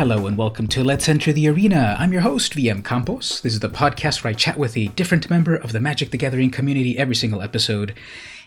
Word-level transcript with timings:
Hello 0.00 0.26
and 0.26 0.38
welcome 0.38 0.66
to 0.68 0.82
Let's 0.82 1.10
Enter 1.10 1.30
the 1.30 1.46
Arena. 1.46 1.94
I'm 1.98 2.10
your 2.10 2.22
host, 2.22 2.54
VM 2.54 2.82
Campos. 2.82 3.42
This 3.42 3.52
is 3.52 3.60
the 3.60 3.68
podcast 3.68 4.24
where 4.24 4.30
I 4.30 4.34
chat 4.34 4.56
with 4.56 4.74
a 4.74 4.86
different 4.86 5.28
member 5.28 5.54
of 5.54 5.72
the 5.72 5.78
Magic 5.78 6.10
the 6.10 6.16
Gathering 6.16 6.50
community 6.50 6.96
every 6.96 7.14
single 7.14 7.42
episode, 7.42 7.94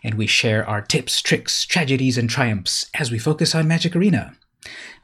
and 0.03 0.15
we 0.15 0.25
share 0.25 0.67
our 0.67 0.81
tips, 0.81 1.21
tricks, 1.21 1.63
tragedies, 1.67 2.17
and 2.17 2.27
triumphs 2.27 2.89
as 2.95 3.11
we 3.11 3.19
focus 3.19 3.53
on 3.53 3.67
Magic 3.67 3.95
Arena. 3.95 4.35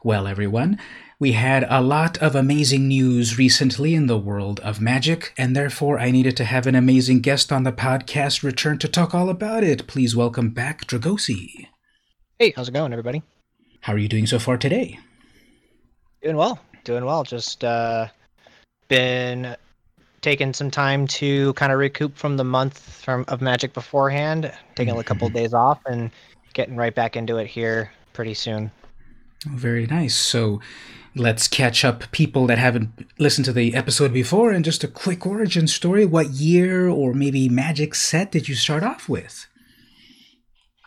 Well, 0.02 0.26
everyone, 0.26 0.80
we 1.20 1.32
had 1.34 1.64
a 1.70 1.80
lot 1.80 2.18
of 2.18 2.34
amazing 2.34 2.88
news 2.88 3.38
recently 3.38 3.94
in 3.94 4.08
the 4.08 4.18
world 4.18 4.58
of 4.58 4.80
magic, 4.80 5.32
and 5.38 5.54
therefore 5.54 6.00
I 6.00 6.10
needed 6.10 6.36
to 6.38 6.44
have 6.44 6.66
an 6.66 6.74
amazing 6.74 7.20
guest 7.20 7.52
on 7.52 7.62
the 7.62 7.70
podcast 7.70 8.42
return 8.42 8.78
to 8.78 8.88
talk 8.88 9.14
all 9.14 9.28
about 9.28 9.62
it. 9.62 9.86
Please 9.86 10.16
welcome 10.16 10.50
back 10.50 10.84
Dragosi. 10.86 11.68
Hey, 12.40 12.52
how's 12.56 12.68
it 12.68 12.72
going, 12.72 12.92
everybody? 12.92 13.22
How 13.82 13.92
are 13.92 13.98
you 13.98 14.08
doing 14.08 14.26
so 14.26 14.40
far 14.40 14.56
today? 14.56 14.98
Doing 16.22 16.36
well. 16.36 16.58
Doing 16.84 17.04
well. 17.04 17.24
Just 17.24 17.64
uh, 17.64 18.08
been 18.88 19.56
taking 20.20 20.52
some 20.52 20.70
time 20.70 21.06
to 21.06 21.52
kind 21.54 21.72
of 21.72 21.78
recoup 21.78 22.16
from 22.16 22.36
the 22.36 22.44
month 22.44 22.78
from 22.78 23.24
of 23.28 23.40
Magic 23.40 23.72
beforehand, 23.72 24.52
taking 24.74 24.98
a 24.98 25.04
couple 25.04 25.26
of 25.26 25.32
days 25.32 25.54
off, 25.54 25.80
and 25.86 26.10
getting 26.52 26.76
right 26.76 26.94
back 26.94 27.16
into 27.16 27.38
it 27.38 27.46
here 27.46 27.90
pretty 28.12 28.34
soon. 28.34 28.70
Very 29.46 29.86
nice. 29.86 30.14
So 30.14 30.60
let's 31.14 31.48
catch 31.48 31.84
up 31.84 32.10
people 32.12 32.46
that 32.46 32.58
haven't 32.58 33.08
listened 33.18 33.46
to 33.46 33.52
the 33.52 33.74
episode 33.74 34.12
before 34.12 34.52
and 34.52 34.64
just 34.64 34.84
a 34.84 34.88
quick 34.88 35.26
origin 35.26 35.66
story. 35.66 36.04
What 36.04 36.30
year 36.30 36.88
or 36.88 37.14
maybe 37.14 37.48
Magic 37.48 37.94
set 37.94 38.30
did 38.30 38.48
you 38.48 38.54
start 38.54 38.82
off 38.82 39.08
with? 39.08 39.46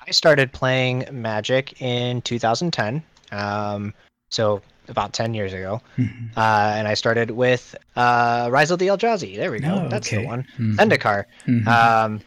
I 0.05 0.11
started 0.11 0.51
playing 0.51 1.07
Magic 1.11 1.81
in 1.81 2.21
2010. 2.21 3.01
Um, 3.31 3.93
so 4.29 4.61
about 4.87 5.13
10 5.13 5.33
years 5.33 5.53
ago. 5.53 5.81
Mm-hmm. 5.97 6.37
Uh, 6.37 6.73
and 6.75 6.87
I 6.87 6.93
started 6.93 7.31
with 7.31 7.75
uh, 7.95 8.49
Rise 8.51 8.71
of 8.71 8.79
the 8.79 8.87
Eldrazi. 8.87 9.35
There 9.37 9.51
we 9.51 9.59
go. 9.59 9.83
Oh, 9.85 9.89
That's 9.89 10.07
okay. 10.07 10.21
the 10.21 10.27
one. 10.27 10.45
Zendikar. 10.59 11.25
Mhm. 11.47 11.67
Um, 11.67 12.21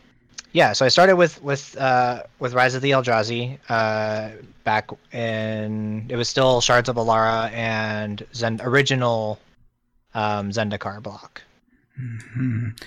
yeah, 0.52 0.72
so 0.72 0.86
I 0.86 0.88
started 0.88 1.16
with 1.16 1.42
with 1.42 1.76
uh, 1.78 2.22
with 2.38 2.54
Rise 2.54 2.74
of 2.74 2.80
the 2.80 2.92
Eldrazi 2.92 3.58
uh, 3.68 4.30
back 4.64 4.90
in 5.12 6.06
it 6.08 6.16
was 6.16 6.28
still 6.30 6.60
Shards 6.62 6.88
of 6.88 6.96
Alara 6.96 7.50
and 7.52 8.24
Zen 8.34 8.60
original 8.62 9.38
um, 10.14 10.50
Zendikar 10.50 11.02
block. 11.02 11.42
Mhm. 12.00 12.78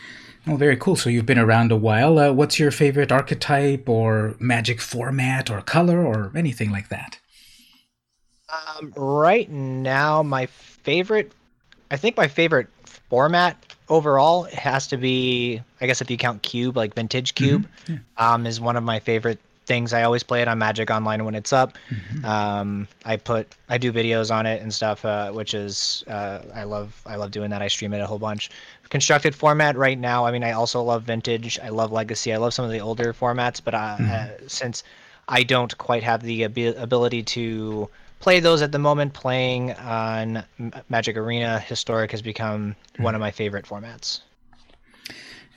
Oh, 0.48 0.56
very 0.56 0.78
cool. 0.78 0.96
So 0.96 1.10
you've 1.12 1.28
been 1.28 1.38
around 1.38 1.72
a 1.72 1.76
while. 1.76 2.18
Uh, 2.18 2.32
what's 2.32 2.58
your 2.58 2.72
favorite 2.72 3.12
archetype 3.12 3.88
or 3.88 4.36
magic 4.40 4.82
format 4.82 5.50
or 5.52 5.62
color 5.62 6.04
or 6.04 6.32
anything 6.36 6.72
like 6.72 6.90
that? 6.90 7.20
Um, 8.52 8.94
right 8.96 9.50
now, 9.50 10.24
my 10.24 10.46
favorite, 10.48 11.32
I 11.92 11.98
think 11.98 12.18
my 12.18 12.28
favorite 12.28 12.68
format 13.10 13.58
overall 13.90 14.44
has 14.44 14.88
to 14.88 14.98
be, 14.98 15.62
I 15.82 15.88
guess 15.88 16.02
if 16.02 16.10
you 16.10 16.18
count 16.18 16.42
cube, 16.42 16.76
like 16.78 16.94
vintage 16.96 17.36
cube, 17.36 17.68
um, 18.18 18.46
is 18.46 18.60
one 18.60 18.76
of 18.76 18.84
my 18.84 19.00
favorite 19.00 19.40
things. 19.66 19.94
I 19.94 20.02
always 20.04 20.24
play 20.24 20.42
it 20.42 20.48
on 20.48 20.58
Magic 20.58 20.90
Online 20.90 21.26
when 21.26 21.36
it's 21.36 21.54
up. 21.54 21.78
Um, 22.24 22.88
I 23.06 23.18
put, 23.18 23.56
I 23.70 23.78
do 23.78 23.94
videos 23.94 24.34
on 24.34 24.46
it 24.48 24.62
and 24.64 24.74
stuff, 24.74 25.06
uh, 25.06 25.32
which 25.32 25.54
is, 25.54 26.04
uh, 26.08 26.40
I 26.56 26.64
love, 26.64 27.00
I 27.06 27.16
love 27.18 27.30
doing 27.32 27.52
that. 27.52 27.62
I 27.62 27.68
stream 27.68 27.94
it 27.94 28.00
a 28.00 28.08
whole 28.08 28.18
bunch. 28.20 28.50
Constructed 28.90 29.36
format 29.36 29.78
right 29.78 29.98
now. 30.00 30.26
I 30.26 30.32
mean, 30.32 30.44
I 30.44 30.54
also 30.54 30.82
love 30.82 31.04
vintage. 31.04 31.60
I 31.60 31.70
love 31.70 31.92
legacy. 31.92 32.34
I 32.34 32.38
love 32.38 32.54
some 32.56 32.66
of 32.66 32.72
the 32.72 32.80
older 32.80 33.14
formats, 33.14 33.62
but 33.64 33.76
uh, 33.76 33.78
uh, 33.78 34.28
since 34.48 34.84
I 35.28 35.44
don't 35.44 35.78
quite 35.78 36.02
have 36.02 36.24
the 36.24 36.46
abi- 36.46 36.66
ability 36.76 37.22
to 37.24 37.88
play 38.20 38.40
those 38.40 38.62
at 38.62 38.72
the 38.72 38.80
moment. 38.80 39.14
Playing 39.14 39.74
on 39.74 40.44
Magic 40.90 41.18
Arena 41.18 41.60
Historic 41.60 42.12
has 42.12 42.22
become 42.22 42.76
one 42.98 43.16
of 43.16 43.22
my 43.22 43.32
favorite 43.32 43.66
formats. 43.66 44.22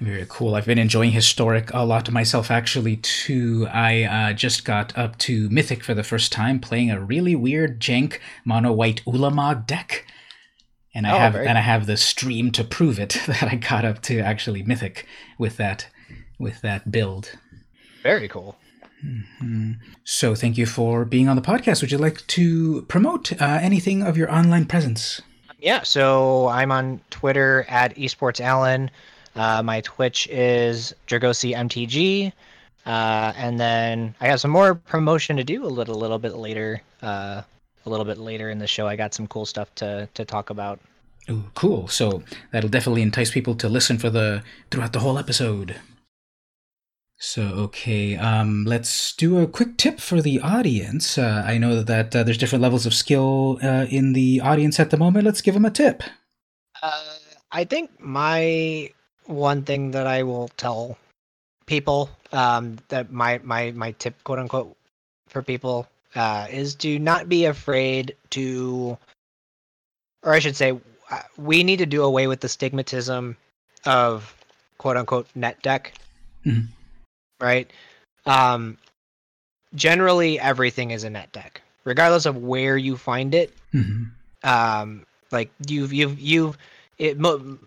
Very 0.01 0.27
cool. 0.29 0.55
I've 0.57 0.67
been 0.67 0.79
enjoying 0.79 1.13
Historic 1.13 1.73
a 1.73 1.85
lot 1.85 2.11
myself, 2.11 2.51
actually, 2.51 2.97
too. 2.97 3.69
I 3.71 4.03
uh, 4.03 4.33
just 4.33 4.65
got 4.65 4.97
up 4.99 5.17
to 5.19 5.49
Mythic 5.51 5.85
for 5.85 5.95
the 5.95 6.03
first 6.03 6.33
time, 6.33 6.59
playing 6.59 6.91
a 6.91 7.01
really 7.01 7.37
weird 7.37 7.79
jank 7.81 8.19
mono 8.45 8.73
white 8.73 9.03
Ulamog 9.07 9.67
deck. 9.67 10.05
And 10.95 11.07
I 11.07 11.13
Oh, 11.13 11.19
have 11.19 11.33
very 11.35 11.47
and 11.47 11.57
I 11.57 11.61
have 11.63 11.87
the 11.87 11.97
stream 11.97 12.51
to 12.53 12.65
prove 12.65 12.99
it 12.99 13.11
that 13.27 13.45
I 13.45 13.55
got 13.57 13.85
up 13.85 14.03
to 14.03 14.19
actually 14.21 14.63
Mythic 14.63 15.07
with 15.39 15.57
that 15.59 15.89
with 16.39 16.61
that 16.63 16.91
build. 16.91 17.39
Very 18.03 18.29
cool. 18.29 18.57
So 20.05 20.35
thank 20.35 20.57
you 20.59 20.67
for 20.67 21.05
being 21.05 21.29
on 21.29 21.37
the 21.37 21.43
podcast. 21.43 21.81
Would 21.81 21.93
you 21.93 21.99
like 21.99 22.27
to 22.29 22.83
promote 22.83 23.33
uh, 23.41 23.59
anything 23.61 24.03
of 24.03 24.17
your 24.17 24.33
online 24.33 24.67
presence? 24.67 25.21
Yeah, 25.59 25.83
so 25.83 26.49
I'm 26.49 26.73
on 26.73 27.01
Twitter 27.11 27.65
at 27.69 27.97
EsportsAlan. 27.97 28.91
Uh, 29.35 29.63
my 29.63 29.81
Twitch 29.83 30.27
is 30.29 30.95
Dragosi 31.07 31.55
MTG. 31.55 32.33
Uh, 32.85 33.33
and 33.37 33.61
then 33.61 34.15
I 34.21 34.27
have 34.27 34.41
some 34.41 34.51
more 34.51 34.75
promotion 34.75 35.37
to 35.37 35.45
do 35.45 35.65
a 35.65 35.67
little 35.67 35.95
little 35.95 36.19
bit 36.19 36.35
later. 36.35 36.83
Uh, 37.01 37.43
a 37.85 37.91
little 37.91 38.05
bit 38.05 38.19
later 38.19 38.51
in 38.51 38.59
the 38.59 38.67
show, 38.67 38.87
I 38.87 38.97
got 38.97 39.15
some 39.15 39.27
cool 39.27 39.47
stuff 39.47 39.73
to 39.77 40.09
to 40.15 40.25
talk 40.25 40.51
about. 40.51 40.81
Ooh, 41.31 41.45
cool. 41.55 41.87
So 41.87 42.25
that'll 42.51 42.71
definitely 42.71 43.03
entice 43.03 43.31
people 43.31 43.55
to 43.57 43.69
listen 43.69 43.99
for 43.99 44.11
the 44.11 44.43
throughout 44.71 44.93
the 44.93 45.01
whole 45.01 45.19
episode. 45.19 45.77
So 47.25 47.43
okay, 47.71 48.17
um, 48.17 48.65
let's 48.65 49.15
do 49.15 49.39
a 49.39 49.47
quick 49.47 49.77
tip 49.77 50.01
for 50.01 50.21
the 50.21 50.41
audience. 50.41 51.17
Uh, 51.17 51.45
I 51.47 51.57
know 51.57 51.81
that 51.81 52.17
uh, 52.17 52.25
there's 52.25 52.37
different 52.37 52.63
levels 52.63 52.85
of 52.85 52.93
skill 52.93 53.61
uh, 53.63 53.87
in 53.89 54.13
the 54.13 54.41
audience 54.41 54.81
at 54.81 54.91
the 54.91 54.97
moment. 54.97 55.25
Let's 55.25 55.41
give 55.41 55.55
them 55.55 55.65
a 55.65 55.71
tip. 55.71 56.03
Uh, 56.83 57.15
I 57.53 57.63
think 57.63 57.93
my 58.01 58.91
one 59.27 59.63
thing 59.63 59.93
that 59.93 60.09
I 60.09 60.25
will 60.25 60.49
tell 60.57 60.99
people 61.67 62.11
um, 62.33 62.79
that 62.89 63.13
my 63.13 63.39
my 63.45 63.71
my 63.71 63.93
tip, 63.93 64.19
quote 64.25 64.41
unquote, 64.41 64.77
for 65.29 65.43
people 65.43 65.87
uh, 66.17 66.49
is 66.51 66.75
to 66.83 66.99
not 66.99 67.29
be 67.29 67.45
afraid 67.45 68.17
to, 68.31 68.99
or 70.25 70.33
I 70.33 70.41
should 70.41 70.57
say, 70.57 70.73
uh, 71.09 71.23
we 71.39 71.63
need 71.63 71.77
to 71.79 71.87
do 71.87 72.03
away 72.03 72.27
with 72.27 72.41
the 72.41 72.49
stigmatism 72.49 73.37
of 73.87 74.35
quote 74.79 74.97
unquote 74.97 75.29
net 75.37 75.63
deck, 75.63 75.95
Mhm. 76.45 76.67
Right? 77.43 77.71
Um, 78.27 78.79
generally, 79.75 80.39
everything 80.41 80.91
is 80.91 81.05
a 81.05 81.11
net 81.11 81.33
deck, 81.33 81.63
regardless 81.85 82.27
of 82.27 82.37
where 82.39 82.77
you 82.77 82.97
find 82.97 83.35
it 83.35 83.53
Mhm. 83.75 84.11
um 84.45 85.07
like 85.31 85.51
you've 85.69 85.93
you've 85.93 86.19
you've 86.21 86.59
it 86.99 87.19
mo- 87.19 87.59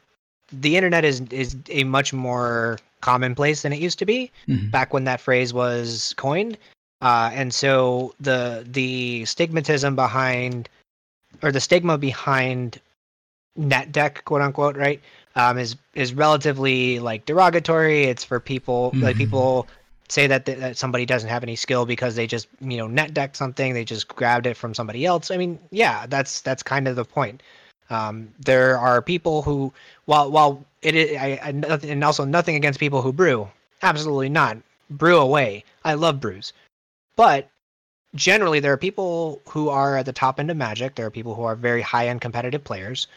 the 0.51 0.75
internet 0.77 1.03
is 1.05 1.21
is 1.31 1.55
a 1.69 1.83
much 1.83 2.13
more 2.13 2.77
commonplace 3.01 3.61
than 3.63 3.73
it 3.73 3.79
used 3.79 3.97
to 3.99 4.05
be 4.05 4.31
Mhm. 4.47 4.71
back 4.71 4.93
when 4.93 5.05
that 5.05 5.19
phrase 5.21 5.53
was 5.53 6.13
coined 6.17 6.57
uh 7.01 7.29
and 7.33 7.53
so 7.53 8.13
the 8.19 8.65
the 8.69 9.23
stigmatism 9.23 9.95
behind 9.95 10.69
or 11.41 11.51
the 11.51 11.61
stigma 11.61 11.97
behind 11.97 12.79
net 13.55 13.91
deck 13.91 14.23
quote 14.25 14.41
unquote 14.41 14.75
right 14.77 15.01
um 15.35 15.57
is 15.57 15.75
is 15.93 16.13
relatively 16.13 16.99
like 16.99 17.25
derogatory. 17.25 18.03
It's 18.05 18.23
for 18.23 18.39
people 18.39 18.95
like 19.01 19.15
Mhm. 19.15 19.19
people 19.19 19.67
say 20.07 20.27
that, 20.27 20.45
th- 20.45 20.59
that 20.59 20.77
somebody 20.77 21.03
doesn't 21.05 21.29
have 21.29 21.41
any 21.41 21.55
skill 21.55 21.85
because 21.85 22.15
they 22.15 22.27
just 22.27 22.47
you 22.61 22.77
know 22.77 22.87
net 22.87 23.13
deck 23.13 23.35
something. 23.35 23.73
They 23.73 23.83
just 23.85 24.07
grabbed 24.07 24.45
it 24.45 24.55
from 24.57 24.73
somebody 24.73 25.05
else. 25.05 25.31
I 25.31 25.37
mean 25.37 25.59
yeah 25.71 26.05
that's 26.07 26.41
that's 26.41 26.63
kind 26.63 26.87
of 26.87 26.95
the 26.95 27.05
point. 27.05 27.41
Um, 27.89 28.29
there 28.39 28.77
are 28.79 29.01
people 29.01 29.41
who 29.43 29.71
while 30.05 30.31
while 30.31 30.63
it 30.81 30.95
is 30.95 31.17
I, 31.17 31.39
I 31.43 31.49
and 31.83 32.03
also 32.03 32.25
nothing 32.25 32.55
against 32.55 32.79
people 32.79 33.01
who 33.01 33.13
brew. 33.13 33.47
Absolutely 33.83 34.29
not. 34.29 34.57
Brew 34.89 35.17
away. 35.17 35.63
I 35.83 35.93
love 35.95 36.19
brews. 36.19 36.53
But 37.15 37.49
generally 38.15 38.59
there 38.59 38.71
are 38.73 38.77
people 38.77 39.41
who 39.49 39.69
are 39.69 39.97
at 39.97 40.05
the 40.05 40.13
top 40.13 40.39
end 40.39 40.49
of 40.49 40.57
magic. 40.57 40.95
There 40.95 41.05
are 41.05 41.11
people 41.11 41.35
who 41.35 41.43
are 41.43 41.55
very 41.55 41.81
high 41.81 42.07
end 42.07 42.21
competitive 42.21 42.63
players 42.63 43.07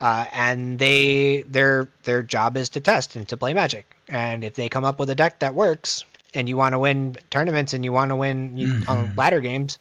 uh, 0.00 0.26
and 0.32 0.78
they 0.78 1.42
their 1.48 1.88
their 2.04 2.22
job 2.22 2.56
is 2.56 2.68
to 2.70 2.80
test 2.80 3.16
and 3.16 3.28
to 3.28 3.36
play 3.36 3.54
magic. 3.54 3.94
And 4.08 4.44
if 4.44 4.54
they 4.54 4.68
come 4.68 4.84
up 4.84 4.98
with 4.98 5.10
a 5.10 5.14
deck 5.14 5.38
that 5.40 5.54
works 5.54 6.04
and 6.34 6.48
you 6.48 6.56
want 6.56 6.74
to 6.74 6.78
win 6.78 7.16
tournaments 7.30 7.74
and 7.74 7.84
you 7.84 7.92
want 7.92 8.10
to 8.10 8.16
win 8.16 8.56
Mhm. 8.56 9.16
ladder 9.16 9.40
games 9.40 9.78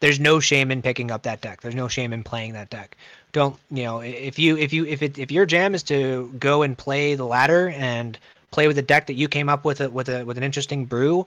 there's 0.00 0.18
no 0.18 0.40
shame 0.40 0.70
in 0.70 0.82
picking 0.82 1.10
up 1.10 1.22
that 1.22 1.42
deck. 1.42 1.60
There's 1.60 1.74
no 1.74 1.86
shame 1.86 2.12
in 2.12 2.24
playing 2.24 2.54
that 2.54 2.70
deck. 2.70 2.96
Don't 3.32 3.56
you 3.70 3.84
know 3.84 4.00
if 4.00 4.38
you 4.38 4.56
if 4.56 4.72
you 4.72 4.86
if 4.86 5.02
it 5.02 5.18
if 5.18 5.30
your 5.30 5.46
jam 5.46 5.74
is 5.74 5.82
to 5.84 6.34
go 6.38 6.62
and 6.62 6.76
play 6.76 7.14
the 7.14 7.26
ladder 7.26 7.68
and 7.70 8.18
play 8.50 8.66
with 8.66 8.78
a 8.78 8.82
deck 8.82 9.06
that 9.06 9.14
you 9.14 9.28
came 9.28 9.48
up 9.48 9.64
with 9.64 9.80
a, 9.80 9.90
with 9.90 10.08
a 10.08 10.24
with 10.24 10.36
an 10.36 10.42
interesting 10.42 10.84
brew 10.86 11.26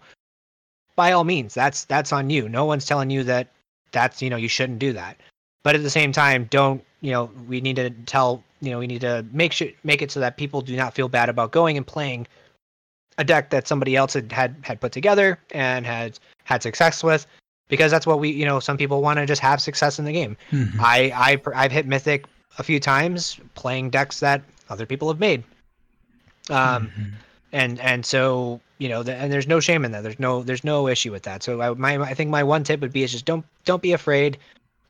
by 0.95 1.12
all 1.12 1.24
means 1.24 1.54
that's 1.54 1.86
that's 1.86 2.12
on 2.12 2.30
you. 2.30 2.50
No 2.50 2.66
one's 2.66 2.86
telling 2.86 3.10
you 3.10 3.24
that 3.24 3.48
that's 3.92 4.22
you 4.22 4.30
know 4.30 4.36
you 4.38 4.50
shouldn't 4.50 4.80
do 4.80 4.94
that. 4.94 5.18
But 5.63 5.75
at 5.75 5.84
the 5.84 5.90
same 5.90 6.12
time 6.12 6.48
don't 6.50 6.84
you 7.03 7.11
know 7.11 7.29
we 7.47 7.61
need 7.61 7.75
to 7.75 7.91
tell 7.91 8.41
you 8.61 8.71
know 8.71 8.79
we 8.79 8.88
need 8.88 9.01
to 9.01 9.23
make 9.31 9.51
sure 9.51 9.67
make 9.83 10.01
it 10.01 10.09
so 10.09 10.19
that 10.21 10.38
people 10.38 10.61
do 10.61 10.75
not 10.75 10.95
feel 10.95 11.09
bad 11.09 11.29
about 11.29 11.51
going 11.51 11.77
and 11.77 11.85
playing 11.85 12.25
a 13.19 13.23
deck 13.23 13.51
that 13.51 13.67
somebody 13.67 13.95
else 13.95 14.13
had 14.13 14.31
had, 14.31 14.55
had 14.63 14.81
put 14.81 14.91
together 14.91 15.38
and 15.51 15.85
had 15.85 16.17
had 16.45 16.63
success 16.63 17.03
with 17.03 17.27
because 17.67 17.91
that's 17.91 18.07
what 18.07 18.19
we 18.19 18.29
you 18.29 18.45
know 18.45 18.59
some 18.59 18.77
people 18.77 19.01
want 19.01 19.19
to 19.19 19.25
just 19.25 19.41
have 19.41 19.61
success 19.61 20.00
in 20.00 20.05
the 20.05 20.13
game. 20.13 20.35
Mm-hmm. 20.51 20.79
I 20.81 21.11
I 21.13 21.63
I've 21.63 21.71
hit 21.71 21.85
mythic 21.85 22.25
a 22.57 22.63
few 22.63 22.79
times 22.79 23.38
playing 23.53 23.89
decks 23.89 24.21
that 24.21 24.41
other 24.69 24.85
people 24.85 25.09
have 25.09 25.19
made. 25.19 25.44
Um, 26.49 26.88
mm-hmm. 26.88 27.03
and 27.51 27.79
and 27.81 28.06
so 28.06 28.61
you 28.77 28.89
know, 28.89 29.03
the, 29.03 29.15
and 29.15 29.31
there's 29.31 29.47
no 29.47 29.59
shame 29.59 29.85
in 29.85 29.91
that. 29.91 30.03
There's 30.03 30.19
no 30.19 30.41
there's 30.41 30.63
no 30.63 30.88
issue 30.88 31.11
with 31.11 31.23
that. 31.23 31.44
So 31.44 31.61
I 31.61 31.73
my 31.73 31.97
I 31.97 32.13
think 32.13 32.29
my 32.29 32.44
one 32.44 32.63
tip 32.63 32.79
would 32.79 32.94
be 32.94 33.03
is 33.03 33.11
just 33.11 33.25
don't 33.25 33.45
don't 33.65 33.81
be 33.81 33.91
afraid 33.91 34.38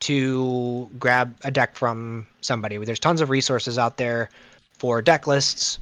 to 0.04 0.90
grab 1.00 1.36
a 1.44 1.52
deck 1.52 1.76
from 1.76 2.28
somebody. 2.42 2.78
There's 2.78 3.00
tons 3.00 3.22
of 3.22 3.30
resources 3.30 3.78
out 3.78 3.98
there 3.98 4.30
for 4.74 5.02
deck 5.02 5.28
lists. 5.28 5.80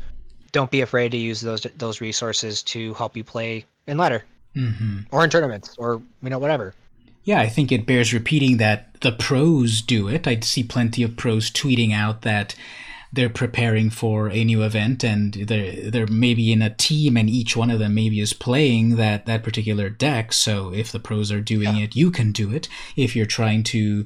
Don't 0.51 0.69
be 0.69 0.81
afraid 0.81 1.11
to 1.11 1.17
use 1.17 1.41
those 1.41 1.65
those 1.77 2.01
resources 2.01 2.61
to 2.63 2.93
help 2.95 3.17
you 3.17 3.23
play 3.23 3.65
in 3.87 3.97
ladder 3.97 4.23
mm-hmm. 4.55 4.99
or 5.11 5.23
in 5.23 5.29
tournaments 5.29 5.75
or 5.77 6.01
you 6.21 6.29
know 6.29 6.39
whatever. 6.39 6.73
Yeah, 7.23 7.39
I 7.39 7.49
think 7.49 7.71
it 7.71 7.85
bears 7.85 8.13
repeating 8.13 8.57
that 8.57 8.99
the 9.01 9.11
pros 9.11 9.81
do 9.81 10.07
it. 10.07 10.27
I 10.27 10.39
see 10.39 10.63
plenty 10.63 11.03
of 11.03 11.17
pros 11.17 11.51
tweeting 11.51 11.93
out 11.93 12.23
that 12.23 12.55
they're 13.13 13.29
preparing 13.29 13.89
for 13.89 14.29
a 14.29 14.43
new 14.43 14.63
event 14.63 15.03
and 15.03 15.33
they're 15.33 15.89
they're 15.91 16.07
maybe 16.07 16.51
in 16.51 16.61
a 16.61 16.73
team 16.73 17.17
and 17.17 17.29
each 17.29 17.57
one 17.57 17.69
of 17.69 17.79
them 17.79 17.93
maybe 17.93 18.19
is 18.19 18.33
playing 18.33 18.95
that 18.95 19.25
that 19.25 19.43
particular 19.43 19.89
deck. 19.89 20.31
So 20.31 20.73
if 20.73 20.91
the 20.91 20.99
pros 20.99 21.31
are 21.31 21.41
doing 21.41 21.75
yeah. 21.75 21.83
it 21.83 21.95
you 21.95 22.11
can 22.11 22.31
do 22.31 22.53
it. 22.53 22.69
If 22.95 23.15
you're 23.15 23.25
trying 23.25 23.63
to 23.65 24.05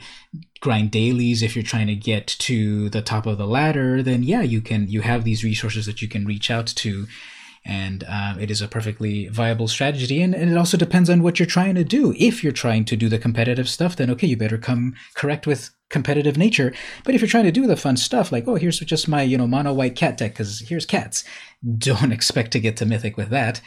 grind 0.59 0.89
dailies 0.91 1.43
if 1.43 1.55
you're 1.55 1.63
trying 1.63 1.87
to 1.87 1.95
get 1.95 2.25
to 2.27 2.89
the 2.89 3.01
top 3.01 3.27
of 3.27 3.37
the 3.37 3.45
ladder 3.45 4.01
then 4.01 4.23
yeah 4.23 4.41
you 4.41 4.61
can 4.61 4.87
you 4.87 5.01
have 5.01 5.23
these 5.23 5.43
resources 5.43 5.85
that 5.85 6.01
you 6.01 6.07
can 6.07 6.25
reach 6.25 6.49
out 6.49 6.67
to. 6.67 7.07
And 7.67 8.03
uh, 8.07 8.35
it 8.39 8.51
is 8.51 8.61
a 8.61 8.67
perfectly 8.67 9.27
viable 9.27 9.67
strategy. 9.67 10.21
And, 10.21 10.35
and, 10.35 10.51
it 10.51 10.55
also 10.55 10.77
depends 10.77 11.09
on 11.09 11.23
what 11.23 11.39
you're 11.39 11.47
trying 11.47 11.73
to 11.73 11.83
do. 11.83 12.13
If 12.15 12.43
you're 12.43 12.53
trying 12.53 12.85
to 12.85 12.95
do 12.95 13.09
the 13.09 13.17
competitive 13.17 13.69
stuff 13.69 13.95
then 13.95 14.09
okay 14.11 14.27
you 14.27 14.37
better 14.37 14.57
come 14.57 14.95
correct 15.13 15.45
with 15.45 15.74
competitive 15.89 16.37
nature 16.37 16.73
but 17.03 17.13
if 17.13 17.21
you're 17.21 17.27
trying 17.27 17.43
to 17.43 17.51
do 17.51 17.67
the 17.67 17.77
fun 17.77 17.95
stuff 17.95 18.31
like 18.31 18.47
oh 18.47 18.55
here's 18.55 18.79
just 18.79 19.07
my 19.07 19.21
you 19.21 19.37
know 19.37 19.47
mono 19.47 19.71
white 19.71 19.95
cat 19.95 20.17
deck 20.17 20.33
because 20.33 20.61
here's 20.67 20.85
cats 20.85 21.23
don't 21.77 22.11
expect 22.13 22.51
to 22.51 22.59
get 22.59 22.75
to 22.77 22.85
mythic 22.85 23.17
with 23.17 23.29
that 23.29 23.61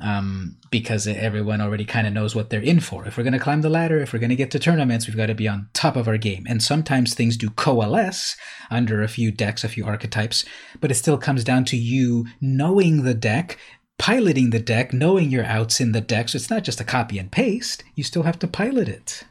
um, 0.00 0.56
because 0.70 1.06
everyone 1.06 1.60
already 1.60 1.84
kind 1.84 2.06
of 2.06 2.12
knows 2.12 2.34
what 2.34 2.50
they're 2.50 2.60
in 2.60 2.80
for. 2.80 3.06
If 3.06 3.16
we're 3.16 3.24
going 3.24 3.32
to 3.32 3.38
climb 3.38 3.62
the 3.62 3.70
ladder, 3.70 3.98
if 3.98 4.12
we're 4.12 4.20
going 4.20 4.30
to 4.30 4.36
get 4.36 4.50
to 4.52 4.58
tournaments, 4.58 5.06
we've 5.06 5.16
got 5.16 5.26
to 5.26 5.34
be 5.34 5.48
on 5.48 5.68
top 5.74 5.96
of 5.96 6.06
our 6.06 6.18
game. 6.18 6.46
And 6.48 6.62
sometimes 6.62 7.14
things 7.14 7.36
do 7.36 7.50
coalesce 7.50 8.36
under 8.70 9.02
a 9.02 9.08
few 9.08 9.32
decks, 9.32 9.64
a 9.64 9.68
few 9.68 9.84
archetypes, 9.84 10.44
but 10.80 10.90
it 10.90 10.94
still 10.94 11.18
comes 11.18 11.42
down 11.42 11.64
to 11.66 11.76
you 11.76 12.26
knowing 12.40 13.02
the 13.02 13.14
deck, 13.14 13.58
piloting 13.98 14.50
the 14.50 14.60
deck, 14.60 14.92
knowing 14.92 15.30
your 15.30 15.44
outs 15.44 15.80
in 15.80 15.92
the 15.92 16.00
deck. 16.00 16.28
So 16.28 16.36
it's 16.36 16.50
not 16.50 16.62
just 16.62 16.80
a 16.80 16.84
copy 16.84 17.18
and 17.18 17.32
paste, 17.32 17.82
you 17.96 18.04
still 18.04 18.22
have 18.22 18.38
to 18.40 18.46
pilot 18.46 18.88
it. 18.88 19.24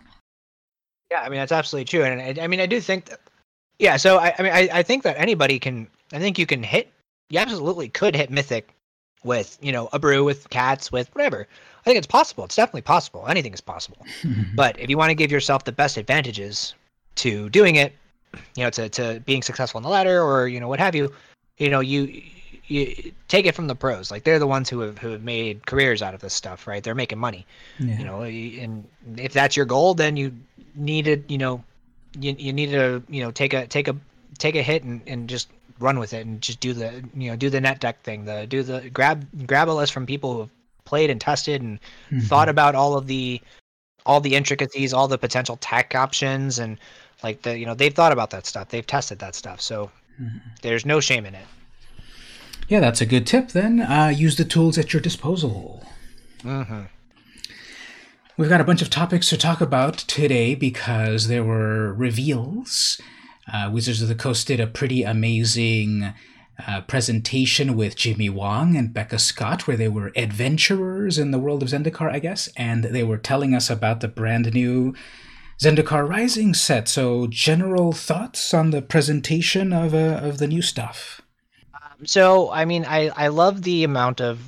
Yeah, 1.12 1.22
I 1.22 1.30
mean, 1.30 1.40
that's 1.40 1.52
absolutely 1.52 1.86
true. 1.86 2.04
And 2.04 2.40
I, 2.40 2.44
I 2.44 2.48
mean, 2.48 2.60
I 2.60 2.66
do 2.66 2.82
think 2.82 3.06
that, 3.06 3.20
yeah, 3.80 3.98
so 3.98 4.18
I, 4.18 4.34
I 4.38 4.44
mean, 4.44 4.52
I, 4.52 4.70
I 4.74 4.84
think 4.84 5.04
that 5.04 5.18
anybody 5.18 5.60
can, 5.60 5.88
I 6.12 6.20
think 6.20 6.38
you 6.38 6.46
can 6.46 6.64
hit, 6.64 6.92
you 7.30 7.40
absolutely 7.40 7.90
could 7.90 8.16
hit 8.16 8.30
Mythic 8.30 8.74
with 9.24 9.58
you 9.62 9.72
know 9.72 9.90
a 9.94 10.00
brew 10.00 10.24
with 10.24 10.50
cats 10.50 10.92
with 10.92 11.14
whatever 11.16 11.48
i 11.80 11.84
think 11.84 11.98
it's 11.98 12.08
possible 12.08 12.46
it's 12.46 12.56
definitely 12.56 12.82
possible 12.82 13.26
anything 13.28 13.54
is 13.54 13.62
possible 13.62 14.06
but 14.56 14.80
if 14.80 14.90
you 14.90 14.98
want 14.98 15.10
to 15.10 15.16
give 15.16 15.32
yourself 15.32 15.64
the 15.64 15.72
best 15.72 15.98
advantages 15.98 16.76
to 17.16 17.50
doing 17.50 17.76
it 17.76 17.94
you 18.56 18.64
know 18.64 18.70
to, 18.70 18.90
to 18.90 19.22
being 19.26 19.42
successful 19.42 19.80
in 19.80 19.84
the 19.84 19.90
ladder 19.90 20.22
or 20.22 20.48
you 20.48 20.60
know 20.60 20.68
what 20.68 20.80
have 20.80 20.96
you 20.96 21.12
you 21.58 21.70
know 21.70 21.80
you 21.80 22.24
you 22.68 23.12
take 23.28 23.46
it 23.46 23.56
from 23.56 23.68
the 23.68 23.76
pros 23.76 24.12
like 24.12 24.24
they're 24.24 24.40
the 24.40 24.48
ones 24.48 24.70
who 24.70 24.80
have 24.80 24.98
who 24.98 25.10
have 25.10 25.24
made 25.24 25.66
careers 25.66 26.02
out 26.02 26.14
of 26.14 26.22
this 26.22 26.34
stuff 26.34 26.68
right 26.68 26.84
they're 26.84 26.96
making 26.96 27.18
money 27.18 27.46
yeah. 27.80 27.98
you 27.98 28.06
know 28.06 28.22
and 28.22 28.88
if 29.18 29.34
that's 29.34 29.56
your 29.56 29.66
goal 29.66 29.94
then 29.94 30.18
you 30.18 30.34
need 30.76 31.06
to 31.06 31.22
you 31.28 31.38
know 31.38 31.64
you, 32.20 32.36
you 32.38 32.54
need 32.54 32.72
to 32.72 33.02
you 33.10 33.22
know 33.22 33.32
take 33.32 33.54
a 33.54 33.68
take 33.68 33.88
a 33.88 33.96
take 34.38 34.56
a 34.56 34.62
hit 34.62 34.84
and, 34.84 35.02
and 35.08 35.30
just 35.30 35.50
run 35.80 36.00
with 36.00 36.14
it 36.14 36.26
and 36.26 36.42
just 36.42 36.60
do 36.60 36.74
the 36.74 37.04
you 37.16 37.30
know 37.30 37.36
do 37.36 37.50
the 37.50 37.62
net 37.62 37.80
deck 37.80 38.02
thing 38.04 38.26
the 38.26 38.46
do 38.48 38.64
the 38.64 38.90
grab 38.90 39.26
grab 39.48 39.70
a 39.70 39.72
list 39.72 39.94
from 39.94 40.06
people 40.06 40.34
who 40.34 40.40
have 40.40 40.50
played 40.86 41.10
and 41.10 41.22
tested 41.22 41.62
and 41.62 41.80
mm-hmm. 41.80 42.20
thought 42.20 42.50
about 42.50 42.76
all 42.76 42.98
of 42.98 43.08
the 43.08 43.42
all 44.06 44.20
the 44.20 44.36
intricacies 44.36 44.94
all 44.94 45.08
the 45.08 45.18
potential 45.18 45.58
tech 45.58 45.94
options 45.96 46.60
and 46.60 46.80
like 47.24 47.42
the 47.44 47.58
you 47.58 47.66
know 47.66 47.76
they've 47.76 47.94
thought 47.94 48.12
about 48.12 48.30
that 48.30 48.46
stuff 48.46 48.70
they've 48.70 48.88
tested 48.88 49.20
that 49.20 49.36
stuff 49.36 49.62
so 49.62 49.92
mm-hmm. 50.20 50.38
there's 50.62 50.86
no 50.86 51.00
shame 51.00 51.26
in 51.26 51.36
it 51.36 51.46
yeah 52.68 52.80
that's 52.80 53.02
a 53.02 53.06
good 53.06 53.26
tip 53.26 53.50
then 53.50 53.82
uh, 53.82 54.08
use 54.08 54.36
the 54.36 54.46
tools 54.46 54.78
at 54.78 54.94
your 54.94 55.02
disposal 55.02 55.84
mm-hmm. 56.40 56.84
we've 58.38 58.50
got 58.50 58.62
a 58.62 58.66
bunch 58.66 58.82
of 58.82 58.90
topics 58.90 59.30
to 59.30 59.38
talk 59.38 59.62
about 59.62 59.98
today 59.98 60.56
because 60.56 61.28
there 61.28 61.44
were 61.44 61.94
reveals 61.94 63.02
uh, 63.52 63.70
Wizards 63.72 64.02
of 64.02 64.10
the 64.10 64.16
Coast 64.16 64.48
did 64.48 64.60
a 64.60 64.68
pretty 64.68 65.04
amazing 65.04 66.14
uh, 66.66 66.82
presentation 66.82 67.76
with 67.76 67.96
Jimmy 67.96 68.30
Wong 68.30 68.76
and 68.76 68.94
Becca 68.94 69.20
Scott, 69.20 69.68
where 69.68 69.78
they 69.78 69.88
were 69.88 70.12
adventurers 70.16 71.18
in 71.18 71.32
the 71.32 71.40
world 71.40 71.62
of 71.62 71.70
Zendikar, 71.70 72.12
I 72.12 72.20
guess, 72.20 72.50
and 72.58 72.84
they 72.86 73.04
were 73.04 73.18
telling 73.18 73.54
us 73.54 73.70
about 73.70 74.02
the 74.02 74.08
brand 74.08 74.54
new 74.54 74.94
Zendikar 75.60 76.08
Rising 76.08 76.54
set. 76.54 76.88
So, 76.88 77.28
general 77.28 77.92
thoughts 77.94 78.54
on 78.54 78.72
the 78.72 78.82
presentation 78.82 79.72
of 79.72 79.94
uh, 79.94 80.20
of 80.22 80.40
the 80.40 80.48
new 80.48 80.62
stuff? 80.62 81.22
So, 82.06 82.52
I 82.52 82.66
mean, 82.66 82.86
I 82.86 83.10
I 83.10 83.28
love 83.30 83.64
the 83.64 83.84
amount 83.84 84.22
of 84.22 84.40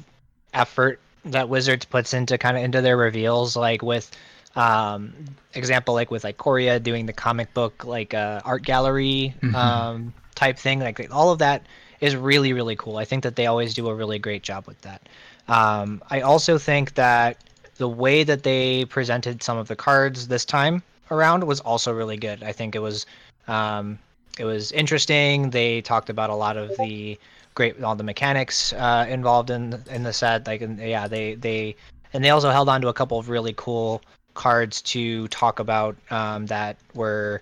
effort 0.53 0.99
that 1.25 1.49
Wizards 1.49 1.85
puts 1.85 2.13
into 2.13 2.37
kind 2.37 2.57
of 2.57 2.63
into 2.63 2.81
their 2.81 2.97
reveals, 2.97 3.55
like 3.55 3.81
with 3.81 4.11
um 4.55 5.13
example 5.53 5.93
like 5.93 6.09
with 6.09 6.23
like 6.23 6.37
Coria 6.37 6.79
doing 6.79 7.05
the 7.05 7.13
comic 7.13 7.53
book 7.53 7.85
like 7.85 8.13
uh 8.13 8.41
art 8.43 8.63
gallery 8.63 9.33
mm-hmm. 9.41 9.55
um 9.55 10.13
type 10.35 10.57
thing 10.57 10.79
like 10.79 11.07
all 11.13 11.31
of 11.31 11.39
that 11.39 11.63
is 12.01 12.15
really 12.15 12.53
really 12.53 12.75
cool. 12.75 12.97
I 12.97 13.05
think 13.05 13.23
that 13.23 13.35
they 13.35 13.45
always 13.45 13.73
do 13.73 13.87
a 13.89 13.95
really 13.95 14.19
great 14.19 14.43
job 14.43 14.65
with 14.65 14.81
that. 14.81 15.07
Um 15.47 16.01
i 16.09 16.21
also 16.21 16.57
think 16.57 16.95
that 16.95 17.37
the 17.77 17.87
way 17.87 18.23
that 18.23 18.43
they 18.43 18.85
presented 18.85 19.41
some 19.43 19.57
of 19.57 19.67
the 19.67 19.75
cards 19.75 20.27
this 20.27 20.45
time 20.45 20.83
around 21.11 21.43
was 21.43 21.59
also 21.59 21.93
really 21.93 22.17
good. 22.17 22.43
I 22.43 22.51
think 22.51 22.75
it 22.75 22.79
was 22.79 23.05
um 23.47 23.99
it 24.39 24.45
was 24.45 24.71
interesting. 24.71 25.51
They 25.51 25.81
talked 25.81 26.09
about 26.09 26.29
a 26.31 26.35
lot 26.35 26.57
of 26.57 26.75
the 26.77 27.19
great 27.59 27.83
all 27.83 27.95
the 27.95 28.03
mechanics 28.03 28.71
uh 28.73 29.06
involved 29.09 29.50
in 29.50 29.83
in 29.91 30.03
the 30.03 30.13
set 30.13 30.47
like 30.47 30.61
and 30.61 30.79
yeah 30.79 31.07
they 31.09 31.35
they 31.35 31.75
and 32.13 32.23
they 32.23 32.29
also 32.29 32.50
held 32.51 32.69
on 32.69 32.81
to 32.81 32.88
a 32.88 32.94
couple 32.94 33.19
of 33.19 33.27
really 33.27 33.53
cool 33.57 34.01
cards 34.33 34.81
to 34.81 35.28
talk 35.28 35.59
about 35.59 35.97
um, 36.11 36.45
that 36.45 36.78
were 36.94 37.42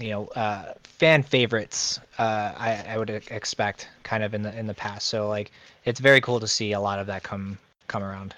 you 0.00 0.10
know 0.10 0.26
uh, 0.28 0.72
fan 0.82 1.22
favorites 1.22 2.00
uh, 2.18 2.52
I, 2.56 2.84
I 2.88 2.98
would 2.98 3.10
expect 3.10 3.88
kind 4.02 4.24
of 4.24 4.34
in 4.34 4.42
the 4.42 4.58
in 4.58 4.66
the 4.66 4.74
past. 4.74 5.06
So 5.08 5.28
like 5.28 5.52
it's 5.84 6.00
very 6.00 6.20
cool 6.20 6.40
to 6.40 6.48
see 6.48 6.72
a 6.72 6.80
lot 6.80 6.98
of 6.98 7.06
that 7.06 7.22
come 7.22 7.58
come 7.86 8.02
around 8.02 8.34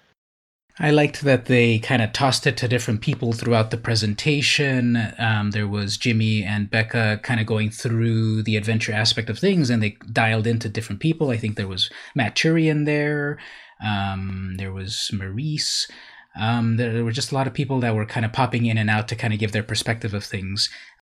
I 0.80 0.90
liked 0.90 1.22
that 1.22 1.46
they 1.46 1.80
kind 1.80 2.02
of 2.02 2.12
tossed 2.12 2.46
it 2.46 2.56
to 2.58 2.68
different 2.68 3.00
people 3.00 3.32
throughout 3.32 3.70
the 3.70 3.76
presentation. 3.76 5.12
Um, 5.18 5.50
there 5.50 5.66
was 5.66 5.96
Jimmy 5.96 6.44
and 6.44 6.70
Becca 6.70 7.20
kind 7.24 7.40
of 7.40 7.46
going 7.46 7.70
through 7.70 8.44
the 8.44 8.56
adventure 8.56 8.92
aspect 8.92 9.28
of 9.28 9.38
things, 9.38 9.70
and 9.70 9.82
they 9.82 9.96
dialed 10.12 10.46
into 10.46 10.68
different 10.68 11.00
people. 11.00 11.30
I 11.30 11.36
think 11.36 11.56
there 11.56 11.66
was 11.66 11.90
Matt 12.14 12.36
Turian 12.36 12.86
there. 12.86 13.38
Um, 13.84 14.54
there 14.58 14.72
was 14.72 15.10
Maurice. 15.12 15.90
Um, 16.38 16.76
there 16.76 17.04
were 17.04 17.12
just 17.12 17.32
a 17.32 17.34
lot 17.34 17.48
of 17.48 17.54
people 17.54 17.80
that 17.80 17.96
were 17.96 18.06
kind 18.06 18.24
of 18.24 18.32
popping 18.32 18.66
in 18.66 18.78
and 18.78 18.88
out 18.88 19.08
to 19.08 19.16
kind 19.16 19.32
of 19.32 19.40
give 19.40 19.50
their 19.50 19.64
perspective 19.64 20.14
of 20.14 20.24
things. 20.24 20.70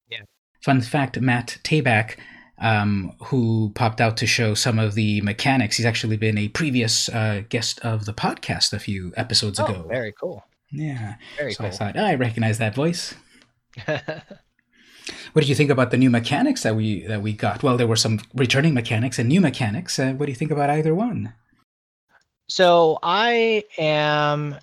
Yeah. 0.10 0.24
Fun 0.62 0.82
fact: 0.82 1.20
Matt 1.22 1.60
Tabak, 1.64 2.18
um, 2.60 3.14
who 3.26 3.72
popped 3.76 4.00
out 4.00 4.18
to 4.18 4.28
show 4.28 4.54
some 4.54 4.80
of 4.80 4.96
the 4.96 5.22
mechanics, 5.22 5.78
he's 5.78 5.86
actually 5.86 6.18
been 6.18 6.38
a 6.38 6.48
previous 6.50 7.10
uh, 7.10 7.44
guest 7.50 7.80
of 7.80 8.06
the 8.06 8.14
podcast 8.14 8.74
a 8.74 8.80
few 8.80 9.14
episodes 9.18 9.60
oh, 9.60 9.66
ago. 9.66 9.86
Very 9.90 10.14
cool. 10.20 10.46
Yeah. 10.72 11.16
Very 11.38 11.54
so 11.54 11.64
cool. 11.64 11.68
I 11.68 11.70
thought 11.72 11.98
oh, 11.98 12.04
I 12.04 12.16
recognize 12.16 12.58
that 12.58 12.76
voice. 12.76 13.16
what 13.86 14.02
did 15.36 15.50
you 15.50 15.56
think 15.56 15.70
about 15.70 15.92
the 15.92 15.98
new 15.98 16.10
mechanics 16.10 16.64
that 16.64 16.76
we 16.76 17.06
that 17.08 17.22
we 17.22 17.34
got? 17.34 17.64
Well, 17.64 17.78
there 17.78 17.88
were 17.88 17.96
some 17.96 18.20
returning 18.34 18.74
mechanics 18.74 19.20
and 19.20 19.30
new 19.30 19.42
mechanics. 19.42 20.00
Uh, 20.00 20.14
what 20.14 20.28
do 20.28 20.32
you 20.32 20.36
think 20.36 20.52
about 20.52 20.70
either 20.70 20.96
one? 20.96 21.34
So 22.48 23.00
I 23.02 23.64
am 23.78 24.58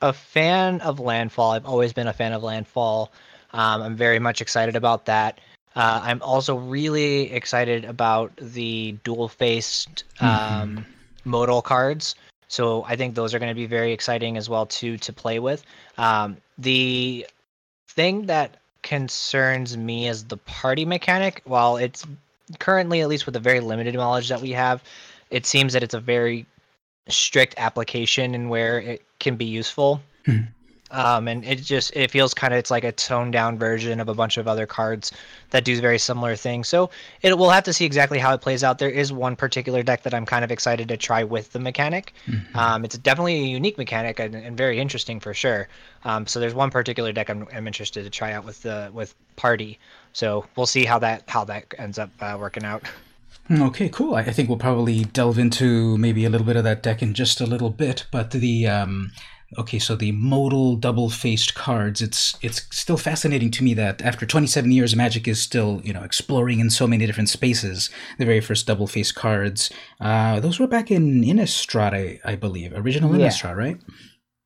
a 0.00 0.12
fan 0.12 0.80
of 0.80 1.00
Landfall. 1.00 1.52
I've 1.52 1.66
always 1.66 1.92
been 1.92 2.06
a 2.06 2.12
fan 2.12 2.32
of 2.32 2.42
Landfall. 2.42 3.12
Um, 3.52 3.82
I'm 3.82 3.96
very 3.96 4.18
much 4.18 4.40
excited 4.40 4.76
about 4.76 5.06
that. 5.06 5.40
Uh, 5.76 6.00
I'm 6.02 6.22
also 6.22 6.56
really 6.56 7.32
excited 7.32 7.84
about 7.84 8.36
the 8.36 8.96
dual 9.04 9.28
faced 9.28 10.04
mm-hmm. 10.16 10.24
um, 10.26 10.76
mm-hmm. 10.76 11.30
modal 11.30 11.62
cards. 11.62 12.14
So 12.48 12.84
I 12.84 12.96
think 12.96 13.14
those 13.14 13.32
are 13.32 13.38
going 13.38 13.50
to 13.50 13.54
be 13.54 13.66
very 13.66 13.92
exciting 13.92 14.36
as 14.36 14.48
well 14.48 14.66
too 14.66 14.98
to 14.98 15.12
play 15.12 15.38
with. 15.38 15.64
Um, 15.98 16.36
the 16.58 17.26
thing 17.88 18.26
that 18.26 18.56
concerns 18.82 19.76
me 19.76 20.08
is 20.08 20.24
the 20.24 20.36
party 20.36 20.84
mechanic. 20.84 21.42
While 21.44 21.76
it's 21.76 22.04
currently, 22.58 23.02
at 23.02 23.08
least 23.08 23.26
with 23.26 23.34
the 23.34 23.40
very 23.40 23.60
limited 23.60 23.94
knowledge 23.94 24.28
that 24.28 24.40
we 24.40 24.50
have, 24.50 24.82
it 25.30 25.46
seems 25.46 25.72
that 25.74 25.82
it's 25.84 25.94
a 25.94 26.00
very 26.00 26.46
strict 27.08 27.54
application 27.56 28.34
and 28.34 28.50
where 28.50 28.80
it 28.80 29.02
can 29.20 29.36
be 29.36 29.44
useful. 29.44 30.00
Hmm. 30.26 30.40
Um, 30.90 31.28
and 31.28 31.44
it 31.44 31.56
just 31.56 31.94
it 31.94 32.10
feels 32.10 32.34
kind 32.34 32.52
of 32.52 32.58
it's 32.58 32.70
like 32.70 32.84
a 32.84 32.92
toned 32.92 33.32
down 33.32 33.58
version 33.58 34.00
of 34.00 34.08
a 34.08 34.14
bunch 34.14 34.36
of 34.36 34.48
other 34.48 34.66
cards 34.66 35.12
that 35.50 35.64
do 35.64 35.80
very 35.80 35.98
similar 35.98 36.36
things. 36.36 36.68
So 36.68 36.90
it 37.22 37.36
we'll 37.38 37.50
have 37.50 37.64
to 37.64 37.72
see 37.72 37.84
exactly 37.84 38.18
how 38.18 38.34
it 38.34 38.40
plays 38.40 38.64
out. 38.64 38.78
There 38.78 38.90
is 38.90 39.12
one 39.12 39.36
particular 39.36 39.82
deck 39.82 40.02
that 40.02 40.14
I'm 40.14 40.26
kind 40.26 40.44
of 40.44 40.50
excited 40.50 40.88
to 40.88 40.96
try 40.96 41.24
with 41.24 41.52
the 41.52 41.58
mechanic. 41.58 42.12
Mm-hmm. 42.26 42.58
Um, 42.58 42.84
it's 42.84 42.98
definitely 42.98 43.36
a 43.36 43.46
unique 43.46 43.78
mechanic 43.78 44.18
and, 44.18 44.34
and 44.34 44.56
very 44.56 44.78
interesting 44.78 45.20
for 45.20 45.34
sure. 45.34 45.68
Um, 46.04 46.26
so 46.26 46.40
there's 46.40 46.54
one 46.54 46.70
particular 46.70 47.12
deck 47.12 47.30
I'm, 47.30 47.46
I'm 47.54 47.66
interested 47.66 48.04
to 48.04 48.10
try 48.10 48.32
out 48.32 48.44
with 48.44 48.62
the 48.62 48.90
with 48.92 49.14
Party. 49.36 49.78
So 50.12 50.46
we'll 50.56 50.66
see 50.66 50.84
how 50.84 50.98
that 51.00 51.24
how 51.28 51.44
that 51.44 51.72
ends 51.78 51.98
up 51.98 52.10
uh, 52.20 52.36
working 52.38 52.64
out. 52.64 52.82
Okay, 53.50 53.88
cool. 53.88 54.14
I 54.14 54.22
think 54.22 54.48
we'll 54.48 54.58
probably 54.58 55.04
delve 55.04 55.38
into 55.38 55.98
maybe 55.98 56.24
a 56.24 56.30
little 56.30 56.46
bit 56.46 56.56
of 56.56 56.62
that 56.62 56.84
deck 56.84 57.02
in 57.02 57.14
just 57.14 57.40
a 57.40 57.46
little 57.46 57.70
bit, 57.70 58.06
but 58.12 58.30
the 58.30 58.68
um, 58.68 59.10
okay, 59.58 59.78
so 59.78 59.96
the 59.96 60.12
modal 60.12 60.76
double-faced 60.76 61.54
cards. 61.54 62.00
It's 62.00 62.36
it's 62.42 62.66
still 62.70 62.96
fascinating 62.96 63.50
to 63.52 63.64
me 63.64 63.74
that 63.74 64.02
after 64.02 64.26
27 64.26 64.70
years, 64.70 64.94
Magic 64.94 65.26
is 65.26 65.40
still 65.40 65.80
you 65.84 65.92
know 65.92 66.02
exploring 66.02 66.60
in 66.60 66.70
so 66.70 66.86
many 66.86 67.06
different 67.06 67.28
spaces. 67.28 67.90
The 68.18 68.24
very 68.24 68.40
first 68.40 68.66
double-faced 68.66 69.14
cards, 69.14 69.70
uh, 70.00 70.40
those 70.40 70.60
were 70.60 70.66
back 70.66 70.90
in 70.90 71.22
Innistrad, 71.22 71.94
I, 71.94 72.20
I 72.24 72.36
believe, 72.36 72.72
original 72.74 73.10
Innistrad, 73.10 73.42
yeah. 73.42 73.52
right? 73.52 73.80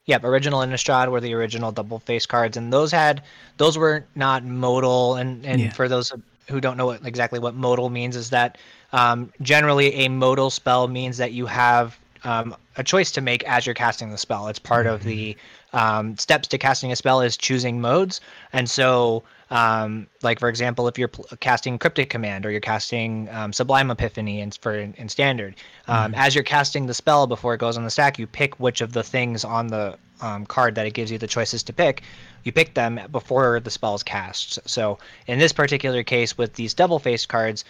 Yep, 0.07 0.25
original 0.25 0.61
Innistrad 0.61 1.11
were 1.11 1.21
the 1.21 1.33
original 1.33 1.73
double-faced 1.73 2.29
cards, 2.29 2.57
and 2.57 2.73
those 2.73 2.93
had 2.93 3.23
those 3.57 3.79
were 3.79 4.05
not 4.15 4.45
modal. 4.45 5.17
And 5.17 5.45
and 5.47 5.61
yeah. 5.61 5.73
for 5.73 5.89
those 5.89 6.13
who 6.49 6.61
don't 6.61 6.77
know 6.77 6.87
what, 6.87 7.07
exactly 7.07 7.39
what 7.39 7.55
modal 7.55 7.89
means, 7.89 8.17
is 8.17 8.31
that 8.31 8.59
um, 8.95 9.33
generally, 9.43 9.93
a 9.95 10.09
modal 10.09 10.51
spell 10.51 10.87
means 10.87 11.17
that 11.17 11.33
you 11.33 11.47
have 11.47 11.99
um, 12.25 12.57
a 12.77 12.85
choice 12.85 13.11
to 13.13 13.21
make 13.21 13.45
as 13.45 13.67
you're 13.67 13.75
casting 13.75 14.11
the 14.11 14.19
spell. 14.19 14.49
It's 14.49 14.59
part 14.59 14.87
mm-hmm. 14.87 14.95
of 14.95 15.05
the 15.05 15.37
um, 15.73 16.17
steps 16.17 16.49
to 16.49 16.59
casting 16.59 16.93
a 16.93 16.97
spell 16.97 17.21
is 17.21 17.37
choosing 17.37 17.81
modes, 17.81 18.21
and 18.53 18.69
so 18.69 19.23
um, 19.51 20.07
like 20.23 20.41
for 20.41 20.49
example, 20.49 20.89
if 20.89 20.99
you're 20.99 21.09
pl- 21.09 21.27
casting 21.41 21.79
Cryptic 21.79 22.11
Command 22.11 22.47
or 22.47 22.51
you're 22.51 22.61
casting 22.61 23.29
um, 23.31 23.53
Sublime 23.53 23.91
Epiphany 23.91 24.41
in, 24.41 24.51
for 24.51 24.75
in, 24.75 24.95
in 24.95 25.09
standard, 25.09 25.55
um, 25.87 26.13
mm-hmm. 26.13 26.21
as 26.21 26.35
you're 26.35 26.45
casting 26.45 26.87
the 26.87 26.95
spell 26.95 27.27
before 27.27 27.55
it 27.55 27.59
goes 27.59 27.77
on 27.77 27.85
the 27.85 27.91
stack, 27.91 28.19
you 28.19 28.27
pick 28.27 28.59
which 28.59 28.81
of 28.81 28.93
the 28.93 29.03
things 29.03 29.45
on 29.45 29.69
the 29.69 29.97
um, 30.21 30.47
card 30.47 30.75
that 30.75 30.87
it 30.87 30.95
gives 30.95 31.11
you 31.11 31.19
the 31.19 31.27
choices 31.27 31.63
to 31.65 31.73
pick. 31.73 32.03
You 32.45 32.53
pick 32.53 32.75
them 32.75 33.01
before 33.11 33.61
the 33.61 33.71
spell 33.71 33.95
is 33.95 34.03
cast. 34.03 34.59
So 34.69 34.99
in 35.27 35.39
this 35.39 35.53
particular 35.53 36.03
case, 36.03 36.37
with 36.37 36.55
these 36.55 36.75
double 36.75 36.99
faced 36.99 37.29
cards, 37.29 37.65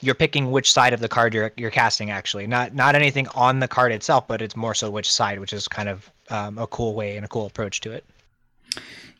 you're 0.00 0.14
picking 0.14 0.50
which 0.50 0.70
side 0.72 0.92
of 0.92 1.00
the 1.00 1.08
card 1.08 1.34
you're 1.34 1.52
you're 1.56 1.70
casting 1.70 2.10
actually 2.10 2.46
not 2.46 2.74
not 2.74 2.94
anything 2.94 3.26
on 3.28 3.60
the 3.60 3.68
card 3.68 3.92
itself 3.92 4.26
but 4.26 4.42
it's 4.42 4.56
more 4.56 4.74
so 4.74 4.90
which 4.90 5.10
side 5.10 5.38
which 5.38 5.52
is 5.52 5.68
kind 5.68 5.88
of 5.88 6.10
um, 6.30 6.58
a 6.58 6.66
cool 6.66 6.94
way 6.94 7.16
and 7.16 7.24
a 7.24 7.28
cool 7.28 7.46
approach 7.46 7.80
to 7.80 7.90
it 7.90 8.04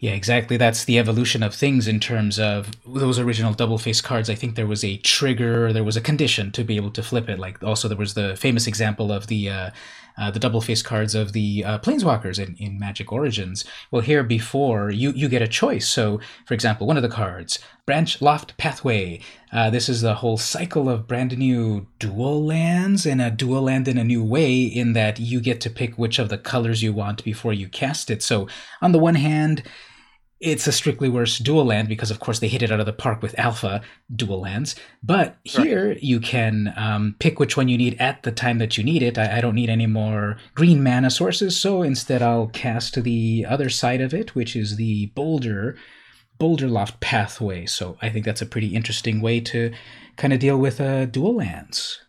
yeah, 0.00 0.12
exactly. 0.12 0.56
That's 0.56 0.84
the 0.87 0.99
evolution 0.99 1.42
of 1.42 1.54
things 1.54 1.87
in 1.87 2.00
terms 2.00 2.38
of 2.38 2.70
those 2.87 3.18
original 3.18 3.52
double 3.52 3.76
face 3.76 4.00
cards. 4.00 4.30
I 4.30 4.34
think 4.34 4.54
there 4.54 4.66
was 4.66 4.82
a 4.82 4.96
trigger, 4.96 5.75
there 5.75 5.84
was 5.84 5.94
a 5.94 6.00
condition 6.00 6.52
to 6.52 6.64
be 6.64 6.76
able 6.76 6.90
to 6.92 7.02
flip 7.02 7.28
it. 7.28 7.38
Like 7.38 7.62
also 7.62 7.87
there 7.87 7.99
was 7.99 8.14
the 8.14 8.34
famous 8.34 8.66
example 8.66 9.12
of 9.12 9.26
the 9.26 9.50
uh, 9.50 9.70
uh, 10.20 10.30
the 10.30 10.38
double 10.38 10.60
face 10.60 10.82
cards 10.82 11.14
of 11.14 11.32
the 11.32 11.64
uh, 11.64 11.78
planeswalkers 11.78 12.38
in, 12.38 12.54
in 12.56 12.78
Magic 12.78 13.10
Origins. 13.10 13.64
Well, 13.90 14.02
here 14.02 14.22
before 14.22 14.90
you 14.90 15.10
you 15.12 15.28
get 15.28 15.42
a 15.42 15.48
choice. 15.48 15.88
So, 15.88 16.20
for 16.44 16.54
example, 16.54 16.86
one 16.86 16.98
of 16.98 17.02
the 17.02 17.08
cards, 17.08 17.58
Branchloft 17.86 18.56
Pathway. 18.58 19.20
Uh, 19.52 19.70
this 19.70 19.88
is 19.88 20.02
the 20.02 20.16
whole 20.16 20.36
cycle 20.36 20.88
of 20.88 21.08
brand 21.08 21.36
new 21.36 21.86
dual 21.98 22.44
lands 22.44 23.06
and 23.06 23.20
a 23.20 23.30
dual 23.30 23.62
land 23.62 23.88
in 23.88 23.98
a 23.98 24.04
new 24.04 24.22
way. 24.22 24.62
In 24.62 24.92
that 24.92 25.18
you 25.18 25.40
get 25.40 25.60
to 25.62 25.70
pick 25.70 25.96
which 25.96 26.18
of 26.18 26.28
the 26.28 26.38
colors 26.38 26.82
you 26.82 26.92
want 26.92 27.24
before 27.24 27.52
you 27.52 27.68
cast 27.68 28.10
it. 28.10 28.22
So, 28.22 28.46
on 28.82 28.92
the 28.92 28.98
one 28.98 29.16
hand 29.16 29.62
it's 30.40 30.66
a 30.66 30.73
strictly 30.73 31.09
worse 31.09 31.38
dual 31.38 31.66
land 31.66 31.88
because, 31.88 32.11
of 32.11 32.18
course, 32.18 32.38
they 32.38 32.49
hit 32.49 32.62
it 32.62 32.73
out 32.73 32.80
of 32.80 32.87
the 32.87 32.92
park 32.92 33.20
with 33.20 33.38
alpha 33.38 33.82
dual 34.14 34.40
lands. 34.40 34.75
But 35.02 35.37
here 35.44 35.88
right. 35.88 36.02
you 36.02 36.18
can 36.18 36.73
um, 36.76 37.14
pick 37.18 37.38
which 37.38 37.56
one 37.56 37.68
you 37.68 37.76
need 37.76 38.00
at 38.00 38.23
the 38.23 38.32
time 38.32 38.59
that 38.59 38.78
you 38.78 38.85
need 38.85 39.02
it. 39.02 39.18
I, 39.18 39.38
I, 39.38 39.40
don't 39.42 39.54
need 39.54 39.68
any 39.68 39.87
more 39.87 40.38
green 40.54 40.82
mana 40.82 41.11
sources, 41.11 41.61
so 41.61 41.82
instead 41.82 42.23
I'll 42.23 42.47
cast 42.47 43.02
the 43.02 43.44
other 43.47 43.68
side 43.68 44.00
of 44.00 44.14
it, 44.14 44.35
which 44.35 44.56
is 44.56 44.76
the 44.76 45.06
boulder 45.14 45.76
Boulderloft 46.40 47.00
Pathway. 47.00 47.66
So 47.66 47.99
I 48.00 48.09
think 48.09 48.25
that's 48.25 48.40
a 48.40 48.47
pretty 48.47 48.75
interesting 48.75 49.20
way 49.20 49.40
to 49.40 49.73
kind 50.16 50.32
of 50.32 50.40
deal 50.40 50.56
with 50.56 50.80
uh, 50.80 51.04
dual 51.04 51.37
lands. 51.37 52.00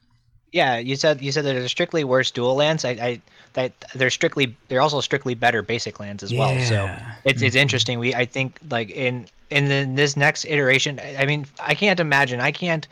Yeah, 0.53 0.77
you 0.77 0.95
said 0.95 1.21
you 1.21 1.31
said 1.31 1.45
that 1.45 1.53
they're 1.53 1.67
strictly 1.67 2.03
worse 2.03 2.31
dual 2.31 2.55
lands. 2.55 2.83
I, 2.85 2.91
I 2.91 3.21
that 3.53 3.73
they're 3.95 4.09
strictly 4.09 4.55
they're 4.67 4.81
also 4.81 5.01
strictly 5.01 5.33
better 5.33 5.61
basic 5.61 5.99
lands 5.99 6.23
as 6.23 6.33
well. 6.33 6.49
So 6.61 6.85
it's 7.23 7.37
mm-hmm. 7.37 7.45
it's 7.45 7.55
interesting. 7.55 7.99
We 7.99 8.13
I 8.15 8.25
think 8.25 8.59
like 8.69 8.89
in 8.89 9.27
in 9.49 9.67
the, 9.67 9.95
this 9.95 10.15
next 10.15 10.45
iteration, 10.45 10.99
I 11.17 11.25
mean, 11.25 11.45
I 11.59 11.75
can't 11.75 11.99
imagine. 11.99 12.39
I 12.39 12.51
can't 12.51 12.87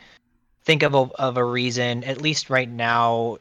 think 0.64 0.82
of 0.82 0.94
a 0.94 1.08
of 1.18 1.36
a 1.36 1.44
reason, 1.44 2.04
at 2.04 2.20
least 2.20 2.50
right 2.50 2.68
now. 2.68 3.38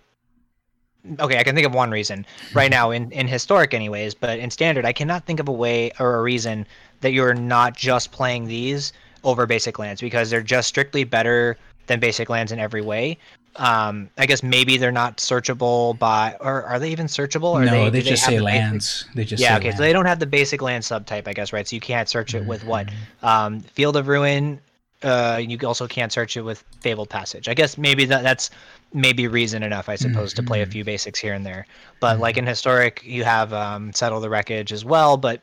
Okay, 1.19 1.39
I 1.39 1.43
can 1.43 1.55
think 1.55 1.65
of 1.65 1.73
one 1.73 1.91
reason 1.91 2.25
right 2.53 2.69
now 2.69 2.91
in 2.91 3.11
in 3.11 3.27
historic, 3.27 3.73
anyways. 3.73 4.13
But 4.13 4.39
in 4.39 4.51
standard, 4.51 4.85
I 4.85 4.93
cannot 4.93 5.25
think 5.25 5.39
of 5.39 5.47
a 5.47 5.53
way 5.53 5.91
or 5.99 6.15
a 6.15 6.21
reason 6.21 6.65
that 7.01 7.11
you're 7.11 7.33
not 7.33 7.75
just 7.75 8.11
playing 8.11 8.45
these 8.45 8.93
over 9.23 9.45
basic 9.45 9.79
lands 9.79 10.01
because 10.01 10.29
they're 10.29 10.41
just 10.41 10.67
strictly 10.69 11.03
better 11.03 11.57
than 11.87 11.99
basic 11.99 12.29
lands 12.29 12.51
in 12.51 12.59
every 12.59 12.81
way 12.81 13.17
um 13.55 14.09
i 14.17 14.25
guess 14.25 14.43
maybe 14.43 14.77
they're 14.77 14.91
not 14.91 15.17
searchable 15.17 15.97
by 15.97 16.35
or 16.39 16.63
are 16.63 16.79
they 16.79 16.91
even 16.91 17.07
searchable 17.07 17.51
or 17.51 17.65
no 17.65 17.85
they, 17.85 18.01
they 18.01 18.01
just 18.01 18.23
say 18.23 18.37
the 18.37 18.43
lands 18.43 19.03
basic, 19.03 19.15
they 19.15 19.23
just 19.25 19.41
yeah 19.41 19.57
okay 19.57 19.65
lands. 19.65 19.77
so 19.77 19.83
they 19.83 19.93
don't 19.93 20.05
have 20.05 20.19
the 20.19 20.25
basic 20.25 20.61
land 20.61 20.83
subtype 20.83 21.27
i 21.27 21.33
guess 21.33 21.51
right 21.51 21.67
so 21.67 21.75
you 21.75 21.79
can't 21.79 22.07
search 22.07 22.33
it 22.33 22.39
mm-hmm. 22.39 22.49
with 22.49 22.63
what 22.65 22.87
mm-hmm. 22.87 23.25
um 23.25 23.59
field 23.59 23.95
of 23.95 24.07
ruin 24.07 24.59
uh 25.03 25.41
you 25.43 25.57
also 25.65 25.87
can't 25.87 26.11
search 26.11 26.37
it 26.37 26.41
with 26.41 26.63
fabled 26.81 27.09
passage 27.09 27.47
i 27.47 27.53
guess 27.53 27.77
maybe 27.77 28.05
that 28.05 28.21
that's 28.23 28.49
maybe 28.93 29.27
reason 29.27 29.63
enough 29.63 29.89
i 29.89 29.95
suppose 29.95 30.31
mm-hmm. 30.33 30.43
to 30.43 30.47
play 30.47 30.61
a 30.61 30.63
mm-hmm. 30.63 30.71
few 30.71 30.83
basics 30.83 31.19
here 31.19 31.33
and 31.33 31.45
there 31.45 31.65
but 31.99 32.13
mm-hmm. 32.13 32.21
like 32.21 32.37
in 32.37 32.45
historic 32.45 33.01
you 33.03 33.23
have 33.23 33.51
um 33.53 33.91
settle 33.93 34.19
the 34.19 34.29
wreckage 34.29 34.71
as 34.71 34.85
well 34.85 35.17
but 35.17 35.41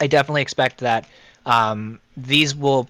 i 0.00 0.06
definitely 0.06 0.42
expect 0.42 0.78
that 0.78 1.06
um 1.46 2.00
these 2.16 2.54
will 2.54 2.88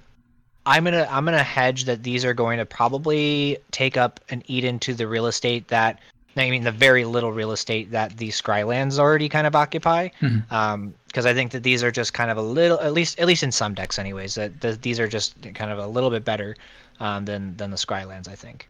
I'm 0.67 0.85
gonna 0.85 1.07
I'm 1.11 1.25
gonna 1.25 1.43
hedge 1.43 1.85
that 1.85 2.03
these 2.03 2.25
are 2.25 2.35
going 2.35 2.59
to 2.59 2.67
probably 2.67 3.59
take 3.71 3.97
up 3.97 4.21
and 4.31 4.43
eat 4.47 4.65
into 4.65 4.95
the 4.95 5.07
real 5.07 5.27
estate 5.27 5.69
that 5.69 5.99
I 6.37 6.51
mean 6.51 6.65
the 6.65 6.73
very 6.73 7.05
little 7.05 7.33
real 7.33 7.53
estate 7.53 7.91
that 7.91 8.17
the 8.17 8.31
Scrylands 8.31 8.99
already 8.99 9.29
kind 9.29 9.47
of 9.47 9.55
occupy. 9.55 10.09
Because 10.21 10.33
mm-hmm. 10.33 10.55
um, 10.55 10.95
I 11.15 11.35
think 11.35 11.53
that 11.53 11.63
these 11.63 11.85
are 11.85 11.91
just 11.91 12.13
kind 12.13 12.31
of 12.31 12.39
a 12.39 12.43
little, 12.43 12.81
at 12.81 12.93
least 12.93 13.19
at 13.19 13.27
least 13.27 13.43
in 13.43 13.53
some 13.53 13.75
decks, 13.75 13.99
anyways. 13.99 14.35
That 14.35 14.61
the, 14.61 14.73
these 14.73 14.99
are 14.99 15.09
just 15.09 15.41
kind 15.55 15.71
of 15.71 15.79
a 15.79 15.87
little 15.87 16.11
bit 16.11 16.25
better 16.25 16.57
um, 16.99 17.25
than 17.25 17.57
than 17.57 17.71
the 17.71 17.77
Scrylands, 17.77 18.29
I 18.29 18.35
think. 18.35 18.69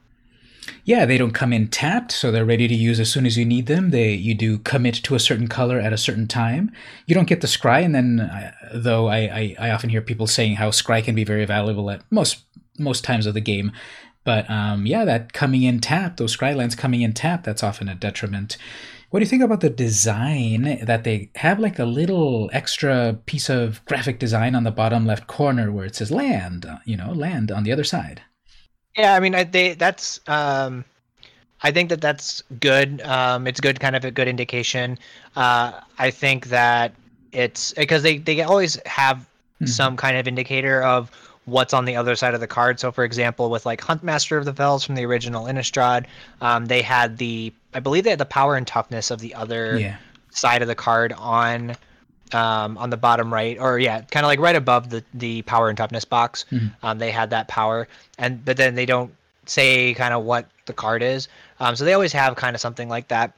Yeah, 0.84 1.06
they 1.06 1.18
don't 1.18 1.32
come 1.32 1.52
in 1.52 1.68
tapped, 1.68 2.12
so 2.12 2.30
they're 2.30 2.44
ready 2.44 2.68
to 2.68 2.74
use 2.74 3.00
as 3.00 3.10
soon 3.10 3.26
as 3.26 3.36
you 3.36 3.44
need 3.44 3.66
them. 3.66 3.90
They 3.90 4.12
you 4.12 4.34
do 4.34 4.58
commit 4.58 4.94
to 4.96 5.14
a 5.14 5.20
certain 5.20 5.48
color 5.48 5.78
at 5.78 5.92
a 5.92 5.98
certain 5.98 6.26
time. 6.26 6.72
You 7.06 7.14
don't 7.14 7.28
get 7.28 7.40
the 7.40 7.46
scry, 7.46 7.84
and 7.84 7.94
then 7.94 8.20
uh, 8.20 8.52
though 8.74 9.08
I, 9.08 9.18
I, 9.18 9.56
I 9.58 9.70
often 9.70 9.90
hear 9.90 10.02
people 10.02 10.26
saying 10.26 10.56
how 10.56 10.70
scry 10.70 11.02
can 11.02 11.14
be 11.14 11.24
very 11.24 11.44
valuable 11.44 11.90
at 11.90 12.02
most 12.10 12.44
most 12.78 13.04
times 13.04 13.26
of 13.26 13.34
the 13.34 13.40
game. 13.40 13.72
But 14.24 14.48
um, 14.50 14.86
yeah, 14.86 15.04
that 15.04 15.32
coming 15.32 15.62
in 15.62 15.80
tapped, 15.80 16.16
those 16.16 16.36
scry 16.36 16.56
lands 16.56 16.74
coming 16.74 17.02
in 17.02 17.12
tapped, 17.12 17.44
that's 17.44 17.62
often 17.62 17.88
a 17.88 17.94
detriment. 17.94 18.56
What 19.10 19.20
do 19.20 19.24
you 19.24 19.30
think 19.30 19.44
about 19.44 19.60
the 19.60 19.70
design 19.70 20.80
that 20.82 21.04
they 21.04 21.30
have 21.36 21.60
like 21.60 21.78
a 21.78 21.84
little 21.84 22.50
extra 22.52 23.16
piece 23.26 23.48
of 23.48 23.84
graphic 23.84 24.18
design 24.18 24.56
on 24.56 24.64
the 24.64 24.72
bottom 24.72 25.06
left 25.06 25.28
corner 25.28 25.70
where 25.70 25.84
it 25.84 25.94
says 25.94 26.10
land, 26.10 26.66
uh, 26.66 26.78
you 26.84 26.96
know, 26.96 27.12
land 27.12 27.52
on 27.52 27.62
the 27.62 27.70
other 27.70 27.84
side? 27.84 28.22
Yeah, 28.96 29.14
I 29.14 29.20
mean, 29.20 29.34
I, 29.34 29.44
they 29.44 29.74
that's 29.74 30.20
um, 30.28 30.84
I 31.62 31.70
think 31.70 31.88
that 31.88 32.00
that's 32.00 32.42
good. 32.60 33.00
Um, 33.02 33.46
it's 33.46 33.60
good, 33.60 33.80
kind 33.80 33.96
of 33.96 34.04
a 34.04 34.10
good 34.10 34.28
indication. 34.28 34.98
Uh, 35.34 35.80
I 35.98 36.10
think 36.10 36.46
that 36.48 36.94
it's 37.32 37.72
because 37.72 38.02
they 38.02 38.18
they 38.18 38.42
always 38.42 38.78
have 38.86 39.18
mm-hmm. 39.18 39.66
some 39.66 39.96
kind 39.96 40.16
of 40.16 40.28
indicator 40.28 40.82
of 40.82 41.10
what's 41.46 41.74
on 41.74 41.84
the 41.84 41.96
other 41.96 42.16
side 42.16 42.34
of 42.34 42.40
the 42.40 42.46
card. 42.46 42.80
So, 42.80 42.92
for 42.92 43.04
example, 43.04 43.50
with 43.50 43.66
like 43.66 43.80
Huntmaster 43.80 44.38
of 44.38 44.44
the 44.44 44.52
Fells 44.52 44.84
from 44.84 44.94
the 44.94 45.04
original 45.04 45.46
Innistrad, 45.46 46.06
um, 46.40 46.66
they 46.66 46.82
had 46.82 47.18
the 47.18 47.52
I 47.72 47.80
believe 47.80 48.04
they 48.04 48.10
had 48.10 48.20
the 48.20 48.26
power 48.26 48.56
and 48.56 48.66
toughness 48.66 49.10
of 49.10 49.20
the 49.20 49.34
other 49.34 49.78
yeah. 49.78 49.96
side 50.30 50.62
of 50.62 50.68
the 50.68 50.74
card 50.74 51.12
on 51.14 51.76
um, 52.32 52.78
on 52.78 52.90
the 52.90 52.96
bottom 52.96 53.32
right, 53.32 53.58
or 53.58 53.78
yeah, 53.78 54.00
kind 54.02 54.24
of 54.24 54.28
like 54.28 54.38
right 54.38 54.56
above 54.56 54.90
the 54.90 55.04
the 55.14 55.42
power 55.42 55.68
and 55.68 55.76
toughness 55.76 56.04
box. 56.04 56.44
Mm-hmm. 56.50 56.68
Um, 56.82 56.98
they 56.98 57.10
had 57.10 57.30
that 57.30 57.48
power, 57.48 57.88
and 58.18 58.44
but 58.44 58.56
then 58.56 58.74
they 58.74 58.86
don't 58.86 59.14
say 59.46 59.94
kind 59.94 60.14
of 60.14 60.24
what 60.24 60.48
the 60.66 60.72
card 60.72 61.02
is. 61.02 61.28
Um, 61.60 61.76
so 61.76 61.84
they 61.84 61.92
always 61.92 62.12
have 62.12 62.36
kind 62.36 62.54
of 62.54 62.60
something 62.60 62.88
like 62.88 63.08
that. 63.08 63.34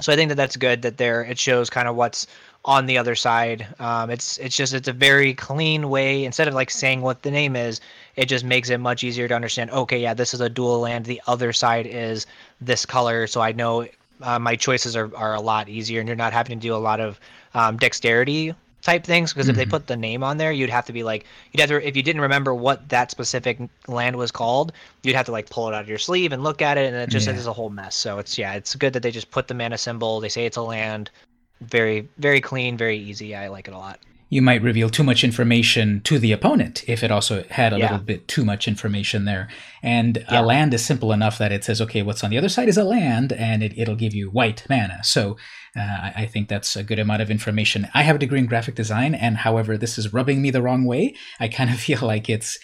So 0.00 0.12
I 0.12 0.16
think 0.16 0.28
that 0.30 0.34
that's 0.34 0.56
good 0.56 0.82
that 0.82 0.96
there 0.96 1.22
it 1.22 1.38
shows 1.38 1.70
kind 1.70 1.86
of 1.86 1.94
what's 1.94 2.26
on 2.64 2.86
the 2.86 2.98
other 2.98 3.14
side. 3.14 3.66
Um, 3.78 4.10
it's 4.10 4.38
it's 4.38 4.56
just 4.56 4.74
it's 4.74 4.88
a 4.88 4.92
very 4.92 5.34
clean 5.34 5.88
way 5.88 6.24
instead 6.24 6.48
of 6.48 6.54
like 6.54 6.70
saying 6.70 7.02
what 7.02 7.22
the 7.22 7.30
name 7.30 7.56
is, 7.56 7.80
it 8.16 8.26
just 8.26 8.44
makes 8.44 8.70
it 8.70 8.78
much 8.78 9.04
easier 9.04 9.28
to 9.28 9.34
understand. 9.34 9.70
Okay, 9.70 10.00
yeah, 10.00 10.14
this 10.14 10.34
is 10.34 10.40
a 10.40 10.48
dual 10.48 10.80
land. 10.80 11.04
The 11.04 11.22
other 11.26 11.52
side 11.52 11.86
is 11.86 12.26
this 12.60 12.86
color, 12.86 13.26
so 13.26 13.40
I 13.40 13.52
know 13.52 13.86
uh, 14.22 14.38
my 14.38 14.56
choices 14.56 14.96
are, 14.96 15.14
are 15.16 15.34
a 15.34 15.40
lot 15.40 15.68
easier, 15.68 16.00
and 16.00 16.08
you're 16.08 16.16
not 16.16 16.32
having 16.32 16.58
to 16.58 16.62
do 16.62 16.74
a 16.74 16.76
lot 16.76 17.00
of 17.00 17.20
um, 17.54 17.76
dexterity 17.76 18.54
type 18.82 19.04
things 19.04 19.32
because 19.32 19.48
if 19.48 19.56
they 19.56 19.64
Mhm. 19.64 19.70
put 19.70 19.86
the 19.86 19.96
name 19.96 20.22
on 20.22 20.36
there 20.36 20.52
you'd 20.52 20.68
have 20.68 20.84
to 20.84 20.92
be 20.92 21.02
like 21.02 21.24
you'd 21.52 21.60
have 21.60 21.70
to 21.70 21.88
if 21.88 21.96
you 21.96 22.02
didn't 22.02 22.20
remember 22.20 22.54
what 22.54 22.86
that 22.90 23.10
specific 23.10 23.58
land 23.88 24.16
was 24.16 24.30
called 24.30 24.72
you'd 25.02 25.16
have 25.16 25.24
to 25.24 25.32
like 25.32 25.48
pull 25.48 25.68
it 25.68 25.74
out 25.74 25.80
of 25.80 25.88
your 25.88 25.96
sleeve 25.98 26.32
and 26.32 26.42
look 26.42 26.60
at 26.60 26.76
it 26.76 26.86
and 26.92 26.96
it 26.96 27.08
just 27.08 27.26
Yeah. 27.26 27.32
is 27.32 27.46
a 27.46 27.52
whole 27.52 27.70
mess 27.70 27.94
so 27.94 28.18
it's 28.18 28.36
yeah 28.36 28.52
it's 28.52 28.74
good 28.74 28.92
that 28.92 29.02
they 29.02 29.10
just 29.10 29.30
put 29.30 29.48
the 29.48 29.54
mana 29.54 29.78
symbol 29.78 30.20
they 30.20 30.28
say 30.28 30.44
it's 30.44 30.58
a 30.58 30.62
land 30.62 31.10
very 31.62 32.06
very 32.18 32.42
clean 32.42 32.76
very 32.76 32.98
easy 32.98 33.34
i 33.34 33.48
like 33.48 33.68
it 33.68 33.74
a 33.74 33.78
lot 33.78 34.00
you 34.34 34.42
might 34.42 34.62
reveal 34.70 34.90
too 34.90 35.04
much 35.04 35.22
information 35.22 36.00
to 36.02 36.18
the 36.18 36.32
opponent 36.32 36.82
if 36.88 37.04
it 37.04 37.10
also 37.16 37.44
had 37.50 37.72
a 37.72 37.78
Yeah. 37.78 37.84
little 37.84 38.04
bit 38.12 38.26
too 38.34 38.44
much 38.44 38.66
information 38.66 39.24
there. 39.26 39.44
And 39.82 40.12
Yeah. 40.16 40.40
a 40.40 40.42
land 40.42 40.74
is 40.74 40.84
simple 40.84 41.12
enough 41.12 41.36
that 41.38 41.52
it 41.52 41.62
says, 41.64 41.80
okay, 41.80 42.02
what's 42.02 42.24
on 42.24 42.30
the 42.30 42.38
other 42.38 42.48
side 42.48 42.68
is 42.68 42.76
a 42.76 42.82
land, 42.96 43.32
and 43.32 43.62
it, 43.62 43.72
it'll 43.80 43.94
give 44.04 44.14
you 44.14 44.26
white 44.38 44.60
mana. 44.68 44.98
So 45.04 45.36
uh, 45.76 45.98
I 46.06 46.12
I 46.22 46.26
think 46.32 46.48
that's 46.48 46.74
a 46.76 46.82
good 46.90 46.98
amount 47.04 47.22
of 47.22 47.30
information. 47.30 47.80
I 47.94 48.02
have 48.08 48.16
a 48.16 48.18
degree 48.24 48.40
in 48.44 48.46
graphic 48.46 48.74
design, 48.82 49.12
and 49.14 49.34
however, 49.46 49.72
this 49.78 49.98
is 49.98 50.12
rubbing 50.12 50.38
me 50.42 50.50
the 50.50 50.62
wrong 50.66 50.82
way. 50.92 51.14
I 51.44 51.46
kind 51.58 51.70
of 51.70 51.78
feel 51.88 52.00
like 52.14 52.28
it's 52.36 52.58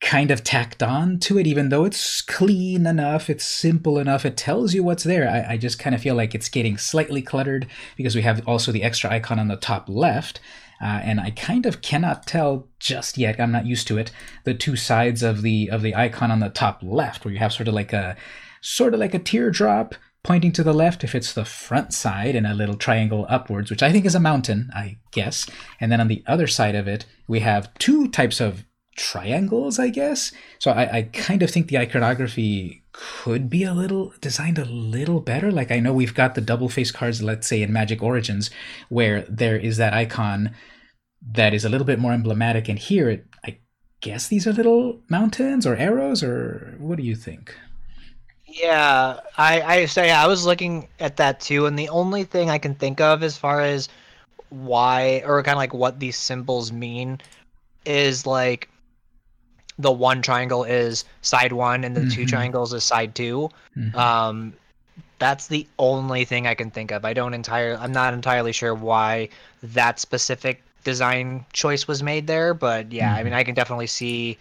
kind 0.00 0.30
of 0.30 0.42
tacked 0.44 0.82
on 0.82 1.18
to 1.18 1.38
it, 1.38 1.46
even 1.46 1.68
though 1.70 1.84
it's 1.84 2.20
clean 2.22 2.86
enough, 2.86 3.30
it's 3.30 3.44
simple 3.44 3.98
enough, 3.98 4.24
it 4.26 4.36
tells 4.36 4.74
you 4.74 4.82
what's 4.84 5.04
there. 5.04 5.26
I, 5.36 5.54
I 5.54 5.56
just 5.56 5.78
kind 5.78 5.94
of 5.96 6.02
feel 6.02 6.14
like 6.14 6.34
it's 6.34 6.48
getting 6.50 6.76
slightly 6.76 7.22
cluttered 7.22 7.66
because 7.96 8.14
we 8.16 8.22
have 8.22 8.46
also 8.46 8.70
the 8.72 8.82
extra 8.82 9.10
icon 9.10 9.38
on 9.38 9.48
the 9.48 9.56
top 9.56 9.88
left. 9.88 10.40
Uh, 10.80 11.00
and 11.02 11.20
I 11.20 11.30
kind 11.30 11.66
of 11.66 11.82
cannot 11.82 12.26
tell 12.26 12.68
just 12.78 13.16
yet. 13.16 13.40
I'm 13.40 13.52
not 13.52 13.66
used 13.66 13.86
to 13.88 13.98
it. 13.98 14.10
The 14.44 14.54
two 14.54 14.76
sides 14.76 15.22
of 15.22 15.42
the 15.42 15.70
of 15.70 15.82
the 15.82 15.94
icon 15.94 16.30
on 16.30 16.40
the 16.40 16.50
top 16.50 16.80
left, 16.82 17.24
where 17.24 17.32
you 17.32 17.40
have 17.40 17.52
sort 17.52 17.68
of 17.68 17.74
like 17.74 17.92
a 17.92 18.16
sort 18.60 18.94
of 18.94 19.00
like 19.00 19.14
a 19.14 19.18
teardrop 19.18 19.94
pointing 20.22 20.52
to 20.52 20.62
the 20.62 20.72
left 20.72 21.04
if 21.04 21.14
it's 21.14 21.34
the 21.34 21.44
front 21.44 21.92
side, 21.92 22.34
and 22.34 22.46
a 22.46 22.54
little 22.54 22.76
triangle 22.76 23.26
upwards, 23.28 23.70
which 23.70 23.82
I 23.82 23.92
think 23.92 24.06
is 24.06 24.14
a 24.14 24.20
mountain, 24.20 24.70
I 24.74 24.98
guess. 25.12 25.48
And 25.80 25.92
then 25.92 26.00
on 26.00 26.08
the 26.08 26.24
other 26.26 26.46
side 26.46 26.74
of 26.74 26.88
it, 26.88 27.04
we 27.28 27.40
have 27.40 27.72
two 27.74 28.08
types 28.08 28.40
of 28.40 28.64
triangles, 28.96 29.78
I 29.78 29.88
guess. 29.88 30.32
So 30.58 30.70
I, 30.70 30.98
I 30.98 31.02
kind 31.12 31.42
of 31.42 31.50
think 31.50 31.68
the 31.68 31.78
iconography 31.78 32.83
could 32.96 33.50
be 33.50 33.64
a 33.64 33.74
little 33.74 34.14
designed 34.20 34.56
a 34.56 34.64
little 34.64 35.20
better. 35.20 35.50
Like 35.50 35.72
I 35.72 35.80
know 35.80 35.92
we've 35.92 36.14
got 36.14 36.36
the 36.36 36.40
double 36.40 36.68
face 36.68 36.92
cards, 36.92 37.22
let's 37.22 37.46
say 37.46 37.60
in 37.60 37.72
Magic 37.72 38.02
Origins, 38.02 38.50
where 38.88 39.22
there 39.22 39.58
is 39.58 39.76
that 39.78 39.92
icon 39.92 40.54
that 41.32 41.52
is 41.52 41.64
a 41.64 41.68
little 41.68 41.86
bit 41.86 41.98
more 41.98 42.12
emblematic, 42.12 42.68
and 42.68 42.78
here 42.78 43.10
it 43.10 43.26
I 43.44 43.58
guess 44.00 44.28
these 44.28 44.46
are 44.46 44.52
little 44.52 45.00
mountains 45.08 45.66
or 45.66 45.76
arrows, 45.76 46.22
or 46.22 46.76
what 46.78 46.96
do 46.96 47.02
you 47.02 47.16
think? 47.16 47.56
Yeah, 48.46 49.18
I 49.36 49.62
I 49.62 49.86
say 49.86 50.12
I 50.12 50.28
was 50.28 50.46
looking 50.46 50.86
at 51.00 51.16
that 51.16 51.40
too, 51.40 51.66
and 51.66 51.76
the 51.76 51.88
only 51.88 52.22
thing 52.22 52.48
I 52.48 52.58
can 52.58 52.76
think 52.76 53.00
of 53.00 53.24
as 53.24 53.36
far 53.36 53.60
as 53.60 53.88
why 54.50 55.22
or 55.26 55.42
kind 55.42 55.56
of 55.56 55.58
like 55.58 55.74
what 55.74 55.98
these 55.98 56.16
symbols 56.16 56.70
mean 56.70 57.20
is 57.84 58.24
like 58.24 58.68
the 59.78 59.92
one 59.92 60.22
triangle 60.22 60.64
is 60.64 61.04
side 61.22 61.52
one 61.52 61.84
and 61.84 61.96
the 61.96 62.06
two 62.06 62.22
Mhm. 62.22 62.28
triangles 62.28 62.72
is 62.72 62.84
side 62.84 63.14
2 63.14 63.50
Mhm. 63.76 63.94
Um, 63.96 64.52
that's 65.18 65.46
the 65.46 65.66
only 65.78 66.24
thing 66.24 66.46
I 66.46 66.54
can 66.54 66.70
think 66.70 66.90
of. 66.90 67.04
I 67.04 67.12
don't 67.12 67.34
entirely, 67.34 67.76
I'm 67.80 67.92
not 67.92 68.14
entirely 68.14 68.52
sure 68.52 68.74
why 68.74 69.28
that 69.62 69.98
specific 69.98 70.62
design 70.84 71.44
choice 71.52 71.88
was 71.88 72.02
made 72.02 72.26
there, 72.26 72.54
but 72.54 72.92
yeah, 72.92 73.14
I 73.14 73.22
mean, 73.22 73.32
I 73.32 73.42
can 73.42 73.54
definitely 73.54 73.86
see. 73.86 74.36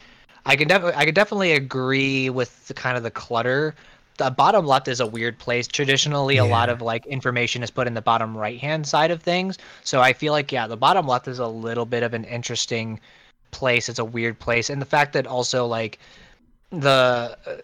I 0.45 0.55
can 0.55 0.67
definitely. 0.67 0.95
I 0.99 1.05
could 1.05 1.15
definitely 1.15 1.53
agree 1.53 2.29
with 2.29 2.67
the 2.67 2.73
kind 2.73 2.97
of 2.97 3.03
the 3.03 3.11
clutter. 3.11 3.73
The 4.17 4.29
bottom 4.29 4.67
left 4.67 4.87
is 4.89 4.99
a 4.99 5.07
weird 5.07 5.39
place. 5.39 5.67
Traditionally, 5.67 6.37
a 6.37 6.45
lot 6.45 6.69
of 6.69 6.81
like 6.81 7.05
information 7.05 7.63
is 7.63 7.71
put 7.71 7.87
in 7.87 7.93
the 7.93 8.01
bottom 8.01 8.37
right 8.37 8.59
hand 8.59 8.85
side 8.85 9.09
of 9.09 9.23
things. 9.23 9.57
So 9.83 10.01
I 10.01 10.11
feel 10.13 10.33
like 10.33 10.51
yeah, 10.51 10.67
the 10.67 10.77
bottom 10.77 11.07
left 11.07 11.27
is 11.27 11.39
a 11.39 11.47
little 11.47 11.85
bit 11.85 12.03
of 12.03 12.13
an 12.13 12.25
interesting 12.25 12.99
place. 13.53 13.87
It's 13.87 13.99
a 13.99 14.05
weird 14.05 14.37
place, 14.39 14.69
and 14.69 14.81
the 14.81 14.85
fact 14.85 15.13
that 15.13 15.25
also 15.25 15.65
like 15.65 15.99
the 16.71 17.37
uh, 17.47 17.55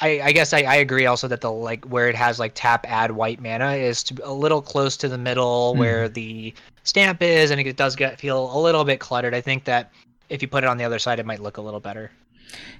I, 0.00 0.20
I 0.22 0.32
guess 0.32 0.52
I, 0.52 0.62
I 0.62 0.76
agree 0.76 1.06
also 1.06 1.28
that 1.28 1.40
the 1.40 1.50
like 1.50 1.84
where 1.84 2.08
it 2.08 2.14
has 2.14 2.38
like 2.38 2.52
tap 2.54 2.84
add 2.88 3.12
white 3.12 3.40
mana 3.40 3.72
is 3.72 4.02
to, 4.04 4.28
a 4.28 4.32
little 4.32 4.62
close 4.62 4.96
to 4.98 5.08
the 5.08 5.18
middle 5.18 5.74
where 5.76 6.08
the 6.08 6.52
stamp 6.82 7.22
is 7.22 7.50
and 7.50 7.60
it 7.60 7.76
does 7.76 7.96
get 7.96 8.18
feel 8.18 8.56
a 8.56 8.60
little 8.60 8.84
bit 8.84 9.00
cluttered. 9.00 9.34
I 9.34 9.40
think 9.40 9.64
that 9.64 9.90
if 10.28 10.42
you 10.42 10.48
put 10.48 10.64
it 10.64 10.66
on 10.66 10.78
the 10.78 10.84
other 10.84 10.98
side 10.98 11.18
it 11.18 11.26
might 11.26 11.40
look 11.40 11.58
a 11.58 11.62
little 11.62 11.80
better. 11.80 12.10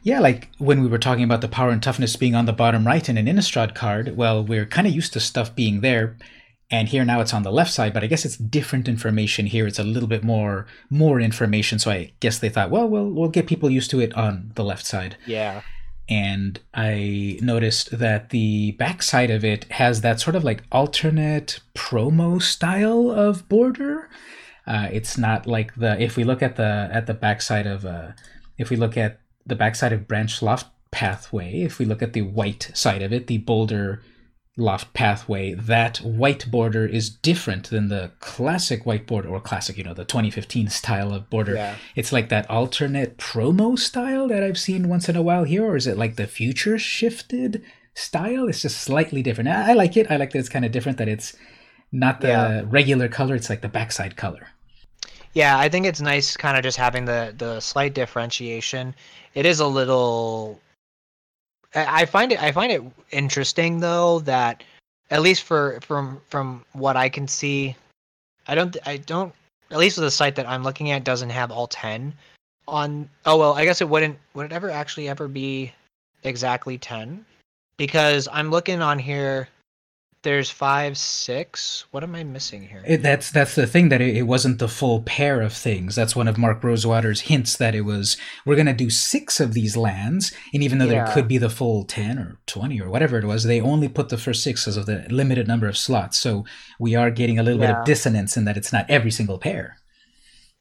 Yeah, 0.03 0.21
like 0.21 0.51
when 0.59 0.83
we 0.83 0.89
were 0.89 0.99
talking 0.99 1.25
about 1.25 1.41
the 1.41 1.49
power 1.49 1.71
and 1.71 1.83
toughness 1.83 2.17
being 2.17 2.35
on 2.35 2.47
the 2.47 2.53
bottom 2.53 2.87
right 2.87 3.09
in 3.09 3.17
an 3.17 3.27
Innistrad 3.27 3.75
card, 3.75 4.17
well, 4.17 4.45
we're 4.45 4.67
kind 4.67 4.87
of 4.87 4.93
used 4.93 5.13
to 5.15 5.21
stuff 5.21 5.55
being 5.55 5.81
there, 5.81 6.17
and 6.71 6.89
here 6.89 7.05
now 7.05 7.21
it's 7.21 7.35
on 7.35 7.43
the 7.43 7.53
left 7.53 7.73
side, 7.73 7.93
but 7.93 8.03
I 8.03 8.07
guess 8.07 8.25
it's 8.25 8.37
different 8.37 8.89
information 8.89 9.47
here. 9.47 9.67
It's 9.67 9.79
a 9.79 9.85
little 9.85 10.09
bit 10.09 10.25
more 10.25 10.67
more 10.91 11.21
information, 11.21 11.79
so 11.79 11.91
I 11.91 12.13
guess 12.21 12.39
they 12.39 12.49
thought, 12.49 12.71
well, 12.71 12.89
we'll 12.89 13.11
we'll 13.11 13.29
get 13.29 13.47
people 13.47 13.71
used 13.71 13.91
to 13.91 14.01
it 14.01 14.15
on 14.15 14.53
the 14.55 14.65
left 14.65 14.87
side. 14.87 15.17
Yeah. 15.27 15.63
And 16.09 16.61
I 16.75 17.39
noticed 17.41 17.99
that 17.99 18.31
the 18.31 18.73
backside 18.73 19.31
of 19.31 19.43
it 19.45 19.65
has 19.73 20.03
that 20.03 20.21
sort 20.21 20.37
of 20.37 20.45
like 20.45 20.63
alternate 20.71 21.61
promo 21.75 22.41
style 22.43 23.11
of 23.11 23.49
border. 23.49 24.11
Uh, 24.67 24.89
it's 24.93 25.17
not 25.17 25.47
like 25.47 25.75
the 25.75 26.01
if 26.01 26.17
we 26.17 26.25
look 26.25 26.43
at 26.43 26.57
the 26.57 26.89
at 26.93 27.07
the 27.07 27.15
backside 27.15 27.67
of 27.67 27.85
uh, 27.85 28.13
if 28.59 28.71
we 28.71 28.77
look 28.77 28.97
at 28.97 29.21
the 29.47 29.57
backside 29.57 29.93
of 29.93 30.09
Branchloft 30.09 30.67
Pathway, 30.91 31.63
if 31.63 31.79
we 31.79 31.85
look 31.85 32.03
at 32.03 32.15
the 32.15 32.23
white 32.23 32.71
side 32.75 33.03
of 33.03 33.13
it, 33.13 33.27
the 33.27 33.39
Boulder 33.39 34.03
Loft 34.57 34.93
Pathway, 34.95 35.55
that 35.55 35.99
white 35.99 36.49
border 36.49 36.87
is 36.87 37.11
different 37.11 37.71
than 37.71 37.89
the 37.89 38.13
classic 38.21 38.87
white 38.87 39.05
border 39.05 39.29
or 39.29 39.41
classic, 39.41 39.77
you 39.77 39.83
know, 39.83 39.95
the 39.95 40.05
2015 40.05 40.69
style 40.69 41.13
of 41.13 41.29
border. 41.29 41.55
Yeah. 41.57 41.75
It's 41.97 42.13
like 42.13 42.29
that 42.29 42.49
alternate 42.49 43.19
promo 43.19 43.77
style 43.77 44.29
that 44.29 44.45
I've 44.45 44.59
seen 44.59 44.89
once 44.89 45.09
in 45.09 45.17
a 45.17 45.23
while 45.23 45.43
here, 45.43 45.65
or 45.65 45.75
is 45.77 45.89
it 45.89 45.99
like 45.99 46.15
the 46.15 46.29
future 46.29 46.79
shifted 46.79 47.65
style? 47.95 48.47
It's 48.49 48.63
just 48.63 48.79
slightly 48.81 49.23
different. 49.23 49.49
I 49.49 49.71
I 49.71 49.73
like 49.75 49.97
it. 49.97 50.09
I 50.09 50.17
like 50.17 50.31
that 50.33 50.39
it's 50.39 50.49
kind 50.49 50.65
of 50.65 50.71
different. 50.71 50.99
That 50.99 51.09
it's 51.09 51.35
not 51.91 52.21
the 52.21 52.29
Yeah. 52.29 52.63
regular 52.67 53.09
color. 53.09 53.35
It's 53.35 53.51
like 53.51 53.61
the 53.63 53.69
backside 53.69 54.17
color. 54.17 54.49
Yeah, 55.33 55.59
I 55.59 55.69
think 55.69 55.85
it's 55.85 56.01
nice 56.01 56.37
kind 56.37 56.57
of 56.57 56.63
just 56.63 56.79
having 56.79 57.07
the 57.07 57.35
the 57.37 57.59
slight 57.59 57.93
differentiation. 57.93 58.95
It 59.35 59.47
is 59.47 59.59
a 59.59 59.67
little 59.67 60.61
I 61.75 62.07
find 62.07 62.33
it 62.33 62.43
I 62.43 62.53
find 62.53 62.71
it 62.71 62.83
interesting 63.11 63.81
though 63.81 64.21
that 64.21 64.63
at 65.11 65.23
least 65.23 65.43
for 65.43 65.81
from 65.81 66.21
from 66.29 66.65
what 66.73 66.97
I 66.97 67.09
can 67.09 67.27
see 67.27 67.75
I 68.47 68.55
don't 68.55 68.77
I 68.87 68.99
don't 68.99 69.35
at 69.71 69.79
least 69.79 69.97
with 69.97 70.05
the 70.05 70.11
site 70.11 70.37
that 70.37 70.49
I'm 70.49 70.63
looking 70.63 70.91
at 70.91 71.05
doesn't 71.05 71.31
have 71.31 71.51
all 71.51 71.67
10 71.67 72.13
on 72.69 73.09
oh 73.27 73.37
well 73.37 73.55
I 73.55 73.65
guess 73.65 73.81
it 73.81 73.89
wouldn't 73.89 74.19
would 74.35 74.47
it 74.47 74.53
ever 74.53 74.71
actually 74.71 75.09
ever 75.09 75.29
be 75.29 75.73
exactly 76.23 76.79
10 76.79 77.25
because 77.77 78.29
I'm 78.33 78.51
looking 78.51 78.81
on 78.81 78.99
here 78.99 79.49
there's 80.25 80.51
5 80.51 80.99
6 80.99 81.85
what 81.93 82.03
am 82.03 82.15
I 82.15 82.25
missing 82.25 82.63
here 82.67 82.83
It, 82.87 83.03
that's 83.03 83.31
that's 83.31 83.55
the 83.55 83.67
thing 83.67 83.91
that 83.91 84.01
it, 84.01 84.17
it 84.17 84.23
wasn't 84.23 84.59
the 84.59 84.69
full 84.69 85.03
pair 85.03 85.41
of 85.41 85.53
things. 85.53 85.95
That's 85.95 86.17
one 86.17 86.27
of 86.27 86.37
Mark 86.37 86.65
Rosewater's 86.65 87.23
hints 87.23 87.57
that 87.57 87.75
it 87.75 87.83
was 87.83 88.17
we're 88.45 88.57
gonna 88.57 88.75
do 88.75 88.91
six 88.91 89.39
of 89.39 89.55
these 89.55 89.77
lands, 89.77 90.33
and 90.53 90.63
even 90.63 90.79
though 90.79 90.87
there 90.87 91.07
could 91.07 91.29
be 91.29 91.39
the 91.39 91.49
full 91.49 91.85
ten 91.85 92.19
or 92.19 92.39
twenty 92.47 92.81
or 92.81 92.91
whatever 92.91 93.19
it 93.19 93.25
was, 93.25 93.45
they 93.45 93.61
only 93.61 93.89
put 93.89 94.09
the 94.09 94.19
first 94.19 94.43
six 94.43 94.67
as 94.67 94.77
of 94.77 94.87
the 94.87 95.07
limited 95.11 95.47
number 95.47 95.69
of 95.69 95.77
slots. 95.77 96.19
So 96.19 96.45
we 96.81 96.95
are 96.95 97.11
getting 97.11 97.39
a 97.39 97.43
little 97.43 97.61
bit 97.61 97.71
of 97.71 97.85
dissonance 97.85 98.37
in 98.37 98.45
that 98.47 98.57
it's 98.57 98.73
not 98.73 98.87
every 98.89 99.11
single 99.11 99.39
pair. 99.39 99.77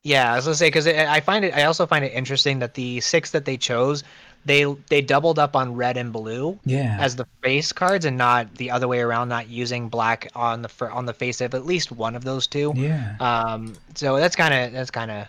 Yeah, 0.03 0.33
I 0.33 0.35
was 0.35 0.45
gonna 0.45 0.55
say 0.55 0.67
because 0.67 0.85
I 0.85 1.21
find 1.21 1.45
it. 1.45 1.53
I 1.55 1.63
also 1.63 1.87
find 1.87 2.03
it 2.03 2.11
interesting 2.11 2.59
that 2.59 2.73
the 2.73 2.99
six 2.99 3.31
that 3.31 3.45
they 3.45 3.57
chose, 3.57 4.03
they 4.45 4.63
they 4.89 5.01
doubled 5.01 5.39
up 5.39 5.55
on 5.55 5.75
red 5.75 5.97
and 5.97 6.11
blue 6.11 6.59
Yeah, 6.65 6.97
as 6.99 7.15
the 7.15 7.25
face 7.41 7.71
cards, 7.71 8.05
and 8.05 8.17
not 8.17 8.55
the 8.55 8.71
other 8.71 8.87
way 8.87 8.99
around. 8.99 9.29
Not 9.29 9.49
using 9.49 9.89
black 9.89 10.29
on 10.35 10.61
the 10.61 10.89
on 10.91 11.05
the 11.05 11.13
face 11.13 11.41
of 11.41 11.53
at 11.53 11.65
least 11.65 11.91
one 11.91 12.15
of 12.15 12.23
those 12.23 12.47
two. 12.47 12.73
yeah. 12.75 13.15
Um, 13.19 13.75
so 13.95 14.17
that's 14.17 14.35
kind 14.35 14.53
of 14.53 14.73
that's 14.73 14.91
kind 14.91 15.11
of 15.11 15.27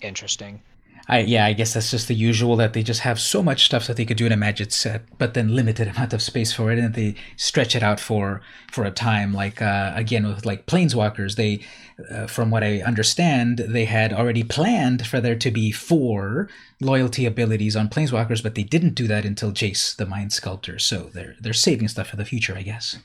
interesting. 0.00 0.60
I 1.08 1.20
yeah, 1.20 1.46
I 1.46 1.52
guess 1.52 1.74
that's 1.74 1.90
just 1.90 2.08
the 2.08 2.14
usual 2.14 2.56
that 2.56 2.72
they 2.72 2.82
just 2.82 3.00
have 3.00 3.20
so 3.20 3.42
much 3.42 3.64
stuff 3.64 3.86
that 3.86 3.96
they 3.96 4.04
could 4.04 4.16
do 4.16 4.26
in 4.26 4.32
a 4.32 4.36
magic 4.36 4.72
set, 4.72 5.02
but 5.18 5.34
then 5.34 5.54
limited 5.54 5.86
amount 5.96 6.12
of 6.12 6.22
space 6.22 6.52
for 6.52 6.72
it, 6.72 6.78
and 6.78 6.94
they 6.94 7.14
stretch 7.36 7.76
it 7.76 7.82
out 7.82 8.00
for 8.00 8.40
for 8.70 8.84
a 8.84 8.90
time. 8.90 9.32
Like 9.32 9.62
uh, 9.62 9.92
again 9.94 10.26
with 10.26 10.44
like 10.44 10.66
planeswalkers, 10.66 11.36
they, 11.36 11.60
uh, 12.10 12.26
from 12.26 12.50
what 12.50 12.64
I 12.64 12.80
understand, 12.80 13.58
they 13.58 13.84
had 13.84 14.12
already 14.12 14.42
planned 14.42 15.06
for 15.06 15.20
there 15.20 15.36
to 15.36 15.50
be 15.50 15.70
four 15.70 16.48
loyalty 16.80 17.24
abilities 17.24 17.76
on 17.76 17.88
planeswalkers, 17.88 18.42
but 18.42 18.54
they 18.54 18.64
didn't 18.64 18.94
do 18.94 19.06
that 19.06 19.24
until 19.24 19.52
Jace, 19.52 19.94
the 19.94 20.06
Mind 20.06 20.32
Sculptor. 20.32 20.78
So 20.80 21.10
they're 21.14 21.36
they're 21.40 21.52
saving 21.52 21.88
stuff 21.88 22.08
for 22.08 22.16
the 22.16 22.24
future, 22.24 22.56
I 22.56 22.62
guess 22.62 22.98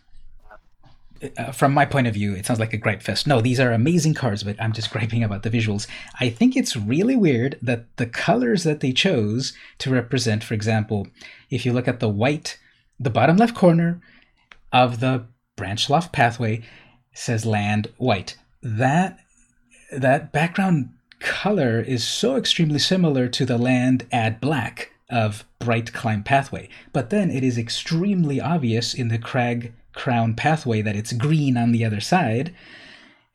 uh, 1.38 1.52
from 1.52 1.74
my 1.74 1.86
point 1.86 2.08
of 2.08 2.14
view, 2.14 2.34
it 2.34 2.46
sounds 2.46 2.60
like 2.60 2.74
a 2.74 2.78
gripe 2.78 3.02
fest. 3.02 3.28
No, 3.28 3.42
these 3.42 3.60
are 3.60 3.72
amazing 3.72 4.14
cards, 4.14 4.44
but 4.44 4.60
I'm 4.60 4.74
just 4.74 4.92
griping 4.92 5.24
about 5.24 5.44
the 5.44 5.50
visuals. 5.50 5.88
I 6.20 6.30
think 6.30 6.56
it's 6.56 6.76
really 6.76 7.16
weird 7.16 7.58
that 7.62 7.86
the 7.98 8.06
colors 8.06 8.64
that 8.64 8.80
they 8.80 8.92
chose 8.92 9.54
to 9.80 9.90
represent, 9.90 10.44
for 10.44 10.54
example, 10.54 11.08
if 11.50 11.66
you 11.66 11.74
look 11.74 11.88
at 11.88 12.00
the 12.00 12.10
white, 12.10 12.58
the 13.00 13.10
bottom 13.10 13.38
left 13.38 13.56
corner 13.56 14.02
of 14.72 15.00
the 15.00 15.26
Branchloft 15.58 16.12
Pathway 16.12 16.62
says 17.14 17.46
land 17.46 17.88
white. 17.98 18.38
That 18.62 19.20
that 19.92 20.32
background 20.32 20.94
color 21.20 21.82
is 21.82 22.04
so 22.04 22.36
extremely 22.36 22.80
similar 22.80 23.28
to 23.28 23.46
the 23.46 23.58
land 23.58 24.08
add 24.12 24.40
black 24.40 24.92
of 25.10 25.44
Brightclimb 25.60 26.24
Pathway. 26.24 26.70
But 26.94 27.10
then 27.10 27.30
it 27.30 27.44
is 27.44 27.58
extremely 27.58 28.40
obvious 28.40 28.94
in 28.94 29.10
the 29.10 29.18
Crag 29.18 29.74
Crown 29.94 30.34
Pathway 30.36 30.82
that 30.82 30.96
it's 30.96 31.14
green 31.14 31.58
on 31.58 31.72
the 31.72 31.84
other 31.86 32.00
side. 32.00 32.54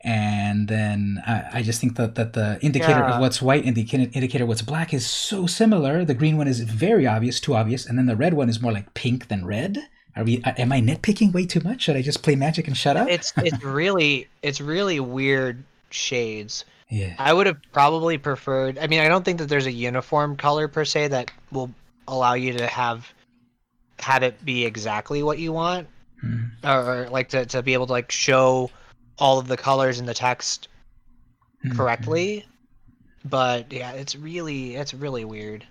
And 0.01 0.67
then 0.67 1.21
I, 1.25 1.45
I 1.55 1.61
just 1.63 1.81
think 1.81 1.95
that, 1.97 2.15
that 2.15 2.33
the 2.33 2.59
indicator 2.61 2.99
Yeah. 2.99 3.15
of 3.15 3.19
what's 3.21 3.41
white 3.41 3.65
and 3.65 3.75
the 3.75 3.81
indicator 3.81 4.43
of 4.43 4.47
what's 4.47 4.61
black 4.61 4.93
is 4.93 5.05
so 5.07 5.47
similar. 5.47 6.05
The 6.05 6.13
green 6.13 6.37
one 6.37 6.47
is 6.47 6.59
very 6.61 7.07
obvious, 7.07 7.39
too 7.39 7.55
obvious, 7.55 7.85
and 7.85 7.97
then 7.97 8.05
the 8.05 8.15
red 8.15 8.33
one 8.35 8.47
is 8.47 8.61
more 8.61 8.71
like 8.71 8.93
pink 8.93 9.27
than 9.27 9.45
red. 9.45 9.79
Are 10.15 10.23
we? 10.23 10.41
Am 10.45 10.71
I 10.71 10.81
nitpicking 10.81 11.33
way 11.33 11.45
too 11.45 11.59
much? 11.61 11.81
Should 11.81 11.95
I 11.95 12.01
just 12.01 12.23
play 12.23 12.35
Magic 12.35 12.67
and 12.67 12.75
shut 12.77 12.95
up? 12.97 13.07
It's 13.09 13.33
it's 13.37 13.61
really 13.63 14.27
it's 14.41 14.61
really 14.61 14.99
weird 14.99 15.63
shades. 15.89 16.65
yeah. 16.89 17.13
I 17.19 17.33
would 17.33 17.45
have 17.47 17.57
probably 17.71 18.17
preferred. 18.17 18.77
I 18.79 18.87
mean, 18.87 18.99
I 18.99 19.07
don't 19.09 19.23
think 19.25 19.39
that 19.39 19.49
there's 19.49 19.67
a 19.67 19.71
uniform 19.71 20.35
color 20.37 20.67
per 20.67 20.85
se 20.85 21.09
that 21.09 21.31
will 21.51 21.71
allow 22.07 22.33
you 22.33 22.53
to 22.53 22.65
have 22.67 23.11
have 23.99 24.23
it 24.23 24.43
be 24.45 24.65
exactly 24.65 25.21
what 25.23 25.37
you 25.39 25.51
want, 25.53 25.87
Mhm. 26.23 26.49
or, 26.63 27.03
or 27.03 27.09
like 27.09 27.29
to, 27.29 27.45
to 27.45 27.61
be 27.61 27.73
able 27.73 27.85
to 27.87 27.91
like 27.93 28.11
show 28.11 28.71
all 29.17 29.39
of 29.39 29.47
the 29.47 29.57
colors 29.57 29.99
in 29.99 30.05
the 30.05 30.13
text 30.13 30.67
Mhm. 31.65 31.75
correctly. 31.75 32.45
But 33.25 33.71
yeah, 33.73 33.91
it's 33.91 34.15
really 34.15 34.75
it's 34.75 34.93
really 34.93 35.25
weird. 35.25 35.65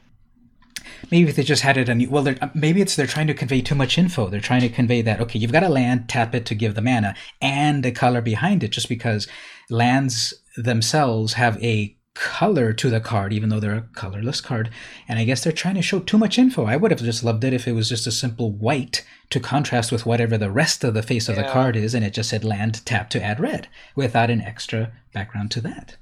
Maybe 1.10 1.28
if 1.28 1.36
they 1.36 1.42
just 1.42 1.62
had 1.62 1.76
it 1.76 1.88
on. 1.88 2.08
Well, 2.10 2.34
maybe 2.54 2.80
it's 2.80 2.94
they're 2.96 3.06
trying 3.06 3.26
to 3.26 3.34
convey 3.34 3.60
too 3.60 3.74
much 3.74 3.98
info. 3.98 4.28
They're 4.28 4.40
trying 4.40 4.60
to 4.60 4.68
convey 4.68 5.02
that 5.02 5.20
okay, 5.20 5.38
you've 5.38 5.52
got 5.52 5.62
a 5.64 5.68
land, 5.68 6.08
tap 6.08 6.34
it 6.34 6.46
to 6.46 6.54
give 6.54 6.74
the 6.74 6.82
mana 6.82 7.14
and 7.40 7.84
a 7.84 7.90
color 7.90 8.20
behind 8.20 8.62
it, 8.62 8.70
just 8.72 8.88
because 8.88 9.26
lands 9.70 10.34
themselves 10.56 11.32
have 11.34 11.62
a 11.62 11.95
color 12.16 12.72
to 12.72 12.88
the 12.88 12.98
card, 12.98 13.32
even 13.32 13.50
though 13.50 13.60
they're 13.60 13.74
a 13.74 13.88
colorless 13.94 14.40
card. 14.40 14.70
And 15.06 15.18
I 15.18 15.24
guess 15.24 15.44
they're 15.44 15.52
trying 15.52 15.74
to 15.74 15.82
show 15.82 16.00
too 16.00 16.16
much 16.16 16.38
info. 16.38 16.64
I 16.64 16.76
would 16.76 16.90
have 16.90 17.00
just 17.00 17.22
loved 17.22 17.44
it 17.44 17.52
if 17.52 17.68
it 17.68 17.72
was 17.72 17.88
just 17.88 18.06
a 18.06 18.10
simple 18.10 18.50
white 18.50 19.04
to 19.30 19.38
contrast 19.38 19.92
with 19.92 20.06
whatever 20.06 20.38
the 20.38 20.50
rest 20.50 20.82
of 20.82 20.94
the 20.94 21.02
face 21.02 21.28
of 21.28 21.36
the 21.36 21.44
card 21.44 21.76
is, 21.76 21.94
and 21.94 22.04
it 22.04 22.14
just 22.14 22.30
said 22.30 22.42
land, 22.42 22.84
tap 22.86 23.10
to 23.10 23.22
add 23.22 23.38
red, 23.38 23.68
without 23.94 24.30
an 24.30 24.40
extra 24.40 24.92
background 25.12 25.50
to 25.52 25.60
that. 25.60 25.96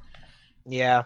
Yeah. 0.65 1.05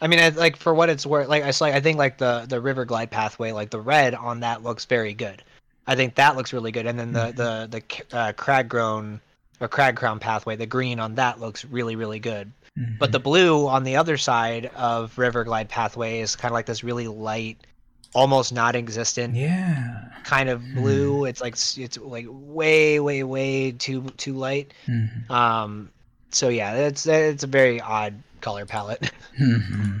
I 0.00 0.06
mean, 0.06 0.20
I, 0.20 0.28
like 0.28 0.56
for 0.56 0.74
what 0.74 0.90
it's 0.90 1.06
worth, 1.06 1.28
like 1.28 1.42
I 1.42 1.52
like 1.60 1.74
I 1.74 1.80
think 1.80 1.98
like 1.98 2.18
the 2.18 2.44
the 2.46 2.60
Riverglide 2.60 3.10
Pathway, 3.10 3.52
like 3.52 3.70
the 3.70 3.80
red 3.80 4.14
on 4.14 4.40
that 4.40 4.62
looks 4.62 4.84
very 4.84 5.14
good. 5.14 5.42
I 5.86 5.96
think 5.96 6.14
that 6.14 6.36
looks 6.36 6.52
really 6.52 6.70
good, 6.70 6.86
and 6.86 6.98
then 6.98 7.12
the 7.12 7.32
the 7.32 7.68
the 7.70 7.82
c- 7.90 8.02
uh, 8.12 8.32
crag 8.32 8.68
grown 8.68 9.20
or 9.60 9.68
Cragcrown 9.68 10.20
Pathway, 10.20 10.56
the 10.56 10.66
green 10.66 11.00
on 11.00 11.14
that 11.16 11.40
looks 11.40 11.64
really 11.64 11.96
really 11.96 12.18
good. 12.18 12.52
But 12.76 13.12
the 13.12 13.20
blue 13.20 13.68
on 13.68 13.84
the 13.84 13.96
other 13.96 14.16
side 14.16 14.66
of 14.74 15.14
Riverglide 15.14 15.68
Pathway 15.68 16.20
is 16.20 16.34
kind 16.34 16.50
of 16.50 16.54
like 16.54 16.66
this 16.66 16.82
really 16.82 17.06
light, 17.06 17.64
almost 18.14 18.52
non-existent 18.52 19.36
yeah. 19.36 20.06
kind 20.24 20.48
of 20.48 20.60
blue. 20.74 21.24
It's 21.24 21.40
like 21.40 21.54
it's 21.54 21.98
like 21.98 22.26
way 22.28 22.98
way 22.98 23.22
way 23.22 23.72
too 23.72 24.02
too 24.16 24.32
light. 24.32 24.74
Mhm. 24.88 25.30
Um, 25.30 25.90
so 26.30 26.48
yeah, 26.48 26.74
it's 26.74 27.06
it's 27.06 27.44
a 27.44 27.46
very 27.48 27.80
odd 27.80 28.14
color 28.40 28.66
palette. 28.66 29.08
hmm 29.38 29.98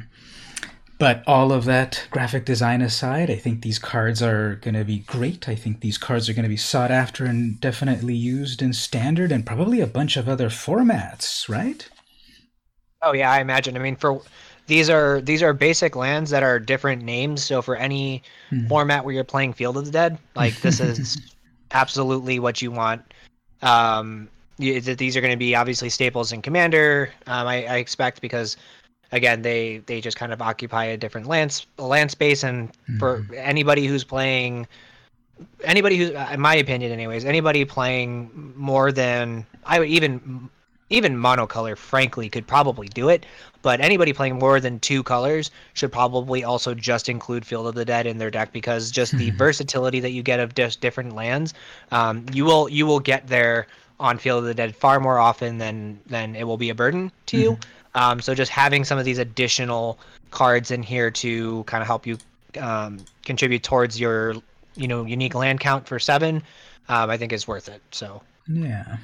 But 0.98 1.22
all 1.28 1.52
of 1.52 1.64
that 1.66 2.08
graphic 2.10 2.44
design 2.44 2.82
aside, 2.82 3.30
I 3.30 3.36
think 3.36 3.62
these 3.62 3.78
cards 3.78 4.20
are 4.20 4.56
going 4.56 4.74
to 4.74 4.84
be 4.84 4.98
great. 4.98 5.48
I 5.48 5.54
think 5.54 5.80
these 5.80 5.98
cards 5.98 6.28
are 6.28 6.32
going 6.34 6.44
to 6.44 6.48
be 6.48 6.56
sought 6.56 6.90
after 6.90 7.24
and 7.24 7.60
definitely 7.60 8.14
used 8.14 8.62
in 8.62 8.72
standard 8.72 9.30
and 9.30 9.46
probably 9.46 9.80
a 9.80 9.86
bunch 9.86 10.16
of 10.16 10.28
other 10.28 10.48
formats, 10.48 11.48
right? 11.48 11.88
Oh 13.04 13.12
yeah, 13.12 13.30
I 13.30 13.40
imagine. 13.40 13.76
I 13.76 13.80
mean, 13.80 13.96
for 13.96 14.20
these 14.66 14.88
are 14.90 15.20
these 15.20 15.42
are 15.42 15.52
basic 15.52 15.96
lands 15.96 16.30
that 16.30 16.42
are 16.42 16.58
different 16.58 17.02
names. 17.02 17.44
So 17.44 17.62
for 17.62 17.76
any 17.76 18.22
Hmm. 18.50 18.66
format 18.68 19.04
where 19.04 19.14
you're 19.14 19.24
playing 19.24 19.52
Field 19.52 19.76
of 19.76 19.84
the 19.86 19.90
Dead, 19.90 20.18
like 20.34 20.60
this 20.60 20.80
is 20.80 21.20
absolutely 21.72 22.38
what 22.38 22.62
you 22.62 22.70
want. 22.70 23.02
Um, 23.62 24.28
you, 24.58 24.80
these 24.80 25.16
are 25.16 25.20
going 25.20 25.32
to 25.32 25.36
be 25.38 25.54
obviously 25.54 25.90
staples 25.90 26.32
in 26.32 26.42
Commander. 26.42 27.10
Um, 27.26 27.46
I, 27.46 27.64
I 27.66 27.76
expect 27.76 28.20
because 28.20 28.56
again 29.12 29.42
they 29.42 29.78
they 29.86 30.00
just 30.00 30.16
kind 30.16 30.32
of 30.32 30.40
occupy 30.40 30.84
a 30.84 30.96
different 30.96 31.26
land 31.26 31.64
land 31.78 32.10
space, 32.10 32.42
and 32.42 32.70
for 32.98 33.26
anybody 33.34 33.86
who's 33.86 34.04
playing 34.04 34.66
anybody 35.64 35.96
who's 35.96 36.10
in 36.10 36.40
my 36.40 36.54
opinion 36.54 36.92
anyways 36.92 37.24
anybody 37.24 37.64
playing 37.64 38.52
more 38.56 38.92
than 38.92 39.44
i 39.66 39.80
would 39.80 39.88
even 39.88 40.48
even 40.90 41.16
monocolor 41.16 41.76
frankly 41.76 42.28
could 42.28 42.46
probably 42.46 42.88
do 42.88 43.08
it 43.08 43.26
but 43.62 43.80
anybody 43.80 44.12
playing 44.12 44.38
more 44.38 44.60
than 44.60 44.78
two 44.80 45.02
colors 45.02 45.50
should 45.72 45.90
probably 45.90 46.44
also 46.44 46.74
just 46.74 47.08
include 47.08 47.46
field 47.46 47.66
of 47.66 47.74
the 47.74 47.84
dead 47.84 48.06
in 48.06 48.18
their 48.18 48.30
deck 48.30 48.52
because 48.52 48.90
just 48.90 49.16
the 49.16 49.30
versatility 49.38 50.00
that 50.00 50.10
you 50.10 50.22
get 50.22 50.40
of 50.40 50.54
just 50.54 50.80
different 50.80 51.14
lands 51.14 51.54
um, 51.90 52.24
you 52.32 52.44
will 52.44 52.68
you 52.68 52.86
will 52.86 53.00
get 53.00 53.26
there 53.26 53.66
on 54.00 54.18
field 54.18 54.40
of 54.40 54.44
the 54.44 54.54
dead 54.54 54.74
far 54.74 55.00
more 55.00 55.18
often 55.18 55.58
than 55.58 55.98
than 56.06 56.34
it 56.34 56.44
will 56.44 56.56
be 56.56 56.70
a 56.70 56.74
burden 56.74 57.10
to 57.26 57.38
you. 57.38 57.58
Um, 57.94 58.20
so 58.20 58.34
just 58.34 58.50
having 58.50 58.84
some 58.84 58.98
of 58.98 59.04
these 59.04 59.18
additional 59.18 59.98
cards 60.30 60.70
in 60.72 60.82
here 60.82 61.10
to 61.12 61.62
kind 61.64 61.80
of 61.80 61.86
help 61.86 62.06
you 62.06 62.18
um, 62.60 62.98
contribute 63.24 63.62
towards 63.62 63.98
your 63.98 64.34
you 64.76 64.88
know 64.88 65.04
unique 65.04 65.34
land 65.34 65.60
count 65.60 65.86
for 65.86 65.98
seven 66.00 66.42
um, 66.88 67.08
i 67.08 67.16
think 67.16 67.32
is 67.32 67.46
worth 67.46 67.68
it 67.68 67.80
so. 67.90 68.20
Yeah. 68.48 68.98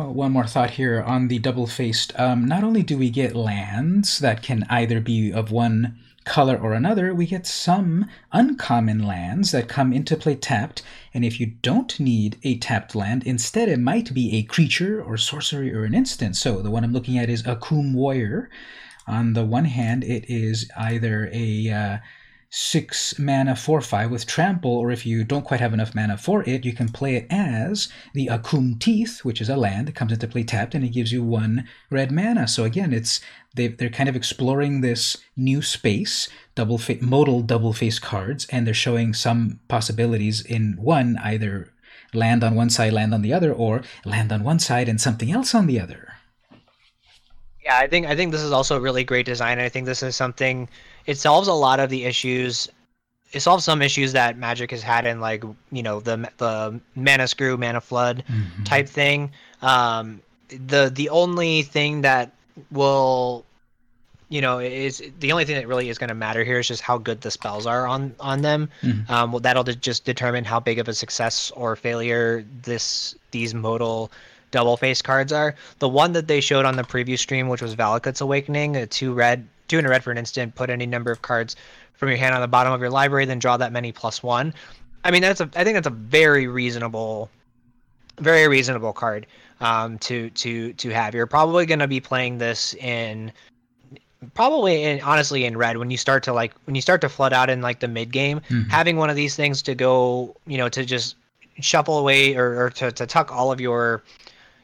Well, 0.00 0.14
one 0.14 0.32
more 0.32 0.46
thought 0.46 0.70
here 0.70 1.02
on 1.02 1.28
the 1.28 1.38
double 1.38 1.66
faced. 1.66 2.18
Um, 2.18 2.46
not 2.46 2.64
only 2.64 2.82
do 2.82 2.96
we 2.96 3.10
get 3.10 3.36
lands 3.36 4.18
that 4.20 4.42
can 4.42 4.64
either 4.70 4.98
be 4.98 5.30
of 5.30 5.52
one 5.52 5.98
color 6.24 6.56
or 6.56 6.72
another, 6.72 7.12
we 7.12 7.26
get 7.26 7.46
some 7.46 8.08
uncommon 8.32 9.06
lands 9.06 9.50
that 9.50 9.68
come 9.68 9.92
into 9.92 10.16
play 10.16 10.36
tapped. 10.36 10.82
And 11.12 11.22
if 11.22 11.38
you 11.38 11.48
don't 11.60 12.00
need 12.00 12.38
a 12.42 12.56
tapped 12.56 12.94
land, 12.94 13.24
instead 13.26 13.68
it 13.68 13.78
might 13.78 14.14
be 14.14 14.34
a 14.36 14.42
creature 14.42 15.02
or 15.02 15.18
sorcery 15.18 15.70
or 15.70 15.84
an 15.84 15.92
instant. 15.92 16.34
So 16.34 16.62
the 16.62 16.70
one 16.70 16.82
I'm 16.82 16.94
looking 16.94 17.18
at 17.18 17.28
is 17.28 17.42
Akoum 17.42 17.92
Warrior. 17.92 18.48
On 19.06 19.34
the 19.34 19.44
one 19.44 19.66
hand, 19.66 20.02
it 20.02 20.24
is 20.30 20.70
either 20.78 21.28
a 21.30 21.68
uh, 21.70 21.98
six 22.50 23.16
mana 23.16 23.54
four 23.54 23.80
five 23.80 24.10
with 24.10 24.26
trample, 24.26 24.72
or 24.72 24.90
if 24.90 25.06
you 25.06 25.22
don't 25.22 25.44
quite 25.44 25.60
have 25.60 25.72
enough 25.72 25.94
mana 25.94 26.18
for 26.18 26.42
it, 26.48 26.64
you 26.64 26.72
can 26.72 26.88
play 26.88 27.14
it 27.14 27.26
as 27.30 27.88
the 28.12 28.26
Akoum 28.26 28.78
Teeth, 28.78 29.24
which 29.24 29.40
is 29.40 29.48
a 29.48 29.56
land 29.56 29.86
that 29.86 29.94
comes 29.94 30.12
into 30.12 30.26
play 30.26 30.42
tapped, 30.42 30.74
and 30.74 30.84
it 30.84 30.88
gives 30.92 31.12
you 31.12 31.22
one 31.22 31.68
red 31.90 32.10
mana. 32.10 32.48
So 32.48 32.64
again, 32.64 32.92
it's 32.92 33.20
they 33.54 33.68
they're 33.68 33.88
kind 33.88 34.08
of 34.08 34.16
exploring 34.16 34.80
this 34.80 35.16
new 35.36 35.62
space, 35.62 36.28
double 36.56 36.78
fa- 36.78 36.98
modal 37.00 37.42
double 37.42 37.72
face 37.72 38.00
cards, 38.00 38.46
and 38.50 38.66
they're 38.66 38.74
showing 38.74 39.14
some 39.14 39.60
possibilities 39.68 40.40
in 40.42 40.76
one 40.76 41.18
either 41.22 41.72
land 42.12 42.42
on 42.42 42.56
one 42.56 42.70
side, 42.70 42.92
land 42.92 43.14
on 43.14 43.22
the 43.22 43.32
other, 43.32 43.52
or 43.52 43.82
land 44.04 44.32
on 44.32 44.42
one 44.42 44.58
side 44.58 44.88
and 44.88 45.00
something 45.00 45.30
else 45.30 45.54
on 45.54 45.66
the 45.68 45.78
other. 45.78 46.09
Yeah 47.64 47.78
i 47.78 47.86
think 47.86 48.06
i 48.06 48.14
think 48.16 48.32
this 48.32 48.42
is 48.42 48.52
also 48.52 48.76
a 48.76 48.80
really 48.80 49.04
great 49.04 49.26
design 49.26 49.58
i 49.58 49.68
think 49.68 49.86
this 49.86 50.02
is 50.02 50.16
something 50.16 50.68
it 51.06 51.18
solves 51.18 51.48
a 51.48 51.52
lot 51.52 51.80
of 51.80 51.90
the 51.90 52.04
issues 52.04 52.68
it 53.32 53.40
solves 53.40 53.64
some 53.64 53.80
issues 53.80 54.12
that 54.12 54.36
magic 54.36 54.70
has 54.70 54.82
had 54.82 55.06
in 55.06 55.20
like 55.20 55.44
you 55.70 55.82
know 55.82 56.00
the 56.00 56.28
the 56.38 56.80
mana 56.96 57.28
screw 57.28 57.56
mana 57.56 57.80
flood 57.80 58.24
type 58.64 58.88
thing. 58.88 59.30
Um 59.62 60.20
the 60.48 60.90
the 60.92 61.08
only 61.10 61.62
thing 61.62 62.00
that 62.00 62.32
will 62.72 63.44
you 64.30 64.40
know 64.40 64.58
is 64.58 65.00
the 65.20 65.30
only 65.30 65.44
thing 65.44 65.54
that 65.54 65.68
really 65.68 65.88
is 65.88 65.96
going 65.98 66.08
to 66.08 66.14
matter 66.14 66.42
here 66.42 66.58
is 66.58 66.66
just 66.66 66.82
how 66.82 66.98
good 66.98 67.20
the 67.20 67.30
spells 67.30 67.66
are 67.66 67.86
on 67.86 68.14
on 68.18 68.42
them. 68.42 68.68
Mhm. 68.82 69.08
um 69.08 69.30
well 69.32 69.40
that'll 69.40 69.62
de- 69.64 69.76
just 69.76 70.04
determine 70.04 70.44
how 70.44 70.58
big 70.58 70.80
of 70.80 70.88
a 70.88 70.94
success 70.94 71.52
or 71.54 71.76
failure 71.76 72.44
this 72.62 73.14
these 73.30 73.54
modal 73.54 74.10
double 74.50 74.76
face 74.76 75.02
cards 75.02 75.32
are 75.32 75.54
the 75.78 75.88
one 75.88 76.12
that 76.12 76.28
they 76.28 76.40
showed 76.40 76.64
on 76.64 76.76
the 76.76 76.82
preview 76.82 77.18
stream 77.18 77.48
which 77.48 77.62
was 77.62 77.74
valakut's 77.74 78.20
awakening 78.20 78.76
a 78.76 78.86
two 78.86 79.12
red 79.12 79.46
two 79.68 79.78
and 79.78 79.86
a 79.86 79.90
red 79.90 80.02
for 80.02 80.10
an 80.10 80.18
instant 80.18 80.54
put 80.54 80.70
any 80.70 80.86
number 80.86 81.10
of 81.10 81.22
cards 81.22 81.56
from 81.94 82.08
your 82.08 82.18
hand 82.18 82.34
on 82.34 82.40
the 82.40 82.48
bottom 82.48 82.72
of 82.72 82.80
your 82.80 82.90
library 82.90 83.24
then 83.24 83.38
draw 83.38 83.56
that 83.56 83.72
many 83.72 83.92
plus 83.92 84.22
one 84.22 84.52
i 85.04 85.10
mean 85.10 85.22
that's 85.22 85.40
a 85.40 85.50
i 85.56 85.64
think 85.64 85.74
that's 85.74 85.86
a 85.86 85.90
very 85.90 86.46
reasonable 86.46 87.30
very 88.18 88.48
reasonable 88.48 88.92
card 88.92 89.26
um, 89.60 89.98
to 89.98 90.30
to 90.30 90.72
to 90.74 90.90
have. 90.90 91.14
You're 91.14 91.26
probably 91.26 91.66
going 91.66 91.78
to 91.80 91.88
be 91.88 92.00
playing 92.00 92.38
this 92.38 92.74
in 92.74 93.32
probably 94.34 94.82
in 94.84 95.00
honestly 95.00 95.44
in 95.44 95.56
red 95.56 95.78
when 95.78 95.90
you 95.90 95.96
start 95.96 96.22
to 96.24 96.32
like 96.32 96.52
when 96.64 96.74
you 96.74 96.82
start 96.82 97.00
to 97.00 97.08
flood 97.08 97.32
out 97.32 97.50
in 97.50 97.60
like 97.60 97.80
the 97.80 97.88
mid 97.88 98.12
game. 98.12 98.40
Mhm. 98.48 98.68
Having 98.70 98.96
one 98.96 99.10
of 99.10 99.16
these 99.16 99.36
things 99.36 99.62
to 99.62 99.74
go, 99.74 100.34
you 100.46 100.58
know, 100.58 100.68
to 100.68 100.84
just 100.84 101.16
shuffle 101.60 101.98
away 101.98 102.34
or, 102.36 102.64
or 102.64 102.70
to, 102.70 102.90
to 102.92 103.06
tuck 103.06 103.30
all 103.32 103.52
of 103.52 103.60
your 103.60 104.02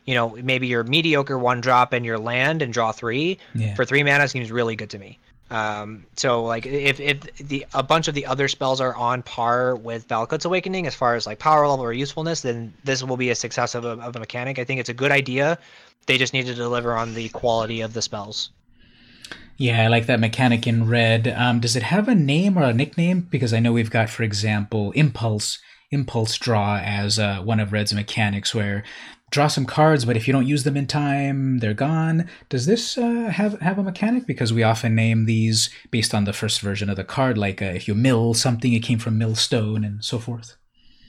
you 0.07 0.15
know 0.15 0.37
maybe 0.43 0.67
your 0.67 0.85
mediocre 0.85 1.39
one 1.39 1.61
drop 1.61 1.93
and 1.93 2.05
your 2.07 2.19
land 2.19 2.63
and 2.63 2.73
draw 2.73 2.93
three 2.93 3.39
Yeah. 3.55 3.75
for 3.75 3.85
three 3.85 4.03
mana 4.03 4.29
seems 4.29 4.51
really 4.53 4.77
good 4.77 4.91
to 4.91 4.99
me 4.99 5.19
Um, 5.51 6.05
so 6.17 6.43
like 6.45 6.67
if 6.67 6.99
if 6.99 7.21
the 7.37 7.67
a 7.75 7.83
bunch 7.83 8.09
of 8.09 8.15
the 8.15 8.27
other 8.27 8.49
spells 8.49 8.81
are 8.81 8.95
on 8.95 9.23
par 9.23 9.77
with 9.77 10.09
Valakut's 10.09 10.45
Awakening 10.45 10.87
as 10.89 10.95
far 10.95 11.15
as 11.15 11.25
like 11.27 11.39
power 11.39 11.69
level 11.69 11.85
or 11.85 11.93
usefulness, 11.93 12.41
then 12.41 12.75
this 12.83 13.03
will 13.05 13.17
be 13.17 13.31
a 13.31 13.35
success 13.37 13.75
of 13.77 13.85
a, 13.85 13.91
of 13.91 14.17
a 14.17 14.19
mechanic. 14.19 14.59
I 14.59 14.65
think 14.65 14.81
it's 14.81 14.89
a 14.89 14.95
good 14.95 15.13
idea. 15.13 15.59
They 16.07 16.19
just 16.19 16.33
need 16.33 16.47
to 16.47 16.55
deliver 16.55 16.97
on 16.97 17.15
the 17.15 17.29
quality 17.29 17.81
of 17.83 17.93
the 17.93 18.03
spells. 18.03 18.51
Yeah, 19.57 19.85
I 19.85 19.87
like 19.89 20.07
that 20.07 20.21
mechanic 20.21 20.67
in 20.67 20.89
red. 20.89 21.29
Um, 21.29 21.61
does 21.61 21.77
it 21.77 21.83
have 21.85 22.09
a 22.09 22.15
name 22.15 22.59
or 22.59 22.65
a 22.65 22.73
nickname? 22.75 23.21
Because 23.31 23.55
I 23.55 23.59
know 23.61 23.73
we've 23.73 23.91
got, 23.91 24.11
for 24.11 24.23
example, 24.25 24.91
Impulse, 24.93 25.59
Impulse 25.91 26.37
Draw 26.39 26.79
as 26.85 27.19
uh, 27.19 27.39
one 27.43 27.59
of 27.61 27.73
red's 27.73 27.95
mechanics, 27.95 28.55
where 28.55 28.85
draw 29.31 29.49
some 29.49 29.67
cards, 29.67 30.05
but 30.05 30.17
if 30.17 30.27
you 30.27 30.33
don't 30.33 30.47
use 30.47 30.65
them 30.65 30.77
in 30.77 30.87
time, 30.87 31.59
they're 31.59 31.75
gone. 31.75 32.29
Does 32.49 32.67
this 32.67 32.97
uh, 32.97 33.31
have 33.33 33.61
have 33.61 33.79
a 33.79 33.83
mechanic? 33.83 34.27
Because 34.27 34.53
we 34.53 34.63
often 34.63 34.95
name 34.95 35.27
these 35.27 35.71
based 35.91 36.15
on 36.15 36.25
the 36.25 36.33
first 36.33 36.61
version 36.61 36.89
of 36.89 36.97
the 36.97 37.05
card, 37.05 37.37
like 37.37 37.61
uh, 37.61 37.67
if 37.67 37.89
you 37.89 37.95
mill 37.95 38.35
something, 38.35 38.73
it 38.73 38.81
came 38.81 38.99
from 38.99 39.19
millstone 39.19 39.85
and 39.85 40.05
so 40.05 40.19
forth. 40.19 40.57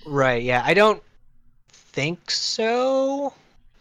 Right. 0.05 0.41
Yeah, 0.41 0.63
I 0.65 0.73
don't 0.73 1.03
think 1.69 2.31
so, 2.31 3.33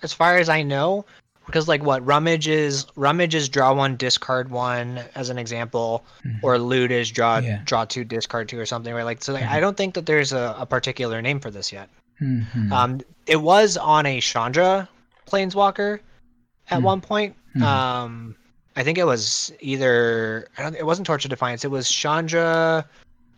as 0.02 0.12
far 0.12 0.38
as 0.38 0.48
I 0.48 0.62
know, 0.62 1.06
because 1.46 1.68
like 1.68 1.82
what 1.82 2.04
rummage 2.04 2.48
is 2.48 2.86
rummage 2.96 3.34
is 3.34 3.48
draw 3.48 3.72
one, 3.72 3.96
discard 3.96 4.50
one, 4.50 5.00
as 5.14 5.30
an 5.30 5.38
example, 5.38 6.04
mm-hmm. 6.24 6.44
or 6.44 6.58
loot 6.58 6.90
is 6.90 7.10
draw 7.10 7.38
yeah. 7.38 7.62
draw 7.64 7.84
two, 7.84 8.04
discard 8.04 8.48
two, 8.48 8.58
or 8.58 8.66
something. 8.66 8.92
Right. 8.92 9.04
Like 9.04 9.22
so, 9.22 9.32
like, 9.32 9.44
mm-hmm. 9.44 9.52
I 9.52 9.60
don't 9.60 9.76
think 9.76 9.94
that 9.94 10.04
there's 10.04 10.32
a, 10.32 10.56
a 10.58 10.66
particular 10.66 11.22
name 11.22 11.40
for 11.40 11.50
this 11.50 11.72
yet. 11.72 11.88
Mm-hmm. 12.20 12.72
Um, 12.72 13.00
it 13.26 13.40
was 13.40 13.76
on 13.76 14.06
a 14.06 14.20
Chandra 14.20 14.88
Planeswalker 15.26 16.00
at 16.70 16.80
mm. 16.80 16.82
one 16.82 17.00
point. 17.00 17.34
Mm. 17.54 17.62
Um, 17.62 18.36
I 18.76 18.82
think 18.82 18.98
it 18.98 19.04
was 19.04 19.52
either 19.60 20.48
it 20.58 20.84
wasn't 20.84 21.06
Torch 21.06 21.24
of 21.24 21.30
Defiance. 21.30 21.64
It 21.64 21.70
was 21.70 21.90
Chandra. 21.90 22.86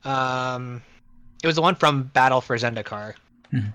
Um, 0.04 0.82
it 1.42 1.46
was 1.46 1.56
the 1.56 1.62
one 1.62 1.74
from 1.74 2.04
Battle 2.04 2.40
for 2.40 2.56
Zendikar. 2.56 3.14
Mm. 3.52 3.72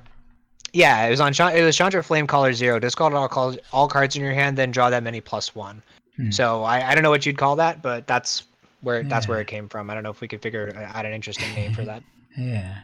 Yeah, 0.74 1.06
it 1.06 1.10
was 1.12 1.22
on. 1.22 1.34
Chandra. 1.34 1.60
It 1.60 1.64
was 1.64 1.76
Chandra 1.76 2.02
Flamecaller 2.02 2.54
Zero. 2.54 2.80
Discard 2.80 3.14
all 3.14 3.30
calls, 3.30 3.58
all 3.72 3.88
cards 3.88 4.16
in 4.16 4.22
your 4.22 4.34
hand, 4.34 4.58
then 4.58 4.72
draw 4.72 4.90
that 4.90 5.04
many 5.04 5.22
plus 5.22 5.56
one. 5.56 5.82
So 6.30 6.64
I, 6.64 6.92
I 6.92 6.94
don't 6.94 7.04
know 7.04 7.10
what 7.10 7.26
you'd 7.26 7.40
call 7.40 7.56
that, 7.56 7.82
but 7.82 8.06
that's 8.06 8.44
where 8.82 9.02
yeah. 9.02 9.10
that's 9.10 9.28
where 9.28 9.42
it 9.42 9.48
came 9.48 9.68
from. 9.68 9.90
I 9.90 9.94
don't 9.94 10.04
know 10.04 10.12
if 10.12 10.22
we 10.22 10.28
could 10.28 10.42
figure 10.42 10.72
out 10.94 11.06
an 11.06 11.14
interesting 11.14 11.52
name 11.56 11.74
for 11.74 11.84
that. 11.86 12.04
yeah. 12.38 12.80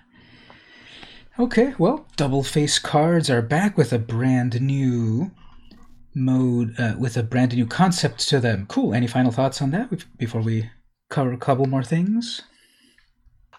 Okay, 1.39 1.73
well, 1.78 2.06
double 2.17 2.43
face 2.43 2.80
cards 2.80 3.30
are 3.30 3.41
back 3.41 3.78
with 3.78 3.93
a 3.93 3.97
brand 3.97 4.60
new 4.60 5.32
mode, 6.13 6.78
uh, 6.78 6.95
with 6.99 7.15
a 7.15 7.23
brand 7.23 7.56
new 7.56 7.65
concept 7.65 8.28
to 8.28 8.41
them. 8.41 8.65
Cool. 8.67 8.93
Any 8.93 9.08
final 9.08 9.32
thoughts 9.32 9.62
on 9.62 9.71
that 9.71 9.89
before 10.17 10.41
we 10.41 10.69
cover 11.10 11.32
a 11.32 11.38
couple 11.38 11.65
more 11.65 11.82
things? 11.82 12.41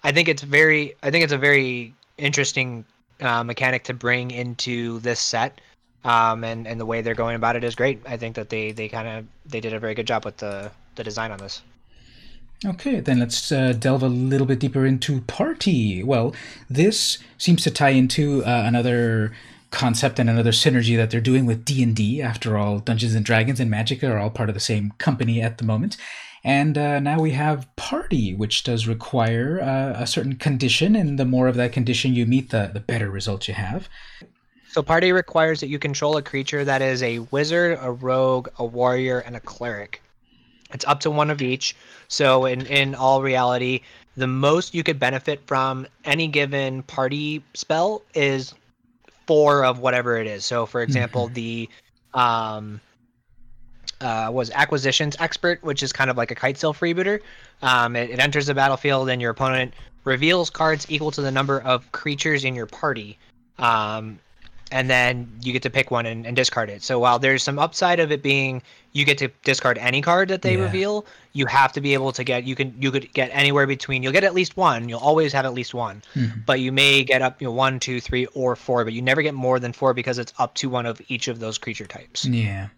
I 0.04 0.12
think 0.12 0.28
it's 0.28 0.42
very, 0.42 0.94
I 1.02 1.10
think 1.10 1.24
it's 1.24 1.32
a 1.32 1.38
very 1.38 1.94
interesting 2.18 2.84
uh, 3.22 3.42
mechanic 3.44 3.84
to 3.84 3.94
bring 3.94 4.30
into 4.30 4.98
this 4.98 5.18
set. 5.18 5.62
Um, 6.04 6.44
and, 6.44 6.66
and 6.66 6.78
the 6.78 6.86
way 6.86 7.00
they're 7.00 7.14
going 7.14 7.36
about 7.36 7.56
it 7.56 7.64
is 7.64 7.74
great. 7.74 8.02
I 8.06 8.18
think 8.18 8.36
that 8.36 8.50
they, 8.50 8.72
they 8.72 8.88
kind 8.88 9.08
of 9.08 9.26
they 9.46 9.60
did 9.60 9.72
a 9.72 9.78
very 9.78 9.94
good 9.94 10.06
job 10.06 10.26
with 10.26 10.36
the, 10.36 10.70
the 10.96 11.04
design 11.04 11.30
on 11.30 11.38
this. 11.38 11.62
Okay, 12.64 13.00
then 13.00 13.20
let's 13.20 13.50
uh, 13.50 13.72
delve 13.72 14.02
a 14.02 14.08
little 14.08 14.46
bit 14.46 14.58
deeper 14.58 14.84
into 14.84 15.22
party. 15.22 16.02
Well, 16.02 16.34
this 16.68 17.18
seems 17.38 17.62
to 17.62 17.70
tie 17.70 17.90
into 17.90 18.44
uh, 18.44 18.64
another 18.66 19.32
concept 19.70 20.18
and 20.18 20.28
another 20.28 20.52
synergy 20.52 20.94
that 20.96 21.10
they're 21.10 21.22
doing 21.22 21.46
with 21.46 21.64
D&D. 21.64 22.20
After 22.20 22.58
all, 22.58 22.78
Dungeons 22.78 23.14
and 23.14 23.24
Dragons 23.24 23.60
and 23.60 23.70
Magic 23.70 24.04
are 24.04 24.18
all 24.18 24.28
part 24.28 24.50
of 24.50 24.54
the 24.54 24.60
same 24.60 24.92
company 24.98 25.40
at 25.40 25.56
the 25.56 25.64
moment. 25.64 25.96
And 26.44 26.76
uh, 26.76 27.00
now 27.00 27.20
we 27.20 27.30
have 27.32 27.74
party, 27.76 28.34
which 28.34 28.62
does 28.64 28.86
require 28.86 29.60
uh, 29.60 30.02
a 30.02 30.06
certain 30.06 30.36
condition, 30.36 30.94
and 30.96 31.18
the 31.18 31.24
more 31.24 31.48
of 31.48 31.56
that 31.56 31.72
condition 31.72 32.14
you 32.14 32.26
meet, 32.26 32.50
the, 32.50 32.70
the 32.72 32.80
better 32.80 33.10
result 33.10 33.48
you 33.48 33.54
have. 33.54 33.88
So 34.68 34.82
party 34.82 35.12
requires 35.12 35.60
that 35.60 35.68
you 35.68 35.78
control 35.78 36.16
a 36.16 36.22
creature 36.22 36.64
that 36.64 36.82
is 36.82 37.02
a 37.02 37.20
wizard, 37.30 37.78
a 37.80 37.90
rogue, 37.90 38.48
a 38.58 38.64
warrior, 38.64 39.20
and 39.20 39.34
a 39.34 39.40
cleric. 39.40 40.02
It's 40.72 40.84
up 40.86 41.00
to 41.00 41.10
one 41.10 41.30
of 41.30 41.42
each. 41.42 41.76
So 42.08 42.44
in 42.44 42.66
in 42.66 42.94
all 42.94 43.22
reality, 43.22 43.80
the 44.16 44.26
most 44.26 44.74
you 44.74 44.82
could 44.82 44.98
benefit 44.98 45.40
from 45.46 45.86
any 46.04 46.28
given 46.28 46.82
party 46.84 47.42
spell 47.54 48.02
is 48.14 48.54
four 49.26 49.64
of 49.64 49.78
whatever 49.78 50.16
it 50.16 50.26
is. 50.26 50.44
So 50.44 50.66
for 50.66 50.82
example, 50.82 51.26
mm-hmm. 51.26 51.34
the 51.34 51.68
um 52.14 52.80
uh, 54.00 54.30
was 54.32 54.50
acquisitions 54.52 55.14
expert, 55.20 55.62
which 55.62 55.82
is 55.82 55.92
kind 55.92 56.10
of 56.10 56.16
like 56.16 56.30
a 56.30 56.34
Kitesail 56.34 56.74
freebooter. 56.74 57.20
Um, 57.60 57.96
it, 57.96 58.10
it 58.10 58.18
enters 58.18 58.46
the 58.46 58.54
battlefield 58.54 59.10
and 59.10 59.20
your 59.20 59.30
opponent 59.30 59.74
reveals 60.04 60.48
cards 60.48 60.86
equal 60.88 61.10
to 61.10 61.20
the 61.20 61.30
number 61.30 61.60
of 61.60 61.90
creatures 61.92 62.44
in 62.44 62.54
your 62.54 62.66
party. 62.66 63.18
Um, 63.58 64.18
and 64.70 64.88
then 64.88 65.30
you 65.42 65.52
get 65.52 65.62
to 65.62 65.70
pick 65.70 65.90
one 65.90 66.06
and, 66.06 66.26
and, 66.26 66.36
discard 66.36 66.70
it. 66.70 66.82
So 66.82 66.98
while 66.98 67.18
there's 67.18 67.42
some 67.42 67.58
upside 67.58 68.00
of 68.00 68.12
it 68.12 68.22
being 68.22 68.62
you 68.92 69.04
get 69.04 69.18
to 69.18 69.28
discard 69.44 69.78
any 69.78 70.02
card 70.02 70.28
that 70.28 70.42
they 70.42 70.56
yeah. 70.56 70.64
reveal, 70.64 71.06
you 71.32 71.46
have 71.46 71.72
to 71.72 71.80
be 71.80 71.94
able 71.94 72.10
to 72.10 72.24
get 72.24 72.42
you 72.44 72.56
can 72.56 72.74
you 72.80 72.90
could 72.90 73.12
get 73.12 73.30
anywhere 73.32 73.66
between 73.66 74.02
you'll 74.02 74.12
get 74.12 74.24
at 74.24 74.34
least 74.34 74.56
one. 74.56 74.88
You'll 74.88 75.00
always 75.00 75.32
have 75.32 75.44
at 75.44 75.54
least 75.54 75.74
one, 75.74 76.02
mm-hmm. 76.14 76.40
but 76.44 76.60
you 76.60 76.72
may 76.72 77.04
get 77.04 77.22
up 77.22 77.40
you 77.40 77.46
know 77.46 77.52
one, 77.52 77.78
two, 77.78 78.00
three, 78.00 78.26
or 78.26 78.56
four, 78.56 78.84
but 78.84 78.92
you 78.92 79.02
never 79.02 79.22
get 79.22 79.34
more 79.34 79.60
than 79.60 79.72
four 79.72 79.94
because 79.94 80.18
it's 80.18 80.32
up 80.38 80.54
to 80.56 80.68
one 80.68 80.86
of 80.86 81.00
each 81.08 81.28
of 81.28 81.38
those 81.38 81.56
creature 81.58 81.86
types. 81.86 82.24
Yeah, 82.24 82.68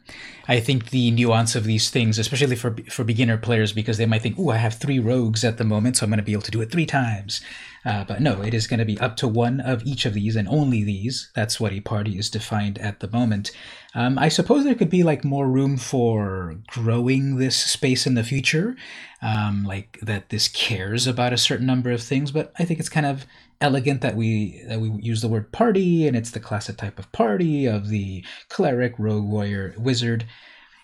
I 0.48 0.61
think 0.61 0.90
the 0.90 1.11
nuance 1.11 1.55
of 1.55 1.64
these 1.64 1.88
things, 1.88 2.18
especially 2.18 2.57
for 2.57 2.76
for 2.90 3.05
beginner 3.05 3.38
players, 3.38 3.72
because 3.72 3.96
they 3.96 4.07
might 4.07 4.22
think, 4.22 4.37
oh, 4.38 4.50
I 4.50 4.57
have 4.57 4.74
three 4.74 4.98
rogues 4.98 5.44
at 5.44 5.57
the 5.57 5.64
moment, 5.64 5.96
so 5.96 6.05
I'm 6.05 6.11
going 6.11 6.18
to 6.18 6.24
be 6.24 6.33
able 6.33 6.42
to 6.42 6.50
do 6.50 6.61
it 6.61 6.70
three 6.70 6.87
times. 6.87 7.40
Uh, 7.85 8.05
but 8.05 8.21
no, 8.21 8.42
it 8.42 8.55
is 8.55 8.66
going 8.66 8.79
to 8.79 8.85
be 8.85 8.99
up 9.01 9.16
to 9.16 9.27
one 9.27 9.61
of 9.61 9.85
each 9.85 10.07
of 10.07 10.14
these 10.14 10.37
and 10.37 10.49
only 10.49 10.85
these. 10.85 11.31
That's 11.35 11.59
what 11.59 11.73
a 11.73 11.81
party 11.81 12.16
is 12.18 12.31
defined 12.31 12.79
at 12.79 13.01
the 13.01 13.11
moment. 13.11 13.51
Um, 13.95 14.18
I 14.18 14.29
suppose 14.29 14.64
there 14.64 14.75
could 14.75 14.90
be 14.90 15.03
like 15.03 15.25
more 15.25 15.49
room 15.49 15.77
for 15.77 16.57
growing 16.68 17.37
this 17.37 17.57
space 17.57 18.07
in 18.07 18.14
the 18.14 18.25
future, 18.25 18.77
um, 19.21 19.64
like 19.64 19.99
that 20.01 20.29
this 20.29 20.49
cares 20.49 21.07
about 21.07 21.33
a 21.33 21.38
certain 21.38 21.66
number 21.66 21.90
of 21.90 22.03
things. 22.03 22.31
But 22.31 22.53
I 22.59 22.64
think 22.64 22.79
it's 22.79 22.88
kind 22.88 23.07
of 23.07 23.27
elegant 23.61 24.01
that 24.01 24.16
we 24.16 24.62
that 24.66 24.81
we 24.81 24.90
use 25.01 25.21
the 25.21 25.29
word 25.29 25.53
party, 25.53 26.07
and 26.07 26.16
it's 26.16 26.31
the 26.31 26.40
classic 26.40 26.77
type 26.77 26.99
of 26.99 27.11
party 27.12 27.66
of 27.66 27.88
the 27.88 28.25
cleric, 28.49 28.95
rogue, 28.99 29.29
warrior, 29.29 29.75
wizard. 29.77 30.25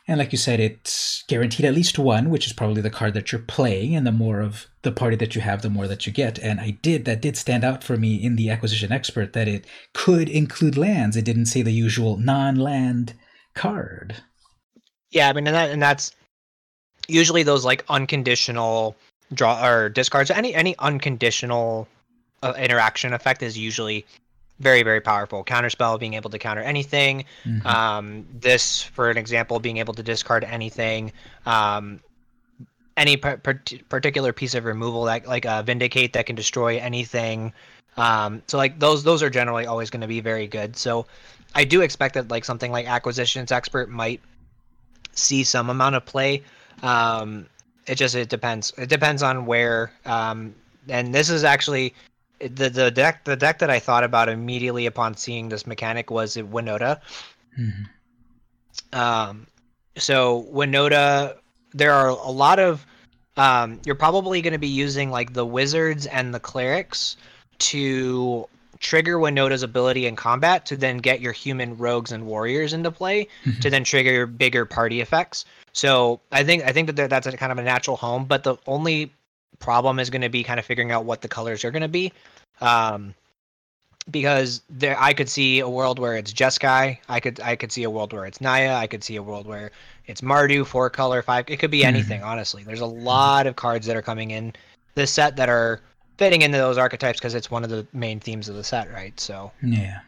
And 0.09 0.19
like 0.19 0.33
you 0.33 0.39
said, 0.39 0.59
it's 0.59 1.23
guaranteed 1.29 1.67
at 1.67 1.75
least 1.75 1.99
one, 1.99 2.31
which 2.31 2.47
is 2.47 2.55
probably 2.55 2.81
the 2.81 2.89
card 2.89 3.13
that 3.13 3.31
you're 3.31 3.43
playing. 3.43 3.95
And 3.95 4.07
the 4.07 4.13
more 4.13 4.41
of 4.41 4.67
the 4.81 4.91
party 4.91 5.17
that 5.17 5.35
you 5.35 5.43
have, 5.43 5.61
the 5.61 5.69
more 5.69 5.87
that 5.87 6.07
you 6.07 6.13
get. 6.13 6.39
And 6.39 6.59
I 6.61 6.71
did, 6.71 7.05
that 7.05 7.21
did 7.21 7.37
stand 7.37 7.63
out 7.63 7.85
for 7.85 7.99
me 7.99 8.15
in 8.17 8.37
the 8.37 8.49
acquisition 8.49 8.91
expert 8.91 9.35
that 9.35 9.47
it 9.47 9.67
could 9.93 10.31
include 10.31 10.79
lands. 10.79 11.15
It 11.15 11.27
didn't 11.27 11.47
say 11.47 11.61
the 11.61 11.73
usual 11.73 12.17
non 12.17 12.57
land 12.57 13.13
card. 13.55 14.17
Yeah, 15.11 15.29
I 15.29 15.35
mean, 15.35 15.47
and, 15.47 15.55
that, 15.55 15.71
and 15.71 15.83
that's 15.83 16.13
usually 17.07 17.43
those 17.43 17.67
like 17.67 17.85
unconditional 17.91 18.97
draw 19.35 19.67
or 19.67 19.89
discards. 19.91 20.31
Any 20.31 20.55
any 20.55 20.75
unconditional 20.79 21.87
uh, 22.43 22.55
interaction 22.57 23.13
effect 23.13 23.43
is 23.43 23.59
usually 23.59 24.07
very 24.61 24.83
very 24.83 25.01
powerful. 25.01 25.45
Counterspell 25.45 25.99
being 25.99 26.15
able 26.15 26.31
to 26.31 26.39
counter 26.39 26.63
anything. 26.63 27.25
Mm-hmm. 27.45 27.67
um, 27.67 28.27
this 28.41 28.83
for 28.83 29.11
an 29.11 29.17
example 29.17 29.61
being 29.61 29.79
able 29.79 29.95
to 29.95 30.03
discard 30.03 30.45
anything 30.45 31.13
um, 31.47 32.01
any 32.99 33.17
particular 33.17 34.33
piece 34.33 34.55
of 34.55 34.65
removal 34.65 35.05
that 35.05 35.27
like 35.27 35.47
uh, 35.47 35.63
vindicate 35.63 36.13
that 36.15 36.27
can 36.27 36.35
destroy 36.35 36.79
anything. 36.79 37.53
Um, 37.97 38.43
so 38.49 38.59
like 38.59 38.79
those 38.79 39.05
those 39.05 39.23
are 39.23 39.31
generally 39.31 39.67
always 39.67 39.89
going 39.89 40.01
to 40.01 40.09
be 40.09 40.21
very 40.21 40.47
good. 40.47 40.77
So 40.77 41.07
i 41.55 41.65
do 41.65 41.81
expect 41.81 42.15
that 42.15 42.29
like 42.29 42.45
something 42.45 42.71
like 42.71 42.87
acquisitions 42.87 43.51
expert 43.53 43.89
might 43.89 44.21
see 45.13 45.45
some 45.45 45.71
amount 45.71 45.95
of 45.95 46.05
play. 46.05 46.43
Um, 46.83 47.47
it 47.87 47.95
just 47.95 48.15
it 48.15 48.29
depends. 48.29 48.73
It 48.77 48.89
depends 48.89 49.23
on 49.23 49.47
where 49.47 49.93
um, 50.05 50.55
and 50.89 51.15
this 51.15 51.31
is 51.31 51.45
actually 51.45 51.95
the 52.41 52.69
the 52.71 52.91
deck 52.91 53.25
the 53.25 53.37
deck 53.37 53.59
that 53.59 53.71
I 53.71 53.79
thought 53.79 54.05
about 54.05 54.29
immediately 54.29 54.87
upon 54.87 55.17
seeing 55.17 55.49
this 55.49 55.67
mechanic 55.67 56.11
was 56.11 56.37
Winota. 56.37 57.01
Mm-hmm. 57.59 58.99
Um, 58.99 59.47
so 59.97 60.47
Winota, 60.53 61.37
there 61.73 61.93
are 61.93 62.09
a 62.09 62.31
lot 62.31 62.59
of 62.59 62.87
um, 63.37 63.81
you're 63.85 63.95
probably 63.95 64.43
going 64.43 64.53
to 64.53 64.59
be 64.59 64.69
using 64.69 65.11
like 65.11 65.33
the 65.33 65.47
wizards 65.47 66.07
and 66.07 66.35
the 66.35 66.41
clerics 66.41 67.17
to 67.59 68.49
trigger 68.81 69.19
Winota's 69.19 69.63
ability 69.63 70.07
in 70.07 70.17
combat 70.17 70.65
to 70.67 70.77
then 70.77 70.99
get 70.99 71.21
your 71.21 71.33
human 71.33 71.77
rogues 71.77 72.13
and 72.13 72.27
warriors 72.27 72.73
into 72.73 72.91
play 72.91 73.27
mm-hmm. 73.45 73.59
to 73.61 73.71
then 73.71 73.85
trigger 73.85 74.27
bigger 74.27 74.65
party 74.65 75.01
effects. 75.01 75.45
So 75.73 76.21
I 76.33 76.45
think 76.45 76.65
I 76.65 76.73
think 76.73 76.95
that 76.95 77.11
that's 77.11 77.27
a 77.27 77.37
kind 77.37 77.53
of 77.53 77.59
a 77.59 77.63
natural 77.63 77.97
home, 77.97 78.25
but 78.25 78.45
the 78.45 78.57
only 78.67 79.13
problem 79.59 79.99
is 79.99 80.11
going 80.11 80.23
to 80.23 80.29
be 80.29 80.43
kind 80.43 80.59
of 80.61 80.67
figuring 80.67 80.91
out 80.93 81.05
what 81.05 81.21
the 81.21 81.29
colors 81.29 81.65
are 81.65 81.71
going 81.71 81.83
to 81.83 81.89
be. 81.89 82.13
Um, 82.61 83.15
because 84.11 84.63
there 84.71 84.97
I 84.99 85.13
could 85.13 85.29
see 85.29 85.61
a 85.61 85.69
world 85.69 85.99
where 85.99 86.17
it's 86.17 86.33
Jeskai. 86.33 86.99
I 87.09 87.21
could 87.21 87.41
I 87.41 87.57
could 87.57 87.71
see 87.73 87.85
a 87.85 87.91
world 87.91 88.13
where 88.13 88.25
it's 88.25 88.41
Naya. 88.41 88.75
I 88.75 88.87
could 88.87 89.05
see 89.05 89.17
a 89.17 89.23
world 89.23 89.47
where 89.47 89.71
it's 90.07 90.23
Mardu, 90.23 90.67
four 90.67 90.89
color, 90.91 91.21
five. 91.23 91.45
It 91.49 91.59
could 91.59 91.71
be 91.71 91.81
Mm-hmm. 91.81 91.89
anything, 91.89 92.23
honestly. 92.23 92.63
There's 92.63 92.81
a 92.81 92.87
lot 92.87 93.47
of 93.47 93.57
cards 93.57 93.87
that 93.87 93.97
are 93.97 94.03
coming 94.03 94.31
in 94.31 94.55
this 94.95 95.11
set 95.13 95.37
that 95.37 95.49
are 95.49 95.81
fitting 96.17 96.43
into 96.43 96.59
those 96.59 96.79
archetypes 96.79 97.19
because 97.19 97.35
it's 97.35 97.51
one 97.51 97.65
of 97.65 97.71
the 97.71 97.87
main 97.93 98.19
themes 98.19 98.49
of 98.49 98.57
the 98.57 98.65
set, 98.65 98.91
right? 98.93 99.19
So 99.21 99.53
Yeah. 99.63 100.01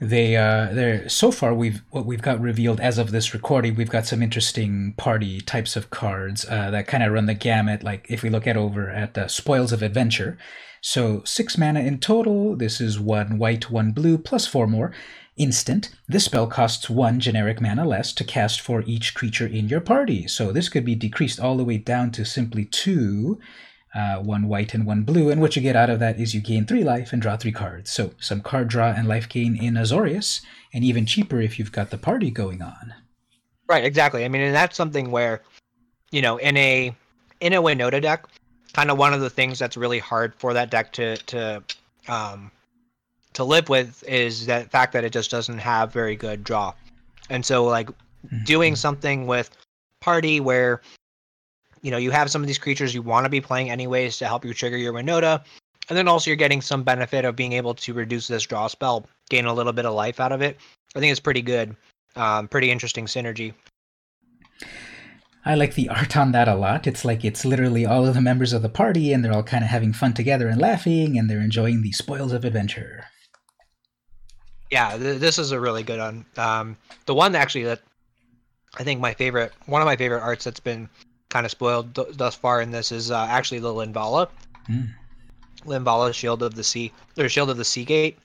They 0.00 0.36
uh 0.36 0.72
they're 0.72 1.08
so 1.08 1.32
far 1.32 1.52
we've 1.52 1.82
what 1.90 2.06
we've 2.06 2.22
got 2.22 2.40
revealed 2.40 2.80
as 2.80 2.98
of 2.98 3.10
this 3.10 3.34
recording, 3.34 3.74
we've 3.74 3.90
got 3.90 4.06
some 4.06 4.22
interesting 4.22 4.94
party 4.96 5.40
types 5.40 5.74
of 5.74 5.90
cards 5.90 6.46
uh, 6.48 6.70
that 6.70 6.86
kind 6.86 7.02
of 7.02 7.12
run 7.12 7.26
the 7.26 7.34
gamut. 7.34 7.82
Like 7.82 8.06
if 8.08 8.22
we 8.22 8.30
look 8.30 8.46
at 8.46 8.56
over 8.56 8.90
at 8.90 9.14
the 9.14 9.26
Spoils 9.28 9.72
of 9.72 9.82
Adventure, 9.82 10.38
so 10.80 11.22
six 11.24 11.58
mana 11.58 11.80
in 11.80 11.98
total. 11.98 12.54
This 12.54 12.80
is 12.80 13.00
one 13.00 13.38
white, 13.38 13.70
one 13.70 13.92
blue, 13.92 14.18
plus 14.18 14.46
four 14.46 14.66
more. 14.66 14.92
Instant. 15.36 15.90
This 16.08 16.24
spell 16.24 16.48
costs 16.48 16.90
one 16.90 17.20
generic 17.20 17.60
mana 17.60 17.84
less 17.86 18.12
to 18.14 18.24
cast 18.24 18.60
for 18.60 18.82
each 18.86 19.14
creature 19.14 19.46
in 19.46 19.68
your 19.68 19.80
party. 19.80 20.26
So 20.26 20.50
this 20.50 20.68
could 20.68 20.84
be 20.84 20.96
decreased 20.96 21.38
all 21.38 21.56
the 21.56 21.64
way 21.64 21.78
down 21.78 22.10
to 22.12 22.24
simply 22.24 22.64
two 22.64 23.38
uh, 23.94 24.16
one 24.16 24.48
white 24.48 24.74
and 24.74 24.86
one 24.86 25.02
blue, 25.02 25.30
and 25.30 25.40
what 25.40 25.56
you 25.56 25.62
get 25.62 25.76
out 25.76 25.90
of 25.90 25.98
that 26.00 26.20
is 26.20 26.34
you 26.34 26.40
gain 26.40 26.66
three 26.66 26.84
life 26.84 27.12
and 27.12 27.22
draw 27.22 27.36
three 27.36 27.52
cards. 27.52 27.90
So 27.90 28.12
some 28.20 28.40
card 28.40 28.68
draw 28.68 28.90
and 28.90 29.08
life 29.08 29.28
gain 29.28 29.56
in 29.56 29.74
Azorius, 29.74 30.40
and 30.72 30.84
even 30.84 31.06
cheaper 31.06 31.40
if 31.40 31.58
you've 31.58 31.72
got 31.72 31.90
the 31.90 31.98
party 31.98 32.30
going 32.30 32.62
on. 32.62 32.94
Right, 33.68 33.84
exactly. 33.84 34.24
I 34.24 34.28
mean, 34.28 34.42
and 34.42 34.54
that's 34.54 34.76
something 34.76 35.10
where, 35.10 35.42
you 36.10 36.22
know, 36.22 36.38
in 36.38 36.56
a 36.56 36.94
in 37.40 37.52
a 37.52 37.62
Winota 37.62 38.00
deck, 38.00 38.26
kind 38.72 38.90
of 38.90 38.98
one 38.98 39.14
of 39.14 39.20
the 39.20 39.30
things 39.30 39.58
that's 39.58 39.76
really 39.76 39.98
hard 39.98 40.34
for 40.34 40.52
that 40.54 40.70
deck 40.70 40.92
to 40.94 41.16
to 41.16 41.62
um 42.08 42.50
to 43.34 43.44
live 43.44 43.68
with 43.68 44.02
is 44.08 44.46
that 44.46 44.70
fact 44.70 44.92
that 44.94 45.04
it 45.04 45.12
just 45.12 45.30
doesn't 45.30 45.58
have 45.58 45.92
very 45.92 46.16
good 46.16 46.42
draw. 46.44 46.72
And 47.30 47.44
so 47.44 47.64
like 47.64 47.90
doing 48.44 48.74
something 48.74 49.26
with 49.26 49.50
party 50.00 50.40
where 50.40 50.80
you 51.82 51.90
know 51.90 51.96
you 51.98 52.10
have 52.10 52.30
some 52.30 52.42
of 52.42 52.46
these 52.46 52.58
creatures 52.58 52.94
you 52.94 53.02
want 53.02 53.24
to 53.24 53.30
be 53.30 53.40
playing 53.40 53.70
anyways 53.70 54.18
to 54.18 54.26
help 54.26 54.44
you 54.44 54.54
trigger 54.54 54.76
your 54.76 54.92
Winota, 54.92 55.42
and 55.88 55.96
then 55.96 56.08
also 56.08 56.30
you're 56.30 56.36
getting 56.36 56.60
some 56.60 56.82
benefit 56.82 57.24
of 57.24 57.36
being 57.36 57.52
able 57.52 57.74
to 57.74 57.94
reduce 57.94 58.28
this 58.28 58.42
draw 58.44 58.66
spell, 58.66 59.06
gain 59.30 59.46
a 59.46 59.52
little 59.54 59.72
bit 59.72 59.86
of 59.86 59.94
life 59.94 60.20
out 60.20 60.32
of 60.32 60.42
it. 60.42 60.56
I 60.94 61.00
think 61.00 61.10
it's 61.10 61.20
pretty 61.20 61.42
good. 61.42 61.76
Um, 62.16 62.48
pretty 62.48 62.70
interesting 62.70 63.06
synergy. 63.06 63.54
I 65.44 65.54
like 65.54 65.74
the 65.74 65.88
art 65.88 66.16
on 66.16 66.32
that 66.32 66.48
a 66.48 66.54
lot. 66.54 66.86
It's 66.86 67.04
like 67.04 67.24
it's 67.24 67.44
literally 67.44 67.86
all 67.86 68.06
of 68.06 68.14
the 68.14 68.20
members 68.20 68.52
of 68.52 68.62
the 68.62 68.68
party, 68.68 69.12
and 69.12 69.24
they're 69.24 69.32
all 69.32 69.42
kind 69.42 69.64
of 69.64 69.70
having 69.70 69.92
fun 69.92 70.12
together 70.14 70.48
and 70.48 70.60
laughing, 70.60 71.16
and 71.18 71.30
they're 71.30 71.40
enjoying 71.40 71.82
the 71.82 71.92
spoils 71.92 72.32
of 72.32 72.44
adventure. 72.44 73.04
yeah 74.70 74.98
th- 74.98 75.20
this 75.20 75.38
is 75.38 75.50
a 75.52 75.58
really 75.60 75.82
good 75.82 75.98
one 75.98 76.26
um 76.36 76.76
the 77.06 77.14
one 77.14 77.34
actually 77.34 77.64
that 77.64 77.80
i 78.76 78.84
think 78.84 79.00
my 79.00 79.14
favorite 79.14 79.52
one 79.66 79.80
of 79.80 79.86
my 79.86 79.96
favorite 79.96 80.20
arts 80.20 80.44
that's 80.44 80.60
been 80.60 80.88
kind 81.28 81.44
of 81.44 81.50
spoiled 81.50 81.94
th- 81.94 82.08
thus 82.16 82.34
far 82.34 82.60
in 82.60 82.70
this 82.70 82.90
is 82.92 83.10
uh, 83.10 83.26
actually 83.28 83.58
the 83.60 83.68
linvala 83.72 84.28
Mm. 84.68 84.88
linvala 85.64 86.12
shield 86.12 86.42
of 86.42 86.54
the 86.54 86.62
sea 86.64 86.92
or 87.18 87.28
shield 87.28 87.48
of 87.48 87.56
the 87.56 87.64
sea 87.64 87.84
gate 87.84 88.18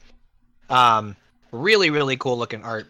um 0.69 1.15
really 1.51 1.89
really 1.89 2.17
cool 2.17 2.37
looking 2.37 2.61
art 2.63 2.87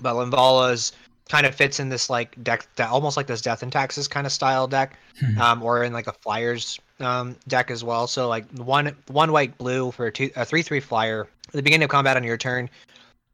but 0.00 0.14
linvala's 0.14 0.92
kind 1.28 1.44
of 1.44 1.54
fits 1.54 1.78
in 1.78 1.90
this 1.90 2.08
like 2.08 2.42
deck 2.42 2.66
that 2.76 2.88
almost 2.88 3.18
like 3.18 3.26
this 3.26 3.42
death 3.42 3.62
and 3.62 3.70
taxes 3.70 4.08
kind 4.08 4.26
of 4.26 4.32
style 4.32 4.66
deck 4.66 4.96
Mhm. 5.20 5.38
um, 5.38 5.62
or 5.62 5.82
in 5.84 5.92
like 5.92 6.06
a 6.06 6.12
flyers 6.12 6.78
um, 7.00 7.36
deck 7.48 7.70
as 7.70 7.82
well. 7.84 8.06
So 8.06 8.28
like 8.28 8.48
one 8.56 8.94
one 9.08 9.30
white 9.32 9.58
blue 9.58 9.90
for 9.90 10.06
a 10.06 10.12
two 10.12 10.30
a 10.36 10.44
three 10.44 10.62
three 10.62 10.80
flyer. 10.80 11.28
At 11.48 11.52
the 11.52 11.62
beginning 11.62 11.84
of 11.84 11.90
combat 11.90 12.16
on 12.16 12.22
your 12.24 12.36
turn, 12.36 12.70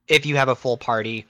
if 0.08 0.24
you 0.26 0.34
have 0.37 0.48
a 0.48 0.54
full 0.56 0.76
party, 0.76 1.24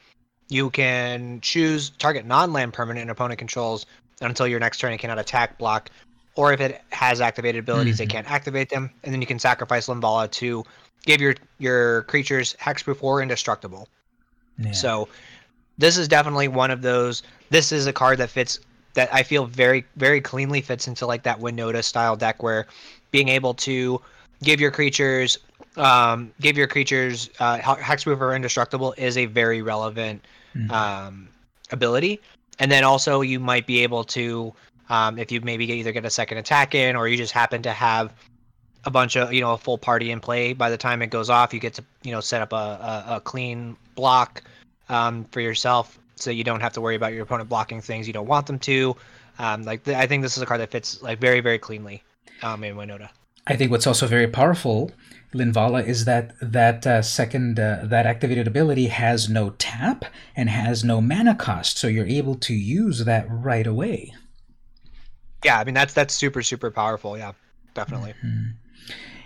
you 0.49 0.71
can 0.71 1.41
choose 1.43 1.91
target 1.91 2.25
non-land 2.25 2.73
permanent 2.73 3.03
an 3.05 3.11
opponent 3.11 3.39
controls 3.39 3.85
until 4.21 4.47
your 4.47 4.61
next 4.61 4.79
turn. 4.79 4.93
It 4.93 4.99
cannot 4.99 5.19
attack, 5.19 5.59
block, 5.59 5.91
or 6.37 6.53
if 6.53 6.61
it 6.61 6.83
has 6.91 7.21
activated 7.21 7.61
abilities, 7.61 8.01
it 8.01 8.07
Mhm. 8.07 8.11
can't 8.11 8.31
activate 8.31 8.71
them. 8.71 8.91
And 9.03 9.13
then 9.13 9.21
you 9.21 9.27
can 9.27 9.39
sacrifice 9.39 9.87
Linvala 9.87 10.31
to 10.33 10.65
give 11.07 11.21
your 11.21 11.35
your 11.59 12.03
creatures 12.03 12.57
hexproof 12.61 12.99
or 13.03 13.23
indestructible. 13.23 13.89
Yeah. 14.59 14.73
So 14.73 15.09
this 15.79 15.97
is 15.97 16.09
definitely 16.09 16.49
one 16.49 16.71
of 16.71 16.83
those. 16.83 17.23
This 17.51 17.73
is 17.73 17.87
a 17.87 17.93
card 17.93 18.19
that 18.19 18.31
fits 18.31 18.59
that 18.95 19.13
I 19.13 19.23
feel 19.23 19.47
very 19.47 19.85
very 19.97 20.21
cleanly 20.21 20.61
fits 20.61 20.87
into 20.89 21.07
like 21.07 21.23
that 21.25 21.41
Winota 21.41 21.83
style 21.83 22.17
deck 22.17 22.43
where 22.43 22.67
being 23.11 23.29
able 23.29 23.55
to 23.55 24.01
give 24.43 24.61
your 24.61 24.71
creatures 24.71 25.39
um, 25.77 26.33
give 26.41 26.57
your 26.57 26.69
creatures 26.69 27.31
uh, 27.41 27.57
he- 27.57 27.63
hexproof 27.63 28.21
or 28.21 28.35
indestructible 28.35 28.95
is 28.97 29.17
a 29.17 29.27
very 29.27 29.61
relevant 29.61 30.25
Mhm. 30.55 30.71
um, 30.71 31.29
ability. 31.73 32.21
And 32.59 32.71
then 32.71 32.85
also 32.85 33.21
you 33.21 33.41
might 33.41 33.67
be 33.67 33.83
able 33.83 34.05
to 34.05 34.55
um, 34.89 35.19
if 35.19 35.33
you 35.33 35.41
maybe 35.41 35.67
get, 35.67 35.75
either 35.75 35.93
get 35.93 36.05
a 36.05 36.11
second 36.11 36.39
attack 36.39 36.75
in 36.75 36.97
or 36.97 37.09
you 37.09 37.17
just 37.17 37.33
happen 37.33 37.63
to 37.63 37.73
have 37.73 38.13
a 38.85 38.91
bunch 38.91 39.17
of 39.17 39.33
you 39.33 39.41
know 39.41 39.53
a 39.53 39.59
full 39.59 39.79
party 39.79 40.11
in 40.11 40.21
play 40.21 40.53
by 40.53 40.69
the 40.69 40.77
time 40.77 41.01
it 41.01 41.09
goes 41.09 41.31
off 41.31 41.55
you 41.55 41.61
get 41.61 41.75
to 41.75 41.85
you 42.03 42.13
know 42.13 42.21
set 42.21 42.43
up 42.43 42.53
a, 42.53 42.57
a, 42.57 43.05
a 43.17 43.21
clean 43.21 43.77
block 43.95 44.43
um, 44.91 45.25
for 45.31 45.41
yourself 45.41 45.99
so 46.17 46.31
you 46.31 46.45
don't 46.45 46.61
have 46.61 46.73
to 46.75 46.81
worry 46.81 46.95
about 46.95 47.13
your 47.13 47.23
opponent 47.23 47.49
blocking 47.49 47.81
things 47.81 48.07
you 48.07 48.13
don't 48.13 48.27
want 48.27 48.47
them 48.47 48.59
to. 48.59 48.95
Um, 49.39 49.65
like 49.65 49.83
th- 49.83 49.97
i 49.97 50.07
think 50.07 50.23
this 50.23 50.37
is 50.37 50.43
a 50.45 50.47
card 50.47 50.61
that 50.61 50.71
fits 50.71 51.03
like 51.03 51.19
very 51.19 51.41
very 51.41 51.59
cleanly 51.59 52.03
um, 52.43 52.63
in 52.63 52.77
winota. 52.77 53.09
I 53.47 53.57
think 53.57 53.71
what's 53.71 53.87
also 53.87 54.07
very 54.07 54.29
powerful, 54.29 54.91
Linvala, 55.35 55.85
is 55.87 56.05
that 56.05 56.33
that 56.41 56.87
uh, 56.87 57.03
second 57.03 57.59
uh, 57.59 57.81
that 57.85 58.07
activated 58.07 58.47
ability 58.47 58.87
has 58.87 59.29
no 59.29 59.51
tap 59.59 60.05
and 60.37 60.49
has 60.49 60.85
no 60.85 61.01
mana 61.01 61.35
cost, 61.35 61.77
so 61.79 61.87
you're 61.89 62.07
able 62.07 62.37
to 62.37 62.55
use 62.55 63.05
that 63.05 63.27
right 63.29 63.67
away. 63.67 64.15
yeah 65.45 65.59
i 65.61 65.65
mean 65.65 65.75
that's 65.75 65.93
that's 65.95 66.15
super 66.15 66.43
super 66.43 66.71
powerful 66.71 67.19
yeah 67.19 67.33
definitely 67.75 68.15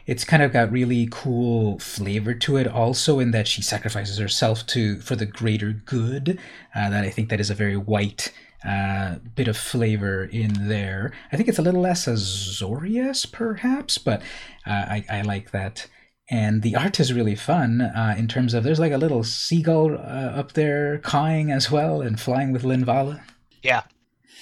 It's 0.06 0.24
kind 0.24 0.42
of 0.42 0.52
got 0.54 0.72
really 0.72 1.06
cool 1.10 1.78
flavor 1.78 2.32
to 2.32 2.56
it, 2.56 2.66
also 2.66 3.18
in 3.20 3.30
that 3.32 3.46
she 3.46 3.60
sacrifices 3.60 4.16
herself 4.16 4.64
to 4.68 4.98
for 5.00 5.16
the 5.16 5.26
greater 5.26 5.72
good. 5.72 6.38
Uh, 6.74 6.88
that 6.88 7.04
I 7.04 7.10
think 7.10 7.28
that 7.28 7.40
is 7.40 7.50
a 7.50 7.54
very 7.54 7.76
white 7.76 8.32
uh, 8.64 9.16
bit 9.36 9.48
of 9.48 9.56
flavor 9.58 10.24
in 10.24 10.66
there. 10.68 11.12
I 11.30 11.36
think 11.36 11.46
it's 11.48 11.58
a 11.58 11.62
little 11.62 11.82
less 11.82 12.06
Azorius, 12.06 13.30
perhaps, 13.30 13.98
but 13.98 14.22
uh, 14.66 14.70
I, 14.96 15.04
I 15.10 15.20
like 15.22 15.50
that. 15.50 15.86
And 16.30 16.62
the 16.62 16.76
art 16.76 17.00
is 17.00 17.12
really 17.12 17.34
fun 17.36 17.80
uh, 17.80 18.14
in 18.18 18.28
terms 18.28 18.52
of 18.52 18.62
there's 18.62 18.78
like 18.80 18.92
a 18.92 18.98
little 18.98 19.24
seagull 19.24 19.94
uh, 19.94 20.32
up 20.40 20.52
there 20.52 20.98
cawing 20.98 21.50
as 21.50 21.70
well 21.70 22.02
and 22.02 22.20
flying 22.20 22.52
with 22.52 22.62
Linvala. 22.64 23.20
yeah 23.62 23.82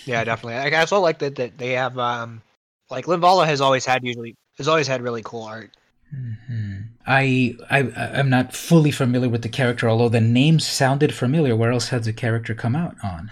yeah 0.04 0.22
definitely 0.24 0.54
i 0.54 0.80
also 0.80 1.00
like 1.00 1.18
that 1.18 1.34
that 1.36 1.58
they 1.58 1.72
have 1.72 1.98
um 1.98 2.42
like 2.90 3.06
Linvala 3.06 3.46
has 3.46 3.60
always 3.60 3.84
had 3.86 4.04
usually 4.04 4.36
has 4.58 4.68
always 4.68 4.86
had 4.86 5.00
really 5.02 5.22
cool 5.24 5.42
art 5.42 5.70
Mhm. 6.14 6.84
I, 7.06 7.56
I 7.68 7.80
I'm 8.18 8.30
not 8.30 8.54
fully 8.54 8.92
familiar 8.92 9.28
with 9.28 9.42
the 9.42 9.48
character, 9.48 9.88
although 9.88 10.08
the 10.08 10.20
name 10.20 10.60
sounded 10.60 11.12
familiar. 11.12 11.56
Where 11.56 11.72
else 11.72 11.88
has 11.88 12.04
the 12.06 12.12
character 12.12 12.54
come 12.54 12.76
out 12.76 12.94
on? 13.02 13.30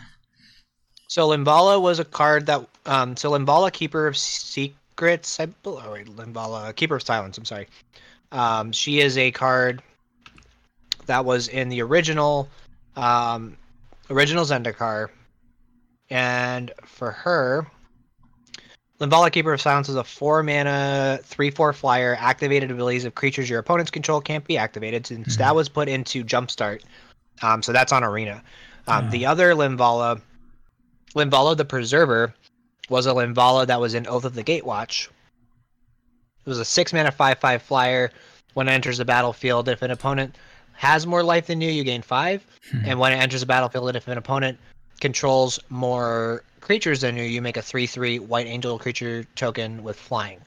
So 1.08 1.28
Linvala 1.28 1.80
was 1.80 2.00
a 2.00 2.04
card 2.04 2.46
that 2.46 2.66
um 2.86 3.16
so 3.16 3.30
Linvala 3.30 3.72
Keeper 3.72 4.08
of 4.08 4.16
Secrets, 4.16 5.38
I 5.38 5.46
bel- 5.46 5.80
oh 5.84 5.92
wait, 5.92 6.06
Linvala 6.08 6.74
Keeper 6.74 6.96
of 6.96 7.02
Silence, 7.02 7.38
I'm 7.38 7.44
sorry. 7.44 7.68
Um 8.32 8.72
she 8.72 9.00
is 9.00 9.16
a 9.18 9.30
card 9.30 9.82
that 11.06 11.24
was 11.24 11.48
in 11.48 11.68
the 11.68 11.82
original 11.82 12.48
um 12.96 13.56
original 14.10 14.44
Zendikar. 14.44 15.08
And 16.10 16.72
for 16.84 17.10
her 17.10 17.66
Linvala 19.00 19.32
Keeper 19.32 19.52
of 19.52 19.60
Silence 19.60 19.88
is 19.88 19.96
a 19.96 20.04
four 20.04 20.42
mana, 20.42 21.18
three 21.24 21.50
four 21.50 21.72
flyer. 21.72 22.16
Activated 22.18 22.70
abilities 22.70 23.04
of 23.04 23.14
creatures 23.14 23.50
your 23.50 23.58
opponents 23.58 23.90
control 23.90 24.20
can't 24.20 24.44
be 24.44 24.56
activated 24.56 25.06
since 25.06 25.36
that 25.36 25.54
was 25.54 25.68
put 25.68 25.88
into 25.88 26.24
Jumpstart. 26.24 26.82
Um, 27.42 27.62
so 27.62 27.72
that's 27.72 27.92
on 27.92 28.04
Arena. 28.04 28.42
Um, 28.86 29.06
Ah. 29.06 29.10
The 29.10 29.26
other 29.26 29.54
Linvala, 29.54 30.20
Linvala 31.14 31.56
the 31.56 31.64
Preserver, 31.64 32.34
was 32.88 33.06
a 33.06 33.10
Linvala 33.10 33.66
that 33.66 33.80
was 33.80 33.94
in 33.94 34.06
Oath 34.06 34.24
of 34.24 34.34
the 34.34 34.44
Gatewatch. 34.44 35.08
It 36.44 36.48
was 36.48 36.58
a 36.58 36.64
six 36.64 36.92
mana 36.92 37.10
five 37.10 37.38
five 37.38 37.62
flyer. 37.62 38.10
When 38.54 38.68
it 38.68 38.72
enters 38.72 38.98
the 38.98 39.04
battlefield, 39.04 39.68
if 39.68 39.82
an 39.82 39.90
opponent 39.90 40.36
has 40.74 41.06
more 41.06 41.22
life 41.24 41.46
than 41.46 41.60
you, 41.60 41.70
you 41.70 41.82
gain 41.84 42.02
five. 42.02 42.46
And 42.84 42.98
when 42.98 43.12
it 43.12 43.16
enters 43.16 43.40
the 43.40 43.46
battlefield, 43.46 43.94
if 43.96 44.06
an 44.08 44.18
opponent 44.18 44.58
controls 45.00 45.58
more 45.70 46.44
creatures 46.60 47.00
than 47.00 47.16
you, 47.16 47.24
you 47.24 47.42
make 47.42 47.56
a 47.56 47.62
three 47.62 47.86
three 47.86 48.18
white 48.18 48.46
angel 48.46 48.78
creature 48.78 49.24
token 49.34 49.82
with 49.82 49.98
flying. 49.98 50.40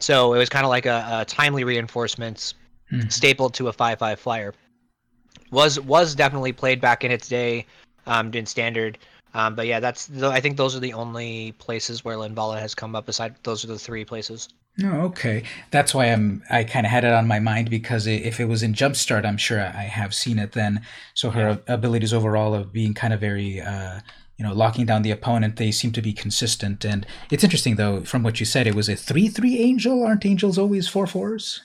So 0.00 0.34
it 0.34 0.38
was 0.38 0.48
kind 0.48 0.64
of 0.64 0.70
like 0.70 0.86
a, 0.86 1.20
a 1.20 1.24
timely 1.24 1.64
reinforcements 1.64 2.54
Mhm. 2.92 3.12
stapled 3.12 3.52
to 3.54 3.68
a 3.68 3.72
five 3.72 3.98
five 3.98 4.18
flyer. 4.18 4.54
Was 5.50 5.80
was 5.80 6.14
definitely 6.14 6.52
played 6.52 6.80
back 6.80 7.04
in 7.04 7.10
its 7.10 7.28
day, 7.28 7.66
um, 8.06 8.32
in 8.32 8.46
standard. 8.46 8.98
Um, 9.34 9.54
but 9.54 9.66
yeah, 9.66 9.80
that's 9.80 10.06
the, 10.06 10.28
I 10.28 10.40
think 10.40 10.56
those 10.56 10.74
are 10.74 10.80
the 10.80 10.94
only 10.94 11.52
places 11.52 12.04
where 12.04 12.16
Linvala 12.16 12.58
has 12.58 12.74
come 12.74 12.96
up. 12.96 13.08
Aside, 13.08 13.36
those 13.42 13.64
are 13.64 13.68
the 13.68 13.78
three 13.78 14.04
places. 14.04 14.48
No, 14.78 14.92
oh, 14.92 15.00
okay. 15.06 15.42
That's 15.72 15.92
why 15.92 16.06
I'm. 16.06 16.42
I 16.50 16.62
kind 16.62 16.86
of 16.86 16.92
had 16.92 17.04
it 17.04 17.12
on 17.12 17.26
my 17.26 17.40
mind 17.40 17.68
because 17.68 18.06
if 18.06 18.38
it 18.38 18.44
was 18.44 18.62
in 18.62 18.74
Jumpstart, 18.74 19.26
I'm 19.26 19.36
sure 19.36 19.60
I 19.60 19.82
have 19.82 20.14
seen 20.14 20.38
it 20.38 20.52
then. 20.52 20.82
So 21.14 21.30
her 21.30 21.60
yeah. 21.66 21.74
abilities 21.74 22.14
overall 22.14 22.54
of 22.54 22.72
being 22.72 22.94
kind 22.94 23.12
of 23.12 23.18
very, 23.18 23.60
uh, 23.60 24.00
you 24.36 24.44
know, 24.44 24.54
locking 24.54 24.86
down 24.86 25.02
the 25.02 25.10
opponent, 25.10 25.56
they 25.56 25.72
seem 25.72 25.90
to 25.92 26.02
be 26.02 26.12
consistent. 26.12 26.84
And 26.84 27.04
it's 27.28 27.42
interesting 27.42 27.74
though, 27.74 28.02
from 28.02 28.22
what 28.22 28.38
you 28.38 28.46
said, 28.46 28.68
it 28.68 28.76
was 28.76 28.88
a 28.88 28.94
three-three 28.94 29.58
angel. 29.58 30.04
Aren't 30.04 30.24
angels 30.24 30.58
always 30.58 30.86
four 30.86 31.08
fours? 31.08 31.60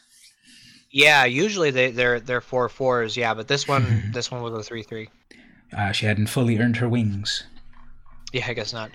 Yeah, 0.90 1.26
usually 1.26 1.70
they 1.70 1.92
they're 1.92 2.20
they're 2.20 2.42
four 2.42 2.68
fours. 2.68 3.16
Yeah, 3.16 3.36
but 3.36 3.48
this 3.48 3.68
one 3.68 4.10
this 4.12 4.32
one 4.32 4.42
was 4.42 4.54
a 4.54 4.64
three-three. 4.64 5.10
Uh, 5.72 5.92
she 5.92 6.08
hadn't 6.08 6.28
fully 6.28 6.58
earned 6.58 6.78
her 6.78 6.90
wings. 6.90 7.46
Yeah, 8.34 8.46
I 8.48 8.54
guess 8.54 8.74
not. 8.74 8.92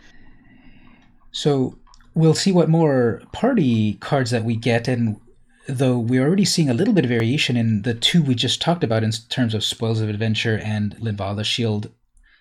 So 1.30 1.78
we'll 2.14 2.34
see 2.34 2.52
what 2.52 2.68
more 2.68 3.22
party 3.32 3.94
cards 3.94 4.30
that 4.32 4.44
we 4.44 4.56
get, 4.56 4.88
and 4.88 5.20
though 5.68 5.98
we're 5.98 6.26
already 6.26 6.44
seeing 6.44 6.68
a 6.68 6.74
little 6.74 6.92
bit 6.92 7.04
of 7.04 7.10
variation 7.10 7.56
in 7.56 7.82
the 7.82 7.94
two 7.94 8.22
we 8.22 8.34
just 8.34 8.60
talked 8.60 8.82
about 8.82 9.04
in 9.04 9.12
terms 9.28 9.54
of 9.54 9.62
Spoils 9.62 10.00
of 10.00 10.08
Adventure 10.08 10.58
and 10.58 10.96
Linvala 10.96 11.44
Shield 11.44 11.90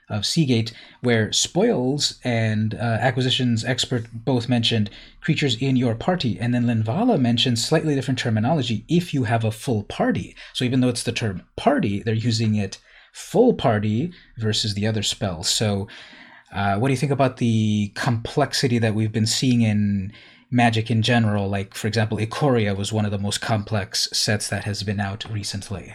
of 0.09 0.25
Seagate, 0.25 0.73
where 1.01 1.31
Spoils 1.33 2.17
and 2.23 2.73
uh, 2.73 2.97
Acquisitions 3.01 3.65
Expert 3.65 4.07
both 4.13 4.49
mentioned 4.49 4.89
creatures 5.21 5.61
in 5.61 5.75
your 5.75 5.95
party, 5.95 6.39
and 6.39 6.53
then 6.53 6.63
Linvala 6.63 7.19
mentions 7.19 7.63
slightly 7.63 7.93
different 7.93 8.17
terminology 8.17 8.85
if 8.87 9.13
you 9.13 9.25
have 9.25 9.43
a 9.43 9.51
full 9.51 9.83
party. 9.83 10.35
So 10.53 10.65
even 10.65 10.79
though 10.79 10.89
it's 10.89 11.03
the 11.03 11.11
term 11.11 11.43
party, 11.57 12.01
they're 12.01 12.15
using 12.15 12.55
it 12.55 12.79
full 13.13 13.53
party 13.53 14.13
versus 14.37 14.73
the 14.75 14.87
other 14.87 15.03
spells. 15.03 15.49
So 15.49 15.87
uh, 16.51 16.77
what 16.77 16.87
do 16.87 16.93
you 16.93 16.97
think 16.97 17.11
about 17.11 17.37
the 17.37 17.91
complexity 17.95 18.79
that 18.79 18.95
we've 18.95 19.11
been 19.11 19.27
seeing 19.27 19.61
in 19.61 20.13
Magic 20.49 20.89
in 20.89 21.01
general? 21.01 21.49
Like, 21.49 21.73
for 21.73 21.87
example, 21.87 22.17
Ikoria 22.17 22.75
was 22.75 22.93
one 22.93 23.05
of 23.05 23.11
the 23.11 23.17
most 23.17 23.41
complex 23.41 24.07
sets 24.13 24.47
that 24.49 24.63
has 24.63 24.83
been 24.83 24.99
out 24.99 25.25
recently. 25.29 25.93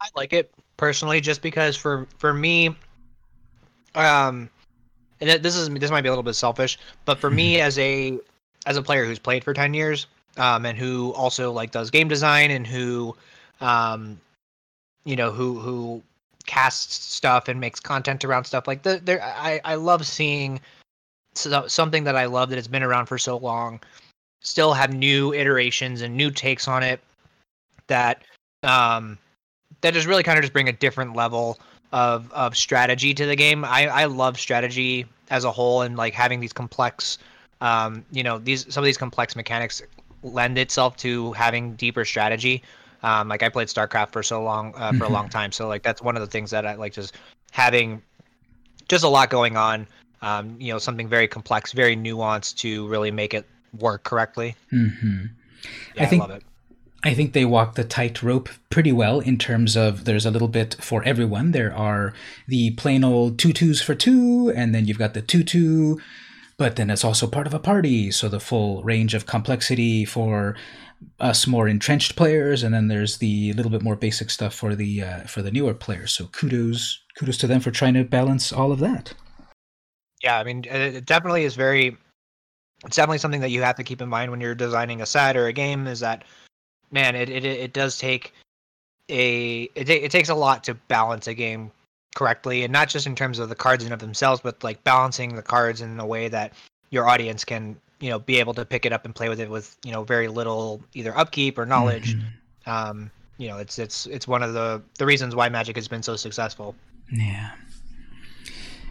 I 0.00 0.08
like 0.14 0.32
it 0.32 0.50
personally, 0.76 1.20
just 1.20 1.42
because 1.42 1.76
for 1.76 2.06
for 2.18 2.32
me, 2.32 2.68
um, 3.94 4.48
and 5.20 5.42
this 5.42 5.56
is 5.56 5.68
this 5.68 5.90
might 5.90 6.02
be 6.02 6.08
a 6.08 6.12
little 6.12 6.22
bit 6.22 6.34
selfish, 6.34 6.78
but 7.04 7.18
for 7.18 7.30
me 7.30 7.60
as 7.60 7.78
a 7.78 8.18
as 8.66 8.76
a 8.76 8.82
player 8.82 9.04
who's 9.04 9.18
played 9.18 9.44
for 9.44 9.52
ten 9.52 9.74
years, 9.74 10.06
um, 10.38 10.64
and 10.64 10.78
who 10.78 11.12
also 11.12 11.52
like 11.52 11.70
does 11.70 11.90
game 11.90 12.08
design 12.08 12.50
and 12.50 12.66
who, 12.66 13.14
um, 13.60 14.18
you 15.04 15.16
know, 15.16 15.30
who 15.30 15.58
who 15.58 16.02
casts 16.46 16.94
stuff 16.94 17.48
and 17.48 17.60
makes 17.60 17.80
content 17.80 18.24
around 18.24 18.44
stuff 18.44 18.66
like 18.66 18.82
the 18.82 19.00
there 19.04 19.22
I, 19.22 19.60
I 19.64 19.74
love 19.74 20.06
seeing 20.06 20.60
so, 21.34 21.66
something 21.66 22.04
that 22.04 22.16
I 22.16 22.26
love 22.26 22.50
that 22.50 22.56
has 22.56 22.68
been 22.68 22.82
around 22.82 23.06
for 23.06 23.18
so 23.18 23.36
long 23.36 23.80
still 24.40 24.72
have 24.72 24.94
new 24.94 25.34
iterations 25.34 26.02
and 26.02 26.16
new 26.16 26.30
takes 26.30 26.68
on 26.68 26.82
it 26.82 27.00
that 27.88 28.22
um 28.62 29.18
that 29.80 29.92
just 29.92 30.06
really 30.06 30.22
kind 30.22 30.38
of 30.38 30.42
just 30.42 30.52
bring 30.52 30.68
a 30.68 30.72
different 30.72 31.14
level 31.14 31.58
of 31.92 32.32
of 32.32 32.56
strategy 32.56 33.14
to 33.14 33.26
the 33.26 33.36
game. 33.36 33.64
I 33.64 33.86
I 33.86 34.04
love 34.06 34.38
strategy 34.38 35.06
as 35.30 35.44
a 35.44 35.52
whole 35.52 35.82
and 35.82 35.96
like 35.96 36.14
having 36.14 36.40
these 36.40 36.52
complex 36.52 37.18
um 37.60 38.04
you 38.12 38.22
know 38.22 38.38
these 38.38 38.72
some 38.72 38.82
of 38.82 38.86
these 38.86 38.98
complex 38.98 39.34
mechanics 39.36 39.82
lend 40.22 40.58
itself 40.58 40.96
to 40.98 41.32
having 41.32 41.74
deeper 41.74 42.04
strategy 42.04 42.62
um, 43.06 43.28
like 43.28 43.44
I 43.44 43.48
played 43.48 43.68
StarCraft 43.68 44.10
for 44.10 44.24
so 44.24 44.42
long 44.42 44.74
uh, 44.76 44.92
for 44.92 45.04
a 45.04 45.08
long 45.08 45.28
time, 45.28 45.52
so 45.52 45.68
like 45.68 45.84
that's 45.84 46.02
one 46.02 46.16
of 46.16 46.20
the 46.20 46.26
things 46.26 46.50
that 46.50 46.66
I 46.66 46.74
like 46.74 46.92
just 46.92 47.14
having 47.52 48.02
just 48.88 49.04
a 49.04 49.08
lot 49.08 49.30
going 49.30 49.56
on. 49.56 49.86
Um, 50.22 50.56
you 50.58 50.72
know, 50.72 50.78
something 50.78 51.08
very 51.08 51.28
complex, 51.28 51.72
very 51.72 51.96
nuanced 51.96 52.56
to 52.58 52.88
really 52.88 53.12
make 53.12 53.32
it 53.32 53.46
work 53.78 54.02
correctly. 54.02 54.56
Mm-hmm. 54.72 55.26
Yeah, 55.94 56.02
I 56.02 56.06
think. 56.06 56.22
I, 56.24 56.40
I 57.04 57.14
think 57.14 57.32
they 57.32 57.44
walk 57.44 57.76
the 57.76 57.84
tightrope 57.84 58.48
pretty 58.70 58.90
well 58.90 59.20
in 59.20 59.38
terms 59.38 59.76
of 59.76 60.04
there's 60.04 60.26
a 60.26 60.30
little 60.32 60.48
bit 60.48 60.74
for 60.80 61.04
everyone. 61.04 61.52
There 61.52 61.72
are 61.72 62.12
the 62.48 62.72
plain 62.72 63.04
old 63.04 63.38
two 63.38 63.52
twos 63.52 63.80
for 63.80 63.94
two, 63.94 64.52
and 64.56 64.74
then 64.74 64.86
you've 64.86 64.98
got 64.98 65.14
the 65.14 65.22
two 65.22 65.44
two, 65.44 66.00
but 66.56 66.74
then 66.74 66.90
it's 66.90 67.04
also 67.04 67.28
part 67.28 67.46
of 67.46 67.54
a 67.54 67.60
party. 67.60 68.10
So 68.10 68.28
the 68.28 68.40
full 68.40 68.82
range 68.82 69.14
of 69.14 69.26
complexity 69.26 70.04
for 70.04 70.56
us 71.20 71.46
more 71.46 71.68
entrenched 71.68 72.16
players, 72.16 72.62
and 72.62 72.74
then 72.74 72.88
there's 72.88 73.18
the 73.18 73.52
little 73.54 73.70
bit 73.70 73.82
more 73.82 73.96
basic 73.96 74.30
stuff 74.30 74.54
for 74.54 74.74
the 74.74 75.02
uh, 75.02 75.20
for 75.22 75.42
the 75.42 75.50
newer 75.50 75.74
players. 75.74 76.12
So 76.12 76.26
kudos 76.26 77.02
kudos 77.18 77.38
to 77.38 77.46
them 77.46 77.60
for 77.60 77.70
trying 77.70 77.94
to 77.94 78.04
balance 78.04 78.52
all 78.52 78.72
of 78.72 78.78
that. 78.80 79.14
Yeah, 80.22 80.38
I 80.38 80.44
mean, 80.44 80.64
it 80.64 81.06
definitely 81.06 81.44
is 81.44 81.54
very. 81.54 81.96
It's 82.84 82.96
definitely 82.96 83.18
something 83.18 83.40
that 83.40 83.50
you 83.50 83.62
have 83.62 83.76
to 83.76 83.84
keep 83.84 84.02
in 84.02 84.08
mind 84.08 84.30
when 84.30 84.40
you're 84.40 84.54
designing 84.54 85.00
a 85.00 85.06
set 85.06 85.36
or 85.36 85.46
a 85.46 85.52
game. 85.52 85.86
Is 85.86 86.00
that, 86.00 86.24
man, 86.90 87.14
it 87.14 87.28
it, 87.28 87.44
it 87.44 87.72
does 87.72 87.98
take 87.98 88.32
a 89.08 89.62
it, 89.74 89.88
it 89.88 90.10
takes 90.10 90.28
a 90.28 90.34
lot 90.34 90.64
to 90.64 90.74
balance 90.74 91.26
a 91.26 91.34
game 91.34 91.70
correctly, 92.14 92.64
and 92.64 92.72
not 92.72 92.88
just 92.88 93.06
in 93.06 93.14
terms 93.14 93.38
of 93.38 93.48
the 93.48 93.54
cards 93.54 93.84
in 93.84 93.92
of 93.92 94.00
themselves, 94.00 94.40
but 94.42 94.62
like 94.64 94.82
balancing 94.84 95.36
the 95.36 95.42
cards 95.42 95.80
in 95.80 95.98
a 96.00 96.06
way 96.06 96.28
that 96.28 96.52
your 96.90 97.08
audience 97.08 97.44
can 97.44 97.76
you 98.00 98.10
know 98.10 98.18
be 98.18 98.38
able 98.38 98.54
to 98.54 98.64
pick 98.64 98.84
it 98.86 98.92
up 98.92 99.04
and 99.04 99.14
play 99.14 99.28
with 99.28 99.40
it 99.40 99.50
with 99.50 99.76
you 99.84 99.92
know 99.92 100.04
very 100.04 100.28
little 100.28 100.82
either 100.94 101.16
upkeep 101.16 101.58
or 101.58 101.66
knowledge. 101.66 102.16
Mm-hmm. 102.16 102.70
Um, 102.70 103.10
you 103.38 103.48
know, 103.48 103.58
it's 103.58 103.78
it's 103.78 104.06
it's 104.06 104.26
one 104.26 104.42
of 104.42 104.54
the 104.54 104.82
the 104.98 105.06
reasons 105.06 105.34
why 105.34 105.48
Magic 105.48 105.76
has 105.76 105.88
been 105.88 106.02
so 106.02 106.16
successful. 106.16 106.74
Yeah. 107.10 107.52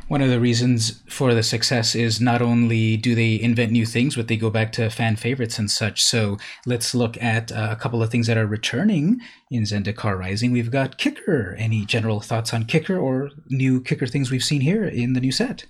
One 0.08 0.22
of 0.22 0.30
the 0.30 0.40
reasons 0.40 1.02
for 1.10 1.34
the 1.34 1.42
success 1.42 1.96
is 1.96 2.22
not 2.22 2.40
only 2.40 2.96
do 2.96 3.16
they 3.16 3.42
invent 3.42 3.72
new 3.72 3.88
things, 3.88 4.16
but 4.16 4.28
they 4.28 4.38
go 4.38 4.52
back 4.52 4.72
to 4.74 4.92
fan 4.92 5.16
favorites 5.16 5.58
and 5.58 5.70
such. 5.70 6.04
So 6.04 6.38
let's 6.68 6.94
look 6.94 7.20
at 7.22 7.52
uh, 7.52 7.70
a 7.72 7.76
couple 7.76 8.04
of 8.04 8.12
things 8.12 8.28
that 8.28 8.38
are 8.38 8.46
returning 8.46 9.20
in 9.50 9.64
Zendikar 9.64 10.16
Rising. 10.16 10.52
We've 10.52 10.70
got 10.70 11.00
Kicker. 11.00 11.56
Any 11.58 11.86
general 11.86 12.20
thoughts 12.20 12.54
on 12.54 12.66
Kicker 12.66 13.00
or 13.00 13.32
new 13.50 13.82
Kicker 13.82 14.06
things 14.06 14.30
we've 14.30 14.44
seen 14.44 14.62
here 14.62 14.86
in 14.86 15.14
the 15.14 15.22
new 15.22 15.32
set? 15.32 15.66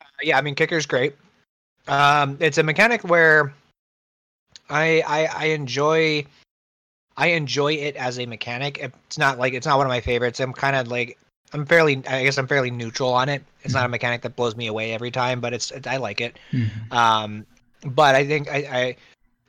Uh, 0.00 0.04
yeah, 0.22 0.38
I 0.38 0.40
mean, 0.40 0.54
Kicker's 0.54 0.86
great. 0.86 1.14
Um, 1.88 2.36
it's 2.40 2.58
a 2.58 2.62
mechanic 2.62 3.02
where 3.02 3.52
I, 4.70 5.02
I 5.06 5.28
I 5.36 5.44
enjoy 5.46 6.26
I 7.16 7.28
enjoy 7.28 7.72
it 7.74 7.96
as 7.96 8.18
a 8.18 8.26
mechanic. 8.26 8.78
It's 8.78 9.18
not 9.18 9.38
like 9.38 9.54
it's 9.54 9.66
not 9.66 9.78
one 9.78 9.86
of 9.86 9.90
my 9.90 10.00
favorites. 10.00 10.40
I'm 10.40 10.52
kind 10.52 10.76
of 10.76 10.88
like 10.88 11.18
I'm 11.52 11.66
fairly 11.66 12.02
I 12.06 12.24
guess 12.24 12.38
I'm 12.38 12.46
fairly 12.46 12.70
neutral 12.70 13.12
on 13.12 13.28
it. 13.28 13.42
It's 13.60 13.68
mm-hmm. 13.68 13.74
not 13.74 13.80
a 13.80 13.84
mm-hmm. 13.84 13.92
mechanic 13.92 14.22
that 14.22 14.36
blows 14.36 14.54
me 14.54 14.66
away 14.66 14.92
every 14.92 15.10
time, 15.10 15.40
but 15.40 15.52
it's 15.52 15.72
I 15.86 15.96
like 15.96 16.20
it. 16.20 16.38
Mm-hmm. 16.52 16.92
Um, 16.92 17.46
but 17.84 18.14
I 18.14 18.26
think 18.26 18.48
I, 18.50 18.56
I 18.56 18.96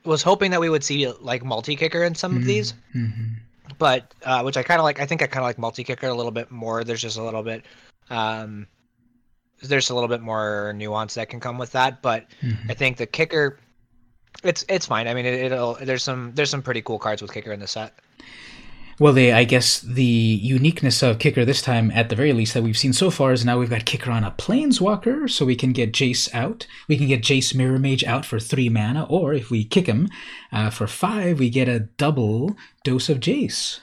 was 0.04 0.22
hoping 0.22 0.50
that 0.52 0.60
we 0.60 0.70
would 0.70 0.84
see 0.84 1.06
like 1.20 1.44
multi 1.44 1.76
kicker 1.76 2.02
in 2.04 2.14
some 2.14 2.32
mm-hmm. 2.32 2.40
of 2.40 2.46
these. 2.46 2.74
Mm-hmm. 2.94 3.34
But 3.78 4.12
uh, 4.24 4.42
which 4.42 4.56
I 4.56 4.62
kind 4.62 4.80
of 4.80 4.84
like. 4.84 5.00
I 5.00 5.06
think 5.06 5.22
I 5.22 5.26
kind 5.26 5.42
of 5.42 5.48
like 5.48 5.58
multi 5.58 5.84
kicker 5.84 6.08
a 6.08 6.14
little 6.14 6.32
bit 6.32 6.50
more. 6.50 6.84
There's 6.84 7.00
just 7.00 7.18
a 7.18 7.22
little 7.22 7.42
bit. 7.42 7.64
Um, 8.10 8.66
there's 9.62 9.90
a 9.90 9.94
little 9.94 10.08
bit 10.08 10.20
more 10.20 10.72
nuance 10.74 11.14
that 11.14 11.28
can 11.28 11.40
come 11.40 11.58
with 11.58 11.72
that, 11.72 12.02
but 12.02 12.26
mm-hmm. 12.42 12.70
I 12.70 12.74
think 12.74 12.96
the 12.96 13.06
kicker, 13.06 13.58
it's 14.42 14.64
it's 14.68 14.86
fine. 14.86 15.08
I 15.08 15.14
mean, 15.14 15.26
it, 15.26 15.52
will 15.52 15.76
there's 15.80 16.02
some 16.02 16.32
there's 16.34 16.50
some 16.50 16.62
pretty 16.62 16.82
cool 16.82 16.98
cards 16.98 17.22
with 17.22 17.32
kicker 17.32 17.52
in 17.52 17.60
the 17.60 17.66
set. 17.66 17.92
Well, 18.98 19.14
they 19.14 19.32
I 19.32 19.44
guess 19.44 19.80
the 19.80 20.04
uniqueness 20.04 21.02
of 21.02 21.18
kicker 21.18 21.44
this 21.46 21.62
time, 21.62 21.90
at 21.92 22.10
the 22.10 22.16
very 22.16 22.34
least, 22.34 22.52
that 22.52 22.62
we've 22.62 22.76
seen 22.76 22.92
so 22.92 23.10
far 23.10 23.32
is 23.32 23.46
now 23.46 23.58
we've 23.58 23.70
got 23.70 23.86
kicker 23.86 24.10
on 24.10 24.24
a 24.24 24.30
planeswalker, 24.30 25.28
so 25.28 25.46
we 25.46 25.56
can 25.56 25.72
get 25.72 25.92
Jace 25.92 26.32
out. 26.34 26.66
We 26.86 26.98
can 26.98 27.08
get 27.08 27.22
Jace 27.22 27.54
Mirror 27.54 27.78
Mage 27.78 28.04
out 28.04 28.26
for 28.26 28.38
three 28.38 28.68
mana, 28.68 29.04
or 29.04 29.32
if 29.32 29.50
we 29.50 29.64
kick 29.64 29.86
him 29.86 30.08
uh, 30.52 30.68
for 30.68 30.86
five, 30.86 31.38
we 31.38 31.48
get 31.48 31.66
a 31.66 31.80
double 31.80 32.56
dose 32.84 33.08
of 33.08 33.20
Jace. 33.20 33.80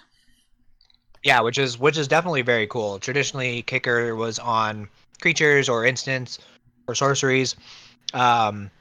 Yeah, 1.24 1.42
which 1.42 1.58
is 1.58 1.80
which 1.80 1.98
is 1.98 2.08
definitely 2.08 2.44
very 2.44 2.68
cool. 2.68 3.00
Traditionally, 3.00 3.64
kicker 3.64 4.16
was 4.16 4.38
on 4.38 4.88
creatures 5.22 5.70
or 5.70 5.86
instants 5.86 6.40
or 6.88 6.96
sorceries. 6.96 7.56
Um, 8.14 8.72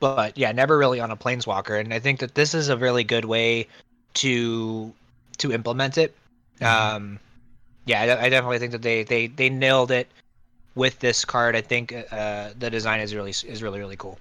but 0.00 0.36
yeah, 0.36 0.52
never 0.52 0.76
really 0.78 1.00
on 1.00 1.10
a 1.10 1.16
planeswalker. 1.16 1.78
And 1.78 1.94
I 1.94 1.98
think 1.98 2.20
that 2.20 2.34
this 2.34 2.54
is 2.54 2.68
a 2.68 2.76
really 2.76 3.04
good 3.04 3.24
way 3.24 3.68
to 4.14 4.92
to 5.38 5.52
implement 5.52 5.98
it. 5.98 6.14
Mm-hmm. 6.60 6.96
Um, 6.96 7.18
yeah, 7.86 8.02
I, 8.02 8.26
I, 8.26 8.28
definitely 8.28 8.58
think 8.58 8.72
that 8.72 8.82
they, 8.82 9.02
they 9.02 9.26
they 9.26 9.48
nailed 9.48 9.90
it 9.90 10.08
with 10.74 10.98
this 11.00 11.24
card. 11.24 11.56
I 11.56 11.60
think 11.60 11.92
uh, 12.10 12.50
the 12.58 12.70
design 12.70 13.00
is 13.00 13.14
really 13.14 13.30
is 13.30 13.62
really 13.62 13.78
really 13.78 13.96
cool. 13.96 14.18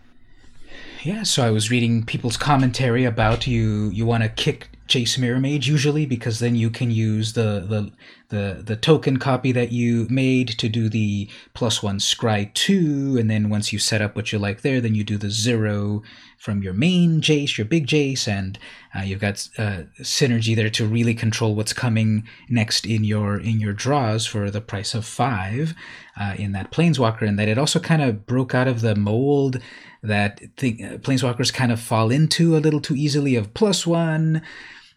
Yeah, 1.04 1.24
so 1.24 1.44
I 1.44 1.52
was 1.52 1.72
reading 1.72 2.06
people's 2.06 2.38
commentary 2.38 3.06
about 3.06 3.48
you. 3.48 3.90
You 3.90 4.06
want 4.06 4.24
to 4.24 4.30
kick 4.30 4.70
Jace 4.88 5.18
Mirror 5.18 5.40
Mage 5.40 5.68
usually 5.68 6.06
because 6.06 6.40
then 6.40 6.56
you 6.56 6.70
can 6.70 6.92
use 6.92 7.34
the 7.34 7.66
the 7.68 7.92
the 8.32 8.64
the 8.66 8.76
token 8.76 9.18
copy 9.18 9.52
that 9.52 9.72
you 9.72 10.08
made 10.10 10.48
to 10.58 10.68
do 10.68 10.90
the 10.90 11.30
plus 11.54 11.84
one 11.84 12.00
scry 12.00 12.52
two, 12.54 13.18
and 13.20 13.30
then 13.30 13.50
once 13.50 13.72
you 13.72 13.78
set 13.78 14.02
up 14.02 14.16
what 14.16 14.32
you 14.32 14.40
like 14.40 14.62
there, 14.62 14.82
then 14.82 14.96
you 14.96 15.04
do 15.04 15.18
the 15.18 15.30
zero 15.30 16.02
from 16.38 16.64
your 16.64 16.74
main 16.74 17.22
Jace, 17.22 17.58
your 17.58 17.66
big 17.66 17.86
Jace, 17.86 18.28
and 18.28 18.58
uh, 18.98 19.04
you've 19.04 19.22
got 19.22 19.48
uh, 19.60 19.84
synergy 20.00 20.56
there 20.56 20.72
to 20.72 20.88
really 20.88 21.14
control 21.14 21.54
what's 21.54 21.74
coming 21.74 22.28
next 22.50 22.86
in 22.86 23.04
your 23.04 23.40
in 23.40 23.60
your 23.60 23.74
draws 23.74 24.26
for 24.26 24.50
the 24.50 24.62
price 24.62 24.96
of 24.96 25.06
five 25.06 25.76
uh, 26.20 26.34
in 26.38 26.54
that 26.54 26.72
Planeswalker, 26.72 27.28
and 27.28 27.38
that 27.38 27.48
it 27.48 27.60
also 27.60 27.80
kind 27.80 28.02
of 28.02 28.26
broke 28.26 28.56
out 28.56 28.68
of 28.68 28.82
the 28.82 28.96
mold 28.96 29.62
that 30.02 30.42
th- 30.58 30.82
uh, 30.82 30.98
Planeswalkers 30.98 31.54
kind 31.54 31.72
of 31.72 31.80
fall 31.80 32.10
into 32.10 32.58
a 32.58 32.60
little 32.60 32.82
too 32.82 32.96
easily 32.96 33.36
of 33.36 33.54
plus 33.54 33.86
one. 33.86 34.42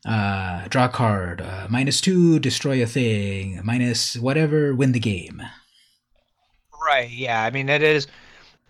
Uh, 0.06 0.68
draw 0.68 0.84
a 0.84 0.88
card, 0.88 1.40
uh, 1.40 1.66
minus 1.70 2.00
two, 2.00 2.38
destroy 2.38 2.82
a 2.82 2.86
thing, 2.86 3.60
minus 3.64 4.16
whatever, 4.16 4.74
win 4.74 4.92
the 4.92 5.00
game. 5.00 5.42
Right. 6.86 7.08
Yeah. 7.08 7.42
I 7.42 7.50
mean, 7.50 7.70
it 7.70 7.82
is 7.82 8.06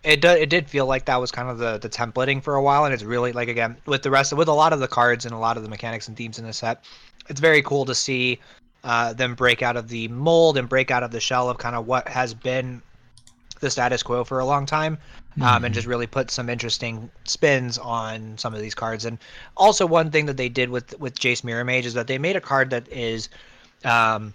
it 0.05 0.21
did, 0.21 0.41
it 0.41 0.49
did 0.49 0.69
feel 0.69 0.85
like 0.85 1.05
that 1.05 1.19
was 1.19 1.31
kind 1.31 1.49
of 1.49 1.57
the 1.57 1.77
the 1.79 1.89
templating 1.89 2.41
for 2.41 2.55
a 2.55 2.61
while 2.61 2.85
and 2.85 2.93
it's 2.93 3.03
really 3.03 3.33
like 3.33 3.47
again 3.47 3.75
with 3.85 4.03
the 4.03 4.11
rest 4.11 4.31
of, 4.31 4.37
with 4.37 4.47
a 4.47 4.53
lot 4.53 4.71
of 4.71 4.79
the 4.79 4.87
cards 4.87 5.25
and 5.25 5.33
a 5.33 5.37
lot 5.37 5.57
of 5.57 5.63
the 5.63 5.69
mechanics 5.69 6.07
and 6.07 6.15
themes 6.15 6.37
in 6.37 6.45
the 6.45 6.53
set 6.53 6.85
it's 7.27 7.39
very 7.39 7.61
cool 7.61 7.85
to 7.85 7.95
see 7.95 8.39
uh, 8.83 9.13
them 9.13 9.33
break 9.33 9.63
out 9.63 9.75
of 9.75 9.87
the 9.87 10.07
mold 10.09 10.57
and 10.57 10.69
break 10.69 10.91
out 10.91 11.01
of 11.01 11.09
the 11.09 11.19
shell 11.19 11.49
of 11.49 11.57
kind 11.57 11.75
of 11.75 11.87
what 11.87 12.07
has 12.07 12.35
been 12.35 12.81
the 13.59 13.69
status 13.69 14.03
quo 14.03 14.23
for 14.23 14.39
a 14.39 14.45
long 14.45 14.65
time 14.65 14.97
um, 15.35 15.41
mm-hmm. 15.41 15.65
and 15.65 15.73
just 15.73 15.87
really 15.87 16.07
put 16.07 16.29
some 16.29 16.49
interesting 16.49 17.09
spins 17.23 17.77
on 17.77 18.37
some 18.37 18.53
of 18.53 18.61
these 18.61 18.75
cards 18.75 19.05
and 19.05 19.17
also 19.57 19.85
one 19.85 20.11
thing 20.11 20.25
that 20.25 20.37
they 20.37 20.49
did 20.49 20.69
with 20.69 20.97
with 20.99 21.17
jace 21.19 21.43
mirror 21.43 21.63
mage 21.63 21.85
is 21.85 21.93
that 21.93 22.07
they 22.07 22.17
made 22.17 22.35
a 22.35 22.41
card 22.41 22.69
that 22.69 22.87
is 22.89 23.29
um 23.83 24.33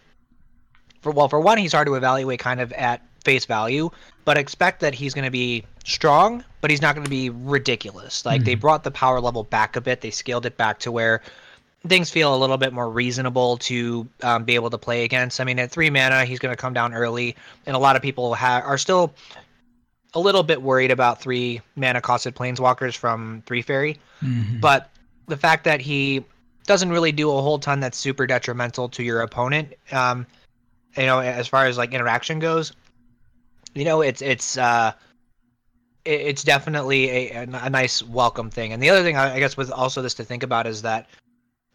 for 1.00 1.12
well 1.12 1.28
for 1.28 1.40
one 1.40 1.58
he's 1.58 1.72
hard 1.72 1.86
to 1.86 1.94
evaluate 1.94 2.38
kind 2.38 2.60
of 2.60 2.72
at 2.72 3.02
face 3.24 3.44
value, 3.44 3.90
but 4.24 4.36
expect 4.36 4.80
that 4.80 4.94
he's 4.94 5.14
going 5.14 5.24
to 5.24 5.30
be 5.30 5.64
strong, 5.84 6.44
but 6.60 6.70
he's 6.70 6.82
not 6.82 6.94
going 6.94 7.04
to 7.04 7.10
be 7.10 7.30
ridiculous. 7.30 8.24
Like 8.24 8.40
mm-hmm. 8.40 8.44
they 8.46 8.54
brought 8.54 8.84
the 8.84 8.90
power 8.90 9.20
level 9.20 9.44
back 9.44 9.76
a 9.76 9.80
bit, 9.80 10.00
they 10.00 10.10
scaled 10.10 10.46
it 10.46 10.56
back 10.56 10.78
to 10.80 10.92
where 10.92 11.22
things 11.86 12.10
feel 12.10 12.34
a 12.34 12.38
little 12.38 12.58
bit 12.58 12.72
more 12.72 12.90
reasonable 12.90 13.56
to 13.56 14.06
um, 14.22 14.44
be 14.44 14.54
able 14.54 14.70
to 14.70 14.78
play 14.78 15.04
against. 15.04 15.40
I 15.40 15.44
mean, 15.44 15.58
at 15.58 15.70
three 15.70 15.90
mana, 15.90 16.24
he's 16.24 16.38
going 16.38 16.52
to 16.52 16.60
come 16.60 16.74
down 16.74 16.92
early, 16.94 17.36
and 17.66 17.74
a 17.74 17.78
lot 17.78 17.96
of 17.96 18.02
people 18.02 18.34
ha- 18.34 18.62
are 18.64 18.78
still 18.78 19.14
a 20.14 20.20
little 20.20 20.42
bit 20.42 20.60
worried 20.60 20.90
about 20.90 21.20
three 21.20 21.60
mana 21.76 22.00
costed 22.00 22.32
planeswalkers 22.32 22.96
from 22.96 23.42
three 23.46 23.62
fairy, 23.62 23.98
mm-hmm. 24.22 24.60
but 24.60 24.90
the 25.26 25.36
fact 25.36 25.64
that 25.64 25.80
he 25.80 26.24
doesn't 26.66 26.90
really 26.90 27.12
do 27.12 27.30
a 27.30 27.40
whole 27.40 27.58
ton 27.58 27.80
that's 27.80 27.96
super 27.96 28.26
detrimental 28.26 28.88
to 28.90 29.02
your 29.02 29.22
opponent. 29.22 29.72
Um, 29.92 30.26
you 30.96 31.06
know, 31.06 31.20
as 31.20 31.48
far 31.48 31.66
as 31.66 31.78
like 31.78 31.92
interaction 31.92 32.40
goes, 32.40 32.72
you 33.74 33.84
know, 33.84 34.02
it's 34.02 34.20
it's 34.20 34.58
uh, 34.58 34.92
it's 36.04 36.42
definitely 36.42 37.10
a, 37.10 37.42
a 37.42 37.70
nice 37.70 38.02
welcome 38.02 38.50
thing. 38.50 38.72
And 38.72 38.82
the 38.82 38.90
other 38.90 39.02
thing 39.02 39.16
I 39.16 39.38
guess 39.38 39.56
with 39.56 39.70
also 39.70 40.02
this 40.02 40.14
to 40.14 40.24
think 40.24 40.42
about 40.42 40.66
is 40.66 40.82
that 40.82 41.08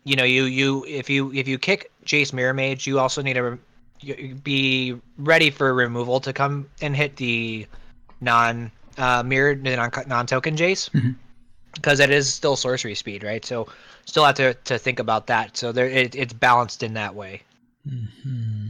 you 0.06 0.16
know 0.16 0.24
you 0.24 0.46
you 0.46 0.86
if 0.86 1.10
you 1.10 1.34
if 1.34 1.48
you 1.48 1.58
kick 1.58 1.92
Jace 2.06 2.32
Mirror 2.32 2.54
Mage, 2.54 2.88
you 2.88 3.00
also 3.00 3.22
need 3.22 3.34
to 3.34 3.60
be 4.44 4.96
ready 5.18 5.50
for 5.50 5.74
removal 5.74 6.20
to 6.22 6.32
come 6.32 6.70
and 6.82 6.96
hit 6.96 7.18
the 7.18 7.68
non 8.22 8.72
uh, 8.98 9.22
mirrored 9.24 9.64
non 9.64 9.92
non 10.08 10.26
token 10.26 10.56
Jace. 10.56 10.90
Mm-hmm 10.92 11.12
because 11.76 12.00
it 12.00 12.10
is 12.10 12.34
still 12.34 12.56
sorcery 12.56 12.96
speed, 12.96 13.24
right? 13.24 13.46
So 13.46 13.68
still 14.06 14.26
have 14.26 14.36
to, 14.36 14.54
to 14.54 14.80
think 14.80 15.00
about 15.00 15.28
that. 15.28 15.56
So 15.56 15.72
there, 15.72 15.88
it, 15.88 16.16
it's 16.16 16.34
balanced 16.34 16.82
in 16.82 16.94
that 16.96 17.14
way. 17.14 17.44
Mm-hmm. 17.88 18.68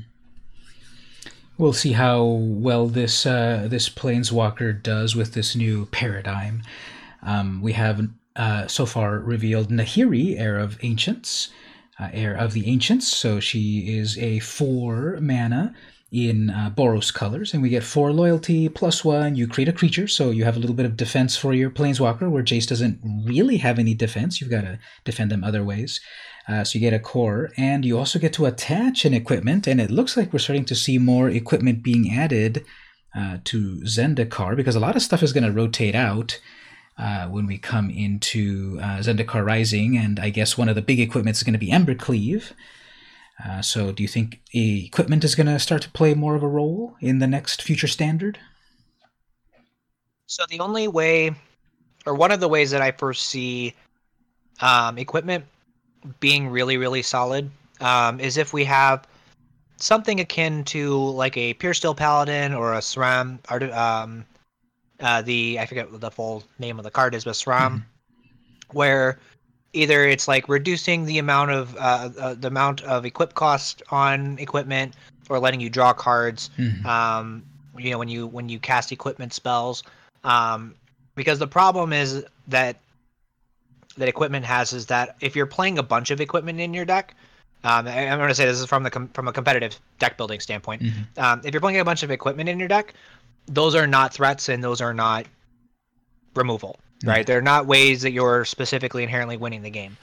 We'll 1.58 1.74
see 1.74 1.94
how 1.94 2.24
well 2.24 2.88
this 2.88 3.26
uh, 3.26 3.68
this 3.70 3.88
planeswalker 3.88 4.84
does 4.84 5.16
with 5.16 5.34
this 5.34 5.56
new 5.56 5.86
paradigm. 5.86 6.64
Um, 7.24 7.62
we 7.62 7.72
have 7.74 8.10
uh, 8.36 8.68
so 8.68 8.86
far 8.86 9.20
revealed 9.20 9.70
Nahiri, 9.70 10.40
heir 10.40 10.58
of 10.58 10.78
ancients, 10.84 11.50
uh, 12.00 12.10
heir 12.12 12.36
of 12.36 12.54
the 12.54 12.68
ancients. 12.68 13.08
So 13.08 13.40
she 13.40 13.98
is 13.98 14.18
a 14.18 14.40
four 14.40 15.18
mana 15.22 15.74
in 16.12 16.50
uh, 16.50 16.72
Boros 16.76 17.14
colors, 17.14 17.54
and 17.54 17.62
we 17.62 17.70
get 17.70 17.84
four 17.84 18.12
loyalty 18.14 18.70
plus 18.70 19.04
one. 19.04 19.36
You 19.36 19.48
create 19.48 19.68
a 19.68 19.74
creature, 19.74 20.08
so 20.08 20.32
you 20.32 20.46
have 20.46 20.56
a 20.56 20.60
little 20.60 20.76
bit 20.76 20.86
of 20.86 20.96
defense 20.96 21.36
for 21.36 21.54
your 21.54 21.70
planeswalker, 21.70 22.30
where 22.30 22.44
Jace 22.44 22.68
doesn't 22.68 23.00
really 23.26 23.58
have 23.58 23.80
any 23.80 23.94
defense. 23.94 24.40
You've 24.40 24.52
got 24.52 24.62
to 24.62 24.80
defend 25.04 25.32
them 25.32 25.44
other 25.44 25.64
ways. 25.64 26.00
Uh, 26.48 26.64
so 26.64 26.78
you 26.78 26.82
get 26.82 26.94
a 26.94 27.00
Kor, 27.00 27.52
and 27.58 27.84
you 27.84 27.98
also 27.98 28.20
get 28.20 28.34
to 28.34 28.46
attach 28.46 29.04
an 29.04 29.14
equipment, 29.14 29.68
and 29.68 29.82
it 29.82 29.92
looks 29.92 30.16
like 30.16 30.32
we're 30.32 30.40
starting 30.40 30.66
to 30.66 30.76
see 30.76 30.98
more 30.98 31.30
equipment 31.30 31.84
being 31.84 32.12
added 32.12 32.64
uh, 33.16 33.40
to 33.46 33.82
Zendikar 33.82 34.56
because 34.56 34.76
a 34.76 34.80
lot 34.80 34.96
of 34.96 35.02
stuff 35.02 35.24
is 35.24 35.34
going 35.34 35.44
to 35.44 35.52
rotate 35.52 35.96
out 35.96 36.40
uh, 36.98 37.28
when 37.28 37.46
we 37.46 37.58
come 37.58 37.90
into 37.90 38.80
uh, 38.82 39.00
Zendikar 39.00 39.46
Rising, 39.46 39.98
and 39.98 40.20
I 40.20 40.30
guess 40.30 40.58
one 40.58 40.70
of 40.70 40.76
the 40.76 40.82
big 40.82 41.00
equipments 41.00 41.40
is 41.40 41.44
going 41.44 41.54
to 41.54 41.60
be 41.60 41.72
Embercleave. 41.72 42.52
Uh, 43.44 43.62
so, 43.62 43.92
do 43.92 44.02
you 44.02 44.08
think 44.08 44.42
equipment 44.54 45.24
is 45.24 45.36
going 45.36 45.48
to 45.48 45.60
start 45.60 45.82
to 45.82 45.90
play 45.90 46.14
more 46.14 46.36
of 46.36 46.44
a 46.44 46.48
role 46.48 46.96
in 47.02 47.20
the 47.20 47.28
next 47.28 47.62
future 47.62 47.88
standard? 47.88 48.40
So, 50.28 50.44
the 50.50 50.62
only 50.62 50.88
way, 50.88 51.36
or 52.06 52.16
one 52.16 52.32
of 52.32 52.40
the 52.40 52.48
ways 52.48 52.72
that 52.72 52.82
I 52.82 52.92
foresee 52.92 53.74
um, 54.62 54.98
equipment 54.98 55.46
being 56.20 56.50
really 56.50 56.78
really 56.78 57.02
solid 57.02 57.50
um, 57.82 58.20
is 58.20 58.38
if 58.38 58.54
we 58.54 58.64
have 58.64 59.08
something 59.78 60.20
akin 60.20 60.64
to 60.64 60.96
like 60.98 61.36
a 61.36 61.54
pure 61.56 61.74
steel 61.74 61.96
paladin 61.96 62.54
or 62.54 62.74
a 62.74 62.80
SRAM 62.80 63.40
um, 63.74 64.26
uh, 65.00 65.22
the 65.22 65.60
I 65.60 65.66
forget 65.66 65.92
what 65.92 66.02
the 66.02 66.12
full 66.12 66.44
name 66.60 66.78
of 66.78 66.84
the 66.84 66.92
card 66.92 67.16
is, 67.16 67.24
but 67.24 67.34
SRAM, 67.34 67.72
mm-hmm. 67.72 68.78
where 68.78 69.20
either 69.74 70.06
it's 70.06 70.28
like 70.28 70.48
reducing 70.48 71.06
the 71.06 71.18
amount 71.18 71.52
of 71.52 71.76
uh, 71.76 72.10
uh, 72.20 72.34
the 72.36 72.48
amount 72.48 72.82
of 72.84 73.06
equip 73.06 73.34
cost 73.34 73.84
on 73.90 74.38
equipment, 74.40 74.96
or 75.30 75.40
letting 75.40 75.60
you 75.60 75.70
draw 75.70 75.94
cards. 75.94 76.50
Mm-hmm. 76.58 76.86
Um, 76.86 77.44
you 77.78 77.92
know 77.92 77.98
when 77.98 78.08
you 78.08 78.28
when 78.28 78.50
you 78.50 78.60
cast 78.60 78.92
equipment 78.92 79.34
spells, 79.34 79.84
um, 80.24 80.76
because 81.16 81.40
the 81.40 81.48
problem 81.48 81.94
is 81.94 82.26
that 82.48 82.78
that 83.98 84.08
equipment 84.08 84.46
has 84.46 84.74
is 84.74 84.86
that 84.88 85.16
if 85.22 85.36
you're 85.36 85.46
playing 85.46 85.78
a 85.78 85.84
bunch 85.84 86.12
of 86.12 86.20
equipment 86.20 86.60
in 86.60 86.74
your 86.74 86.86
deck, 86.86 87.16
um, 87.64 87.88
I'm 87.88 88.18
going 88.18 88.30
to 88.30 88.36
say 88.36 88.46
this 88.46 88.60
is 88.60 88.66
from 88.66 88.84
the 88.84 88.92
com- 88.92 89.10
from 89.10 89.28
a 89.28 89.34
competitive 89.34 89.80
deck 90.00 90.18
building 90.18 90.40
standpoint. 90.40 90.84
Mm-hmm. 90.84 91.24
Um, 91.24 91.42
if 91.44 91.54
you're 91.54 91.62
playing 91.62 91.80
a 91.80 91.86
bunch 91.86 92.04
of 92.04 92.12
equipment 92.12 92.50
in 92.50 92.60
your 92.60 92.68
deck, 92.68 92.94
those 93.48 93.76
are 93.76 93.88
not 93.88 94.14
threats 94.14 94.50
and 94.50 94.64
those 94.64 94.82
are 94.82 94.94
not 94.94 95.26
removal, 96.36 96.80
mm-hmm. 97.00 97.10
right? 97.10 97.28
They're 97.28 97.42
not 97.42 97.66
ways 97.66 98.02
that 98.02 98.12
you're 98.12 98.46
specifically 98.46 99.04
inherently 99.04 99.38
winning 99.38 99.62
the 99.62 99.70
game. 99.70 99.98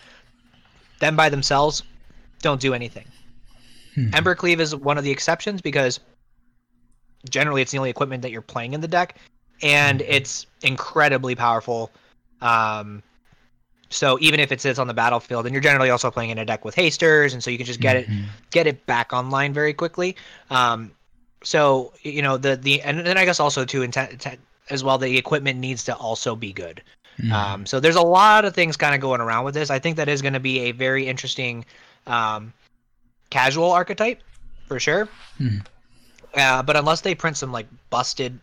Them 1.00 1.16
by 1.16 1.28
themselves 1.28 1.82
don't 2.40 2.60
do 2.60 2.74
anything. 2.74 3.06
Mm-hmm. 3.96 4.10
Embercleave 4.10 4.60
is 4.60 4.74
one 4.74 4.98
of 4.98 5.04
the 5.04 5.10
exceptions 5.10 5.60
because 5.60 6.00
generally 7.28 7.62
it's 7.62 7.72
the 7.72 7.78
only 7.78 7.90
equipment 7.90 8.22
that 8.22 8.30
you're 8.30 8.42
playing 8.42 8.72
in 8.72 8.80
the 8.80 8.88
deck, 8.88 9.16
and 9.62 10.00
mm-hmm. 10.00 10.12
it's 10.12 10.46
incredibly 10.62 11.34
powerful. 11.34 11.90
Um, 12.40 13.02
so 13.90 14.18
even 14.20 14.40
if 14.40 14.50
it 14.50 14.60
sits 14.60 14.78
on 14.78 14.86
the 14.86 14.94
battlefield, 14.94 15.44
and 15.46 15.52
you're 15.52 15.62
generally 15.62 15.90
also 15.90 16.10
playing 16.10 16.30
in 16.30 16.38
a 16.38 16.44
deck 16.44 16.64
with 16.64 16.74
hasters, 16.74 17.34
and 17.34 17.42
so 17.42 17.50
you 17.50 17.58
can 17.58 17.66
just 17.66 17.80
get 17.80 17.96
mm-hmm. 17.96 18.24
it 18.24 18.28
get 18.50 18.66
it 18.66 18.86
back 18.86 19.12
online 19.12 19.52
very 19.52 19.74
quickly. 19.74 20.16
Um, 20.50 20.92
so 21.42 21.92
you 22.02 22.22
know 22.22 22.36
the 22.36 22.56
the 22.56 22.80
and 22.82 23.00
then 23.00 23.18
I 23.18 23.24
guess 23.24 23.40
also 23.40 23.64
to 23.64 23.82
intent, 23.82 24.26
as 24.70 24.84
well 24.84 24.98
the 24.98 25.16
equipment 25.16 25.58
needs 25.58 25.84
to 25.84 25.94
also 25.94 26.36
be 26.36 26.52
good. 26.52 26.82
Mm-hmm. 27.18 27.32
Um, 27.32 27.66
so 27.66 27.78
there's 27.78 27.96
a 27.96 28.02
lot 28.02 28.44
of 28.44 28.54
things 28.54 28.76
kind 28.76 28.94
of 28.94 29.00
going 29.00 29.20
around 29.20 29.44
with 29.44 29.54
this. 29.54 29.70
I 29.70 29.78
think 29.78 29.96
that 29.96 30.08
is 30.08 30.22
going 30.22 30.32
to 30.32 30.40
be 30.40 30.60
a 30.60 30.72
very 30.72 31.06
interesting 31.06 31.64
um, 32.06 32.52
casual 33.30 33.70
archetype 33.70 34.22
for 34.66 34.80
sure. 34.80 35.08
Mm-hmm. 35.38 35.58
Uh, 36.34 36.62
but 36.62 36.76
unless 36.76 37.02
they 37.02 37.14
print 37.14 37.36
some 37.36 37.52
like 37.52 37.66
busted 37.90 38.38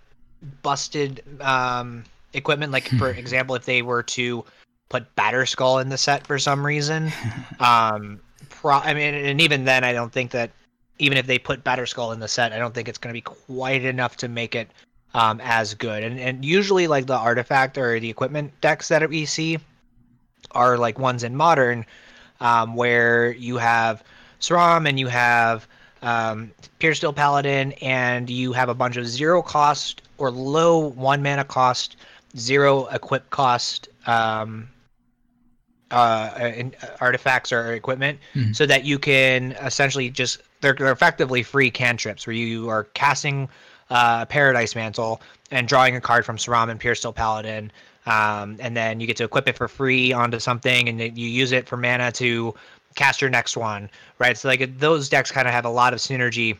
busted 0.61 1.23
um, 1.41 2.03
equipment, 2.33 2.71
like 2.71 2.87
for 2.87 3.09
example, 3.09 3.55
if 3.55 3.65
they 3.65 3.81
were 3.81 4.03
to 4.03 4.45
put 4.89 5.15
Batterskull 5.15 5.81
in 5.81 5.89
the 5.89 5.97
set 5.97 6.27
for 6.27 6.37
some 6.37 6.65
reason. 6.65 7.11
um, 7.59 8.19
pro- 8.49 8.73
I 8.73 8.93
mean, 8.93 9.13
and 9.13 9.39
even 9.39 9.65
then, 9.65 9.83
I 9.83 9.93
don't 9.93 10.11
think 10.11 10.31
that 10.31 10.51
even 10.99 11.17
if 11.17 11.25
they 11.25 11.39
put 11.39 11.63
Batterskull 11.63 12.13
in 12.13 12.19
the 12.19 12.27
set, 12.27 12.53
I 12.53 12.59
don't 12.59 12.73
think 12.73 12.87
it's 12.87 12.97
going 12.97 13.13
to 13.13 13.17
be 13.17 13.21
quite 13.21 13.83
enough 13.83 14.17
to 14.17 14.27
make 14.27 14.53
it 14.53 14.69
um, 15.13 15.41
as 15.43 15.73
good. 15.73 16.03
And 16.03 16.19
and 16.19 16.45
usually, 16.45 16.87
like 16.87 17.07
the 17.07 17.17
artifact 17.17 17.77
or 17.77 17.99
the 17.99 18.09
equipment 18.09 18.53
decks 18.61 18.89
that 18.89 19.07
we 19.09 19.25
see 19.25 19.57
are 20.51 20.77
like 20.77 20.99
ones 20.99 21.23
in 21.23 21.35
modern, 21.35 21.85
um, 22.41 22.75
where 22.75 23.31
you 23.31 23.57
have 23.57 24.03
SRAM 24.39 24.87
and 24.87 24.99
you 24.99 25.07
have 25.07 25.67
um, 26.01 26.51
Pure 26.79 26.95
Steel 26.95 27.13
Paladin, 27.13 27.71
and 27.81 28.29
you 28.29 28.53
have 28.53 28.69
a 28.69 28.75
bunch 28.75 28.97
of 28.97 29.07
zero 29.07 29.41
cost 29.41 30.01
or 30.17 30.31
low 30.31 30.89
one 30.89 31.23
mana 31.23 31.43
cost, 31.43 31.95
zero 32.37 32.85
equip 32.87 33.29
cost 33.29 33.87
um, 34.05 34.67
uh, 35.91 36.51
in, 36.55 36.75
uh, 36.83 36.87
artifacts 37.01 37.51
or 37.51 37.73
equipment, 37.73 38.19
mm-hmm. 38.35 38.51
so 38.51 38.65
that 38.65 38.85
you 38.85 38.99
can 38.99 39.53
essentially 39.53 40.09
just 40.09 40.41
they're, 40.61 40.73
they're 40.73 40.91
effectively 40.91 41.43
free 41.43 41.71
cantrips 41.71 42.27
where 42.27 42.35
you 42.35 42.69
are 42.69 42.85
casting 42.93 43.49
uh, 43.89 44.25
Paradise 44.25 44.75
Mantle 44.75 45.21
and 45.51 45.67
drawing 45.67 45.95
a 45.95 46.01
card 46.01 46.25
from 46.25 46.37
Saramen 46.37 46.79
Puresteel 46.79 47.13
Paladin. 47.13 47.71
Um, 48.05 48.57
and 48.59 48.75
then 48.75 48.99
you 48.99 49.07
get 49.07 49.17
to 49.17 49.23
equip 49.23 49.47
it 49.47 49.57
for 49.57 49.67
free 49.67 50.13
onto 50.13 50.39
something, 50.39 50.89
and 50.89 50.99
you 50.99 51.27
use 51.27 51.51
it 51.51 51.67
for 51.67 51.77
mana 51.77 52.11
to 52.13 52.55
cast 52.95 53.21
your 53.21 53.29
next 53.29 53.55
one, 53.55 53.89
right? 54.17 54.37
So 54.37 54.47
like 54.47 54.79
those 54.79 55.09
decks 55.09 55.31
kind 55.31 55.47
of 55.47 55.53
have 55.53 55.65
a 55.65 55.69
lot 55.69 55.93
of 55.93 55.99
synergy 55.99 56.57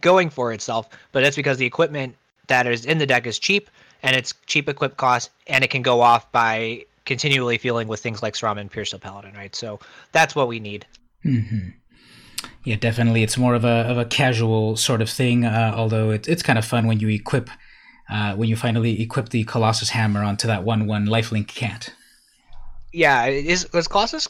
going 0.00 0.30
for 0.30 0.52
itself, 0.52 0.88
but 1.12 1.22
that's 1.22 1.36
because 1.36 1.58
the 1.58 1.66
equipment 1.66 2.14
that 2.46 2.66
is 2.66 2.84
in 2.84 2.98
the 2.98 3.06
deck 3.06 3.26
is 3.26 3.38
cheap, 3.38 3.68
and 4.02 4.14
it's 4.14 4.34
cheap 4.46 4.68
equip 4.68 4.96
cost, 4.96 5.30
and 5.46 5.64
it 5.64 5.70
can 5.70 5.82
go 5.82 6.00
off 6.00 6.30
by 6.30 6.84
continually 7.04 7.58
feeling 7.58 7.88
with 7.88 8.00
things 8.00 8.22
like 8.22 8.34
Sram 8.34 8.58
and 8.58 8.70
Puresteel 8.70 9.00
Paladin, 9.00 9.34
right? 9.34 9.54
So 9.56 9.80
that's 10.12 10.36
what 10.36 10.46
we 10.46 10.60
need. 10.60 10.86
Mm-hmm. 11.24 11.70
Yeah, 12.64 12.76
definitely. 12.76 13.22
It's 13.22 13.38
more 13.38 13.54
of 13.54 13.64
a 13.64 13.86
of 13.88 13.98
a 13.98 14.04
casual 14.04 14.76
sort 14.76 15.02
of 15.02 15.10
thing. 15.10 15.44
Uh, 15.44 15.72
although 15.74 16.10
it, 16.10 16.28
it's 16.28 16.42
kind 16.42 16.58
of 16.58 16.64
fun 16.64 16.86
when 16.86 17.00
you 17.00 17.08
equip 17.08 17.50
uh, 18.10 18.34
when 18.34 18.48
you 18.48 18.56
finally 18.56 19.00
equip 19.00 19.30
the 19.30 19.44
Colossus 19.44 19.90
Hammer 19.90 20.22
onto 20.22 20.46
that 20.46 20.64
one 20.64 20.86
one 20.86 21.06
lifelink 21.06 21.46
cat. 21.46 21.92
Yeah, 22.92 23.26
is 23.26 23.72
was 23.72 23.88
Colossus 23.88 24.28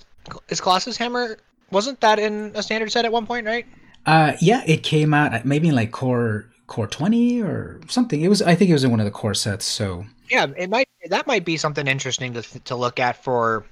is 0.48 0.60
Colossus 0.60 0.96
Hammer 0.96 1.38
wasn't 1.70 2.00
that 2.00 2.18
in 2.18 2.52
a 2.54 2.62
standard 2.62 2.92
set 2.92 3.04
at 3.04 3.12
one 3.12 3.26
point, 3.26 3.46
right? 3.46 3.66
Uh, 4.06 4.32
yeah, 4.40 4.62
it 4.66 4.82
came 4.82 5.14
out 5.14 5.44
maybe 5.44 5.68
in 5.68 5.74
like 5.74 5.92
core 5.92 6.46
core 6.66 6.86
twenty 6.86 7.42
or 7.42 7.80
something. 7.88 8.20
It 8.20 8.28
was 8.28 8.42
I 8.42 8.54
think 8.54 8.70
it 8.70 8.74
was 8.74 8.84
in 8.84 8.90
one 8.90 9.00
of 9.00 9.06
the 9.06 9.12
core 9.12 9.34
sets. 9.34 9.64
So 9.64 10.04
yeah, 10.30 10.46
it 10.56 10.70
might 10.70 10.88
that 11.08 11.26
might 11.26 11.44
be 11.44 11.56
something 11.56 11.86
interesting 11.86 12.32
to 12.34 12.42
to 12.42 12.76
look 12.76 13.00
at 13.00 13.22
for 13.22 13.64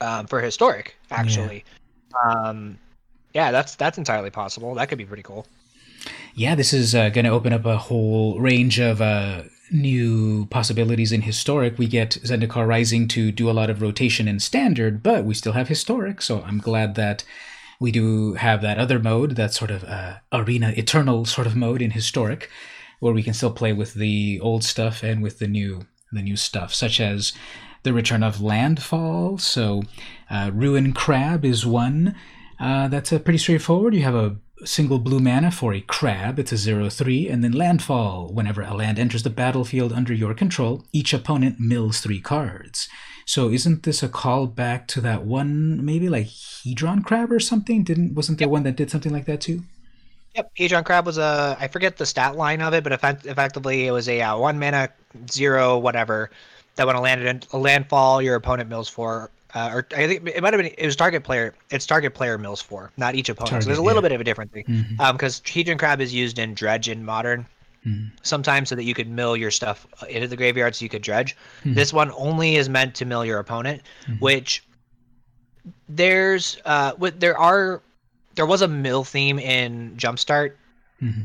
um, 0.00 0.26
for 0.26 0.40
historic 0.40 0.96
actually. 1.10 1.64
Yeah. 2.12 2.32
Um, 2.32 2.78
yeah, 3.34 3.50
that's 3.50 3.76
that's 3.76 3.98
entirely 3.98 4.30
possible. 4.30 4.74
That 4.74 4.88
could 4.88 4.98
be 4.98 5.04
pretty 5.04 5.22
cool. 5.22 5.46
Yeah, 6.34 6.54
this 6.54 6.72
is 6.72 6.94
uh, 6.94 7.10
going 7.10 7.24
to 7.24 7.30
open 7.30 7.52
up 7.52 7.66
a 7.66 7.76
whole 7.76 8.38
range 8.38 8.78
of 8.78 9.00
uh, 9.00 9.42
new 9.70 10.46
possibilities 10.46 11.12
in 11.12 11.22
historic. 11.22 11.78
We 11.78 11.86
get 11.86 12.18
Zendikar 12.22 12.66
Rising 12.66 13.08
to 13.08 13.30
do 13.32 13.50
a 13.50 13.52
lot 13.52 13.70
of 13.70 13.82
rotation 13.82 14.28
in 14.28 14.40
standard, 14.40 15.02
but 15.02 15.24
we 15.24 15.34
still 15.34 15.52
have 15.52 15.68
historic. 15.68 16.22
So 16.22 16.42
I'm 16.42 16.58
glad 16.58 16.94
that 16.94 17.24
we 17.78 17.90
do 17.90 18.34
have 18.34 18.62
that 18.62 18.78
other 18.78 18.98
mode, 18.98 19.36
that 19.36 19.54
sort 19.54 19.70
of 19.70 19.84
uh, 19.84 20.18
arena 20.32 20.72
eternal 20.76 21.24
sort 21.24 21.46
of 21.46 21.56
mode 21.56 21.82
in 21.82 21.92
historic, 21.92 22.50
where 23.00 23.14
we 23.14 23.22
can 23.22 23.34
still 23.34 23.52
play 23.52 23.72
with 23.72 23.94
the 23.94 24.38
old 24.40 24.64
stuff 24.64 25.02
and 25.02 25.22
with 25.22 25.38
the 25.38 25.48
new 25.48 25.86
the 26.12 26.22
new 26.22 26.36
stuff, 26.36 26.74
such 26.74 27.00
as 27.00 27.32
the 27.82 27.92
return 27.92 28.22
of 28.22 28.42
landfall. 28.42 29.38
So 29.38 29.84
uh, 30.28 30.50
ruin 30.52 30.92
crab 30.92 31.44
is 31.44 31.64
one. 31.64 32.14
Uh, 32.60 32.88
that's 32.88 33.10
a 33.10 33.18
pretty 33.18 33.38
straightforward. 33.38 33.94
You 33.94 34.02
have 34.02 34.14
a 34.14 34.36
single 34.64 34.98
blue 34.98 35.20
mana 35.20 35.50
for 35.50 35.72
a 35.72 35.80
crab, 35.80 36.38
it's 36.38 36.52
a 36.52 36.56
0 36.56 36.90
3, 36.90 37.28
and 37.28 37.42
then 37.42 37.52
landfall. 37.52 38.28
Whenever 38.32 38.60
a 38.60 38.74
land 38.74 38.98
enters 38.98 39.22
the 39.22 39.30
battlefield 39.30 39.92
under 39.92 40.12
your 40.12 40.34
control, 40.34 40.84
each 40.92 41.14
opponent 41.14 41.58
mills 41.58 42.00
three 42.00 42.20
cards. 42.20 42.88
So 43.24 43.50
isn't 43.50 43.84
this 43.84 44.02
a 44.02 44.08
callback 44.08 44.86
to 44.88 45.00
that 45.02 45.22
one, 45.24 45.84
maybe 45.84 46.08
like 46.08 46.26
Hedron 46.26 47.04
Crab 47.04 47.32
or 47.32 47.40
something? 47.40 47.82
Didn't 47.84 48.14
wasn't 48.14 48.38
there 48.38 48.46
yep. 48.46 48.52
one 48.52 48.64
that 48.64 48.76
did 48.76 48.90
something 48.90 49.12
like 49.12 49.26
that 49.26 49.40
too? 49.40 49.62
Yep, 50.36 50.50
Hedron 50.58 50.84
Crab 50.84 51.06
was 51.06 51.16
a 51.16 51.56
I 51.58 51.68
forget 51.68 51.96
the 51.96 52.06
stat 52.06 52.36
line 52.36 52.60
of 52.60 52.74
it, 52.74 52.84
but 52.84 52.92
effect, 52.92 53.26
effectively 53.26 53.86
it 53.86 53.92
was 53.92 54.08
a 54.08 54.20
uh, 54.20 54.36
one 54.36 54.58
mana 54.58 54.90
zero 55.30 55.78
whatever 55.78 56.30
that 56.76 56.86
when 56.86 56.96
a 56.96 57.00
land 57.00 57.46
a 57.52 57.58
landfall 57.58 58.20
your 58.20 58.34
opponent 58.34 58.68
mills 58.68 58.88
for 58.88 59.30
uh, 59.54 59.70
or 59.72 59.86
I 59.96 60.06
think 60.06 60.28
it 60.28 60.42
might 60.42 60.52
have 60.52 60.62
been 60.62 60.72
it 60.76 60.86
was 60.86 60.96
target 60.96 61.24
player. 61.24 61.54
It's 61.70 61.86
target 61.86 62.14
player 62.14 62.38
mills 62.38 62.60
for, 62.60 62.92
not 62.96 63.14
each 63.14 63.28
opponent. 63.28 63.50
Target, 63.50 63.64
so 63.64 63.68
there's 63.68 63.78
a 63.78 63.82
little 63.82 64.02
yeah. 64.02 64.08
bit 64.08 64.14
of 64.14 64.20
a 64.20 64.24
different 64.24 64.52
thing. 64.52 64.64
Because 64.66 65.40
mm-hmm. 65.40 65.70
um, 65.70 65.78
Crab 65.78 66.00
is 66.00 66.14
used 66.14 66.38
in 66.38 66.54
Dredge 66.54 66.88
in 66.88 67.04
Modern. 67.04 67.46
Mm-hmm. 67.86 68.14
Sometimes 68.22 68.68
so 68.68 68.74
that 68.74 68.84
you 68.84 68.92
could 68.92 69.08
mill 69.08 69.36
your 69.36 69.50
stuff 69.50 69.86
into 70.08 70.28
the 70.28 70.36
graveyard 70.36 70.74
so 70.74 70.82
you 70.82 70.90
could 70.90 71.00
dredge. 71.00 71.34
Mm-hmm. 71.60 71.74
This 71.74 71.92
one 71.94 72.10
only 72.12 72.56
is 72.56 72.68
meant 72.68 72.94
to 72.96 73.06
mill 73.06 73.24
your 73.24 73.38
opponent, 73.38 73.82
mm-hmm. 74.02 74.16
which 74.16 74.62
there's 75.88 76.58
uh 76.64 76.92
with 76.98 77.20
there 77.20 77.38
are 77.38 77.82
there 78.34 78.44
was 78.46 78.62
a 78.62 78.68
mill 78.68 79.04
theme 79.04 79.38
in 79.38 79.96
Jumpstart. 79.96 80.52
Mm-hmm. 81.00 81.22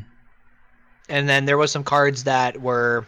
And 1.08 1.28
then 1.28 1.44
there 1.44 1.58
was 1.58 1.70
some 1.70 1.84
cards 1.84 2.24
that 2.24 2.60
were 2.60 3.06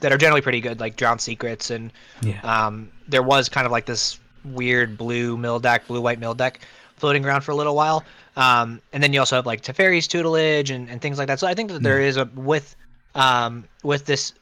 that 0.00 0.12
are 0.12 0.18
generally 0.18 0.40
pretty 0.40 0.60
good, 0.60 0.80
like 0.80 0.96
Drowned 0.96 1.20
Secrets, 1.20 1.70
and 1.70 1.92
yeah. 2.22 2.40
um, 2.42 2.90
there 3.08 3.22
was 3.22 3.48
kind 3.48 3.66
of 3.66 3.72
like 3.72 3.86
this 3.86 4.18
weird 4.44 4.96
blue 4.96 5.36
mill 5.36 5.60
deck, 5.60 5.86
blue 5.86 6.00
white 6.00 6.18
mill 6.18 6.34
deck 6.34 6.60
floating 6.96 7.24
around 7.24 7.42
for 7.42 7.52
a 7.52 7.54
little 7.54 7.74
while. 7.74 8.04
Um, 8.36 8.80
and 8.92 9.02
then 9.02 9.12
you 9.12 9.20
also 9.20 9.36
have 9.36 9.46
like 9.46 9.62
Teferi's 9.62 10.06
tutelage 10.06 10.70
and, 10.70 10.88
and 10.88 11.00
things 11.00 11.18
like 11.18 11.26
that. 11.28 11.40
So 11.40 11.46
I 11.46 11.54
think 11.54 11.70
that 11.70 11.82
there 11.82 12.00
is 12.00 12.16
a 12.16 12.26
with 12.34 12.76
um, 13.14 13.64
with 13.82 14.06
this 14.06 14.32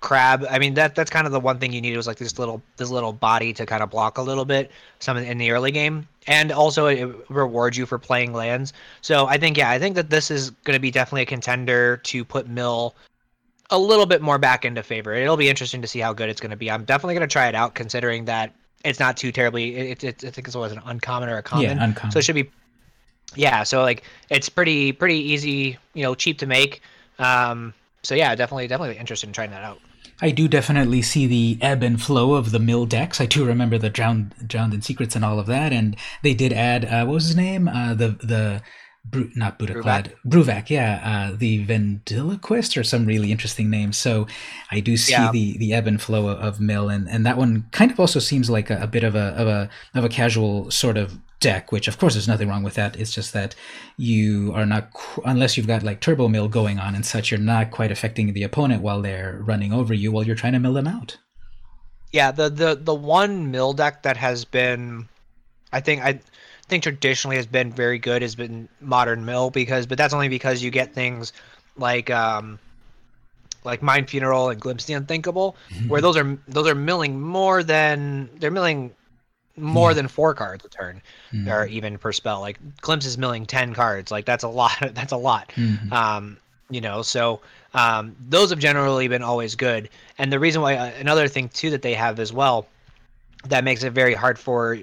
crab. 0.00 0.46
I 0.48 0.58
mean 0.58 0.74
that 0.74 0.94
that's 0.94 1.10
kind 1.10 1.26
of 1.26 1.32
the 1.32 1.40
one 1.40 1.58
thing 1.58 1.72
you 1.72 1.80
need 1.80 1.96
was 1.96 2.06
like 2.06 2.18
this 2.18 2.38
little 2.38 2.62
this 2.76 2.90
little 2.90 3.12
body 3.12 3.52
to 3.54 3.66
kind 3.66 3.82
of 3.82 3.90
block 3.90 4.18
a 4.18 4.22
little 4.22 4.44
bit 4.44 4.70
some 4.98 5.16
in 5.16 5.38
the 5.38 5.50
early 5.50 5.72
game, 5.72 6.06
and 6.26 6.52
also 6.52 6.86
it 6.86 7.08
rewards 7.30 7.76
you 7.76 7.86
for 7.86 7.98
playing 7.98 8.32
lands. 8.32 8.72
So 9.00 9.26
I 9.26 9.38
think 9.38 9.56
yeah, 9.56 9.70
I 9.70 9.78
think 9.78 9.94
that 9.96 10.10
this 10.10 10.30
is 10.30 10.50
going 10.50 10.76
to 10.76 10.80
be 10.80 10.90
definitely 10.90 11.22
a 11.22 11.26
contender 11.26 11.96
to 11.96 12.24
put 12.24 12.48
mill 12.48 12.94
a 13.70 13.78
little 13.78 14.06
bit 14.06 14.22
more 14.22 14.38
back 14.38 14.64
into 14.64 14.82
favor. 14.82 15.14
It'll 15.14 15.36
be 15.36 15.48
interesting 15.48 15.82
to 15.82 15.88
see 15.88 15.98
how 15.98 16.12
good 16.12 16.28
it's 16.28 16.40
going 16.40 16.50
to 16.50 16.56
be. 16.56 16.70
I'm 16.70 16.84
definitely 16.84 17.14
going 17.14 17.28
to 17.28 17.32
try 17.32 17.48
it 17.48 17.54
out, 17.54 17.74
considering 17.74 18.24
that 18.26 18.54
it's 18.84 18.98
not 18.98 19.16
too 19.16 19.32
terribly. 19.32 19.76
It, 19.76 20.04
it, 20.04 20.24
I 20.24 20.30
think 20.30 20.46
it's 20.46 20.56
was 20.56 20.72
an 20.72 20.80
uncommon 20.84 21.28
or 21.28 21.36
a 21.36 21.42
common. 21.42 21.64
Yeah, 21.64 21.84
uncommon. 21.84 22.12
So 22.12 22.18
it 22.18 22.24
should 22.24 22.34
be. 22.34 22.50
Yeah, 23.34 23.62
so 23.62 23.82
like 23.82 24.04
it's 24.30 24.48
pretty 24.48 24.92
pretty 24.92 25.18
easy, 25.18 25.76
you 25.92 26.02
know, 26.02 26.14
cheap 26.14 26.38
to 26.38 26.46
make. 26.46 26.80
Um, 27.18 27.74
so 28.02 28.14
yeah, 28.14 28.34
definitely 28.34 28.68
definitely 28.68 28.96
interested 28.96 29.26
in 29.26 29.32
trying 29.34 29.50
that 29.50 29.64
out. 29.64 29.80
I 30.20 30.30
do 30.30 30.48
definitely 30.48 31.02
see 31.02 31.26
the 31.26 31.58
ebb 31.60 31.82
and 31.82 32.00
flow 32.00 32.34
of 32.34 32.50
the 32.50 32.58
mill 32.58 32.86
decks. 32.86 33.20
I 33.20 33.26
do 33.26 33.44
remember 33.44 33.78
the 33.78 33.90
drowned, 33.90 34.34
drowned 34.48 34.74
in 34.74 34.82
secrets 34.82 35.14
and 35.14 35.24
all 35.24 35.38
of 35.38 35.46
that, 35.46 35.72
and 35.72 35.96
they 36.22 36.34
did 36.34 36.52
add 36.52 36.84
uh, 36.84 37.04
what 37.04 37.14
was 37.14 37.26
his 37.26 37.36
name? 37.36 37.68
Uh, 37.68 37.94
the 37.94 38.08
the 38.08 38.62
Bru- 39.10 39.30
not 39.34 39.58
Budaclad, 39.58 40.12
Bruvac, 40.26 40.68
yeah, 40.70 41.00
uh, 41.32 41.36
the 41.36 41.64
Vendiloquist 41.64 42.76
or 42.76 42.84
some 42.84 43.06
really 43.06 43.30
interesting 43.32 43.70
name. 43.70 43.92
So 43.92 44.26
I 44.70 44.80
do 44.80 44.96
see 44.96 45.12
yeah. 45.12 45.30
the 45.30 45.56
the 45.56 45.72
ebb 45.72 45.86
and 45.86 46.00
flow 46.00 46.28
of 46.28 46.60
Mill, 46.60 46.88
and, 46.88 47.08
and 47.08 47.24
that 47.24 47.36
one 47.36 47.66
kind 47.70 47.90
of 47.90 47.98
also 47.98 48.18
seems 48.18 48.50
like 48.50 48.70
a, 48.70 48.82
a, 48.82 48.86
bit 48.86 49.04
of 49.04 49.14
a 49.14 49.34
of 49.36 49.46
a 49.46 49.70
of 49.94 50.04
a 50.04 50.08
casual 50.08 50.70
sort 50.70 50.96
of 50.96 51.18
deck. 51.40 51.72
Which 51.72 51.88
of 51.88 51.98
course 51.98 52.14
there's 52.14 52.28
nothing 52.28 52.48
wrong 52.48 52.62
with 52.62 52.74
that. 52.74 52.96
It's 52.96 53.12
just 53.12 53.32
that 53.32 53.54
you 53.96 54.52
are 54.54 54.66
not 54.66 54.90
unless 55.24 55.56
you've 55.56 55.66
got 55.66 55.82
like 55.82 56.00
Turbo 56.00 56.28
Mill 56.28 56.48
going 56.48 56.78
on 56.78 56.94
and 56.94 57.06
such, 57.06 57.30
you're 57.30 57.40
not 57.40 57.70
quite 57.70 57.92
affecting 57.92 58.32
the 58.32 58.42
opponent 58.42 58.82
while 58.82 59.00
they're 59.00 59.40
running 59.42 59.72
over 59.72 59.94
you 59.94 60.12
while 60.12 60.24
you're 60.24 60.36
trying 60.36 60.54
to 60.54 60.58
mill 60.58 60.74
them 60.74 60.88
out. 60.88 61.16
Yeah, 62.12 62.30
the 62.30 62.48
the 62.48 62.74
the 62.74 62.94
one 62.94 63.50
mill 63.50 63.72
deck 63.72 64.02
that 64.02 64.16
has 64.16 64.44
been, 64.44 65.08
I 65.72 65.80
think 65.80 66.02
I 66.02 66.20
think 66.68 66.82
traditionally 66.82 67.36
has 67.36 67.46
been 67.46 67.72
very 67.72 67.98
good 67.98 68.22
has 68.22 68.34
been 68.34 68.68
modern 68.80 69.24
mill 69.24 69.50
because 69.50 69.86
but 69.86 69.98
that's 69.98 70.14
only 70.14 70.28
because 70.28 70.62
you 70.62 70.70
get 70.70 70.92
things 70.92 71.32
like 71.76 72.10
um 72.10 72.58
like 73.64 73.82
mind 73.82 74.08
funeral 74.08 74.50
and 74.50 74.60
glimpse 74.60 74.84
the 74.84 74.94
unthinkable 74.94 75.56
mm-hmm. 75.70 75.88
where 75.88 76.00
those 76.00 76.16
are 76.16 76.38
those 76.46 76.66
are 76.66 76.74
milling 76.74 77.20
more 77.20 77.62
than 77.62 78.28
they're 78.38 78.50
milling 78.50 78.92
more 79.56 79.92
than 79.92 80.06
four 80.06 80.34
cards 80.34 80.64
a 80.64 80.68
turn 80.68 81.02
mm-hmm. 81.32 81.48
or 81.48 81.66
even 81.66 81.98
per 81.98 82.12
spell 82.12 82.40
like 82.40 82.58
glimpse 82.80 83.06
is 83.06 83.18
milling 83.18 83.44
10 83.44 83.74
cards 83.74 84.10
like 84.10 84.24
that's 84.24 84.44
a 84.44 84.48
lot 84.48 84.76
that's 84.92 85.12
a 85.12 85.16
lot 85.16 85.50
mm-hmm. 85.56 85.92
um 85.92 86.36
you 86.70 86.80
know 86.80 87.02
so 87.02 87.40
um 87.74 88.14
those 88.28 88.50
have 88.50 88.58
generally 88.58 89.08
been 89.08 89.22
always 89.22 89.54
good 89.54 89.88
and 90.18 90.32
the 90.32 90.38
reason 90.38 90.62
why 90.62 90.76
uh, 90.76 90.90
another 90.98 91.28
thing 91.28 91.48
too 91.48 91.70
that 91.70 91.82
they 91.82 91.94
have 91.94 92.20
as 92.20 92.32
well 92.32 92.66
that 93.46 93.64
makes 93.64 93.82
it 93.82 93.90
very 93.90 94.14
hard 94.14 94.38
for 94.38 94.78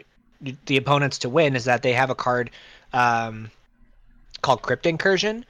the 0.66 0.78
opponents 0.78 1.18
to 1.20 1.30
win 1.30 1.56
is 1.56 1.66
that 1.66 1.82
they 1.82 1.94
have 1.94 2.10
a 2.10 2.16
card 2.16 2.52
um, 2.94 3.50
called 4.42 4.62
Crypt 4.62 4.86
Incursion, 4.86 5.46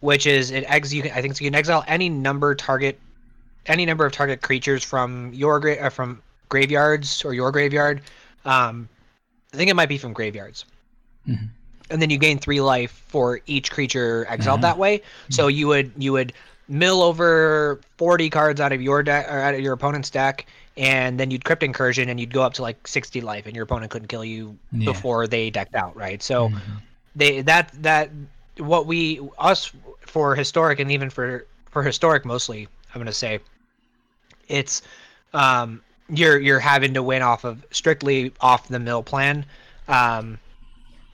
which 0.00 0.26
is 0.26 0.50
it 0.50 0.64
ex 0.68 0.92
you 0.92 1.02
can 1.02 1.12
I 1.12 1.22
think 1.22 1.36
so 1.36 1.44
you 1.44 1.50
can 1.50 1.58
exile 1.58 1.84
any 1.86 2.08
number 2.08 2.54
target 2.54 2.98
any 3.66 3.84
number 3.84 4.06
of 4.06 4.12
target 4.12 4.42
creatures 4.42 4.84
from 4.84 5.32
your 5.32 5.60
gra- 5.60 5.86
uh, 5.86 5.90
from 5.90 6.22
graveyards 6.48 7.24
or 7.24 7.34
your 7.34 7.50
graveyard. 7.50 8.00
Um, 8.44 8.88
I 9.52 9.56
think 9.56 9.70
it 9.70 9.74
might 9.74 9.88
be 9.88 9.98
from 9.98 10.12
graveyards. 10.12 10.64
Mm-hmm. 11.28 11.46
And 11.90 12.02
then 12.02 12.10
you 12.10 12.18
gain 12.18 12.38
three 12.38 12.60
life 12.60 13.04
for 13.08 13.40
each 13.46 13.70
creature 13.70 14.26
exiled 14.28 14.56
mm-hmm. 14.56 14.62
that 14.62 14.78
way. 14.78 15.02
So 15.30 15.48
you 15.48 15.68
would 15.68 15.92
you 15.96 16.12
would 16.12 16.32
mill 16.68 17.02
over 17.02 17.80
40 17.96 18.28
cards 18.30 18.60
out 18.60 18.72
of 18.72 18.82
your 18.82 19.02
deck 19.02 19.26
or 19.30 19.38
out 19.38 19.54
of 19.54 19.60
your 19.60 19.72
opponent's 19.72 20.10
deck 20.10 20.46
and 20.76 21.18
then 21.18 21.30
you'd 21.30 21.44
crypt 21.44 21.62
incursion 21.62 22.08
and 22.08 22.20
you'd 22.20 22.32
go 22.32 22.42
up 22.42 22.54
to 22.54 22.62
like 22.62 22.86
60 22.86 23.20
life 23.20 23.46
and 23.46 23.54
your 23.54 23.64
opponent 23.64 23.90
couldn't 23.90 24.08
kill 24.08 24.24
you 24.24 24.56
yeah. 24.72 24.84
before 24.84 25.26
they 25.26 25.50
decked 25.50 25.74
out 25.74 25.96
right 25.96 26.22
so 26.22 26.48
mm-hmm. 26.48 26.72
they 27.14 27.40
that 27.42 27.70
that 27.82 28.10
what 28.58 28.86
we 28.86 29.20
us 29.38 29.72
for 30.00 30.34
historic 30.34 30.78
and 30.78 30.90
even 30.90 31.10
for 31.10 31.46
for 31.70 31.82
historic 31.82 32.24
mostly 32.24 32.68
i'm 32.94 32.98
going 32.98 33.06
to 33.06 33.12
say 33.12 33.38
it's 34.48 34.82
um 35.32 35.80
you're 36.08 36.38
you're 36.38 36.60
having 36.60 36.94
to 36.94 37.02
win 37.02 37.22
off 37.22 37.44
of 37.44 37.64
strictly 37.70 38.32
off 38.40 38.68
the 38.68 38.78
mill 38.78 39.02
plan. 39.02 39.44
Um, 39.88 40.38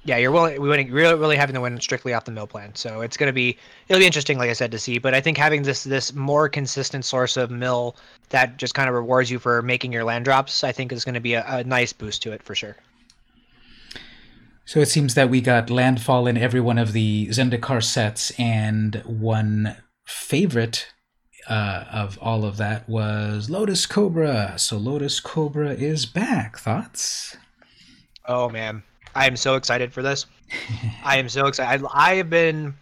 yeah, 0.04 0.16
you're 0.16 0.32
willing, 0.32 0.60
we 0.60 0.68
winning 0.68 0.90
really 0.90 1.14
really 1.14 1.36
having 1.36 1.54
to 1.54 1.60
win 1.60 1.80
strictly 1.80 2.12
off 2.12 2.24
the 2.24 2.32
mill 2.32 2.46
plan. 2.46 2.74
So 2.74 3.02
it's 3.02 3.16
gonna 3.16 3.32
be 3.32 3.56
it'll 3.88 4.00
be 4.00 4.06
interesting, 4.06 4.38
like 4.38 4.50
I 4.50 4.54
said, 4.54 4.70
to 4.72 4.78
see. 4.78 4.98
But 4.98 5.14
I 5.14 5.20
think 5.20 5.38
having 5.38 5.62
this 5.62 5.84
this 5.84 6.12
more 6.12 6.48
consistent 6.48 7.04
source 7.04 7.36
of 7.36 7.50
mill 7.50 7.96
that 8.30 8.56
just 8.56 8.74
kind 8.74 8.88
of 8.88 8.94
rewards 8.94 9.30
you 9.30 9.38
for 9.38 9.62
making 9.62 9.92
your 9.92 10.04
land 10.04 10.24
drops, 10.24 10.64
I 10.64 10.72
think 10.72 10.92
is 10.92 11.04
going 11.04 11.14
to 11.14 11.20
be 11.20 11.34
a, 11.34 11.44
a 11.46 11.64
nice 11.64 11.92
boost 11.92 12.22
to 12.22 12.32
it 12.32 12.42
for 12.42 12.54
sure. 12.54 12.76
So 14.64 14.80
it 14.80 14.86
seems 14.86 15.14
that 15.14 15.28
we 15.28 15.40
got 15.40 15.70
landfall 15.70 16.26
in 16.26 16.36
every 16.36 16.60
one 16.60 16.78
of 16.78 16.92
the 16.92 17.26
Zendikar 17.28 17.82
sets, 17.82 18.30
and 18.38 19.02
one 19.04 19.76
favorite 20.04 20.92
uh, 21.48 21.84
of 21.92 22.18
all 22.22 22.44
of 22.44 22.56
that 22.56 22.88
was 22.88 23.50
Lotus 23.50 23.86
Cobra. 23.86 24.54
So 24.56 24.76
Lotus 24.78 25.20
Cobra 25.20 25.70
is 25.70 26.06
back. 26.06 26.58
Thoughts? 26.58 27.36
Oh 28.26 28.48
man, 28.48 28.84
I 29.14 29.26
am 29.26 29.36
so 29.36 29.56
excited 29.56 29.92
for 29.92 30.02
this. 30.02 30.26
I 31.04 31.18
am 31.18 31.28
so 31.28 31.46
excited. 31.46 31.84
I, 31.92 32.10
I 32.12 32.14
have 32.16 32.30
been 32.30 32.74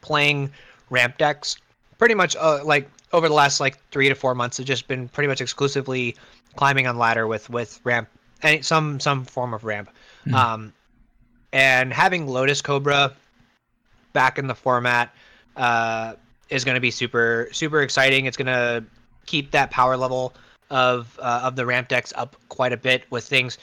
playing 0.00 0.50
ramp 0.90 1.18
decks 1.18 1.56
pretty 1.98 2.14
much 2.14 2.36
uh, 2.36 2.60
like 2.64 2.90
over 3.12 3.28
the 3.28 3.34
last 3.34 3.60
like 3.60 3.78
three 3.90 4.08
to 4.08 4.14
four 4.14 4.34
months. 4.34 4.58
It's 4.58 4.66
just 4.66 4.88
been 4.88 5.08
pretty 5.08 5.28
much 5.28 5.40
exclusively 5.40 6.16
climbing 6.56 6.86
on 6.86 6.98
ladder 6.98 7.26
with 7.26 7.48
with 7.50 7.80
ramp 7.84 8.08
and 8.42 8.64
some 8.64 9.00
some 9.00 9.24
form 9.24 9.54
of 9.54 9.64
ramp. 9.64 9.90
Mm. 10.26 10.34
Um, 10.34 10.72
and 11.52 11.92
having 11.92 12.26
Lotus 12.26 12.62
Cobra 12.62 13.12
back 14.12 14.38
in 14.38 14.46
the 14.46 14.54
format 14.54 15.14
uh, 15.56 16.14
is 16.48 16.64
going 16.64 16.74
to 16.74 16.80
be 16.80 16.90
super 16.90 17.48
super 17.52 17.82
exciting. 17.82 18.26
It's 18.26 18.36
going 18.36 18.46
to 18.46 18.84
keep 19.26 19.50
that 19.52 19.70
power 19.70 19.96
level 19.96 20.34
of 20.70 21.18
uh, 21.20 21.40
of 21.42 21.56
the 21.56 21.66
ramp 21.66 21.88
decks 21.88 22.12
up 22.16 22.36
quite 22.48 22.72
a 22.72 22.76
bit 22.76 23.04
with 23.10 23.24
things. 23.24 23.58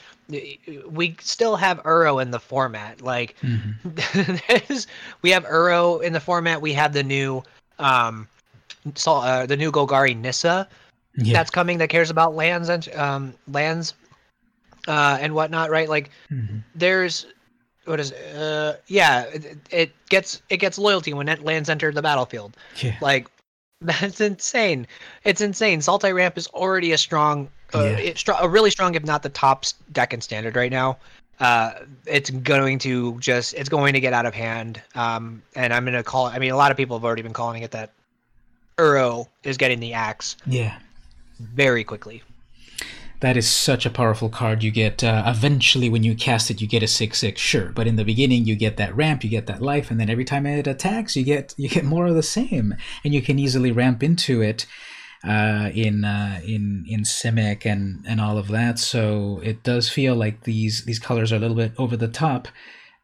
We 0.90 1.16
still 1.22 1.56
have 1.56 1.82
Uro 1.84 2.22
in 2.22 2.32
the 2.32 2.40
format. 2.40 3.02
Like 3.02 3.36
mm-hmm. 3.42 4.82
we 5.22 5.30
have 5.32 5.46
Uro 5.46 6.02
in 6.02 6.14
the 6.14 6.20
format. 6.20 6.62
We 6.62 6.74
have 6.74 6.94
the 6.94 7.04
new 7.04 7.44
um, 7.80 8.28
so, 8.96 9.16
uh, 9.16 9.46
the 9.46 9.58
new 9.58 9.72
Golgari 9.72 10.16
Nissa 10.16 10.68
yeah. 11.16 11.34
that's 11.34 11.50
coming 11.50 11.78
that 11.78 11.90
cares 11.90 12.10
about 12.10 12.36
lands 12.36 12.70
and 12.70 12.94
um, 12.96 13.34
lands 13.52 13.94
uh, 14.88 15.18
and 15.22 15.34
whatnot. 15.34 15.70
Right? 15.70 15.90
Like 15.90 16.12
mm-hmm. 16.32 16.58
there's 16.76 17.26
what 17.86 18.02
is 18.02 18.12
it? 18.12 18.36
uh 18.36 18.74
yeah 18.88 19.24
it, 19.34 19.58
it, 19.72 20.10
gets 20.10 20.42
it 20.50 20.58
gets 20.58 20.78
loyalty 20.78 21.14
when 21.14 21.30
it 21.30 21.46
lands 21.46 21.70
enter 21.70 21.90
the 21.90 22.02
battlefield 22.02 22.58
yeah. 22.82 22.98
like 23.00 23.28
that's 23.82 24.20
insane. 24.20 24.88
It's 25.24 25.42
insane. 25.42 25.80
Sultai 25.80 26.14
ramp 26.14 26.38
is 26.38 26.48
already 26.48 26.92
a 26.92 26.98
strong 26.98 27.50
uh, 27.74 27.84
yeah. 27.84 27.98
it's 27.98 28.24
a 28.40 28.48
really 28.48 28.72
strong 28.72 28.96
if 28.96 29.04
not 29.04 29.24
the 29.24 29.30
top 29.30 29.66
deck 29.92 30.14
in 30.14 30.22
standard 30.22 30.56
right 30.56 30.72
now. 30.72 30.98
Uh 31.40 31.74
it's 32.06 32.30
going 32.30 32.80
to 32.80 33.20
just 33.20 33.54
it's 33.54 33.70
going 33.70 33.94
to 33.94 34.00
get 34.00 34.14
out 34.14 34.26
of 34.26 34.34
hand. 34.34 34.82
Um 34.96 35.42
and 35.56 35.74
i'm 35.74 35.86
gonna 35.86 36.04
call 36.04 36.28
it 36.28 36.32
i 36.32 36.40
mean 36.40 36.52
a 36.52 36.58
lot 36.58 36.72
of 36.72 36.78
people 36.78 36.98
have 36.98 37.06
already 37.06 37.22
been 37.22 37.34
calling 37.34 37.62
it 37.62 37.72
that 37.72 37.92
uro 38.78 39.28
is 39.44 39.58
getting 39.58 39.80
the 39.80 39.94
axe 39.94 40.36
yeah. 40.46 40.78
very 41.40 41.84
quickly 41.84 42.24
that 43.20 43.38
is 43.38 43.50
such 43.50 43.86
a 43.86 43.90
powerful 43.90 44.30
card. 44.30 44.64
You 44.64 44.72
get 44.72 45.04
uh, 45.04 45.24
eventually 45.26 45.90
when 45.90 46.04
you 46.04 46.16
cast 46.16 46.52
it, 46.52 46.62
you 46.62 46.68
get 46.68 46.84
a 46.84 46.88
six 46.88 47.20
six, 47.20 47.42
sure, 47.42 47.72
but 47.74 47.88
in 47.88 47.96
the 47.96 48.06
beginning 48.06 48.46
you 48.46 48.56
get 48.56 48.78
that 48.78 48.96
ramp, 48.96 49.24
you 49.24 49.30
get 49.30 49.48
that 49.48 49.62
life, 49.62 49.90
and 49.90 50.00
then 50.00 50.10
every 50.10 50.26
time 50.26 50.46
it 50.46 50.68
attacks, 50.68 51.16
you 51.16 51.24
get 51.24 51.54
you 51.58 51.70
get 51.70 51.84
more 51.84 52.06
of 52.06 52.16
the 52.16 52.24
same, 52.24 52.76
and 53.04 53.14
you 53.14 53.22
can 53.22 53.40
easily 53.40 53.72
ramp 53.72 54.04
into 54.04 54.42
it 54.42 54.66
uh, 55.24 55.70
in 55.74 56.06
uh, 56.06 56.40
in 56.46 56.86
in 56.88 57.02
Simic 57.02 57.66
and 57.66 58.06
and 58.08 58.22
all 58.22 58.38
of 58.38 58.48
that. 58.50 58.80
So 58.80 59.42
it 59.44 59.64
does 59.64 59.90
feel 59.90 60.16
like 60.16 60.44
these 60.44 60.86
these 60.86 61.00
colors 61.00 61.32
are 61.32 61.38
a 61.38 61.40
little 61.40 61.58
bit 61.58 61.74
over 61.78 61.98
the 61.98 62.08
top 62.08 62.48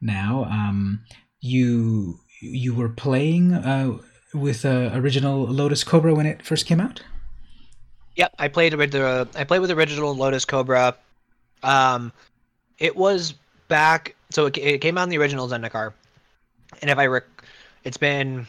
now. 0.00 0.44
Um, 0.44 1.04
you 1.40 2.20
you 2.40 2.74
were 2.74 2.88
playing 2.88 3.52
uh, 3.52 3.98
with 4.32 4.64
uh, 4.64 4.90
original 4.94 5.42
Lotus 5.44 5.84
Cobra 5.84 6.14
when 6.14 6.26
it 6.26 6.42
first 6.42 6.66
came 6.66 6.80
out. 6.80 7.02
Yep, 8.16 8.34
I 8.38 8.48
played 8.48 8.74
with 8.74 8.92
the 8.92 9.28
I 9.34 9.44
played 9.44 9.60
with 9.60 9.70
the 9.70 9.76
original 9.76 10.14
Lotus 10.14 10.44
Cobra. 10.44 10.96
Um, 11.62 12.12
it 12.78 12.94
was 12.94 13.34
back, 13.68 14.14
so 14.30 14.46
it, 14.46 14.56
it 14.58 14.80
came 14.80 14.98
out 14.98 15.04
in 15.04 15.08
the 15.08 15.18
original 15.18 15.48
Zendikar, 15.48 15.92
and 16.80 16.90
if 16.90 16.98
I 16.98 17.06
rec, 17.06 17.24
it's 17.82 17.96
been, 17.96 18.46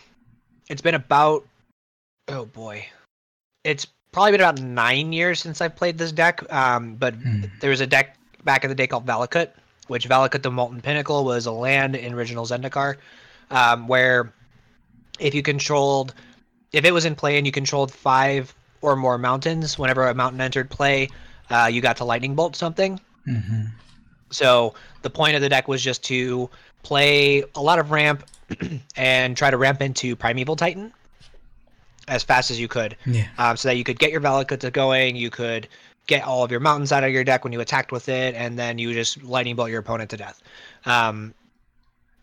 it's 0.70 0.82
been 0.82 0.95
about, 0.95 1.47
oh 2.28 2.45
boy, 2.45 2.86
it's 3.63 3.88
probably 4.11 4.32
been 4.32 4.41
about 4.41 4.61
nine 4.61 5.13
years 5.13 5.39
since 5.39 5.61
I've 5.61 5.76
played 5.76 5.97
this 5.97 6.11
deck. 6.11 6.41
Um, 6.53 6.95
but 6.95 7.16
hmm. 7.16 7.43
there 7.59 7.70
was 7.70 7.82
a 7.82 7.88
deck 7.88 8.18
back 8.43 8.63
in 8.63 8.70
the 8.70 8.76
day 8.76 8.88
called 8.88 9.05
Valakut, 9.05 9.51
which 9.88 10.07
Valakut 10.07 10.41
the 10.41 10.51
Molten 10.51 10.82
Pinnacle 10.82 11.26
was 11.26 11.45
a 11.45 11.51
land 11.51 11.95
in 11.95 12.13
original 12.13 12.45
Zendikar, 12.45 12.97
um, 13.49 13.88
where 13.88 14.32
if 15.20 15.34
you 15.34 15.41
controlled, 15.41 16.13
if 16.72 16.86
it 16.86 16.91
was 16.91 17.05
in 17.05 17.16
play 17.16 17.38
and 17.38 17.45
you 17.45 17.51
controlled 17.51 17.91
five 17.91 18.53
or 18.82 18.95
more 18.95 19.17
mountains. 19.17 19.78
Whenever 19.78 20.07
a 20.07 20.13
mountain 20.13 20.41
entered 20.41 20.69
play, 20.69 21.09
uh, 21.49 21.69
you 21.71 21.82
got 21.82 21.97
to 21.97 22.05
lightning 22.05 22.36
bolt 22.36 22.55
something. 22.55 22.99
Mm-hmm. 23.28 23.65
So 24.32 24.73
the 25.01 25.09
point 25.09 25.36
of 25.36 25.41
the 25.41 25.49
deck 25.49 25.67
was 25.67 25.82
just 25.82 26.03
to 26.05 26.49
play 26.84 27.43
a 27.55 27.61
lot 27.61 27.80
of 27.80 27.91
ramp 27.91 28.23
and 28.95 29.36
try 29.36 29.49
to 29.49 29.57
ramp 29.57 29.82
into 29.82 30.15
Primeval 30.15 30.55
Titan 30.55 30.93
as 32.07 32.23
fast 32.23 32.51
as 32.51 32.59
you 32.59 32.67
could. 32.67 32.95
Yeah. 33.05 33.28
Um, 33.38 33.57
so 33.57 33.69
that 33.69 33.78
you 33.78 33.84
could 33.84 33.99
get 33.99 34.11
your 34.11 34.21
Valakuts 34.21 34.71
going, 34.71 35.15
you 35.15 35.30
could 35.30 35.67
get 36.07 36.23
all 36.23 36.43
of 36.43 36.51
your 36.51 36.59
mountains 36.59 36.91
out 36.91 37.03
of 37.03 37.11
your 37.11 37.23
deck 37.23 37.43
when 37.43 37.51
you 37.51 37.59
attacked 37.61 37.91
with 37.91 38.09
it, 38.09 38.36
and 38.36 38.59
then 38.59 38.78
you 38.78 38.93
just 38.93 39.23
lightning 39.23 39.55
bolt 39.55 39.71
your 39.71 39.80
opponent 39.80 40.11
to 40.11 40.17
death. 40.17 40.41
Um, 40.86 41.34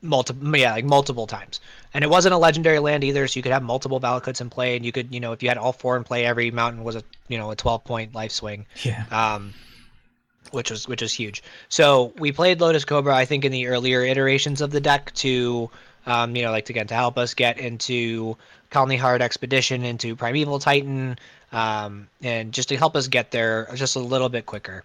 multiple 0.03 0.57
yeah 0.57 0.73
like 0.73 0.85
multiple 0.85 1.27
times 1.27 1.61
and 1.95 2.05
it 2.05 2.11
wasn't 2.11 2.35
a 2.35 2.39
legendary 2.39 2.79
land 2.79 3.05
either 3.05 3.27
so 3.29 3.39
you 3.39 3.43
could 3.43 3.53
have 3.53 3.63
multiple 3.63 4.01
valakuts 4.01 4.41
in 4.41 4.51
play 4.51 4.77
and 4.77 4.85
you 4.85 4.93
could 4.93 5.13
you 5.13 5.21
know 5.21 5.33
if 5.33 5.43
you 5.43 5.49
had 5.49 5.59
all 5.59 5.73
four 5.73 5.97
in 5.97 6.05
play 6.05 6.25
every 6.25 6.51
mountain 6.51 6.85
was 6.85 6.97
a 6.97 7.03
you 7.29 7.39
know 7.39 7.51
a 7.51 7.57
12 7.57 7.85
point 7.85 8.15
life 8.15 8.33
swing. 8.33 8.67
Yeah. 8.83 9.05
Um 9.11 9.55
which 10.51 10.71
was 10.71 10.87
which 10.87 11.03
was 11.03 11.13
huge. 11.13 11.43
So 11.69 12.13
we 12.19 12.33
played 12.33 12.61
lotus 12.61 12.85
cobra 12.85 13.15
i 13.15 13.25
think 13.25 13.45
in 13.45 13.53
the 13.53 13.67
earlier 13.69 14.03
iterations 14.05 14.61
of 14.61 14.71
the 14.71 14.81
deck 14.81 15.13
to 15.15 15.71
um 16.07 16.37
you 16.37 16.43
know 16.43 16.51
like 16.51 16.69
again 16.71 16.87
to 16.89 16.95
help 16.95 17.19
us 17.19 17.35
get 17.35 17.59
into 17.59 18.37
Khalni 18.71 18.99
Heart 18.99 19.21
Expedition 19.23 19.85
into 19.85 20.17
primeval 20.17 20.59
titan 20.59 21.19
um 21.53 22.09
and 22.23 22.53
just 22.53 22.71
to 22.71 22.77
help 22.77 22.97
us 22.97 23.09
get 23.09 23.31
there 23.31 23.69
just 23.75 23.97
a 23.97 24.01
little 24.01 24.29
bit 24.29 24.47
quicker 24.47 24.85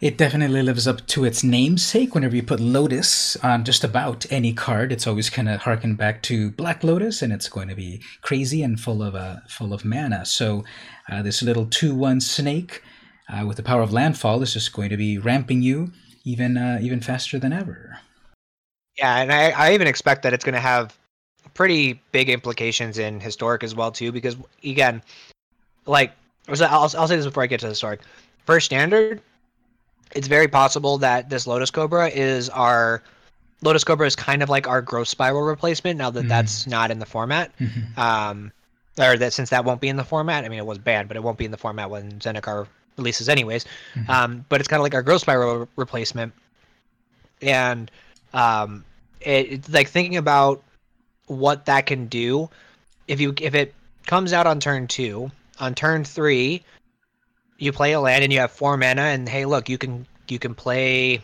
it 0.00 0.18
definitely 0.18 0.62
lives 0.62 0.86
up 0.86 1.06
to 1.08 1.24
its 1.24 1.42
namesake. 1.42 2.14
Whenever 2.14 2.36
you 2.36 2.42
put 2.42 2.60
Lotus 2.60 3.36
on 3.36 3.64
just 3.64 3.84
about 3.84 4.26
any 4.30 4.52
card, 4.52 4.92
it's 4.92 5.06
always 5.06 5.30
kind 5.30 5.48
of 5.48 5.62
harken 5.62 5.94
back 5.94 6.22
to 6.22 6.50
Black 6.50 6.84
Lotus, 6.84 7.22
and 7.22 7.32
it's 7.32 7.48
going 7.48 7.68
to 7.68 7.74
be 7.74 8.02
crazy 8.20 8.62
and 8.62 8.78
full 8.78 9.02
of 9.02 9.14
uh, 9.14 9.36
full 9.48 9.72
of 9.72 9.84
mana. 9.84 10.26
So 10.26 10.64
uh, 11.10 11.22
this 11.22 11.42
little 11.42 11.66
two-one 11.66 12.20
snake 12.20 12.82
uh, 13.28 13.44
with 13.46 13.56
the 13.56 13.62
power 13.62 13.82
of 13.82 13.92
landfall 13.92 14.42
is 14.42 14.52
just 14.52 14.72
going 14.72 14.90
to 14.90 14.96
be 14.96 15.18
ramping 15.18 15.62
you 15.62 15.92
even 16.24 16.56
uh, 16.56 16.78
even 16.82 17.00
faster 17.00 17.38
than 17.38 17.52
ever. 17.52 17.98
Yeah, 18.98 19.16
and 19.22 19.32
I, 19.32 19.50
I 19.50 19.74
even 19.74 19.86
expect 19.86 20.22
that 20.22 20.32
it's 20.32 20.44
going 20.44 20.54
to 20.54 20.60
have 20.60 20.96
pretty 21.54 22.00
big 22.12 22.28
implications 22.28 22.98
in 22.98 23.20
historic 23.20 23.62
as 23.62 23.74
well 23.74 23.90
too, 23.90 24.12
because 24.12 24.36
again, 24.62 25.02
like 25.86 26.12
I'll, 26.48 26.90
I'll 26.96 27.08
say 27.08 27.16
this 27.16 27.24
before 27.24 27.42
I 27.42 27.46
get 27.46 27.60
to 27.60 27.66
the 27.66 27.70
historic. 27.70 28.00
First 28.46 28.66
standard, 28.66 29.22
it's 30.14 30.28
very 30.28 30.48
possible 30.48 30.98
that 30.98 31.28
this 31.28 31.46
Lotus 31.46 31.70
Cobra 31.70 32.08
is 32.08 32.48
our 32.50 33.02
Lotus 33.62 33.84
Cobra 33.84 34.06
is 34.06 34.14
kind 34.14 34.42
of 34.42 34.48
like 34.48 34.68
our 34.68 34.82
growth 34.82 35.08
spiral 35.08 35.42
replacement. 35.42 35.98
Now 35.98 36.10
that 36.10 36.20
mm-hmm. 36.20 36.28
that's 36.28 36.66
not 36.66 36.90
in 36.90 36.98
the 36.98 37.06
format, 37.06 37.56
mm-hmm. 37.58 37.98
um, 37.98 38.52
or 38.98 39.16
that 39.16 39.32
since 39.32 39.50
that 39.50 39.64
won't 39.64 39.80
be 39.80 39.88
in 39.88 39.96
the 39.96 40.04
format. 40.04 40.44
I 40.44 40.48
mean, 40.48 40.58
it 40.58 40.66
was 40.66 40.78
banned, 40.78 41.08
but 41.08 41.16
it 41.16 41.22
won't 41.22 41.38
be 41.38 41.44
in 41.44 41.50
the 41.50 41.56
format 41.56 41.90
when 41.90 42.12
Zendikar 42.20 42.66
releases, 42.96 43.28
anyways. 43.28 43.64
Mm-hmm. 43.94 44.10
Um, 44.10 44.44
but 44.48 44.60
it's 44.60 44.68
kind 44.68 44.78
of 44.80 44.84
like 44.84 44.94
our 44.94 45.02
growth 45.02 45.22
spiral 45.22 45.58
re- 45.60 45.66
replacement, 45.76 46.32
and 47.42 47.90
um, 48.32 48.84
it, 49.20 49.52
it's 49.52 49.68
like 49.70 49.88
thinking 49.88 50.16
about 50.16 50.62
what 51.26 51.66
that 51.66 51.86
can 51.86 52.06
do. 52.06 52.50
If 53.08 53.20
you 53.20 53.34
if 53.40 53.54
it 53.54 53.74
comes 54.06 54.32
out 54.32 54.46
on 54.46 54.60
turn 54.60 54.86
two, 54.86 55.30
on 55.58 55.74
turn 55.74 56.04
three, 56.04 56.62
you 57.58 57.72
play 57.72 57.92
a 57.92 58.00
land 58.00 58.24
and 58.24 58.32
you 58.32 58.40
have 58.40 58.50
four 58.50 58.76
mana, 58.76 59.02
and 59.02 59.28
hey, 59.28 59.44
look, 59.44 59.68
you 59.68 59.78
can 59.78 60.06
you 60.28 60.38
can 60.38 60.54
play, 60.54 61.20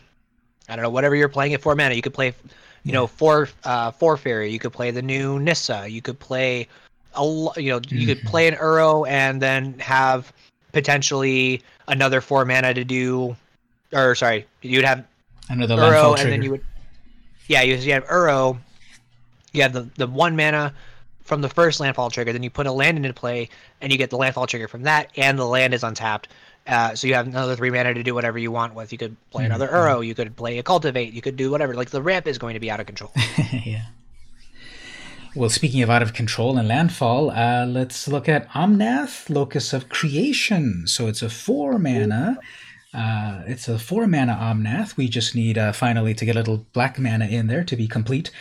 I 0.68 0.76
don't 0.76 0.83
know, 0.83 0.91
whatever 0.91 1.14
you're 1.16 1.28
playing 1.28 1.55
at 1.55 1.61
four 1.61 1.74
mana. 1.74 1.95
You 1.95 2.03
could 2.03 2.14
play, 2.14 2.35
you 2.85 2.93
know, 2.93 3.07
four 3.07 3.49
uh, 3.64 3.91
four 3.91 4.16
fairy. 4.16 4.51
You 4.51 4.59
could 4.59 4.72
play 4.72 4.91
the 4.91 5.03
new 5.03 5.39
Nissa. 5.39 5.89
You 5.89 6.03
could 6.03 6.18
play 6.18 6.68
a 7.14 7.22
you 7.57 7.70
know 7.70 7.81
you 7.89 8.07
could 8.07 8.18
mm-hmm. 8.18 8.28
play 8.28 8.49
an 8.49 8.55
Uro 8.55 9.09
and 9.09 9.43
then 9.43 9.78
have 9.78 10.33
potentially 10.72 11.62
another 11.89 12.20
four 12.20 12.45
mana 12.45 12.74
to 12.74 12.85
do, 12.85 13.37
or 13.93 14.14
sorry, 14.14 14.47
you'd 14.62 14.85
have 14.85 15.05
another 15.49 15.76
Uro 15.76 16.18
and 16.18 16.31
then 16.31 16.43
you 16.43 16.53
would, 16.53 16.64
yeah, 17.49 17.62
you, 17.62 17.74
you 17.74 17.93
have 17.93 18.07
Uro. 18.07 18.59
You 19.53 19.62
have 19.62 19.72
the 19.72 19.89
the 19.97 20.07
one 20.07 20.37
mana 20.37 20.72
from 21.31 21.43
the 21.43 21.49
first 21.49 21.78
landfall 21.78 22.11
trigger. 22.11 22.33
Then 22.33 22.43
you 22.43 22.51
put 22.51 22.66
a 22.66 22.72
land 22.72 22.99
into 22.99 23.12
play, 23.14 23.49
and 23.81 23.93
you 23.93 23.97
get 23.97 24.11
the 24.11 24.16
landfall 24.16 24.49
trigger 24.49 24.66
from 24.66 24.83
that, 24.83 25.12
and 25.16 25.39
the 25.39 25.47
land 25.47 25.72
is 25.72 25.85
untapped. 25.85 26.26
Uh, 26.66 26.97
so 26.97 27.07
you 27.07 27.14
have 27.14 27.28
another 27.28 27.55
three 27.55 27.70
mana 27.70 27.95
to 27.95 28.03
do 28.03 28.14
whatever 28.14 28.37
you 28.37 28.51
want 28.51 28.74
with. 28.74 28.91
You 28.91 28.99
could 28.99 29.16
play 29.31 29.45
another 29.45 29.68
Mm-hmm. 29.68 30.01
Uro, 30.01 30.07
you 30.07 30.14
could 30.16 30.35
play 30.35 30.59
a 30.59 30.62
Cultivate, 30.64 31.12
you 31.12 31.22
could 31.22 31.37
do 31.37 31.49
whatever. 31.53 31.74
Like 31.74 31.91
the 31.91 32.03
ramp 32.03 32.26
is 32.26 32.37
going 32.37 32.55
to 32.55 32.61
be 32.61 32.68
out 32.68 32.81
of 32.81 32.87
control. 32.87 33.12
yeah. 33.53 33.85
Well, 35.37 35.49
speaking 35.49 35.83
of 35.83 35.89
out 35.89 36.03
of 36.03 36.14
control 36.14 36.59
and 36.59 36.66
landfall, 36.66 37.31
uh, 37.31 37.64
let's 37.64 38.09
look 38.09 38.28
at 38.28 38.49
Omnath, 38.49 39.31
Locus 39.31 39.72
of 39.72 39.89
Creation. 39.89 40.89
So 40.89 41.07
it's 41.07 41.22
a 41.22 41.31
four 41.31 41.78
mana. 41.78 42.41
Uh, 42.93 43.43
it's 43.47 43.68
a 43.68 43.78
four 43.78 44.09
mana 44.09 44.35
Omnath. 44.35 44.97
We 44.97 45.09
just 45.09 45.37
need 45.37 45.57
uh, 45.57 45.70
finally 45.70 46.12
to 46.14 46.24
get 46.24 46.35
a 46.35 46.41
little 46.41 46.66
black 46.72 46.99
mana 46.99 47.26
in 47.26 47.47
there 47.47 47.62
to 47.62 47.76
be 47.76 47.87
complete. 47.87 48.33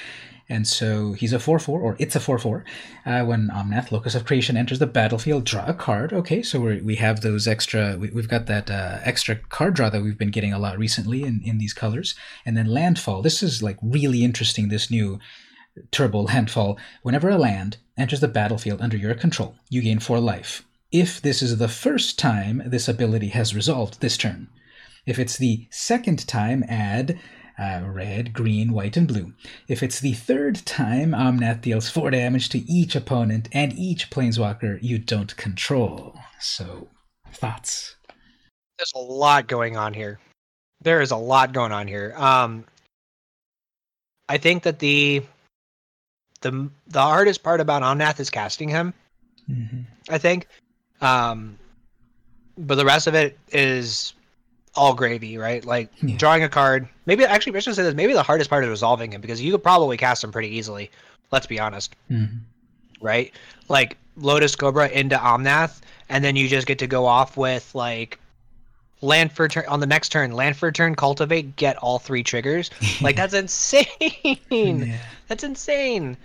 And 0.50 0.68
so 0.68 1.14
he's 1.14 1.32
a 1.32 1.40
4 1.40 1.60
4, 1.60 1.80
or 1.80 1.96
it's 2.00 2.16
a 2.16 2.20
4 2.20 2.40
4. 2.40 2.66
Uh, 3.06 3.24
when 3.24 3.50
Omnath, 3.50 3.92
Locus 3.92 4.16
of 4.16 4.26
Creation, 4.26 4.58
enters 4.58 4.80
the 4.80 4.88
battlefield, 4.88 5.46
draw 5.46 5.66
a 5.66 5.74
card. 5.76 6.12
Okay, 6.12 6.42
so 6.42 6.60
we 6.60 6.82
we 6.82 6.96
have 6.96 7.22
those 7.22 7.48
extra, 7.48 7.98
we, 7.98 8.10
we've 8.10 8.28
got 8.28 8.48
that 8.48 8.72
uh, 8.72 8.98
extra 9.04 9.36
card 9.36 9.76
draw 9.76 9.90
that 9.90 10.02
we've 10.02 10.18
been 10.18 10.32
getting 10.32 10.52
a 10.52 10.60
lot 10.60 10.80
recently 10.80 11.24
in, 11.24 11.42
in 11.46 11.60
these 11.60 11.74
colors. 11.74 12.16
And 12.46 12.58
then 12.58 12.66
Landfall. 12.66 13.22
This 13.22 13.44
is 13.44 13.62
like 13.62 13.78
really 13.82 14.24
interesting, 14.24 14.70
this 14.70 14.90
new 14.90 15.20
Turbo 15.92 16.22
Landfall. 16.24 16.80
Whenever 17.04 17.30
a 17.30 17.38
land 17.38 17.78
enters 17.96 18.20
the 18.20 18.28
battlefield 18.28 18.82
under 18.82 18.98
your 18.98 19.14
control, 19.14 19.56
you 19.70 19.82
gain 19.84 20.00
4 20.00 20.20
life. 20.20 20.66
If 20.92 21.22
this 21.22 21.44
is 21.44 21.60
the 21.60 21.68
first 21.68 22.18
time 22.18 22.64
this 22.66 22.88
ability 22.88 23.28
has 23.30 23.54
resolved 23.54 24.02
this 24.02 24.18
turn. 24.18 24.48
If 25.06 25.20
it's 25.20 25.38
the 25.38 25.68
second 25.70 26.28
time, 26.28 26.64
add 26.68 27.20
uh, 27.60 27.82
red, 27.86 28.34
green, 28.34 28.72
white, 28.72 28.96
and 28.96 29.08
blue. 29.08 29.34
If 29.68 29.84
it's 29.84 30.00
the 30.00 30.14
third 30.14 30.66
time, 30.66 31.12
Omnath 31.12 31.62
deals 31.62 31.90
4 31.90 32.12
damage 32.12 32.50
to 32.50 32.60
each 32.60 32.96
opponent 32.96 33.50
and 33.52 33.74
each 33.74 34.10
planeswalker 34.10 34.80
you 34.82 34.98
don't 34.98 35.36
control. 35.36 36.18
So, 36.40 36.88
thoughts? 37.34 37.96
There's 38.78 38.94
a 38.96 39.00
lot 39.00 39.48
going 39.48 39.76
on 39.76 39.94
here. 39.94 40.20
There 40.82 41.02
is 41.02 41.12
a 41.12 41.18
lot 41.18 41.52
going 41.52 41.74
on 41.74 41.88
here. 41.88 42.14
Um, 42.16 42.64
I 44.30 44.38
think 44.38 44.64
that 44.64 44.80
the 44.80 45.24
the 46.42 46.70
the 46.88 47.02
hardest 47.02 47.44
part 47.44 47.60
about 47.60 47.82
Omnath 47.82 48.20
is 48.22 48.30
casting 48.30 48.70
him. 48.70 48.94
hmm 49.48 49.82
I 50.08 50.18
think, 50.18 50.48
um, 51.02 51.60
but 52.58 52.76
the 52.76 52.86
rest 52.86 53.08
of 53.08 53.16
it 53.16 53.38
is 53.52 54.14
all 54.80 54.94
gravy, 54.94 55.38
right? 55.38 55.64
Like 55.64 55.90
Yeah. 56.02 56.16
drawing 56.18 56.44
a 56.44 56.50
card. 56.50 56.88
Maybe 57.06 57.26
actually, 57.26 57.56
I 57.58 57.60
should 57.60 57.76
say 57.76 57.84
this. 57.84 57.94
Maybe 57.94 58.14
the 58.14 58.24
hardest 58.24 58.50
part 58.50 58.64
is 58.64 58.70
resolving 58.70 59.12
him 59.12 59.22
because 59.22 59.42
you 59.42 59.52
could 59.52 59.64
probably 59.64 59.98
cast 59.98 60.24
him 60.24 60.32
pretty 60.32 60.56
easily. 60.56 60.90
Let's 61.32 61.46
be 61.48 61.60
honest, 61.60 61.96
hmm 62.08 62.26
right? 63.02 63.32
Like 63.70 63.98
Lotus 64.18 64.56
Cobra 64.56 64.90
into 64.90 65.16
Omnath, 65.16 65.82
and 66.10 66.24
then 66.24 66.36
you 66.36 66.48
just 66.48 66.68
get 66.68 66.80
to 66.80 66.88
go 66.88 67.06
off 67.06 67.38
with 67.38 67.74
like 67.76 68.20
land 69.02 69.32
for 69.32 69.48
turn 69.48 69.66
on 69.68 69.80
the 69.80 69.86
next 69.88 70.10
turn. 70.10 70.32
Land 70.32 70.58
for 70.58 70.72
turn, 70.72 70.96
cultivate, 70.96 71.56
get 71.56 71.78
all 71.78 72.00
three 72.00 72.24
triggers. 72.24 72.70
Like 73.02 73.16
that's 73.16 73.34
insane. 73.34 73.86
Yeah. 74.50 74.98
That's 75.28 75.44
insane. 75.44 76.18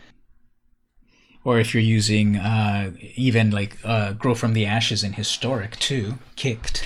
Or 1.45 1.59
if 1.59 1.75
you're 1.75 1.83
using 1.83 2.37
uh, 2.37 2.93
even 3.17 3.51
like 3.51 3.77
uh, 3.85 4.13
Grow 4.15 4.35
from 4.35 4.55
the 4.55 4.65
Ashes 4.65 5.05
in 5.05 5.13
Historic 5.13 5.77
too, 5.79 6.15
kicked. 6.37 6.85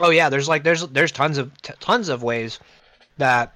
Oh 0.00 0.10
yeah, 0.10 0.28
there's 0.28 0.48
like 0.48 0.64
there's 0.64 0.86
there's 0.88 1.12
tons 1.12 1.38
of 1.38 1.56
t- 1.62 1.74
tons 1.78 2.08
of 2.08 2.22
ways 2.22 2.58
that 3.18 3.54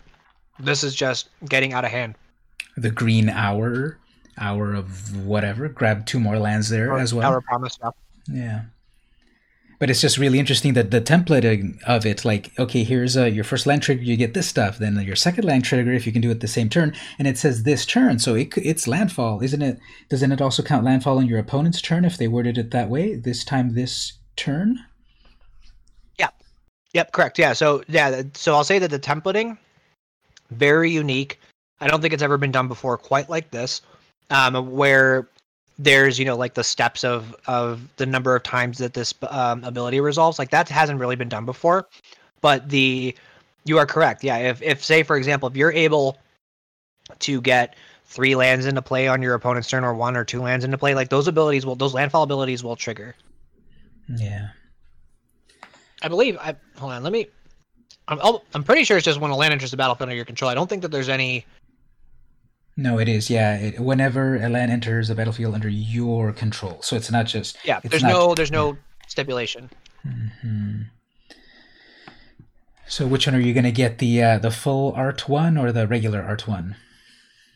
this 0.59 0.84
is 0.84 0.95
just 0.95 1.28
getting 1.49 1.72
out 1.72 1.84
of 1.84 1.90
hand. 1.90 2.16
The 2.76 2.90
Green 2.90 3.30
Hour, 3.30 3.99
Hour 4.38 4.74
of 4.74 5.24
whatever, 5.24 5.68
grab 5.68 6.07
two 6.07 6.20
more 6.20 6.38
lands 6.38 6.68
there 6.68 6.92
Or 6.92 6.99
as 6.99 7.14
well. 7.14 7.30
Tower 7.30 7.40
Promise 7.40 7.74
stuff. 7.74 7.95
Yeah. 8.28 8.62
But 9.78 9.90
it's 9.90 10.01
just 10.01 10.18
really 10.18 10.38
interesting 10.38 10.74
that 10.74 10.90
the 10.90 11.01
template 11.01 11.78
of 11.84 12.07
it, 12.07 12.24
like, 12.24 12.53
okay, 12.59 12.84
here's 12.84 13.16
uh, 13.16 13.24
your 13.24 13.45
first 13.45 13.66
land 13.66 13.82
trigger, 13.82 14.03
you 14.03 14.16
get 14.16 14.32
this 14.32 14.47
stuff. 14.47 14.78
Then 14.78 14.99
your 15.01 15.16
second 15.16 15.45
land 15.45 15.64
trigger, 15.64 15.92
if 15.92 16.07
you 16.07 16.12
can 16.12 16.22
do 16.22 16.30
it 16.30 16.40
the 16.40 16.49
same 16.49 16.68
turn, 16.68 16.95
and 17.18 17.26
it 17.26 17.36
says 17.36 17.64
this 17.64 17.84
turn, 17.84 18.18
so 18.18 18.34
it, 18.34 18.57
it's 18.57 18.86
landfall, 18.86 19.42
isn't 19.42 19.62
it? 19.62 19.78
Doesn't 20.09 20.32
it 20.32 20.40
also 20.40 20.62
count 20.62 20.84
landfall 20.84 21.18
on 21.18 21.26
your 21.26 21.40
opponent's 21.40 21.82
turn 21.82 22.05
if 22.05 22.16
they 22.16 22.28
worded 22.28 22.57
it 22.57 22.70
that 22.70 22.88
way? 22.88 23.14
This 23.14 23.45
time, 23.45 23.74
this 23.74 24.14
turn. 24.36 24.78
Yep, 26.95 27.12
correct. 27.12 27.38
Yeah. 27.38 27.53
So 27.53 27.82
yeah, 27.88 28.22
so 28.32 28.55
I'll 28.55 28.64
say 28.64 28.78
that 28.78 28.90
the 28.90 28.99
templating 28.99 29.59
very 30.51 30.90
unique. 30.90 31.40
I 31.80 31.88
don't 31.88 32.01
think 32.01 32.14
it's 32.14 32.22
ever 32.22 32.38
been 32.38 32.53
done 32.53 32.68
before 32.68 32.97
quite 32.97 33.28
like 33.28 33.51
this. 33.51 33.82
Um, 34.30 34.70
where 34.70 35.28
there's 35.78 36.18
you 36.18 36.24
know 36.24 36.36
like 36.36 36.55
the 36.55 36.64
steps 36.64 37.05
of 37.05 37.34
of 37.47 37.82
the 37.97 38.07
number 38.07 38.36
of 38.36 38.42
times 38.42 38.78
that 38.78 38.95
this 38.95 39.12
um, 39.28 39.64
ability 39.64 40.01
resolves 40.01 40.38
like 40.38 40.51
that 40.51 40.68
hasn't 40.68 41.01
really 41.01 41.16
been 41.16 41.28
done 41.28 41.45
before 41.45 41.88
but 42.40 42.68
the 42.68 43.14
you 43.64 43.76
are 43.76 43.86
correct 43.86 44.22
yeah 44.22 44.38
if 44.38 44.62
if 44.62 44.84
say 44.84 45.03
for 45.03 45.16
example 45.16 45.49
if 45.49 45.57
you're 45.57 45.72
able 45.72 46.16
to 47.18 47.40
get 47.40 47.74
three 48.05 48.36
lands 48.36 48.66
into 48.66 48.80
play 48.80 49.09
on 49.09 49.20
your 49.20 49.34
opponent's 49.34 49.68
turn 49.68 49.82
or 49.82 49.95
one 49.95 50.16
or 50.16 50.24
two 50.24 50.40
lands 50.40 50.64
into 50.64 50.78
play 50.78 50.95
like 50.95 51.09
those 51.09 51.26
abilities 51.26 51.66
will 51.66 51.74
those 51.74 51.92
landfall 51.92 52.22
abilities 52.22 52.62
will 52.62 52.76
trigger 52.76 53.14
Yeah. 54.09 54.51
I 56.05 56.09
believe 56.09 56.36
I 56.38 56.55
hold 56.76 56.92
on. 56.92 57.02
Let 57.02 57.12
me. 57.12 57.26
I'm 58.07 58.20
I'll- 58.20 58.44
I'm 58.55 58.62
pretty 58.62 58.84
sure 58.84 58.96
it's 58.98 59.05
just 59.07 59.18
when 59.20 59.30
a 59.30 59.36
land 59.36 59.52
enters 59.52 59.70
the 59.70 59.76
battlefield 59.76 60.09
under 60.09 60.16
your 60.16 60.24
control. 60.26 60.50
I 60.50 60.55
don't 60.55 60.68
think 60.68 60.82
that 60.82 60.90
there's 60.92 61.09
any. 61.09 61.46
No, 62.76 62.98
it 62.98 63.09
is. 63.09 63.30
Yeah. 63.30 63.57
It, 63.57 63.80
whenever 63.80 64.36
a 64.36 64.48
land 64.48 64.70
enters 64.70 65.09
the 65.09 65.14
battlefield 65.14 65.55
under 65.55 65.68
your 65.68 66.32
control. 66.32 66.82
So 66.82 66.96
it's 66.96 67.11
not 67.11 67.26
just. 67.26 67.57
Yeah, 67.64 67.80
there's 67.82 68.02
not- 68.02 68.11
no 68.11 68.34
there's 68.34 68.52
no 68.52 68.76
stipulation. 69.09 69.70
hmm 70.02 70.82
So 72.86 73.07
which 73.07 73.26
one 73.26 73.34
are 73.34 73.40
you 73.40 73.55
going 73.55 73.64
to 73.64 73.72
get? 73.72 73.98
The 73.98 74.22
uh, 74.22 74.38
the 74.38 74.50
full 74.50 74.92
art 74.92 75.28
one 75.28 75.57
or 75.57 75.72
the 75.72 75.86
regular 75.86 76.22
art 76.22 76.46
one? 76.46 76.76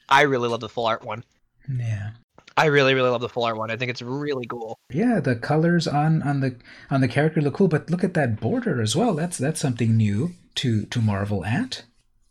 I 0.08 0.22
really 0.22 0.48
love 0.48 0.60
the 0.60 0.68
full 0.70 0.86
art 0.86 1.04
one. 1.04 1.22
Yeah. 1.68 2.10
I 2.58 2.66
really 2.66 2.94
really 2.94 3.10
love 3.10 3.20
the 3.20 3.28
full 3.28 3.44
art 3.44 3.56
one. 3.56 3.70
I 3.70 3.76
think 3.76 3.90
it's 3.90 4.02
really 4.02 4.46
cool. 4.46 4.78
Yeah, 4.90 5.20
the 5.20 5.36
colors 5.36 5.86
on 5.86 6.22
on 6.22 6.40
the 6.40 6.56
on 6.90 7.00
the 7.00 7.08
character 7.08 7.40
look 7.40 7.54
cool, 7.54 7.68
but 7.68 7.88
look 7.88 8.02
at 8.02 8.14
that 8.14 8.40
border 8.40 8.82
as 8.82 8.96
well. 8.96 9.14
That's 9.14 9.38
that's 9.38 9.60
something 9.60 9.96
new 9.96 10.32
to 10.56 10.84
to 10.86 11.00
marvel 11.00 11.44
at. 11.44 11.84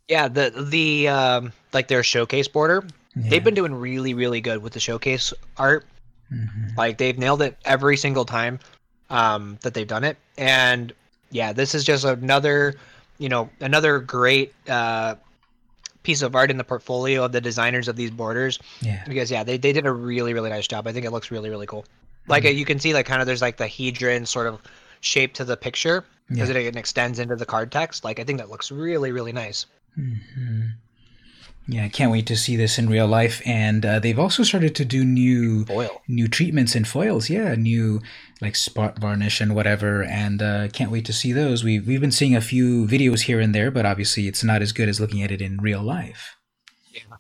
Yeah, 0.08 0.28
the 0.28 0.50
the 0.70 1.08
um 1.08 1.54
like 1.74 1.88
their 1.88 2.04
showcase 2.04 2.48
border. 2.48 2.84
Yeah. 3.16 3.30
They've 3.30 3.44
been 3.44 3.56
doing 3.56 3.74
really 3.74 4.14
really 4.14 4.42
good 4.42 4.62
with 4.62 4.74
the 4.74 4.80
showcase 4.82 5.34
art. 5.58 5.86
Mhm. 6.32 6.76
Like 6.76 6.98
they've 6.98 7.18
nailed 7.18 7.42
it 7.42 7.58
every 7.64 7.96
single 7.96 8.26
time 8.26 8.60
um, 9.10 9.58
that 9.62 9.74
they've 9.74 9.88
done 9.88 10.04
it. 10.04 10.18
And 10.38 10.94
yeah, 11.32 11.54
this 11.54 11.74
is 11.74 11.84
just 11.84 12.04
another, 12.04 12.76
you 13.18 13.30
know, 13.30 13.50
another 13.60 14.00
great 14.00 14.54
uh, 14.68 15.16
piece 16.08 16.22
of 16.28 16.36
art 16.36 16.50
in 16.50 16.58
the 16.58 16.64
portfolio 16.74 17.24
of 17.26 17.32
the 17.32 17.42
designers 17.42 17.88
of 17.88 17.96
these 17.96 18.12
borders. 18.12 18.58
Yeah. 18.82 19.04
Because 19.08 19.30
yeah, 19.30 19.44
they, 19.44 19.58
they 19.58 19.74
did 19.74 19.86
a 19.86 19.92
really 19.92 20.34
really 20.34 20.50
nice 20.50 20.68
job. 20.68 20.88
I 20.88 20.94
think 20.94 21.06
it 21.06 21.12
looks 21.12 21.30
really 21.32 21.50
really 21.50 21.68
cool. 21.68 21.86
Like 22.28 22.44
uh, 22.46 22.50
you 22.60 22.66
can 22.66 22.80
see, 22.80 22.94
like 22.94 23.06
kind 23.06 23.22
of 23.22 23.28
there's 23.28 23.42
like 23.48 23.58
the 23.58 23.66
hedron 23.76 24.26
sort 24.26 24.48
of 24.48 24.60
shape 25.02 25.34
to 25.40 25.46
the 25.46 25.56
picture 25.58 26.04
because 26.30 26.50
Yeah. 26.50 26.56
it, 26.58 26.66
it 26.68 26.76
extends 26.76 27.20
into 27.20 27.36
the 27.36 27.46
card 27.46 27.72
text. 27.72 28.04
Like 28.04 28.20
I 28.22 28.24
think 28.26 28.40
that 28.40 28.50
looks 28.50 28.72
really 28.72 29.12
really 29.12 29.34
nice. 29.34 29.66
hmm 29.96 30.68
Yeah, 31.70 31.84
I 31.86 31.90
can't 31.90 32.12
wait 32.12 32.26
to 32.28 32.36
see 32.38 32.56
this 32.56 32.80
in 32.80 32.88
real 32.90 33.08
life. 33.08 33.42
And 33.46 33.86
uh, 33.86 34.00
they've 34.00 34.18
also 34.26 34.44
started 34.44 34.74
to 34.76 34.86
do 34.86 35.04
new 35.04 35.66
Foil. 35.66 36.02
new 36.08 36.28
treatments 36.30 36.76
and 36.76 36.88
foils. 36.88 37.30
Yeah, 37.30 37.56
new 37.56 38.02
like 38.42 38.56
spot 38.56 39.00
varnish 39.00 39.42
and 39.42 39.56
whatever. 39.56 40.04
And 40.04 40.42
uh, 40.42 40.68
can't 40.70 40.92
wait 40.92 41.06
to 41.06 41.14
see 41.14 41.34
those. 41.34 41.64
We 41.64 41.80
we've 41.80 42.02
been 42.02 42.12
seeing 42.12 42.36
a 42.36 42.42
few 42.42 42.86
videos 42.86 43.22
here 43.22 43.40
and 43.40 43.54
there, 43.54 43.72
but 43.72 43.86
obviously 43.86 44.28
it's 44.28 44.44
not 44.44 44.62
as 44.62 44.72
good 44.72 44.90
as 44.90 45.00
looking 45.00 45.24
at 45.24 45.32
it 45.32 45.42
in 45.42 45.58
real 45.58 45.82
life. 45.82 46.36
Yeah. 46.92 47.18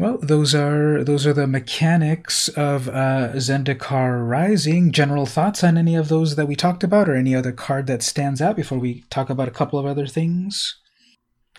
Well, 0.00 0.16
those 0.22 0.54
are 0.54 1.04
those 1.04 1.26
are 1.26 1.34
the 1.34 1.46
mechanics 1.46 2.48
of 2.48 2.88
uh, 2.88 3.32
Zendikar 3.34 4.26
Rising. 4.26 4.92
General 4.92 5.26
thoughts 5.26 5.62
on 5.62 5.76
any 5.76 5.94
of 5.94 6.08
those 6.08 6.36
that 6.36 6.46
we 6.46 6.56
talked 6.56 6.82
about, 6.82 7.06
or 7.06 7.16
any 7.16 7.34
other 7.34 7.52
card 7.52 7.86
that 7.88 8.02
stands 8.02 8.40
out 8.40 8.56
before 8.56 8.78
we 8.78 9.04
talk 9.10 9.28
about 9.28 9.46
a 9.46 9.50
couple 9.50 9.78
of 9.78 9.84
other 9.84 10.06
things? 10.06 10.74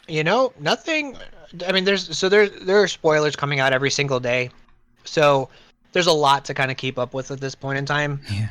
You 0.07 0.23
know, 0.23 0.53
nothing. 0.59 1.17
I 1.67 1.71
mean, 1.71 1.85
there's 1.85 2.17
so 2.17 2.29
there 2.29 2.49
there 2.49 2.81
are 2.81 2.87
spoilers 2.87 3.35
coming 3.35 3.59
out 3.59 3.73
every 3.73 3.91
single 3.91 4.19
day, 4.19 4.49
so 5.03 5.47
there's 5.91 6.07
a 6.07 6.13
lot 6.13 6.45
to 6.45 6.53
kind 6.53 6.71
of 6.71 6.77
keep 6.77 6.97
up 6.97 7.13
with 7.13 7.31
at 7.31 7.39
this 7.39 7.55
point 7.55 7.77
in 7.77 7.85
time. 7.85 8.21
Yeah. 8.31 8.49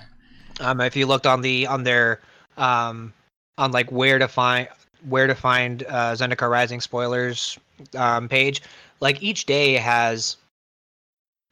Um, 0.61 0.81
if 0.81 0.95
you 0.97 1.07
looked 1.07 1.27
on 1.27 1.41
the 1.41 1.67
on 1.67 1.85
their 1.85 2.21
um 2.57 3.13
on 3.59 3.73
like 3.73 3.91
where 3.91 4.19
to 4.19 4.29
find 4.29 4.69
where 5.09 5.27
to 5.27 5.35
find 5.35 5.85
uh, 5.85 6.13
Zendikar 6.13 6.51
Rising 6.51 6.81
spoilers 6.81 7.59
um, 7.97 8.29
page, 8.29 8.63
like 9.01 9.23
each 9.23 9.47
day 9.47 9.75
has 9.75 10.37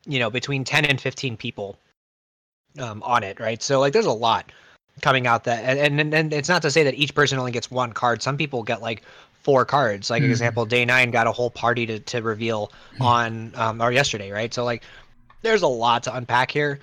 you 0.07 0.19
know 0.19 0.31
between 0.31 0.65
ten 0.65 0.85
and 0.85 1.01
fifteen 1.01 1.37
people 1.37 1.79
um, 2.79 3.03
on 3.03 3.23
it, 3.23 3.41
right? 3.41 3.63
So 3.63 3.81
like 3.81 3.93
there's 3.93 4.07
a 4.07 4.13
lot. 4.13 4.53
coming 5.01 5.27
out 5.27 5.45
that 5.45 5.63
and, 5.65 6.01
and 6.01 6.13
and 6.15 6.33
it's 6.33 6.49
not 6.49 6.61
to 6.63 6.71
say 6.71 6.83
that 6.83 6.95
each 6.95 7.15
person 7.15 7.39
only 7.39 7.53
gets 7.53 7.71
one 7.71 7.93
card. 7.93 8.23
Some 8.23 8.37
people 8.37 8.63
get 8.63 8.83
like 8.83 9.03
four 9.43 9.65
cards. 9.65 10.11
Like 10.11 10.23
mm 10.23 10.29
example, 10.29 10.67
Day9 10.67 11.13
got 11.13 11.27
a 11.27 11.33
whole 11.33 11.51
party 11.51 11.87
to, 11.87 11.99
to 12.01 12.21
reveal 12.21 12.71
mm 12.97 13.05
on 13.05 13.53
um, 13.55 13.81
or 13.81 13.93
yesterday, 13.93 14.31
right? 14.31 14.53
So 14.53 14.65
like 14.65 14.83
there's 15.43 15.63
a 15.63 15.69
lot 15.69 16.03
to 16.05 16.15
unpack 16.15 16.51
here. 16.51 16.79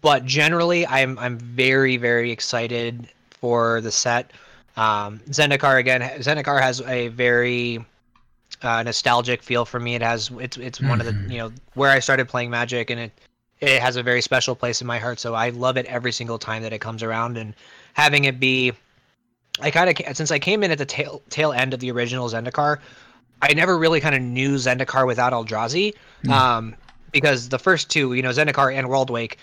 But 0.00 0.24
generally 0.24 0.86
I'm 0.86 1.18
I'm 1.18 1.38
very, 1.38 1.96
very 1.96 2.30
excited 2.30 3.08
for 3.30 3.80
the 3.80 3.90
set. 3.90 4.32
Um 4.76 5.20
Zendikar 5.28 5.78
again 5.78 6.00
Zendikar 6.20 6.60
has 6.62 6.80
a 6.82 7.08
very 7.08 7.84
uh, 8.62 8.82
nostalgic 8.82 9.42
feel 9.42 9.64
for 9.64 9.80
me. 9.80 9.94
It 9.94 10.02
has 10.02 10.30
it's 10.38 10.56
it's 10.56 10.78
mm-hmm. 10.78 10.88
one 10.88 11.00
of 11.00 11.06
the 11.06 11.12
mm-hmm. 11.12 11.30
you 11.30 11.38
know 11.38 11.52
where 11.74 11.90
I 11.90 11.98
started 11.98 12.28
playing 12.28 12.50
Magic, 12.50 12.90
and 12.90 13.00
it 13.00 13.12
it 13.60 13.80
has 13.80 13.96
a 13.96 14.02
very 14.02 14.20
special 14.20 14.54
place 14.54 14.80
in 14.80 14.86
my 14.86 14.98
heart. 14.98 15.20
So 15.20 15.34
I 15.34 15.50
love 15.50 15.76
it 15.76 15.86
every 15.86 16.12
single 16.12 16.38
time 16.38 16.62
that 16.62 16.72
it 16.72 16.80
comes 16.80 17.02
around, 17.02 17.36
and 17.36 17.54
having 17.94 18.24
it 18.24 18.40
be, 18.40 18.72
I 19.60 19.70
kind 19.70 19.90
of 19.90 20.16
since 20.16 20.30
I 20.30 20.38
came 20.38 20.62
in 20.62 20.70
at 20.70 20.78
the 20.78 20.86
tail 20.86 21.22
tail 21.30 21.52
end 21.52 21.74
of 21.74 21.80
the 21.80 21.90
original 21.90 22.28
Zendikar, 22.28 22.78
I 23.40 23.52
never 23.54 23.78
really 23.78 24.00
kind 24.00 24.14
of 24.14 24.22
knew 24.22 24.56
Zendikar 24.56 25.06
without 25.06 25.32
Eldrazi, 25.32 25.94
mm. 26.24 26.30
um, 26.30 26.74
because 27.12 27.48
the 27.48 27.58
first 27.58 27.90
two, 27.90 28.14
you 28.14 28.22
know, 28.22 28.30
Zendikar 28.30 28.74
and 28.74 28.88
Worldwake, 28.88 29.36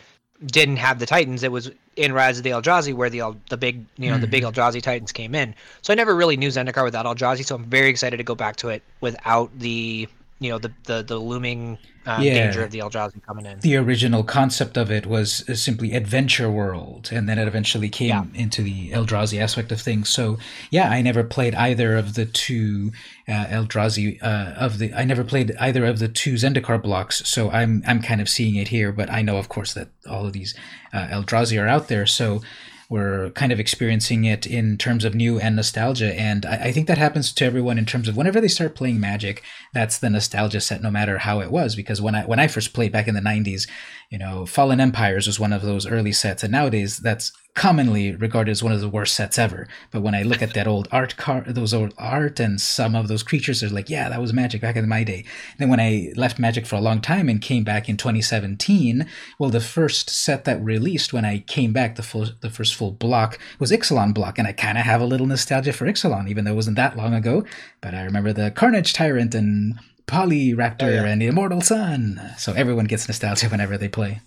didn't 0.46 0.78
have 0.78 1.00
the 1.00 1.06
Titans. 1.06 1.44
It 1.44 1.52
was 1.52 1.72
in 1.96 2.14
Rise 2.14 2.38
of 2.38 2.44
the 2.44 2.52
Eldrazi 2.52 2.94
where 2.94 3.10
the 3.10 3.36
the 3.50 3.58
big 3.58 3.86
you 3.98 4.10
know 4.10 4.18
mm. 4.18 4.22
the 4.22 4.28
big 4.28 4.44
mm-hmm. 4.44 4.58
Eldrazi 4.58 4.82
Titans 4.82 5.12
came 5.12 5.36
in. 5.36 5.54
So 5.82 5.92
I 5.92 5.96
never 5.96 6.16
really 6.16 6.38
knew 6.38 6.50
Zendikar 6.50 6.84
without 6.84 7.06
Eldrazi. 7.06 7.46
So 7.46 7.56
I'm 7.56 7.66
very 7.66 7.90
excited 7.90 8.18
to 8.18 8.24
go 8.24 8.36
back 8.36 8.56
to 8.58 8.70
it 8.70 8.84
without 9.02 9.52
the 9.58 10.08
you 10.40 10.50
know 10.50 10.58
the 10.58 10.72
the, 10.86 11.04
the 11.04 11.18
looming 11.18 11.78
uh, 12.06 12.20
yeah. 12.22 12.46
danger 12.46 12.64
of 12.64 12.72
the 12.72 12.80
Eldrazi 12.80 13.22
coming 13.24 13.46
in. 13.46 13.60
The 13.60 13.76
original 13.76 14.24
concept 14.24 14.78
of 14.78 14.90
it 14.90 15.06
was 15.06 15.44
simply 15.62 15.94
adventure 15.94 16.50
world, 16.50 17.10
and 17.12 17.28
then 17.28 17.38
it 17.38 17.48
eventually 17.48 17.90
came 17.90 18.10
yeah. 18.10 18.24
into 18.34 18.62
the 18.62 18.92
Eldrazi 18.92 19.40
aspect 19.40 19.72
of 19.72 19.82
things. 19.82 20.10
So 20.10 20.38
yeah, 20.72 20.90
I 20.90 21.02
never 21.02 21.24
played 21.24 21.56
either 21.56 21.98
of 21.98 22.16
the 22.16 22.26
two 22.26 22.92
uh, 23.28 23.46
Eldrazi 23.46 24.22
uh, 24.24 24.54
of 24.58 24.80
the. 24.80 24.94
I 24.94 25.04
never 25.04 25.24
played 25.24 25.56
either 25.60 25.86
of 25.86 26.00
the 26.00 26.08
two 26.08 26.34
Zendikar 26.36 26.82
blocks, 26.82 27.28
so 27.28 27.52
I'm 27.52 27.84
I'm 27.86 28.02
kind 28.02 28.22
of 28.22 28.30
seeing 28.30 28.56
it 28.56 28.70
here. 28.70 28.92
But 28.92 29.12
I 29.12 29.22
know, 29.22 29.38
of 29.38 29.50
course, 29.50 29.74
that 29.74 29.90
all 30.10 30.26
of 30.26 30.34
these 30.34 30.56
uh, 30.94 31.08
Eldrazi 31.08 31.62
are 31.62 31.68
out 31.68 31.90
there. 31.90 32.06
So 32.06 32.42
we're 32.90 33.30
kind 33.32 33.52
of 33.52 33.60
experiencing 33.60 34.26
it 34.26 34.48
in 34.48 34.76
terms 34.76 35.06
of 35.06 35.14
new 35.14 35.40
and 35.40 35.56
nostalgia. 35.56 36.20
And 36.20 36.44
I, 36.46 36.56
I, 36.56 36.72
think 36.72 36.88
that 36.88 36.98
happens 36.98 37.32
to 37.32 37.46
everyone 37.46 37.78
in 37.78 37.86
terms 37.86 38.08
of 38.08 38.18
whenever 38.18 38.42
they 38.42 38.48
start 38.48 38.76
playing 38.76 39.00
Magic, 39.00 39.44
that's 39.76 40.00
the 40.00 40.10
nostalgia 40.10 40.60
set, 40.60 40.82
no 40.82 40.90
matter 40.90 41.20
how 41.20 41.40
it 41.40 41.52
was. 41.52 41.76
Because 41.76 42.02
when 42.02 42.16
I 42.16 42.26
when 42.26 42.40
I 42.40 42.48
first 42.48 42.74
played 42.74 42.92
back 42.92 43.08
in 43.08 43.14
the 43.14 43.22
'90s, 43.22 43.70
you 44.10 44.18
know, 44.18 44.48
Fallen 44.48 44.80
Empires 44.80 45.28
was 45.28 45.40
one 45.40 45.54
of 45.54 45.62
those 45.62 45.86
early 45.86 46.12
sets, 46.12 46.42
and 46.42 46.52
nowadays 46.52 46.98
that's 46.98 47.32
commonly 47.56 48.16
regarded 48.16 48.52
as 48.52 48.64
one 48.64 48.72
of 48.72 48.80
the 48.80 48.88
worst 48.88 49.16
sets 49.16 49.38
ever. 49.38 49.68
But 49.92 50.02
when 50.02 50.16
I 50.16 50.24
look 50.24 50.42
at 50.42 50.54
that 50.54 50.68
old 50.68 50.88
art 50.92 51.18
car, 51.18 51.44
those 51.46 51.74
old 51.74 51.94
art 51.98 52.40
and 52.40 52.60
some 52.62 52.96
of 52.96 53.08
those 53.08 53.24
creatures, 53.24 53.60
they're 53.60 53.70
like, 53.70 53.90
yeah, 53.90 54.10
that 54.10 54.22
was 54.22 54.32
Magic 54.32 54.62
back 54.62 54.76
in 54.76 54.88
my 54.88 55.04
day. 55.04 55.26
And 55.52 55.60
then 55.60 55.70
when 55.70 55.80
I 55.80 56.14
left 56.16 56.40
Magic 56.40 56.66
for 56.66 56.78
a 56.78 56.82
long 56.82 57.02
time 57.02 57.28
and 57.28 57.42
came 57.42 57.64
back 57.64 57.90
in 57.90 57.98
2017, 57.98 59.06
well, 59.40 59.50
the 59.50 59.60
first 59.60 60.10
set 60.10 60.46
that 60.46 60.64
released 60.64 61.12
when 61.12 61.26
I 61.26 61.40
came 61.40 61.74
back, 61.74 61.96
the 61.96 62.04
full, 62.04 62.28
the 62.42 62.50
first 62.50 62.76
full 62.76 62.92
block 62.92 63.38
was 63.60 63.72
Ixalan 63.72 64.14
block, 64.14 64.40
and 64.40 64.48
I 64.48 64.54
kind 64.54 64.78
of 64.78 64.86
have 64.86 65.02
a 65.02 65.06
little 65.06 65.28
nostalgia 65.28 65.74
for 65.74 65.86
Ixalan, 65.86 66.30
even 66.30 66.46
though 66.46 66.52
it 66.52 66.56
wasn't 66.56 66.78
that 66.78 66.96
long 66.96 67.14
ago. 67.14 67.44
But 67.82 67.94
I 67.94 68.04
remember 68.04 68.32
the 68.32 68.52
Carnage 68.52 68.94
Tyrant 68.94 69.36
and 69.36 69.80
Polyraptor 70.08 70.84
oh, 70.84 70.90
yeah. 70.90 71.06
and 71.06 71.22
the 71.22 71.28
Immortal 71.28 71.62
Sun. 71.62 72.22
So 72.38 72.54
everyone 72.54 72.86
gets 72.86 73.08
nostalgia 73.08 73.50
whenever 73.50 73.78
they 73.78 73.90
play. 73.90 74.22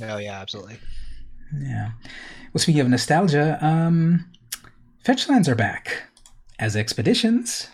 Oh 0.00 0.16
yeah, 0.16 0.40
absolutely. 0.40 0.78
Yeah. 1.58 1.92
Well, 2.52 2.60
speaking 2.60 2.80
of 2.80 2.88
nostalgia, 2.88 3.58
um, 3.64 4.30
fetch 5.04 5.28
lands 5.28 5.48
are 5.48 5.54
back 5.54 6.04
as 6.58 6.76
expeditions. 6.76 7.68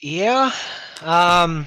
Yeah, 0.00 0.50
um, 1.02 1.66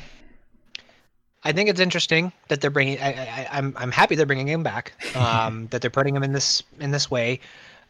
I 1.43 1.51
think 1.51 1.69
it's 1.69 1.79
interesting 1.79 2.33
that 2.49 2.59
they're 2.59 2.69
bringing. 2.69 2.99
I, 2.99 3.13
I, 3.13 3.47
I'm 3.51 3.73
I'm 3.77 3.91
happy 3.91 4.15
they're 4.15 4.25
bringing 4.25 4.47
him 4.47 4.63
back. 4.63 4.93
Um, 5.15 5.67
that 5.67 5.81
they're 5.81 5.89
putting 5.89 6.13
him 6.13 6.23
in 6.23 6.33
this 6.33 6.61
in 6.81 6.91
this 6.91 7.09
way. 7.09 7.39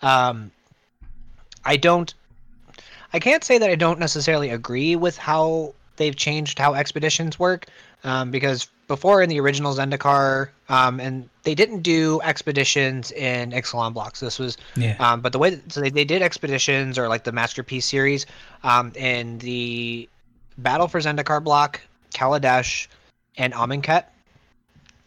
Um, 0.04 0.52
I 1.64 1.76
don't. 1.78 2.14
I 3.14 3.20
can't 3.20 3.44
say 3.44 3.58
that 3.58 3.70
I 3.70 3.76
don't 3.76 4.00
necessarily 4.00 4.50
agree 4.50 4.96
with 4.96 5.18
how 5.18 5.74
they've 5.96 6.16
changed 6.16 6.60
how 6.60 6.74
expeditions 6.76 7.40
work 7.40 7.66
um, 8.06 8.32
because 8.32 8.68
before 8.88 9.22
in 9.22 9.30
the 9.30 9.40
original 9.40 9.74
Zendikar, 9.74 10.50
um, 10.70 11.00
and 11.00 11.28
they 11.44 11.56
didn't 11.56 11.82
do 11.82 12.22
expeditions 12.24 13.12
in 13.12 13.52
Ixalan 13.52 13.94
blocks. 13.94 14.20
This 14.20 14.40
was, 14.40 14.58
yeah. 14.76 14.96
um, 15.00 15.22
but 15.22 15.32
the 15.32 15.40
way 15.40 15.50
that, 15.50 15.72
so 15.72 15.82
they, 15.82 15.90
they 15.90 16.06
did 16.06 16.22
expeditions 16.22 16.98
or 16.98 17.10
like 17.10 17.24
the 17.24 17.32
Masterpiece 17.32 17.86
series 17.86 18.26
um, 18.64 18.94
in 18.96 19.40
the 19.40 20.08
Battle 20.58 20.88
for 20.88 21.00
Zendikar 21.00 21.44
block, 21.44 21.82
Kaladesh, 22.14 22.88
and 23.38 23.54
Amonkhet 23.54 24.06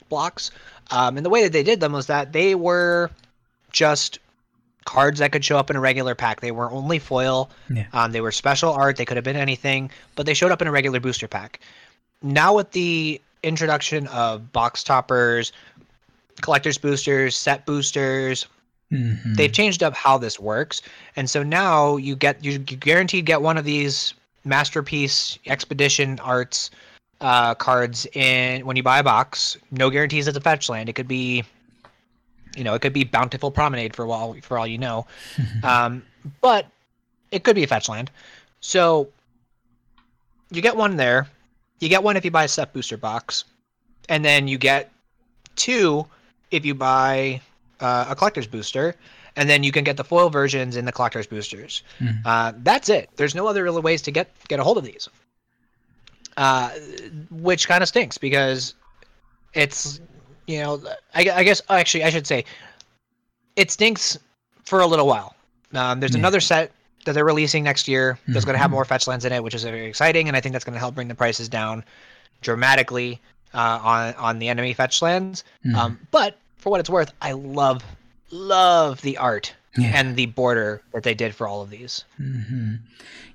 blocks. 0.08 0.50
Um, 0.90 1.16
and 1.16 1.24
the 1.24 1.30
way 1.30 1.44
that 1.44 1.52
they 1.52 1.62
did 1.62 1.80
them 1.80 1.92
was 1.92 2.06
that 2.06 2.32
they 2.32 2.54
were 2.54 3.10
just 3.70 4.18
cards 4.84 5.18
that 5.20 5.32
could 5.32 5.44
show 5.44 5.58
up 5.58 5.70
in 5.70 5.76
a 5.76 5.80
regular 5.80 6.14
pack. 6.14 6.40
They 6.40 6.50
were 6.50 6.70
only 6.70 6.98
foil. 6.98 7.50
Yeah. 7.72 7.86
Um, 7.92 8.10
they 8.10 8.22
were 8.22 8.32
special 8.32 8.72
art. 8.72 8.96
They 8.96 9.04
could 9.04 9.18
have 9.18 9.24
been 9.24 9.36
anything, 9.36 9.90
but 10.16 10.26
they 10.26 10.34
showed 10.34 10.50
up 10.50 10.62
in 10.62 10.68
a 10.68 10.72
regular 10.72 10.98
booster 10.98 11.28
pack. 11.28 11.60
Now 12.22 12.54
with 12.54 12.72
the 12.72 13.20
introduction 13.42 14.06
of 14.08 14.52
box 14.52 14.82
toppers, 14.82 15.52
collectors 16.40 16.78
boosters, 16.78 17.36
set 17.36 17.64
boosters, 17.66 18.46
mm-hmm. 18.92 19.34
they've 19.34 19.52
changed 19.52 19.82
up 19.82 19.94
how 19.94 20.18
this 20.18 20.38
works, 20.40 20.82
and 21.16 21.28
so 21.30 21.42
now 21.42 21.96
you 21.96 22.16
get 22.16 22.44
you 22.44 22.58
guaranteed 22.58 23.26
get 23.26 23.42
one 23.42 23.56
of 23.56 23.64
these 23.64 24.14
masterpiece 24.44 25.38
expedition 25.46 26.18
arts 26.20 26.70
uh, 27.20 27.54
cards 27.54 28.06
in 28.14 28.64
when 28.66 28.76
you 28.76 28.82
buy 28.82 28.98
a 28.98 29.04
box. 29.04 29.56
No 29.70 29.90
guarantees 29.90 30.26
it's 30.26 30.36
a 30.36 30.40
fetch 30.40 30.68
land. 30.68 30.88
It 30.88 30.94
could 30.94 31.08
be 31.08 31.44
you 32.56 32.64
know, 32.64 32.74
it 32.74 32.82
could 32.82 32.92
be 32.92 33.04
Bountiful 33.04 33.50
Promenade 33.50 33.94
for 33.94 34.06
all 34.06 34.34
for 34.42 34.58
all 34.58 34.66
you 34.66 34.78
know, 34.78 35.06
um, 35.62 36.02
but 36.40 36.66
it 37.30 37.44
could 37.44 37.54
be 37.54 37.62
a 37.62 37.66
fetch 37.66 37.88
land. 37.88 38.10
So 38.60 39.08
you 40.50 40.60
get 40.60 40.76
one 40.76 40.96
there. 40.96 41.28
You 41.80 41.88
get 41.88 42.02
one 42.02 42.16
if 42.16 42.24
you 42.24 42.30
buy 42.30 42.44
a 42.44 42.48
set 42.48 42.72
booster 42.72 42.96
box, 42.96 43.44
and 44.08 44.24
then 44.24 44.48
you 44.48 44.58
get 44.58 44.90
two 45.56 46.06
if 46.50 46.64
you 46.64 46.74
buy 46.74 47.40
uh, 47.80 48.06
a 48.08 48.16
collector's 48.16 48.46
booster, 48.46 48.94
and 49.36 49.48
then 49.48 49.62
you 49.62 49.70
can 49.70 49.84
get 49.84 49.96
the 49.96 50.04
foil 50.04 50.30
versions 50.30 50.76
in 50.76 50.84
the 50.84 50.92
collector's 50.92 51.26
boosters. 51.26 51.82
Mm. 52.00 52.20
Uh, 52.24 52.52
that's 52.58 52.88
it. 52.88 53.10
There's 53.16 53.34
no 53.34 53.46
other 53.46 53.64
real 53.64 53.80
ways 53.80 54.02
to 54.02 54.10
get 54.10 54.30
get 54.48 54.58
a 54.58 54.64
hold 54.64 54.78
of 54.78 54.84
these, 54.84 55.08
uh, 56.36 56.70
which 57.30 57.68
kind 57.68 57.82
of 57.82 57.88
stinks 57.88 58.18
because 58.18 58.74
it's 59.54 60.00
you 60.48 60.60
know, 60.60 60.82
I, 61.14 61.20
I, 61.30 61.44
guess 61.44 61.62
actually 61.68 62.04
I 62.04 62.10
should 62.10 62.26
say 62.26 62.44
it 63.54 63.70
stinks 63.70 64.18
for 64.64 64.80
a 64.80 64.86
little 64.86 65.06
while. 65.06 65.36
Um, 65.74 66.00
there's 66.00 66.12
yeah. 66.12 66.18
another 66.18 66.40
set 66.40 66.72
that 67.04 67.12
they're 67.12 67.24
releasing 67.24 67.64
next 67.64 67.88
year 67.88 68.18
that's 68.26 68.38
mm-hmm. 68.38 68.46
going 68.46 68.54
to 68.54 68.58
have 68.58 68.70
more 68.70 68.84
fetch 68.84 69.06
lands 69.06 69.24
in 69.24 69.32
it, 69.32 69.42
which 69.42 69.54
is 69.54 69.64
very 69.64 69.86
exciting, 69.86 70.28
and 70.28 70.36
I 70.36 70.40
think 70.40 70.52
that's 70.52 70.64
going 70.64 70.74
to 70.74 70.80
help 70.80 70.94
bring 70.94 71.08
the 71.08 71.14
prices 71.14 71.48
down 71.48 71.84
dramatically 72.40 73.20
uh, 73.54 73.80
on 73.82 74.14
on 74.14 74.38
the 74.38 74.48
enemy 74.48 74.74
fetch 74.74 75.02
lands. 75.02 75.44
Mm-hmm. 75.64 75.76
Um, 75.76 75.98
but 76.10 76.38
for 76.56 76.70
what 76.70 76.80
it's 76.80 76.90
worth, 76.90 77.12
I 77.22 77.32
love 77.32 77.84
love 78.30 79.00
the 79.02 79.16
art 79.16 79.54
yeah. 79.76 79.92
and 79.94 80.16
the 80.16 80.26
border 80.26 80.82
that 80.92 81.02
they 81.02 81.14
did 81.14 81.34
for 81.34 81.46
all 81.46 81.62
of 81.62 81.70
these. 81.70 82.04
Mm-hmm. 82.20 82.74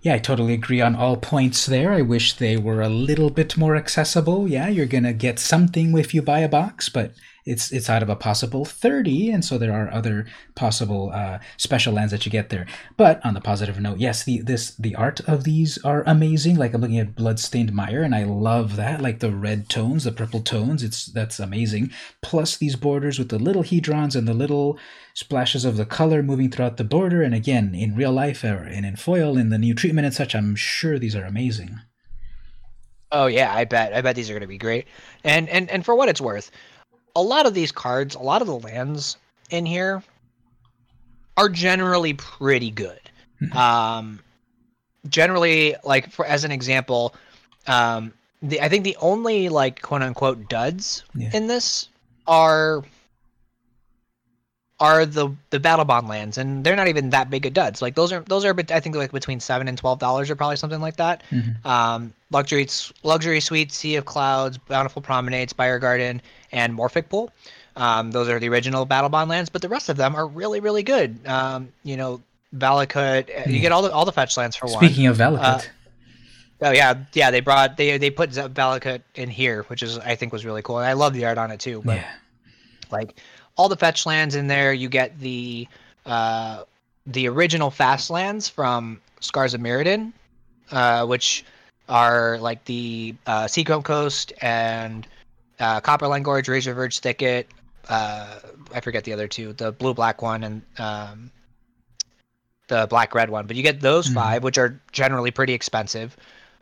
Yeah, 0.01 0.15
I 0.15 0.19
totally 0.19 0.53
agree 0.53 0.81
on 0.81 0.95
all 0.95 1.15
points 1.15 1.65
there. 1.65 1.93
I 1.93 2.01
wish 2.01 2.33
they 2.33 2.57
were 2.57 2.81
a 2.81 2.89
little 2.89 3.29
bit 3.29 3.57
more 3.57 3.75
accessible. 3.75 4.47
Yeah, 4.47 4.67
you're 4.67 4.85
going 4.85 5.05
to 5.05 5.13
get 5.13 5.39
something 5.39 5.97
if 5.97 6.13
you 6.13 6.21
buy 6.21 6.39
a 6.39 6.49
box, 6.49 6.89
but 6.89 7.13
it's 7.45 7.71
it's 7.71 7.89
out 7.89 8.03
of 8.03 8.09
a 8.09 8.15
possible 8.15 8.65
30 8.65 9.31
and 9.31 9.43
so 9.43 9.57
there 9.57 9.73
are 9.73 9.91
other 9.91 10.25
possible 10.55 11.11
uh, 11.13 11.39
special 11.57 11.93
lands 11.93 12.11
that 12.11 12.25
you 12.25 12.31
get 12.31 12.49
there. 12.49 12.65
But 12.97 13.23
on 13.25 13.33
the 13.33 13.41
positive 13.41 13.79
note 13.79 13.97
yes 13.97 14.23
the 14.23 14.41
this 14.41 14.75
the 14.75 14.95
art 14.95 15.19
of 15.21 15.43
these 15.43 15.77
are 15.83 16.03
amazing. 16.05 16.55
Like 16.55 16.73
i'm 16.73 16.81
looking 16.81 16.99
at 16.99 17.15
bloodstained 17.15 17.73
mire 17.73 18.03
and 18.03 18.15
i 18.15 18.23
love 18.23 18.75
that. 18.77 19.01
Like 19.01 19.19
the 19.19 19.31
red 19.31 19.69
tones 19.69 20.03
the 20.05 20.11
purple 20.11 20.41
tones 20.41 20.83
it's 20.83 21.05
that's 21.05 21.39
amazing. 21.39 21.91
Plus 22.21 22.57
these 22.57 22.75
borders 22.75 23.19
with 23.19 23.29
the 23.29 23.39
little 23.39 23.63
hedrons 23.63 24.15
and 24.15 24.27
the 24.27 24.33
little 24.33 24.77
splashes 25.13 25.65
of 25.65 25.77
the 25.77 25.85
color 25.85 26.23
moving 26.23 26.49
throughout 26.49 26.77
the 26.77 26.83
border 26.83 27.21
and 27.21 27.35
again 27.35 27.75
in 27.75 27.95
real 27.95 28.11
life 28.11 28.43
or, 28.43 28.63
and 28.63 28.85
in 28.85 28.95
foil 28.95 29.37
in 29.37 29.49
the 29.49 29.59
new 29.59 29.75
treatment 29.75 30.05
and 30.05 30.13
such 30.13 30.33
i'm 30.33 30.55
sure 30.55 30.97
these 30.97 31.15
are 31.15 31.25
amazing. 31.25 31.79
Oh 33.11 33.27
yeah 33.27 33.53
i 33.53 33.65
bet. 33.65 33.93
I 33.93 34.01
bet 34.01 34.15
these 34.15 34.29
are 34.29 34.33
going 34.33 34.41
to 34.41 34.47
be 34.47 34.57
great. 34.57 34.87
And 35.23 35.49
and 35.49 35.69
and 35.69 35.83
for 35.85 35.93
what 35.95 36.09
it's 36.09 36.21
worth 36.21 36.49
a 37.15 37.21
lot 37.21 37.45
of 37.45 37.53
these 37.53 37.71
cards, 37.71 38.15
a 38.15 38.19
lot 38.19 38.41
of 38.41 38.47
the 38.47 38.57
lands 38.57 39.17
in 39.49 39.65
here 39.65 40.03
are 41.37 41.49
generally 41.49 42.13
pretty 42.13 42.71
good. 42.71 42.99
Mm-hmm. 43.41 43.57
Um, 43.57 44.19
generally, 45.09 45.75
like 45.83 46.11
for 46.11 46.25
as 46.25 46.43
an 46.43 46.51
example, 46.51 47.15
um, 47.67 48.13
the 48.41 48.61
I 48.61 48.69
think 48.69 48.83
the 48.83 48.97
only 49.01 49.49
like 49.49 49.81
quote 49.81 50.01
unquote 50.01 50.49
duds 50.49 51.03
yeah. 51.15 51.29
in 51.33 51.47
this 51.47 51.89
are 52.27 52.83
are 54.83 55.05
the 55.05 55.29
the 55.49 55.61
battle 55.61 55.85
bond 55.85 56.09
lands, 56.09 56.37
and 56.37 56.65
they're 56.65 56.75
not 56.75 56.89
even 56.89 57.09
that 57.11 57.29
big 57.29 57.45
of 57.45 57.53
duds. 57.53 57.81
Like 57.81 57.95
those 57.95 58.11
are 58.11 58.19
those 58.19 58.43
are 58.43 58.53
I 58.69 58.81
think 58.81 58.97
like 58.97 59.13
between 59.13 59.39
seven 59.39 59.69
and 59.69 59.77
twelve 59.77 59.97
dollars 59.97 60.29
or 60.29 60.35
probably 60.35 60.57
something 60.57 60.81
like 60.81 60.97
that. 60.97 61.23
Mm-hmm. 61.31 61.65
Um, 61.65 62.13
luxury 62.31 62.67
luxury 63.01 63.39
suite, 63.39 63.71
Sea 63.71 63.95
of 63.95 64.03
Clouds, 64.03 64.57
Bountiful 64.57 65.01
Promenade, 65.01 65.49
Spire 65.49 65.79
Garden, 65.79 66.21
and 66.51 66.77
Morphic 66.77 67.07
Pool. 67.07 67.31
Um, 67.77 68.11
those 68.11 68.27
are 68.27 68.39
the 68.39 68.49
original 68.49 68.83
battle 68.83 69.09
bond 69.09 69.29
lands, 69.29 69.49
but 69.49 69.61
the 69.61 69.69
rest 69.69 69.87
of 69.87 69.95
them 69.95 70.15
are 70.15 70.27
really 70.27 70.59
really 70.59 70.83
good. 70.83 71.17
Um, 71.25 71.69
you 71.85 71.95
know, 71.95 72.21
Valakut, 72.53 73.33
mm. 73.33 73.47
you 73.47 73.61
get 73.61 73.71
all 73.71 73.83
the 73.83 73.91
all 73.91 74.03
the 74.03 74.11
fetch 74.11 74.35
lands 74.35 74.57
for 74.57 74.67
Speaking 74.67 74.81
one. 74.81 74.85
Speaking 74.89 75.07
of 75.07 75.17
Valakut. 75.17 75.39
Uh, 75.39 75.61
Oh 76.61 76.71
yeah, 76.71 76.93
yeah. 77.11 77.29
They 77.29 77.41
brought 77.41 77.75
they 77.75 77.97
they 77.97 78.09
put 78.09 78.29
Valakut 78.29 79.01
in 79.15 79.29
here, 79.29 79.63
which 79.63 79.83
is 79.83 79.97
I 79.97 80.15
think 80.15 80.31
was 80.31 80.45
really 80.45 80.61
cool, 80.61 80.77
and 80.77 80.87
I 80.87 80.93
love 80.93 81.13
the 81.13 81.25
art 81.25 81.37
on 81.37 81.51
it 81.51 81.59
too. 81.59 81.81
But, 81.83 81.97
yeah. 81.97 82.11
Like 82.89 83.19
all 83.55 83.69
the 83.69 83.77
fetch 83.77 84.05
lands 84.05 84.35
in 84.35 84.47
there, 84.47 84.73
you 84.73 84.89
get 84.89 85.19
the 85.19 85.67
uh, 86.05 86.63
the 87.07 87.27
original 87.27 87.69
fast 87.69 88.09
lands 88.09 88.47
from 88.47 88.99
Scars 89.19 89.53
of 89.53 89.61
Mirrodin, 89.61 90.11
uh, 90.71 91.05
which 91.05 91.45
are 91.89 92.37
like 92.39 92.63
the 92.65 93.15
uh, 93.27 93.45
Seachrome 93.45 93.83
Coast 93.83 94.33
and 94.41 95.07
uh, 95.59 95.81
Copperline 95.81 96.23
Gorge, 96.23 96.47
Razorverge 96.47 96.99
Thicket. 96.99 97.47
Uh, 97.89 98.39
I 98.73 98.79
forget 98.79 99.03
the 99.03 99.13
other 99.13 99.27
two, 99.27 99.53
the 99.53 99.71
blue 99.71 99.93
black 99.93 100.21
one 100.21 100.43
and 100.43 100.61
um, 100.77 101.31
the 102.67 102.87
black 102.89 103.13
red 103.13 103.29
one. 103.29 103.45
But 103.45 103.55
you 103.55 103.63
get 103.63 103.81
those 103.81 104.05
mm-hmm. 104.05 104.15
five, 104.15 104.43
which 104.43 104.57
are 104.57 104.79
generally 104.91 105.31
pretty 105.31 105.53
expensive. 105.53 106.15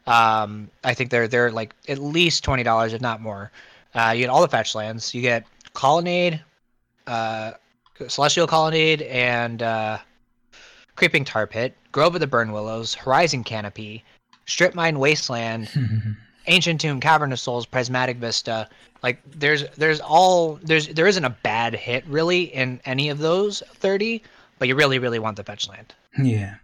Um, 0.07 0.69
I 0.83 0.93
think 0.95 1.11
they're 1.11 1.27
they're 1.27 1.51
like 1.51 1.75
at 1.87 1.99
least 1.99 2.43
twenty 2.43 2.63
dollars, 2.63 2.93
if 2.93 3.01
not 3.01 3.21
more. 3.21 3.51
Uh, 3.93 4.13
you 4.15 4.21
get 4.21 4.29
all 4.29 4.41
the 4.41 4.47
fetch 4.47 4.73
lands. 4.73 5.13
You 5.13 5.21
get 5.21 5.45
Colonnade, 5.73 6.41
uh, 7.07 7.51
Celestial 8.07 8.47
Colonnade, 8.47 9.03
and 9.03 9.61
uh, 9.61 9.99
Creeping 10.95 11.25
Tar 11.25 11.47
Pit, 11.47 11.75
Grove 11.91 12.15
of 12.15 12.21
the 12.21 12.27
Burnwillows, 12.27 12.95
Horizon 12.95 13.43
Canopy, 13.43 14.03
Strip 14.45 14.75
Mine 14.75 14.99
Wasteland, 14.99 15.69
Ancient 16.47 16.81
Tomb, 16.81 16.99
Cavern 16.99 17.31
of 17.31 17.39
Souls, 17.39 17.65
Prismatic 17.65 18.17
Vista. 18.17 18.67
Like 19.03 19.19
there's 19.25 19.67
there's 19.77 19.99
all 19.99 20.59
there's 20.63 20.87
there 20.89 21.07
isn't 21.07 21.25
a 21.25 21.29
bad 21.29 21.75
hit 21.75 22.05
really 22.07 22.43
in 22.43 22.79
any 22.85 23.09
of 23.09 23.19
those 23.19 23.61
thirty, 23.75 24.23
but 24.59 24.67
you 24.67 24.75
really 24.75 24.99
really 24.99 25.19
want 25.19 25.37
the 25.37 25.43
fetch 25.43 25.67
land. 25.67 25.93
Yeah 26.21 26.55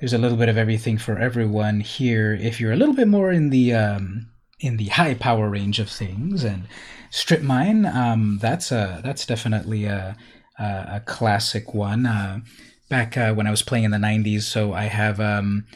there's 0.00 0.14
a 0.14 0.18
little 0.18 0.36
bit 0.36 0.48
of 0.48 0.56
everything 0.56 0.98
for 0.98 1.18
everyone 1.18 1.78
here. 1.78 2.32
If 2.32 2.58
you're 2.58 2.72
a 2.72 2.76
little 2.76 2.94
bit 2.94 3.06
more 3.06 3.30
in 3.30 3.50
the 3.50 3.74
um, 3.74 4.26
in 4.60 4.76
the 4.76 4.86
high 4.86 5.14
power 5.14 5.48
range 5.48 5.78
of 5.78 5.90
things, 5.90 6.44
and 6.44 6.66
Strip 7.10 7.42
Mine, 7.42 7.86
um, 7.86 8.38
that's 8.40 8.70
a 8.70 9.00
that's 9.04 9.26
definitely 9.26 9.84
a 9.84 10.16
a, 10.58 10.64
a 10.64 11.02
classic 11.06 11.74
one. 11.74 12.06
Uh, 12.06 12.40
back 12.88 13.16
uh, 13.16 13.32
when 13.34 13.46
I 13.46 13.50
was 13.50 13.62
playing 13.62 13.84
in 13.84 13.90
the 13.90 13.98
'90s, 13.98 14.42
so 14.42 14.72
I 14.72 14.84
have 14.84 15.20
um, 15.20 15.66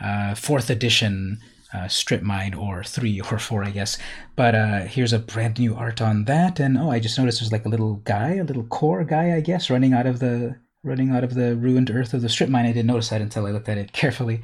uh, 0.00 0.34
fourth 0.34 0.70
edition. 0.70 1.38
Uh, 1.72 1.86
strip 1.86 2.20
mine 2.20 2.52
or 2.52 2.82
three 2.82 3.20
or 3.20 3.38
four 3.38 3.62
i 3.62 3.70
guess 3.70 3.96
but 4.34 4.56
uh, 4.56 4.80
here's 4.80 5.12
a 5.12 5.20
brand 5.20 5.56
new 5.56 5.72
art 5.76 6.02
on 6.02 6.24
that 6.24 6.58
and 6.58 6.76
oh 6.76 6.90
i 6.90 6.98
just 6.98 7.16
noticed 7.16 7.38
there's 7.38 7.52
like 7.52 7.64
a 7.64 7.68
little 7.68 7.94
guy 8.02 8.34
a 8.34 8.42
little 8.42 8.64
Kor 8.64 9.04
guy 9.04 9.36
i 9.36 9.40
guess 9.40 9.70
running 9.70 9.92
out 9.92 10.04
of 10.04 10.18
the 10.18 10.56
running 10.82 11.10
out 11.10 11.24
of 11.24 11.34
the 11.34 11.56
ruined 11.56 11.90
earth 11.90 12.14
of 12.14 12.22
the 12.22 12.28
strip 12.28 12.48
mine. 12.48 12.66
I 12.66 12.72
didn't 12.72 12.86
notice 12.86 13.10
that 13.10 13.20
until 13.20 13.46
I 13.46 13.50
looked 13.50 13.68
at 13.68 13.78
it 13.78 13.92
carefully. 13.92 14.42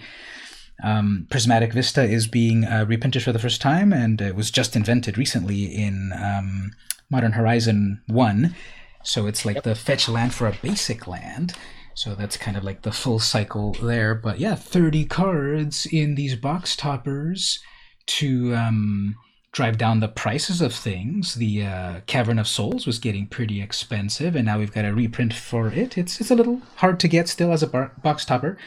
Um, 0.83 1.27
Prismatic 1.31 1.73
Vista 1.73 2.03
is 2.03 2.27
being 2.27 2.65
uh, 2.65 2.85
reprinted 2.87 3.23
for 3.23 3.33
the 3.33 3.39
first 3.39 3.61
time, 3.61 3.93
and 3.93 4.21
it 4.21 4.37
was 4.37 4.51
just 4.51 4.77
invented 4.77 5.17
recently 5.17 5.65
in 5.65 6.13
um, 6.13 6.73
Modern 7.11 7.33
Horizon 7.33 8.03
1. 8.09 8.55
So 9.03 9.27
it's 9.27 9.45
like 9.45 9.57
yep. 9.57 9.65
the 9.65 9.75
fetch 9.75 10.09
land 10.09 10.35
for 10.35 10.47
a 10.47 10.59
basic 10.63 11.07
land. 11.07 11.55
So 11.95 12.15
that's 12.15 12.37
kind 12.37 12.57
of 12.57 12.65
like 12.65 12.83
the 12.83 12.93
full 12.93 13.19
cycle 13.19 13.73
there. 13.73 14.15
But 14.15 14.39
yeah, 14.39 14.55
30 14.55 15.07
cards 15.07 15.87
in 15.87 16.15
these 16.15 16.37
box 16.37 16.77
toppers 16.77 17.59
to 18.07 18.55
um, 18.55 19.17
drive 19.53 19.79
down 19.79 20.01
the 20.01 20.09
prices 20.09 20.61
of 20.61 20.75
things. 20.75 21.37
The 21.37 21.65
uh, 21.65 22.01
Cavern 22.07 22.39
of 22.39 22.47
Souls 22.47 22.87
was 22.87 22.99
getting 22.99 23.27
pretty 23.27 23.63
expensive, 23.63 24.37
and 24.37 24.45
now 24.45 24.59
we've 24.59 24.73
got 24.73 24.85
a 24.85 24.93
reprint 24.93 25.33
for 25.33 25.69
it. 25.69 25.97
It's 25.97 26.21
it's 26.21 26.31
a 26.31 26.35
little 26.35 26.61
hard 26.77 27.01
to 27.01 27.09
get 27.09 27.29
still 27.29 27.51
as 27.51 27.63
a 27.63 27.67
bar- 27.67 27.93
box 28.03 28.27
topper, 28.27 28.59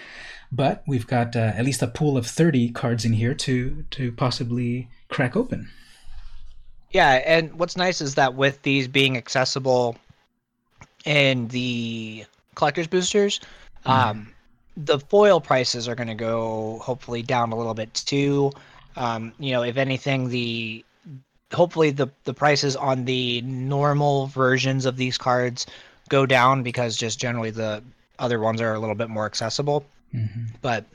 but 0.52 0.84
we've 0.88 1.08
got 1.08 1.36
uh, 1.36 1.54
at 1.56 1.66
least 1.66 1.82
a 1.82 1.88
pool 1.88 2.18
of 2.18 2.26
thirty 2.26 2.70
cards 2.70 3.06
in 3.06 3.14
here 3.14 3.34
to 3.34 3.86
to 3.92 4.12
possibly 4.12 4.88
crack 5.08 5.36
open. 5.36 5.70
Yeah, 6.92 7.22
and 7.26 7.54
what's 7.54 7.78
nice 7.78 8.02
is 8.02 8.16
that 8.16 8.34
with 8.34 8.62
these 8.64 8.88
being 8.88 9.16
accessible 9.16 9.96
in 11.06 11.48
the 11.50 12.26
collector's 12.56 12.88
boosters, 12.88 13.40
mm. 13.86 13.92
um, 13.92 14.34
the 14.76 15.00
foil 15.00 15.40
prices 15.40 15.88
are 15.88 15.96
going 15.96 16.08
to 16.08 16.16
go 16.16 16.80
hopefully 16.80 17.22
down 17.22 17.52
a 17.52 17.56
little 17.56 17.76
bit 17.76 17.94
too. 17.94 18.52
Um, 18.96 19.34
you 19.40 19.52
know, 19.52 19.62
if 19.62 19.78
anything, 19.78 20.30
the 20.30 20.84
hopefully 21.54 21.92
the 21.92 22.08
the 22.24 22.34
prices 22.34 22.76
on 22.76 23.06
the 23.06 23.42
normal 23.42 24.28
versions 24.28 24.86
of 24.86 24.98
these 24.98 25.18
cards 25.18 25.68
go 26.10 26.26
down 26.26 26.64
because 26.64 26.98
just 26.98 27.20
generally 27.20 27.52
the 27.52 27.84
other 28.18 28.40
ones 28.40 28.62
are 28.62 28.74
a 28.74 28.80
little 28.80 28.96
bit 28.96 29.10
more 29.10 29.26
accessible. 29.26 29.86
Mm-hmm. 30.14 30.56
But 30.62 30.86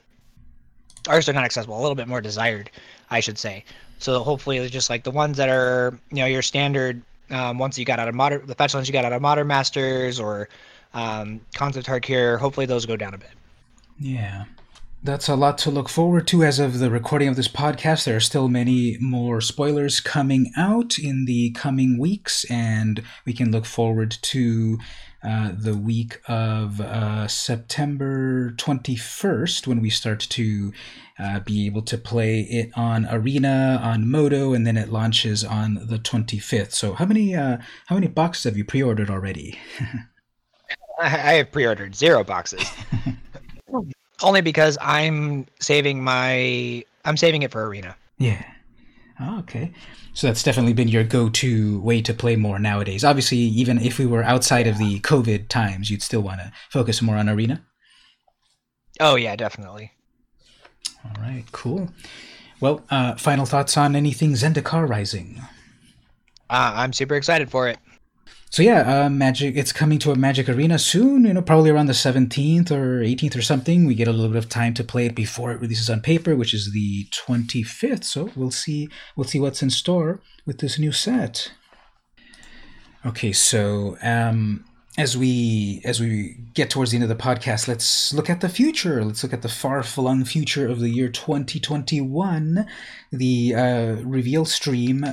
ours 1.09 1.29
are 1.29 1.33
not 1.33 1.45
accessible, 1.45 1.79
a 1.79 1.83
little 1.83 1.95
bit 1.95 2.09
more 2.09 2.21
desired, 2.21 2.71
I 3.11 3.21
should 3.21 3.39
say. 3.39 3.65
So 3.99 4.23
hopefully, 4.23 4.59
it's 4.59 4.73
just 4.73 4.91
like 4.91 5.05
the 5.05 5.11
ones 5.11 5.37
that 5.37 5.49
are 5.49 5.99
you 6.11 6.19
know 6.19 6.27
your 6.27 6.43
standard 6.43 7.03
um, 7.31 7.59
once 7.59 7.79
you 7.79 7.85
got 7.85 7.99
out 7.99 8.09
of 8.09 8.15
modern 8.15 8.47
the 8.47 8.55
fetch 8.55 8.75
ones 8.75 8.89
you 8.89 8.93
got 8.93 9.05
out 9.05 9.13
of 9.13 9.23
modern 9.23 9.47
masters 9.47 10.21
or 10.21 10.49
um, 10.93 11.41
Khans 11.55 11.77
of 11.77 11.85
Tarkir. 11.85 12.39
Hopefully, 12.39 12.67
those 12.67 12.87
go 12.87 12.97
down 12.97 13.15
a 13.15 13.19
bit. 13.19 13.31
Yeah 13.99 14.45
that's 15.05 15.29
a 15.29 15.37
lot 15.37 15.59
to 15.59 15.71
look 15.71 15.91
forward 15.91 16.27
to 16.27 16.43
as 16.43 16.59
of 16.59 16.79
the 16.79 16.91
recording 16.91 17.29
of 17.29 17.37
this 17.37 17.47
podcast. 17.47 18.05
There 18.05 18.17
are 18.17 18.21
still 18.21 18.49
many 18.49 18.97
more 19.01 19.43
spoilers 19.43 20.01
coming 20.01 20.51
out 20.57 20.99
in 20.99 21.27
the 21.27 21.51
coming 21.51 21.99
weeks, 21.99 22.45
and 22.51 23.03
we 23.27 23.35
can 23.35 23.53
look 23.53 23.67
forward 23.67 24.17
to 24.23 24.79
uh, 25.25 25.53
the 25.57 25.77
week 25.77 26.21
of 26.29 26.81
uh, 26.81 27.27
September 27.27 28.51
21st 28.53 29.67
when 29.67 29.81
we 29.81 29.91
start 29.91 30.21
to 30.21 30.73
uh, 31.19 31.41
be 31.41 31.67
able 31.67 31.83
to 31.83 31.97
play 31.97 32.41
it 32.41 32.71
on 32.77 33.07
Arena, 33.11 33.81
on 33.83 34.09
Moto, 34.09 34.53
and 34.53 34.67
then 34.67 34.77
it 34.77 34.91
launches 34.91 35.45
on 35.45 35.75
the 35.87 35.99
25th. 35.99 36.73
So, 36.73 36.95
how 36.95 37.07
many 37.07 37.35
uh, 37.35 37.59
how 37.87 37.95
many 37.95 38.09
boxes 38.09 38.45
have 38.45 38.57
you 38.57 38.65
pre-ordered 38.65 39.11
already? 39.11 39.59
I 41.01 41.09
have 41.09 41.53
pre-ordered 41.53 41.95
zero 41.95 42.23
boxes. 42.25 42.65
Only 44.23 44.41
because 44.41 44.79
I'm 44.81 45.47
saving 45.61 46.03
my 46.03 46.85
I'm 47.05 47.17
saving 47.17 47.43
it 47.43 47.51
for 47.51 47.67
arena. 47.67 47.97
Yeah. 48.19 48.45
Oh, 49.21 49.39
okay. 49.41 49.73
So 50.13 50.27
that's 50.27 50.43
definitely 50.43 50.73
been 50.73 50.89
your 50.89 51.05
go-to 51.05 51.81
way 51.81 52.03
to 52.03 52.13
play 52.13 52.37
more 52.37 52.59
nowadays. 52.59 53.05
Obviously, 53.05 53.39
even 53.39 53.79
if 53.79 53.99
we 53.99 54.07
were 54.07 54.25
outside 54.25 54.67
of 54.67 54.79
the 54.79 55.01
COVID 55.01 55.49
times, 55.49 55.91
you'd 55.91 56.03
still 56.03 56.21
want 56.21 56.41
to 56.41 56.53
focus 56.71 57.01
more 57.01 57.17
on 57.17 57.29
arena. 57.29 57.65
Oh 59.01 59.15
yeah, 59.17 59.37
definitely. 59.37 59.93
All 61.05 61.23
right, 61.23 61.45
cool. 61.53 61.91
Well, 62.61 62.83
uh, 62.91 63.15
final 63.17 63.47
thoughts 63.47 63.77
on 63.77 63.95
anything 63.95 64.33
Zendikar 64.33 64.89
Rising? 64.89 65.41
Uh, 66.51 66.73
I'm 66.77 66.93
super 66.93 67.15
excited 67.15 67.51
for 67.51 67.69
it 67.69 67.79
so 68.55 68.63
yeah, 68.63 69.07
uh, 69.07 69.09
Magic. 69.11 69.57
It's 69.57 69.73
coming 69.73 69.99
to 69.99 70.13
a 70.13 70.15
Magic 70.15 70.49
Arena 70.49 70.79
soon. 70.79 71.25
You 71.25 71.35
know, 71.35 71.43
probably 71.43 71.71
around 71.71 71.87
the 71.87 71.93
seventeenth 71.95 72.71
or 72.71 73.03
eighteenth 73.03 73.35
or 73.35 73.43
something. 73.43 73.85
We 73.85 73.97
get 73.97 74.07
a 74.07 74.13
little 74.13 74.29
bit 74.29 74.39
of 74.39 74.49
time 74.49 74.75
to 74.75 74.85
play 74.85 75.07
it 75.07 75.17
before 75.17 75.51
it 75.51 75.61
releases 75.61 75.91
on 75.91 76.01
paper, 76.01 76.37
which 76.37 76.55
is 76.55 76.71
the 76.71 77.09
twenty 77.11 77.65
fifth. 77.65 78.05
So 78.05 78.31
we'll 78.37 78.53
see. 78.53 78.89
We'll 79.17 79.27
see 79.27 79.41
what's 79.41 79.61
in 79.61 79.71
store 79.71 80.21
with 80.47 80.59
this 80.59 80.79
new 80.79 80.93
set. 80.93 81.51
Okay, 83.05 83.33
so 83.33 83.97
um, 84.03 84.65
as 84.97 85.17
we 85.17 85.83
as 85.85 85.99
we 85.99 86.37
get 86.55 86.71
towards 86.71 86.93
the 86.93 86.99
end 86.99 87.03
of 87.03 87.09
the 87.09 87.17
podcast, 87.17 87.67
let's 87.67 88.15
look 88.15 88.31
at 88.31 88.41
the 88.41 88.49
future. 88.49 89.05
Let's 89.05 89.25
look 89.25 89.33
at 89.33 89.43
the 89.43 89.49
far 89.49 89.83
flung 89.83 90.25
future 90.25 90.69
of 90.69 90.79
the 90.79 90.91
year 90.91 91.09
2021. 91.09 92.69
The 93.11 93.55
uh, 93.57 93.97
reveal 94.05 94.45
stream 94.45 95.05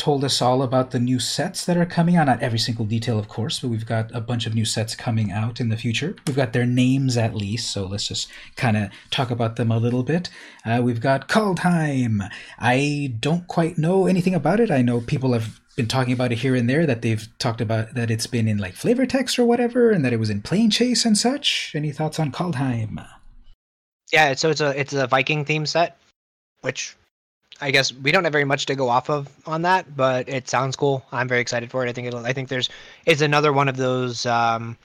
told 0.00 0.24
us 0.24 0.40
all 0.40 0.62
about 0.62 0.92
the 0.92 0.98
new 0.98 1.18
sets 1.18 1.66
that 1.66 1.76
are 1.76 1.84
coming 1.84 2.16
out. 2.16 2.26
Not 2.26 2.42
every 2.42 2.58
single 2.58 2.86
detail, 2.86 3.18
of 3.18 3.28
course, 3.28 3.60
but 3.60 3.68
we've 3.68 3.84
got 3.84 4.10
a 4.14 4.20
bunch 4.20 4.46
of 4.46 4.54
new 4.54 4.64
sets 4.64 4.94
coming 4.94 5.30
out 5.30 5.60
in 5.60 5.68
the 5.68 5.76
future. 5.76 6.16
We've 6.26 6.34
got 6.34 6.54
their 6.54 6.64
names 6.64 7.18
at 7.18 7.34
least, 7.34 7.70
so 7.70 7.86
let's 7.86 8.08
just 8.08 8.28
kind 8.56 8.78
of 8.78 8.90
talk 9.10 9.30
about 9.30 9.56
them 9.56 9.70
a 9.70 9.76
little 9.76 10.02
bit. 10.02 10.30
Uh, 10.64 10.80
we've 10.82 11.02
got 11.02 11.28
Kaldheim. 11.28 12.26
I 12.58 13.12
don't 13.20 13.46
quite 13.46 13.76
know 13.76 14.06
anything 14.06 14.34
about 14.34 14.58
it. 14.58 14.70
I 14.70 14.80
know 14.80 15.02
people 15.02 15.34
have 15.34 15.60
been 15.76 15.86
talking 15.86 16.14
about 16.14 16.32
it 16.32 16.38
here 16.38 16.54
and 16.54 16.68
there 16.68 16.86
that 16.86 17.02
they've 17.02 17.28
talked 17.38 17.60
about 17.60 17.92
that 17.92 18.10
it's 18.10 18.26
been 18.26 18.48
in 18.48 18.56
like 18.56 18.72
flavor 18.72 19.04
text 19.04 19.38
or 19.38 19.44
whatever, 19.44 19.90
and 19.90 20.02
that 20.02 20.14
it 20.14 20.18
was 20.18 20.30
in 20.30 20.40
Planechase 20.40 21.04
and 21.04 21.18
such. 21.18 21.72
Any 21.74 21.92
thoughts 21.92 22.18
on 22.18 22.32
Kaldheim? 22.32 23.06
Yeah, 24.10 24.32
so 24.32 24.48
it's 24.48 24.62
a 24.62 24.80
it's 24.80 24.94
a 24.94 25.06
Viking 25.06 25.44
theme 25.44 25.66
set, 25.66 25.98
which 26.62 26.96
I 27.60 27.70
guess 27.70 27.92
we 27.92 28.12
don't 28.12 28.24
have 28.24 28.32
very 28.32 28.44
much 28.44 28.66
to 28.66 28.74
go 28.74 28.88
off 28.88 29.10
of 29.10 29.28
on 29.46 29.62
that, 29.62 29.96
but 29.96 30.28
it 30.28 30.48
sounds 30.48 30.76
cool. 30.76 31.04
I'm 31.12 31.28
very 31.28 31.40
excited 31.40 31.70
for 31.70 31.84
it. 31.84 31.88
I 31.88 31.92
think 31.92 32.06
it'll. 32.06 32.24
I 32.24 32.32
think 32.32 32.48
there's 32.48 32.68
it's 33.06 33.20
another 33.20 33.52
one 33.52 33.68
of 33.68 33.76
those 33.76 34.26
um, 34.26 34.76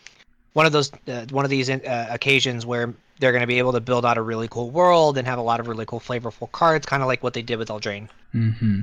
one 0.53 0.65
of 0.65 0.72
those 0.72 0.91
uh, 1.07 1.26
one 1.31 1.45
of 1.45 1.52
these 1.52 1.69
uh, 1.69 2.07
occasions 2.10 2.65
where 2.65 2.93
they're 3.19 3.31
going 3.31 3.41
to 3.41 3.47
be 3.47 3.60
able 3.60 3.73
to 3.73 3.80
build 3.80 4.06
out 4.06 4.18
a 4.18 4.22
really 4.22 4.47
cool 4.47 4.69
world 4.69 5.18
and 5.18 5.27
have 5.27 5.39
a 5.39 5.41
lot 5.41 5.60
of 5.60 5.68
really 5.68 5.85
cool 5.85 5.99
flavorful 5.99 6.52
cards, 6.52 6.85
kind 6.85 7.02
of 7.02 7.07
like 7.07 7.23
what 7.23 7.34
they 7.34 7.41
did 7.41 7.57
with 7.57 7.69
Eldraine. 7.69 8.10
Mm-hmm. 8.34 8.81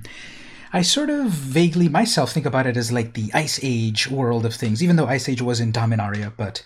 I 0.72 0.82
sort 0.82 1.10
of 1.10 1.26
vaguely 1.26 1.88
myself 1.88 2.32
think 2.32 2.46
about 2.46 2.66
it 2.66 2.78
as 2.78 2.90
like 2.90 3.12
the 3.12 3.30
Ice 3.34 3.60
Age 3.62 4.10
world 4.10 4.46
of 4.46 4.54
things, 4.54 4.82
even 4.82 4.96
though 4.96 5.06
Ice 5.06 5.28
Age 5.28 5.42
was 5.42 5.60
in 5.60 5.72
Dominaria. 5.72 6.32
But 6.36 6.64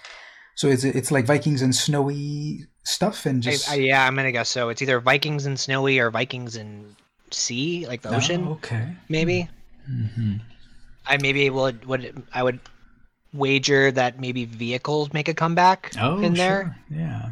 so 0.55 0.69
it's 0.69 0.85
it's 0.85 1.11
like 1.11 1.27
Vikings 1.27 1.63
and 1.63 1.75
snowy 1.75 2.67
stuff, 2.85 3.27
and 3.27 3.43
just 3.43 3.69
I, 3.69 3.75
I, 3.75 3.77
yeah, 3.77 4.07
I'm 4.07 4.15
gonna 4.15 4.33
guess 4.33 4.49
so. 4.49 4.69
It's 4.69 4.81
either 4.81 5.01
Vikings 5.01 5.45
and 5.45 5.59
snowy 5.59 5.99
or 5.99 6.11
Vikings 6.11 6.57
and 6.57 6.95
sea, 7.31 7.87
like 7.87 8.03
the 8.03 8.15
ocean. 8.15 8.47
Oh, 8.49 8.53
okay, 8.53 8.97
maybe. 9.09 9.49
Mm-hmm. 9.91 10.37
I 11.07 11.17
maybe 11.19 11.49
would 11.51 11.85
would 11.87 12.23
I 12.33 12.43
would 12.43 12.61
wager 13.33 13.91
that 13.93 14.21
maybe 14.21 14.45
vehicles 14.45 15.13
make 15.13 15.29
a 15.29 15.35
comeback 15.35 15.93
oh, 16.01 16.19
in 16.19 16.35
sure. 16.35 16.35
there. 16.35 16.79
Yeah, 16.91 17.31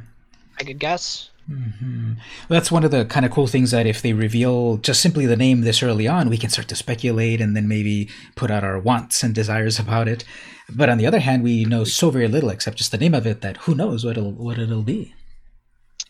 I 0.58 0.64
could 0.64 0.78
guess. 0.78 1.30
Mm-hmm. 1.50 2.12
Well, 2.48 2.58
that's 2.58 2.72
one 2.72 2.84
of 2.84 2.90
the 2.90 3.04
kind 3.04 3.26
of 3.26 3.32
cool 3.32 3.46
things 3.46 3.70
that 3.72 3.86
if 3.86 4.00
they 4.00 4.14
reveal 4.14 4.78
just 4.78 5.02
simply 5.02 5.26
the 5.26 5.36
name 5.36 5.60
this 5.60 5.82
early 5.82 6.08
on, 6.08 6.30
we 6.30 6.38
can 6.38 6.48
start 6.48 6.68
to 6.68 6.76
speculate 6.76 7.40
and 7.40 7.54
then 7.54 7.68
maybe 7.68 8.08
put 8.34 8.50
out 8.50 8.64
our 8.64 8.78
wants 8.78 9.22
and 9.22 9.34
desires 9.34 9.78
about 9.78 10.08
it. 10.08 10.24
But 10.70 10.88
on 10.88 10.96
the 10.96 11.06
other 11.06 11.20
hand, 11.20 11.42
we 11.42 11.66
know 11.66 11.84
so 11.84 12.10
very 12.10 12.28
little 12.28 12.48
except 12.48 12.78
just 12.78 12.92
the 12.92 12.98
name 12.98 13.12
of 13.12 13.26
it 13.26 13.42
that 13.42 13.58
who 13.58 13.74
knows 13.74 14.04
what 14.04 14.16
it'll 14.16 14.32
what 14.32 14.58
it'll 14.58 14.82
be. 14.82 15.14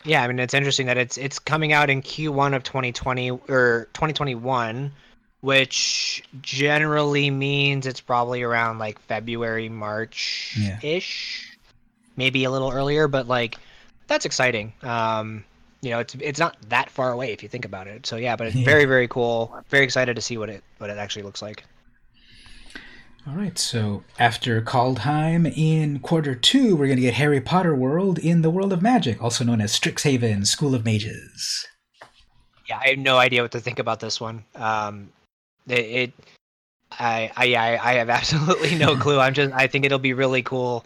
Yeah, 0.05 0.23
I 0.23 0.29
mean 0.29 0.39
it's 0.39 0.55
interesting 0.55 0.87
that 0.87 0.99
it's 0.99 1.17
it's 1.17 1.39
coming 1.39 1.73
out 1.73 1.91
in 1.91 2.03
Q1 2.03 2.55
of 2.55 2.63
2020 2.63 3.31
or 3.31 3.89
2021, 3.95 4.93
which 5.41 6.23
generally 6.43 7.31
means 7.31 7.87
it's 7.87 8.01
probably 8.01 8.43
around 8.43 8.79
like 8.79 8.99
February, 9.01 9.69
March 9.69 10.59
ish, 10.83 11.49
yeah. 11.51 11.57
maybe 12.17 12.45
a 12.45 12.51
little 12.51 12.71
earlier, 12.71 13.09
but 13.09 13.27
like 13.27 13.57
that's 14.07 14.27
exciting. 14.27 14.73
Um, 14.83 15.45
you 15.81 15.91
know, 15.91 16.01
it's 16.01 16.15
it's 16.17 16.39
not 16.39 16.57
that 16.69 16.91
far 16.91 17.13
away 17.13 17.33
if 17.33 17.43
you 17.43 17.49
think 17.49 17.65
about 17.65 17.87
it. 17.87 18.07
So 18.07 18.17
yeah, 18.17 18.37
but 18.37 18.49
it's 18.49 18.57
yeah. 18.61 18.65
very 18.65 18.85
very 18.85 19.09
cool. 19.09 19.55
Very 19.69 19.85
excited 19.85 20.17
to 20.17 20.23
see 20.23 20.37
what 20.37 20.51
it 20.51 20.63
what 20.79 20.91
it 20.91 20.99
actually 20.99 21.23
looks 21.23 21.41
like. 21.41 21.65
All 23.27 23.35
right, 23.35 23.59
so 23.59 24.05
after 24.19 24.61
Kaldheim 24.61 25.51
in 25.57 26.01
quarter 26.01 26.35
two, 26.35 26.77
we're 26.77 26.87
going 26.87 26.97
to 26.97 27.03
get 27.03 27.15
Harry 27.15 27.41
Potter 27.41 27.75
World 27.75 28.19
in 28.19 28.43
the 28.43 28.51
World 28.51 28.71
of 28.71 28.83
Magic, 28.83 29.23
also 29.23 29.45
known 29.45 29.63
as 29.63 29.73
Strixhaven 29.73 30.47
School 30.47 30.75
of 30.75 30.85
Mages. 30.85 31.67
Yeah, 32.69 32.81
I 32.85 32.91
have 32.91 32.99
no 32.99 33.17
idea 33.17 33.41
what 33.41 33.53
to 33.53 33.61
think 33.61 33.79
about 33.79 34.01
this 34.01 34.21
one. 34.21 34.45
Um, 34.55 35.09
it, 35.67 35.79
it 35.79 36.13
I, 36.93 37.31
I, 37.35 37.79
I 37.83 37.95
have 37.95 38.11
absolutely 38.11 38.75
no 38.75 38.95
clue. 38.99 39.19
I'm 39.19 39.33
just, 39.33 39.55
I 39.55 39.69
think 39.69 39.87
it'll 39.87 39.99
be 39.99 40.13
really 40.13 40.43
cool 40.43 40.85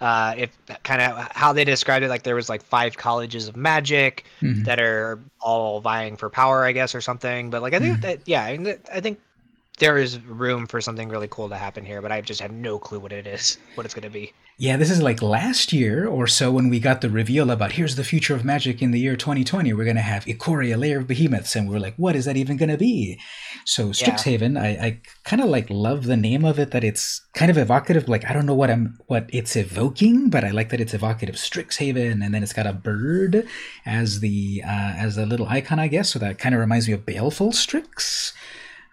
uh, 0.00 0.34
if 0.36 0.56
kind 0.84 1.02
of 1.02 1.16
how 1.32 1.52
they 1.52 1.64
described 1.64 2.04
it, 2.04 2.08
like 2.08 2.22
there 2.22 2.34
was 2.36 2.48
like 2.48 2.62
five 2.62 2.96
colleges 2.96 3.48
of 3.48 3.56
magic 3.56 4.24
mm-hmm. 4.40 4.62
that 4.64 4.80
are 4.80 5.18
all 5.40 5.80
vying 5.80 6.16
for 6.16 6.30
power, 6.30 6.64
I 6.64 6.70
guess, 6.72 6.94
or 6.94 7.00
something. 7.00 7.50
But 7.50 7.62
like 7.62 7.72
I 7.72 7.80
think 7.80 7.94
mm-hmm. 7.94 8.02
that 8.02 8.20
yeah, 8.26 8.42
I, 8.42 8.78
I 8.92 9.00
think 9.00 9.20
there 9.78 9.96
is 9.96 10.20
room 10.20 10.66
for 10.66 10.80
something 10.80 11.08
really 11.08 11.28
cool 11.28 11.48
to 11.48 11.56
happen 11.56 11.84
here, 11.84 12.02
but 12.02 12.12
I 12.12 12.20
just 12.20 12.40
have 12.40 12.52
no 12.52 12.78
clue 12.78 13.00
what 13.00 13.12
it 13.12 13.26
is, 13.26 13.58
what 13.74 13.84
it's 13.84 13.94
going 13.94 14.02
to 14.04 14.10
be. 14.10 14.32
Yeah, 14.58 14.76
this 14.76 14.90
is 14.90 15.02
like 15.02 15.22
last 15.22 15.72
year 15.72 16.06
or 16.06 16.26
so 16.26 16.52
when 16.52 16.68
we 16.68 16.78
got 16.78 17.00
the 17.00 17.10
reveal 17.10 17.50
about 17.50 17.72
here's 17.72 17.96
the 17.96 18.04
future 18.04 18.34
of 18.34 18.44
magic 18.44 18.82
in 18.82 18.90
the 18.90 19.00
year 19.00 19.16
2020. 19.16 19.72
We're 19.72 19.84
going 19.84 19.96
to 19.96 20.02
have 20.02 20.26
Ikoria, 20.26 20.78
Lair 20.78 20.98
of 20.98 21.08
Behemoths, 21.08 21.56
and 21.56 21.68
we're 21.68 21.80
like, 21.80 21.96
what 21.96 22.14
is 22.14 22.26
that 22.26 22.36
even 22.36 22.58
going 22.58 22.68
to 22.68 22.76
be? 22.76 23.18
So 23.64 23.88
Strixhaven, 23.88 24.54
yeah. 24.54 24.82
I, 24.82 24.86
I 24.86 25.00
kind 25.24 25.42
of 25.42 25.48
like 25.48 25.68
love 25.70 26.04
the 26.04 26.18
name 26.18 26.44
of 26.44 26.58
it. 26.58 26.70
That 26.70 26.84
it's 26.84 27.22
kind 27.32 27.50
of 27.50 27.56
evocative. 27.56 28.08
Like 28.08 28.28
I 28.28 28.34
don't 28.34 28.46
know 28.46 28.54
what 28.54 28.70
I'm 28.70 28.98
what 29.06 29.28
it's 29.32 29.56
evoking, 29.56 30.28
but 30.28 30.44
I 30.44 30.50
like 30.50 30.68
that 30.68 30.80
it's 30.80 30.94
evocative. 30.94 31.36
Strixhaven, 31.36 32.24
and 32.24 32.34
then 32.34 32.42
it's 32.42 32.52
got 32.52 32.66
a 32.66 32.72
bird 32.74 33.48
as 33.86 34.20
the 34.20 34.62
uh, 34.64 34.92
as 34.96 35.16
the 35.16 35.26
little 35.26 35.48
icon, 35.48 35.78
I 35.78 35.88
guess. 35.88 36.10
So 36.10 36.18
that 36.18 36.38
kind 36.38 36.54
of 36.54 36.60
reminds 36.60 36.86
me 36.86 36.94
of 36.94 37.06
Baleful 37.06 37.52
Strix 37.52 38.34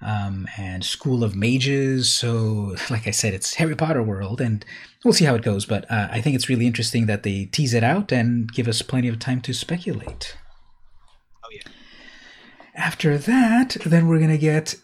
um, 0.01 0.47
and 0.57 0.83
School 0.83 1.23
of 1.23 1.35
Mages. 1.35 2.11
So, 2.11 2.75
like 2.89 3.07
I 3.07 3.11
said, 3.11 3.33
it's 3.33 3.55
Harry 3.55 3.75
Potter 3.75 4.03
world, 4.03 4.41
and 4.41 4.65
we'll 5.03 5.13
see 5.13 5.25
how 5.25 5.35
it 5.35 5.41
goes. 5.41 5.65
But 5.65 5.89
uh, 5.91 6.07
I 6.11 6.21
think 6.21 6.35
it's 6.35 6.49
really 6.49 6.67
interesting 6.67 7.05
that 7.07 7.23
they 7.23 7.45
tease 7.45 7.73
it 7.73 7.83
out 7.83 8.11
and 8.11 8.51
give 8.51 8.67
us 8.67 8.81
plenty 8.81 9.07
of 9.07 9.19
time 9.19 9.41
to 9.41 9.53
speculate. 9.53 10.35
Oh 11.43 11.49
yeah. 11.51 11.71
After 12.75 13.17
that, 13.17 13.77
then 13.85 14.07
we're 14.07 14.19
gonna 14.19 14.37
get. 14.37 14.75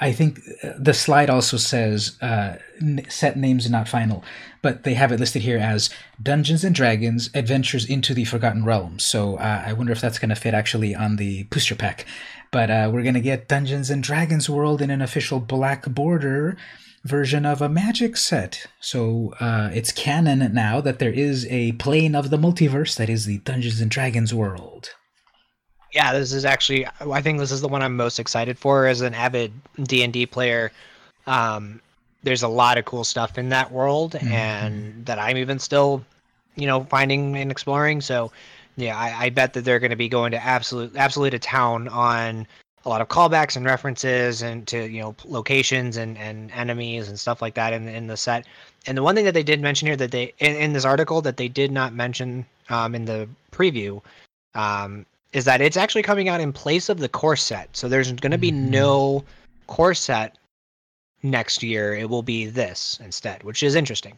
I 0.00 0.12
think 0.12 0.40
uh, 0.62 0.72
the 0.78 0.92
slide 0.92 1.30
also 1.30 1.56
says 1.56 2.18
uh, 2.20 2.56
set 3.08 3.38
names 3.38 3.70
not 3.70 3.88
final, 3.88 4.22
but 4.60 4.82
they 4.82 4.92
have 4.92 5.12
it 5.12 5.20
listed 5.20 5.40
here 5.40 5.56
as 5.56 5.88
Dungeons 6.22 6.62
and 6.62 6.74
Dragons: 6.74 7.30
Adventures 7.32 7.86
into 7.86 8.12
the 8.12 8.26
Forgotten 8.26 8.66
Realms. 8.66 9.04
So 9.04 9.36
uh, 9.36 9.62
I 9.64 9.72
wonder 9.72 9.92
if 9.92 10.00
that's 10.02 10.18
going 10.18 10.28
to 10.28 10.34
fit 10.34 10.52
actually 10.52 10.94
on 10.94 11.16
the 11.16 11.44
booster 11.44 11.74
pack. 11.74 12.04
But 12.50 12.70
uh, 12.70 12.90
we're 12.92 13.02
going 13.02 13.14
to 13.14 13.20
get 13.20 13.48
Dungeons 13.48 13.90
and 13.90 14.02
Dragons 14.02 14.48
World 14.48 14.80
in 14.80 14.90
an 14.90 15.02
official 15.02 15.40
black 15.40 15.86
border 15.86 16.56
version 17.04 17.46
of 17.46 17.62
a 17.62 17.68
magic 17.68 18.16
set. 18.16 18.66
So 18.80 19.34
uh, 19.40 19.70
it's 19.72 19.92
canon 19.92 20.52
now 20.52 20.80
that 20.80 20.98
there 20.98 21.12
is 21.12 21.46
a 21.50 21.72
plane 21.72 22.14
of 22.14 22.30
the 22.30 22.36
multiverse 22.36 22.96
that 22.96 23.08
is 23.08 23.26
the 23.26 23.38
Dungeons 23.38 23.80
and 23.80 23.90
Dragons 23.90 24.34
world. 24.34 24.94
Yeah, 25.92 26.12
this 26.12 26.32
is 26.32 26.44
actually 26.44 26.86
I 27.00 27.22
think 27.22 27.38
this 27.38 27.50
is 27.50 27.62
the 27.62 27.68
one 27.68 27.82
I'm 27.82 27.96
most 27.96 28.18
excited 28.18 28.58
for 28.58 28.86
as 28.86 29.00
an 29.00 29.14
avid 29.14 29.52
D&D 29.82 30.26
player. 30.26 30.70
Um, 31.26 31.80
there's 32.22 32.42
a 32.42 32.48
lot 32.48 32.78
of 32.78 32.84
cool 32.84 33.04
stuff 33.04 33.38
in 33.38 33.48
that 33.50 33.72
world 33.72 34.12
mm-hmm. 34.12 34.28
and 34.28 35.06
that 35.06 35.18
I'm 35.18 35.36
even 35.38 35.58
still, 35.58 36.04
you 36.56 36.66
know, 36.66 36.84
finding 36.84 37.36
and 37.36 37.50
exploring. 37.50 38.00
So 38.00 38.32
yeah, 38.78 38.96
I, 38.96 39.24
I 39.24 39.30
bet 39.30 39.54
that 39.54 39.64
they're 39.64 39.80
going 39.80 39.90
to 39.90 39.96
be 39.96 40.08
going 40.08 40.30
to 40.30 40.42
absolute 40.42 40.94
absolute 40.96 41.30
to 41.30 41.40
town 41.40 41.88
on 41.88 42.46
a 42.84 42.88
lot 42.88 43.00
of 43.00 43.08
callbacks 43.08 43.56
and 43.56 43.66
references 43.66 44.40
and 44.40 44.68
to 44.68 44.88
you 44.88 45.02
know 45.02 45.16
locations 45.24 45.96
and 45.96 46.16
and 46.16 46.52
enemies 46.52 47.08
and 47.08 47.18
stuff 47.18 47.42
like 47.42 47.54
that 47.54 47.72
in 47.72 47.88
in 47.88 48.06
the 48.06 48.16
set. 48.16 48.46
And 48.86 48.96
the 48.96 49.02
one 49.02 49.16
thing 49.16 49.24
that 49.24 49.34
they 49.34 49.42
did 49.42 49.60
mention 49.60 49.86
here 49.86 49.96
that 49.96 50.12
they 50.12 50.32
in, 50.38 50.54
in 50.54 50.72
this 50.74 50.84
article 50.84 51.20
that 51.22 51.38
they 51.38 51.48
did 51.48 51.72
not 51.72 51.92
mention 51.92 52.46
um, 52.68 52.94
in 52.94 53.04
the 53.04 53.28
preview 53.50 54.00
um, 54.54 55.04
is 55.32 55.44
that 55.44 55.60
it's 55.60 55.76
actually 55.76 56.02
coming 56.02 56.28
out 56.28 56.40
in 56.40 56.52
place 56.52 56.88
of 56.88 57.00
the 57.00 57.08
core 57.08 57.36
set. 57.36 57.76
So 57.76 57.88
there's 57.88 58.12
going 58.12 58.30
to 58.30 58.38
be 58.38 58.52
mm-hmm. 58.52 58.70
no 58.70 59.24
core 59.66 59.94
set 59.94 60.38
next 61.24 61.64
year. 61.64 61.94
It 61.94 62.08
will 62.08 62.22
be 62.22 62.46
this 62.46 63.00
instead, 63.02 63.42
which 63.42 63.64
is 63.64 63.74
interesting. 63.74 64.16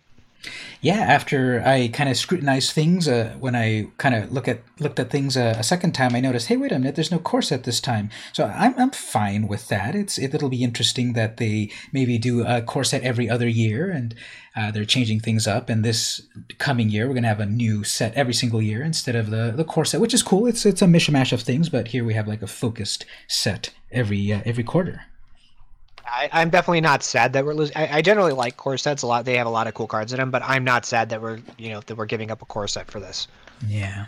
Yeah, 0.81 1.01
after 1.01 1.63
I 1.67 1.89
kind 1.89 2.09
of 2.09 2.17
scrutinized 2.17 2.73
things, 2.73 3.07
uh, 3.07 3.37
when 3.39 3.55
I 3.55 3.89
kind 3.99 4.15
of 4.15 4.33
look 4.33 4.49
at 4.49 4.63
looked 4.79 4.99
at 4.99 5.11
things 5.11 5.37
uh, 5.37 5.57
a 5.59 5.63
second 5.63 5.93
time, 5.93 6.15
I 6.15 6.21
noticed, 6.21 6.49
hey, 6.49 6.57
wait 6.57 6.73
a 6.73 6.79
minute, 6.79 6.95
there's 6.95 7.11
no 7.11 7.19
core 7.19 7.43
set 7.43 7.65
this 7.65 7.81
time. 7.81 8.09
So 8.33 8.47
I'm 8.47 8.75
I'm 8.79 8.91
fine 8.91 9.49
with 9.49 9.69
that. 9.69 9.95
It's 9.95 10.17
it, 10.17 10.35
it'll 10.35 10.49
be 10.49 10.65
interesting 10.65 11.13
that 11.13 11.37
they 11.37 11.71
maybe 11.93 12.17
do 12.17 12.47
a 12.47 12.63
core 12.63 12.85
set 12.85 13.03
every 13.03 13.29
other 13.29 13.49
year, 13.49 13.91
and 13.91 14.15
uh, 14.57 14.71
they're 14.71 14.87
changing 14.87 15.21
things 15.21 15.47
up. 15.47 15.69
And 15.69 15.85
this 15.85 16.23
coming 16.57 16.89
year, 16.89 17.07
we're 17.07 17.15
gonna 17.15 17.29
have 17.29 17.41
a 17.41 17.47
new 17.47 17.85
set 17.85 18.15
every 18.15 18.35
single 18.35 18.63
year 18.63 18.83
instead 18.83 19.17
of 19.17 19.29
the 19.29 19.53
the 19.55 19.65
core 19.65 19.85
set, 19.85 20.01
which 20.01 20.15
is 20.15 20.23
cool. 20.23 20.47
It's 20.47 20.65
it's 20.65 20.83
a 20.83 20.87
mishmash 20.87 21.33
of 21.33 21.43
things, 21.43 21.69
but 21.69 21.89
here 21.89 22.05
we 22.05 22.15
have 22.15 22.29
like 22.29 22.41
a 22.41 22.47
focused 22.47 23.05
set 23.29 23.71
every 23.93 24.33
uh, 24.33 24.41
every 24.47 24.65
quarter. 24.65 25.03
I, 26.13 26.43
am 26.43 26.51
definitely 26.51 26.81
not 26.81 27.03
sad 27.03 27.33
that 27.35 27.45
we're 27.45 27.55
losing. 27.55 27.77
I, 27.77 27.99
I, 27.99 28.03
generally 28.03 28.33
like 28.33 28.57
core 28.57 28.77
sets 28.79 29.03
a 29.03 29.07
lot. 29.07 29.25
They 29.25 29.37
have 29.37 29.47
a 29.47 29.51
lot 29.51 29.67
of 29.67 29.75
cool 29.75 29.87
cards 29.87 30.13
in 30.13 30.19
them, 30.19 30.31
but 30.31 30.43
I'm 30.45 30.65
not 30.65 30.85
sad 30.85 31.11
that 31.11 31.23
we're 31.23 31.39
you 31.59 31.71
know 31.71 31.81
that 31.87 31.97
we're 31.97 32.07
giving 32.07 32.31
up 32.31 32.43
a 32.43 32.47
core 32.47 32.69
set 32.69 32.91
for 32.91 33.01
this. 33.01 33.29
Yeah. 33.67 34.07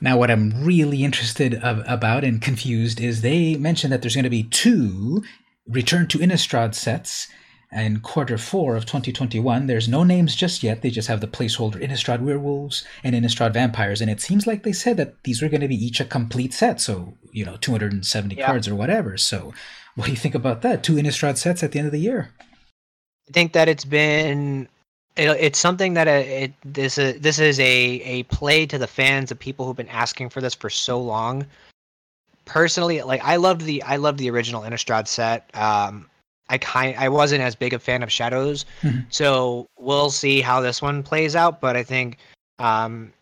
Now, 0.00 0.16
what 0.16 0.30
I'm 0.30 0.64
really 0.64 1.02
interested 1.02 1.54
of, 1.54 1.82
about 1.86 2.22
and 2.22 2.40
confused 2.40 3.00
is 3.00 3.20
they 3.20 3.56
mentioned 3.56 3.92
that 3.92 4.02
there's 4.02 4.14
going 4.14 4.24
to 4.24 4.30
be 4.30 4.44
two 4.44 5.24
Return 5.66 6.06
to 6.08 6.18
Innistrad 6.18 6.74
sets 6.74 7.28
in 7.70 8.00
quarter 8.00 8.38
four 8.38 8.76
of 8.76 8.86
2021. 8.86 9.66
There's 9.66 9.88
no 9.88 10.02
names 10.02 10.34
just 10.34 10.62
yet. 10.62 10.80
They 10.80 10.90
just 10.90 11.08
have 11.08 11.20
the 11.20 11.26
placeholder 11.26 11.76
Innistrad 11.76 12.20
Werewolves 12.20 12.84
and 13.04 13.14
Innistrad 13.14 13.52
Vampires. 13.52 14.00
And 14.00 14.10
it 14.10 14.20
seems 14.20 14.46
like 14.46 14.62
they 14.62 14.72
said 14.72 14.96
that 14.96 15.22
these 15.24 15.42
were 15.42 15.48
going 15.48 15.60
to 15.60 15.68
be 15.68 15.84
each 15.84 16.00
a 16.00 16.04
complete 16.04 16.54
set. 16.54 16.80
So, 16.80 17.14
you 17.32 17.44
know, 17.44 17.56
270 17.56 18.36
yeah. 18.36 18.46
cards 18.46 18.66
or 18.66 18.74
whatever. 18.74 19.18
So 19.18 19.52
what 19.98 20.04
do 20.04 20.12
you 20.12 20.16
think 20.16 20.36
about 20.36 20.62
that? 20.62 20.84
Two 20.84 20.94
Innistrad 20.94 21.36
sets 21.38 21.64
at 21.64 21.72
the 21.72 21.80
end 21.80 21.86
of 21.86 21.92
the 21.92 21.98
year. 21.98 22.30
I 22.40 23.32
think 23.32 23.52
that 23.52 23.68
it's 23.68 23.84
been 23.84 24.68
it, 25.16 25.28
it's 25.40 25.58
something 25.58 25.94
that 25.94 26.06
uh, 26.06 26.12
it 26.24 26.52
this 26.64 26.98
is 26.98 27.20
this 27.20 27.40
is 27.40 27.58
a 27.58 27.64
a 27.64 28.22
play 28.24 28.64
to 28.64 28.78
the 28.78 28.86
fans 28.86 29.32
of 29.32 29.40
people 29.40 29.66
who've 29.66 29.76
been 29.76 29.88
asking 29.88 30.28
for 30.28 30.40
this 30.40 30.54
for 30.54 30.70
so 30.70 31.00
long. 31.00 31.44
Personally, 32.44 33.02
like 33.02 33.20
I 33.24 33.36
loved 33.36 33.62
the 33.62 33.82
I 33.82 33.96
loved 33.96 34.20
the 34.20 34.30
original 34.30 34.62
Innistrad 34.62 35.08
set. 35.08 35.50
Um, 35.54 36.08
I 36.48 36.58
kind 36.58 36.96
I 36.96 37.08
wasn't 37.08 37.42
as 37.42 37.56
big 37.56 37.72
a 37.72 37.80
fan 37.80 38.04
of 38.04 38.12
Shadows, 38.12 38.66
mm-hmm. 38.82 39.00
so 39.10 39.66
we'll 39.80 40.10
see 40.10 40.40
how 40.40 40.60
this 40.60 40.80
one 40.80 41.02
plays 41.02 41.34
out. 41.34 41.60
But 41.60 41.74
I 41.74 41.82
think 41.82 42.18
um, 42.60 43.12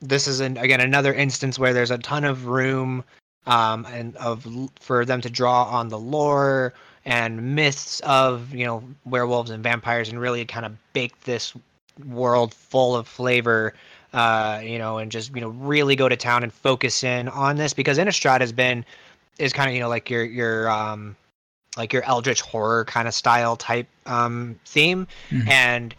this 0.00 0.26
is 0.26 0.40
an, 0.40 0.56
again 0.56 0.80
another 0.80 1.14
instance 1.14 1.60
where 1.60 1.72
there's 1.72 1.92
a 1.92 1.98
ton 1.98 2.24
of 2.24 2.46
room 2.46 3.04
um, 3.46 3.86
and 3.86 4.16
of 4.16 4.46
for 4.80 5.04
them 5.04 5.20
to 5.20 5.30
draw 5.30 5.64
on 5.64 5.88
the 5.88 5.98
lore 5.98 6.74
and 7.04 7.54
myths 7.54 8.00
of 8.00 8.54
you 8.54 8.64
know 8.64 8.82
werewolves 9.04 9.50
and 9.50 9.62
vampires 9.62 10.08
and 10.08 10.20
really 10.20 10.44
kind 10.44 10.66
of 10.66 10.72
bake 10.92 11.18
this 11.22 11.54
world 12.06 12.54
full 12.54 12.94
of 12.94 13.08
flavor 13.08 13.74
uh, 14.12 14.60
you 14.62 14.78
know 14.78 14.98
and 14.98 15.10
just 15.10 15.34
you 15.34 15.40
know 15.40 15.48
really 15.48 15.96
go 15.96 16.08
to 16.08 16.16
town 16.16 16.42
and 16.42 16.52
focus 16.52 17.02
in 17.02 17.28
on 17.28 17.56
this 17.56 17.72
because 17.72 17.98
Innistrad 17.98 18.40
has 18.40 18.52
been 18.52 18.84
is 19.38 19.52
kind 19.52 19.68
of 19.68 19.74
you 19.74 19.80
know 19.80 19.88
like 19.88 20.10
your 20.10 20.24
your 20.24 20.70
um 20.70 21.16
like 21.76 21.92
your 21.92 22.02
eldritch 22.04 22.40
horror 22.40 22.84
kind 22.84 23.06
of 23.06 23.14
style 23.14 23.56
type 23.56 23.86
um 24.06 24.58
theme 24.64 25.06
mm-hmm. 25.30 25.48
and 25.48 25.94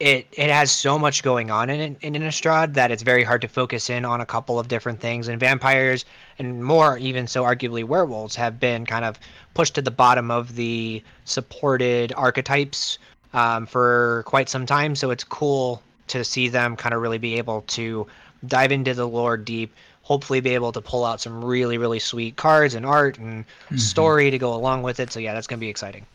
it 0.00 0.28
it 0.32 0.50
has 0.50 0.70
so 0.70 0.98
much 0.98 1.22
going 1.22 1.50
on 1.50 1.70
in 1.70 1.96
in 2.00 2.14
Innistrad 2.14 2.74
that 2.74 2.90
it's 2.90 3.02
very 3.02 3.24
hard 3.24 3.42
to 3.42 3.48
focus 3.48 3.90
in 3.90 4.04
on 4.04 4.20
a 4.20 4.26
couple 4.26 4.58
of 4.58 4.68
different 4.68 5.00
things. 5.00 5.28
And 5.28 5.40
vampires 5.40 6.04
and 6.38 6.62
more, 6.62 6.98
even 6.98 7.26
so, 7.26 7.42
arguably 7.44 7.84
werewolves 7.84 8.36
have 8.36 8.60
been 8.60 8.86
kind 8.86 9.04
of 9.04 9.18
pushed 9.54 9.74
to 9.74 9.82
the 9.82 9.90
bottom 9.90 10.30
of 10.30 10.54
the 10.54 11.02
supported 11.24 12.12
archetypes 12.16 12.98
um, 13.34 13.66
for 13.66 14.22
quite 14.26 14.48
some 14.48 14.66
time. 14.66 14.94
So 14.94 15.10
it's 15.10 15.24
cool 15.24 15.82
to 16.08 16.24
see 16.24 16.48
them 16.48 16.76
kind 16.76 16.94
of 16.94 17.02
really 17.02 17.18
be 17.18 17.36
able 17.36 17.62
to 17.62 18.06
dive 18.46 18.70
into 18.70 18.94
the 18.94 19.08
lore 19.08 19.36
deep. 19.36 19.74
Hopefully, 20.02 20.40
be 20.40 20.54
able 20.54 20.72
to 20.72 20.80
pull 20.80 21.04
out 21.04 21.20
some 21.20 21.44
really 21.44 21.76
really 21.76 21.98
sweet 21.98 22.36
cards 22.36 22.74
and 22.74 22.86
art 22.86 23.18
and 23.18 23.44
mm-hmm. 23.44 23.76
story 23.76 24.30
to 24.30 24.38
go 24.38 24.54
along 24.54 24.82
with 24.82 25.00
it. 25.00 25.10
So 25.10 25.18
yeah, 25.18 25.34
that's 25.34 25.48
gonna 25.48 25.58
be 25.58 25.68
exciting 25.68 26.06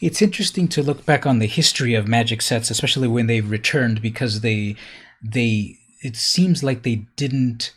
it's 0.00 0.22
interesting 0.22 0.68
to 0.68 0.82
look 0.82 1.06
back 1.06 1.26
on 1.26 1.38
the 1.38 1.46
history 1.46 1.94
of 1.94 2.06
magic 2.06 2.42
sets, 2.42 2.70
especially 2.70 3.08
when 3.08 3.26
they've 3.26 3.48
returned, 3.48 4.02
because 4.02 4.40
they 4.40 4.76
they 5.22 5.78
it 6.02 6.16
seems 6.16 6.62
like 6.62 6.82
they 6.82 7.06
didn't 7.16 7.72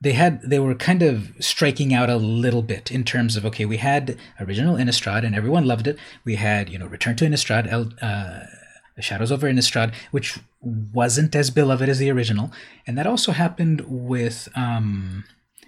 they 0.00 0.12
had 0.12 0.40
they 0.42 0.58
were 0.58 0.74
kind 0.74 1.02
of 1.02 1.32
striking 1.40 1.92
out 1.92 2.10
a 2.10 2.16
little 2.16 2.62
bit 2.62 2.90
in 2.90 3.02
terms 3.02 3.36
of 3.36 3.44
okay 3.44 3.64
we 3.64 3.78
had 3.78 4.16
original 4.40 4.76
Innistrad 4.76 5.24
and 5.24 5.34
everyone 5.34 5.66
loved 5.66 5.86
it. 5.86 5.98
We 6.24 6.36
had 6.36 6.68
you 6.68 6.78
know 6.78 6.86
Return 6.86 7.16
to 7.16 7.24
Innistrad 7.24 7.66
uh, 8.02 8.46
Shadows 9.00 9.32
over 9.32 9.50
Innistrad 9.50 9.94
which 10.10 10.38
wasn't 10.60 11.34
as 11.34 11.50
beloved 11.50 11.88
as 11.88 11.98
the 11.98 12.10
original. 12.10 12.50
And 12.86 12.98
that 12.98 13.06
also 13.06 13.32
happened 13.32 13.82
with 13.86 14.48
um, 14.54 15.24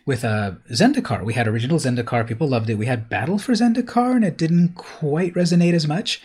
with 0.09 0.25
uh, 0.25 0.53
Zendikar. 0.73 1.23
We 1.23 1.35
had 1.35 1.47
original 1.47 1.79
Zendikar, 1.79 2.27
people 2.27 2.49
loved 2.49 2.71
it. 2.71 2.77
We 2.77 2.87
had 2.87 3.11
Battle 3.11 3.39
for 3.39 3.53
Zendikar, 3.53 4.17
and 4.17 4.25
it 4.25 4.39
didn't 4.39 4.75
quite 4.75 5.35
resonate 5.35 5.75
as 5.75 5.87
much. 5.87 6.23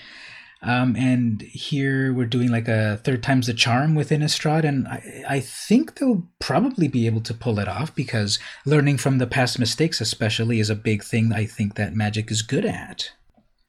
Um, 0.61 0.95
and 0.95 1.41
here 1.41 2.13
we're 2.13 2.25
doing 2.25 2.49
like 2.49 2.69
a 2.69 3.01
third 3.03 3.21
time's 3.21 3.47
the 3.47 3.53
charm 3.53 3.93
with 3.93 4.09
Innistrad, 4.09 4.63
and 4.63 4.87
I, 4.87 5.25
I 5.27 5.39
think 5.41 5.95
they'll 5.95 6.25
probably 6.39 6.87
be 6.87 7.05
able 7.05 7.19
to 7.21 7.33
pull 7.33 7.59
it 7.59 7.67
off 7.67 7.93
because 7.93 8.39
learning 8.65 8.99
from 8.99 9.17
the 9.17 9.27
past 9.27 9.59
mistakes, 9.59 9.99
especially, 9.99 10.61
is 10.61 10.69
a 10.69 10.75
big 10.75 11.03
thing 11.03 11.33
I 11.33 11.45
think 11.45 11.75
that 11.75 11.93
Magic 11.93 12.31
is 12.31 12.41
good 12.41 12.63
at. 12.63 13.11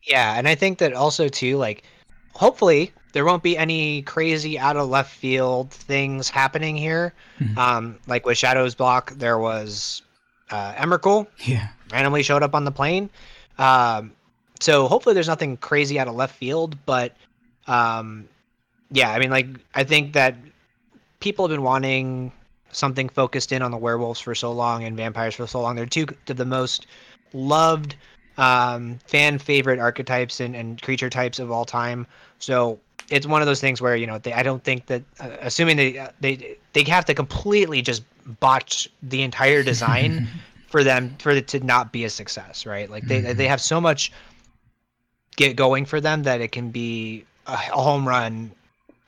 Yeah, 0.05 0.39
and 0.39 0.47
I 0.47 0.55
think 0.55 0.79
that 0.79 0.93
also 0.93 1.27
too, 1.27 1.57
like, 1.57 1.83
hopefully 2.35 2.93
there 3.15 3.25
won't 3.25 3.43
be 3.43 3.59
any 3.59 4.03
crazy 4.03 4.61
out 4.61 4.77
of 4.77 4.89
left 4.89 5.13
field 5.13 5.73
things 5.73 6.31
happening 6.31 6.77
here. 6.77 7.15
Mm-hmm. 7.41 7.59
Um, 7.59 7.99
like 8.07 8.25
with 8.25 8.39
Shadows 8.39 8.77
Block, 8.77 9.13
there 9.15 9.39
was 9.39 10.03
uh. 10.55 11.27
Yeah. 11.45 11.69
Randomly 11.93 12.23
showed 12.23 12.43
up 12.43 12.55
on 12.55 12.65
the 12.65 12.73
plane. 12.73 13.11
Um, 13.59 14.13
so 14.61 14.89
hopefully 14.89 15.15
there's 15.15 15.29
nothing 15.29 15.57
crazy 15.57 15.99
out 15.99 16.09
of 16.09 16.15
left 16.15 16.37
field, 16.37 16.77
but 16.87 17.17
um, 17.67 18.29
yeah, 18.91 19.11
I 19.11 19.19
mean, 19.19 19.31
like 19.31 19.47
I 19.75 19.85
think 19.85 20.13
that 20.15 20.37
people 21.21 21.47
have 21.47 21.51
been 21.51 21.63
wanting 21.63 22.33
something 22.73 23.09
focused 23.09 23.53
in 23.53 23.63
on 23.63 23.71
the 23.71 23.77
werewolves 23.77 24.21
for 24.21 24.35
so 24.35 24.53
long 24.53 24.85
and 24.85 24.97
vampires 24.97 25.35
for 25.35 25.47
so 25.47 25.61
long. 25.61 25.77
They're 25.77 25.87
two 25.87 26.07
of 26.29 26.37
the 26.37 26.45
most 26.45 26.87
loved 27.33 27.97
um, 28.37 28.99
fan 29.07 29.39
favorite 29.39 29.79
archetypes 29.79 30.41
and, 30.41 30.57
and 30.57 30.81
creature 30.83 31.11
types 31.11 31.39
of 31.39 31.51
all 31.51 31.65
time. 31.65 32.07
So 32.39 32.79
it's 33.11 33.27
one 33.27 33.43
of 33.43 33.47
those 33.47 33.61
things 33.61 33.81
where 33.81 33.97
you 33.97 34.07
know 34.07 34.19
they, 34.19 34.33
I 34.33 34.43
don't 34.43 34.63
think 34.63 34.87
that 34.87 35.03
uh, 35.21 35.31
assuming 35.41 35.77
they 35.77 35.99
uh, 35.99 36.09
they 36.21 36.57
they 36.73 36.85
have 36.85 37.05
to 37.07 37.15
completely 37.15 37.83
just 37.83 38.03
botch 38.41 38.89
the 39.03 39.23
entire 39.23 39.63
design 39.63 40.29
for 40.67 40.85
them 40.85 41.15
for 41.19 41.31
it 41.31 41.49
to 41.49 41.61
not 41.61 41.93
be 41.93 42.05
a 42.05 42.11
success, 42.11 42.67
right? 42.67 42.91
Like 42.91 43.07
they 43.07 43.23
mm-hmm. 43.23 43.37
they 43.37 43.47
have 43.47 43.61
so 43.61 43.81
much 43.81 44.13
get 45.37 45.57
going 45.57 45.85
for 45.85 46.01
them 46.01 46.23
that 46.25 46.41
it 46.41 46.53
can 46.53 46.71
be 46.71 47.25
a, 47.47 47.57
home 47.57 48.07
run 48.07 48.51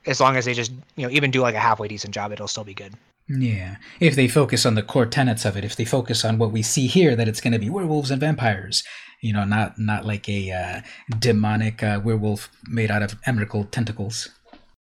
as 0.06 0.20
long 0.20 0.36
as 0.36 0.44
they 0.44 0.54
just 0.54 0.72
you 0.96 1.06
know 1.06 1.10
even 1.10 1.30
do 1.30 1.40
like 1.40 1.54
a 1.54 1.60
halfway 1.60 1.88
decent 1.88 2.14
job, 2.14 2.32
it'll 2.32 2.48
still 2.48 2.64
be 2.64 2.74
good. 2.74 2.94
Yeah, 3.28 3.76
if 3.98 4.14
they 4.14 4.28
focus 4.28 4.64
on 4.64 4.76
the 4.76 4.82
core 4.82 5.06
tenets 5.06 5.44
of 5.44 5.56
it, 5.56 5.64
if 5.64 5.74
they 5.74 5.84
focus 5.84 6.24
on 6.24 6.38
what 6.38 6.52
we 6.52 6.62
see 6.62 6.86
here, 6.86 7.16
that 7.16 7.26
it's 7.26 7.40
going 7.40 7.52
to 7.52 7.58
be 7.58 7.68
werewolves 7.68 8.12
and 8.12 8.20
vampires, 8.20 8.84
you 9.20 9.32
know, 9.32 9.44
not 9.44 9.78
not 9.78 10.04
like 10.04 10.28
a 10.28 10.52
uh, 10.52 10.80
demonic 11.18 11.82
uh, 11.82 12.00
werewolf 12.02 12.48
made 12.68 12.90
out 12.90 13.02
of 13.02 13.20
Emrakul 13.22 13.68
tentacles. 13.70 14.28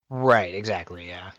Right. 0.09 0.53
Exactly. 0.53 1.07
Yeah. 1.07 1.31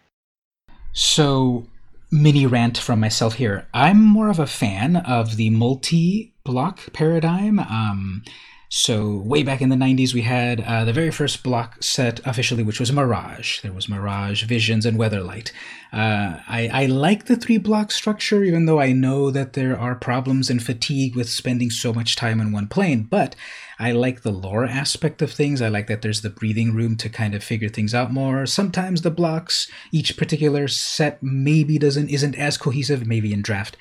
So, 0.92 1.66
mini 2.14 2.46
rant 2.46 2.78
from 2.78 3.00
myself 3.00 3.34
here. 3.34 3.66
I'm 3.74 4.00
more 4.00 4.30
of 4.30 4.38
a 4.38 4.46
fan 4.46 4.96
of 4.96 5.36
the 5.36 5.50
multi-block 5.50 6.92
paradigm. 6.92 7.58
Um, 7.58 8.22
so 8.68 9.18
way 9.18 9.42
back 9.42 9.60
in 9.60 9.68
the 9.68 9.76
90s, 9.76 10.14
we 10.14 10.22
had 10.22 10.60
uh, 10.60 10.84
the 10.84 10.92
very 10.92 11.10
first 11.10 11.42
block 11.42 11.82
set 11.82 12.20
officially, 12.24 12.62
which 12.62 12.80
was 12.80 12.92
Mirage. 12.92 13.60
There 13.60 13.72
was 13.72 13.88
Mirage, 13.88 14.44
Visions, 14.44 14.86
and 14.86 14.98
Weatherlight. 14.98 15.50
Uh, 15.92 16.38
I, 16.48 16.70
I 16.72 16.86
like 16.86 17.26
the 17.26 17.36
three 17.36 17.58
block 17.58 17.90
structure, 17.90 18.44
even 18.44 18.66
though 18.66 18.80
I 18.80 18.92
know 18.92 19.30
that 19.30 19.54
there 19.54 19.78
are 19.78 19.94
problems 19.94 20.50
and 20.50 20.62
fatigue 20.62 21.16
with 21.16 21.28
spending 21.28 21.70
so 21.70 21.92
much 21.92 22.16
time 22.16 22.40
on 22.40 22.52
one 22.52 22.68
plane. 22.68 23.02
But 23.04 23.36
I 23.78 23.92
like 23.92 24.22
the 24.22 24.32
lore 24.32 24.64
aspect 24.64 25.22
of 25.22 25.32
things. 25.32 25.60
I 25.60 25.68
like 25.68 25.86
that 25.88 26.02
there's 26.02 26.22
the 26.22 26.30
breathing 26.30 26.74
room 26.74 26.96
to 26.98 27.08
kind 27.08 27.34
of 27.34 27.42
figure 27.42 27.68
things 27.68 27.94
out 27.94 28.12
more. 28.12 28.46
Sometimes 28.46 29.02
the 29.02 29.10
blocks, 29.10 29.70
each 29.92 30.16
particular 30.16 30.68
set 30.68 31.22
maybe 31.22 31.78
doesn't 31.78 32.08
isn't 32.08 32.36
as 32.36 32.56
cohesive, 32.56 33.06
maybe 33.06 33.32
in 33.32 33.42
draft. 33.42 33.76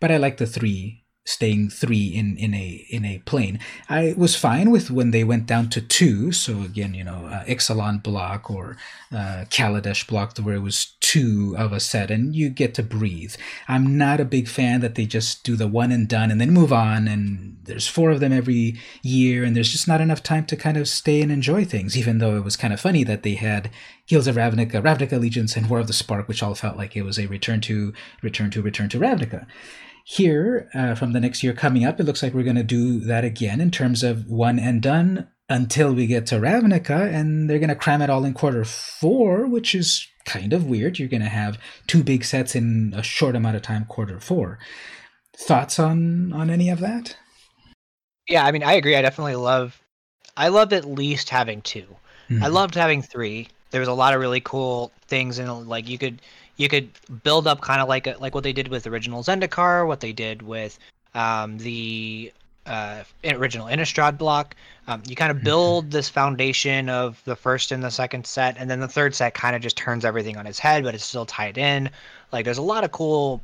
But 0.00 0.10
I 0.10 0.16
like 0.16 0.36
the 0.36 0.46
three 0.46 1.04
staying 1.26 1.68
three 1.68 2.06
in 2.06 2.36
in 2.38 2.54
a 2.54 2.86
in 2.88 3.04
a 3.04 3.18
plane. 3.20 3.58
I 3.88 4.14
was 4.16 4.36
fine 4.36 4.70
with 4.70 4.90
when 4.90 5.10
they 5.10 5.24
went 5.24 5.46
down 5.46 5.68
to 5.70 5.80
two. 5.80 6.32
So 6.32 6.62
again, 6.62 6.94
you 6.94 7.04
know, 7.04 7.26
uh, 7.26 7.44
Ixalan 7.44 8.02
block 8.02 8.50
or 8.50 8.76
uh, 9.12 9.44
Kaladesh 9.50 10.06
block, 10.06 10.38
where 10.38 10.54
it 10.54 10.62
was 10.62 10.95
two 11.06 11.54
of 11.56 11.72
a 11.72 11.78
set, 11.78 12.10
and 12.10 12.34
you 12.34 12.48
get 12.48 12.74
to 12.74 12.82
breathe. 12.82 13.36
I'm 13.68 13.96
not 13.96 14.18
a 14.18 14.24
big 14.24 14.48
fan 14.48 14.80
that 14.80 14.96
they 14.96 15.06
just 15.06 15.44
do 15.44 15.54
the 15.54 15.68
one 15.68 15.92
and 15.92 16.08
done 16.08 16.32
and 16.32 16.40
then 16.40 16.50
move 16.50 16.72
on. 16.72 17.06
And 17.06 17.58
there's 17.62 17.86
four 17.86 18.10
of 18.10 18.18
them 18.18 18.32
every 18.32 18.76
year, 19.02 19.44
and 19.44 19.54
there's 19.54 19.70
just 19.70 19.86
not 19.86 20.00
enough 20.00 20.24
time 20.24 20.46
to 20.46 20.56
kind 20.56 20.76
of 20.76 20.88
stay 20.88 21.22
and 21.22 21.30
enjoy 21.30 21.64
things. 21.64 21.96
Even 21.96 22.18
though 22.18 22.36
it 22.36 22.42
was 22.42 22.56
kind 22.56 22.74
of 22.74 22.80
funny 22.80 23.04
that 23.04 23.22
they 23.22 23.34
had 23.34 23.70
Guilds 24.08 24.26
of 24.26 24.34
Ravnica, 24.34 24.82
Ravnica 24.82 25.12
Allegiance, 25.12 25.56
and 25.56 25.70
War 25.70 25.78
of 25.78 25.86
the 25.86 25.92
Spark, 25.92 26.26
which 26.26 26.42
all 26.42 26.56
felt 26.56 26.76
like 26.76 26.96
it 26.96 27.02
was 27.02 27.20
a 27.20 27.26
return 27.26 27.60
to 27.60 27.94
return 28.20 28.50
to 28.50 28.60
return 28.60 28.88
to 28.88 28.98
Ravnica. 28.98 29.46
Here, 30.08 30.70
uh, 30.72 30.94
from 30.94 31.14
the 31.14 31.20
next 31.20 31.42
year 31.42 31.52
coming 31.52 31.84
up, 31.84 31.98
it 31.98 32.04
looks 32.04 32.22
like 32.22 32.32
we're 32.32 32.44
going 32.44 32.54
to 32.54 32.62
do 32.62 33.00
that 33.00 33.24
again 33.24 33.60
in 33.60 33.72
terms 33.72 34.04
of 34.04 34.30
one 34.30 34.56
and 34.56 34.80
done 34.80 35.26
until 35.48 35.92
we 35.92 36.06
get 36.06 36.26
to 36.26 36.36
Ravnica, 36.36 37.12
and 37.12 37.50
they're 37.50 37.58
going 37.58 37.70
to 37.70 37.74
cram 37.74 38.00
it 38.00 38.08
all 38.08 38.24
in 38.24 38.32
quarter 38.32 38.64
four, 38.64 39.48
which 39.48 39.74
is 39.74 40.06
kind 40.24 40.52
of 40.52 40.64
weird. 40.64 41.00
You're 41.00 41.08
going 41.08 41.24
to 41.24 41.28
have 41.28 41.58
two 41.88 42.04
big 42.04 42.22
sets 42.22 42.54
in 42.54 42.94
a 42.96 43.02
short 43.02 43.34
amount 43.34 43.56
of 43.56 43.62
time, 43.62 43.84
quarter 43.84 44.20
four. 44.20 44.60
Thoughts 45.36 45.80
on 45.80 46.32
on 46.32 46.50
any 46.50 46.70
of 46.70 46.78
that? 46.78 47.16
Yeah, 48.28 48.46
I 48.46 48.52
mean, 48.52 48.62
I 48.62 48.74
agree. 48.74 48.94
I 48.94 49.02
definitely 49.02 49.34
love. 49.34 49.82
I 50.36 50.48
loved 50.48 50.72
at 50.72 50.84
least 50.84 51.30
having 51.30 51.62
2 51.62 51.80
mm-hmm. 51.80 52.44
I 52.44 52.46
loved 52.46 52.76
having 52.76 53.02
three. 53.02 53.48
There 53.72 53.80
was 53.80 53.88
a 53.88 53.92
lot 53.92 54.14
of 54.14 54.20
really 54.20 54.40
cool 54.40 54.92
things, 55.08 55.40
and 55.40 55.68
like 55.68 55.88
you 55.88 55.98
could 55.98 56.22
you 56.56 56.68
could 56.68 56.88
build 57.22 57.46
up 57.46 57.60
kind 57.60 57.80
of 57.80 57.88
like 57.88 58.06
a, 58.06 58.16
like 58.18 58.34
what 58.34 58.44
they 58.44 58.52
did 58.52 58.68
with 58.68 58.86
original 58.86 59.22
Zendikar, 59.22 59.86
what 59.86 60.00
they 60.00 60.12
did 60.12 60.42
with 60.42 60.78
um, 61.14 61.58
the 61.58 62.32
uh, 62.66 63.02
original 63.24 63.66
Innistrad 63.66 64.18
block. 64.18 64.54
Um, 64.88 65.02
you 65.06 65.16
kind 65.16 65.30
of 65.30 65.38
mm-hmm. 65.38 65.44
build 65.44 65.90
this 65.90 66.08
foundation 66.08 66.88
of 66.88 67.22
the 67.24 67.36
first 67.36 67.72
and 67.72 67.82
the 67.82 67.90
second 67.90 68.26
set, 68.26 68.56
and 68.58 68.70
then 68.70 68.80
the 68.80 68.88
third 68.88 69.14
set 69.14 69.34
kind 69.34 69.56
of 69.56 69.62
just 69.62 69.76
turns 69.76 70.04
everything 70.04 70.36
on 70.36 70.46
its 70.46 70.58
head, 70.58 70.84
but 70.84 70.94
it's 70.94 71.04
still 71.04 71.26
tied 71.26 71.58
in. 71.58 71.90
Like 72.32 72.44
there's 72.44 72.58
a 72.58 72.62
lot 72.62 72.84
of 72.84 72.92
cool 72.92 73.40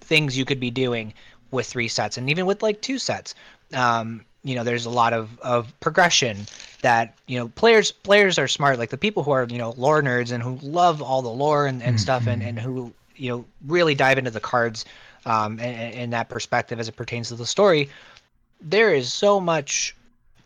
things 0.00 0.36
you 0.36 0.44
could 0.44 0.60
be 0.60 0.70
doing 0.70 1.14
with 1.50 1.66
three 1.66 1.88
sets, 1.88 2.16
and 2.16 2.30
even 2.30 2.46
with 2.46 2.62
like 2.62 2.80
two 2.80 2.98
sets. 2.98 3.34
Um, 3.74 4.24
you 4.44 4.54
know, 4.54 4.64
there's 4.64 4.86
a 4.86 4.90
lot 4.90 5.12
of, 5.12 5.38
of 5.40 5.78
progression 5.80 6.46
that 6.82 7.14
you 7.26 7.38
know 7.38 7.48
players 7.48 7.92
players 7.92 8.38
are 8.38 8.48
smart 8.48 8.78
like 8.78 8.90
the 8.90 8.98
people 8.98 9.22
who 9.22 9.30
are 9.30 9.44
you 9.44 9.58
know 9.58 9.72
lore 9.76 10.02
nerds 10.02 10.32
and 10.32 10.42
who 10.42 10.58
love 10.62 11.00
all 11.00 11.22
the 11.22 11.28
lore 11.28 11.66
and, 11.66 11.80
and 11.80 11.94
mm-hmm. 11.94 12.02
stuff 12.02 12.26
and, 12.26 12.42
and 12.42 12.58
who 12.58 12.92
you 13.16 13.30
know 13.30 13.44
really 13.66 13.94
dive 13.94 14.18
into 14.18 14.32
the 14.32 14.40
cards 14.40 14.84
um 15.24 15.60
in 15.60 16.10
that 16.10 16.28
perspective 16.28 16.80
as 16.80 16.88
it 16.88 16.96
pertains 16.96 17.28
to 17.28 17.36
the 17.36 17.46
story 17.46 17.88
there 18.60 18.92
is 18.92 19.12
so 19.12 19.40
much 19.40 19.94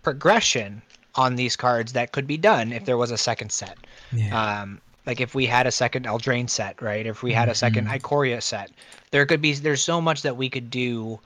progression 0.03 0.83
on 1.15 1.37
these 1.37 1.57
cards 1.57 1.95
that 1.95 2.13
could 2.13 2.27
be 2.27 2.37
done 2.37 2.71
if 2.71 2.85
there 2.85 2.99
was 2.99 3.11
a 3.11 3.17
second 3.17 3.51
set 3.51 3.79
yeah. 4.13 4.61
um 4.61 4.79
like 5.07 5.21
if 5.21 5.35
we 5.35 5.47
had 5.47 5.69
a 5.69 5.71
second 5.71 6.05
Eldraine 6.05 6.51
set, 6.51 6.83
right? 6.83 7.07
If 7.07 7.23
we 7.23 7.33
had 7.33 7.49
a 7.49 7.55
second 7.55 7.87
mm-hmm. 7.87 8.05
Ikoria 8.05 8.43
set, 8.43 8.73
there 9.13 9.25
could 9.25 9.41
be 9.41 9.53
there's 9.55 9.81
so 9.81 10.01
much 10.01 10.23
that 10.23 10.37
we 10.37 10.51
could 10.51 10.69
do 10.69 11.21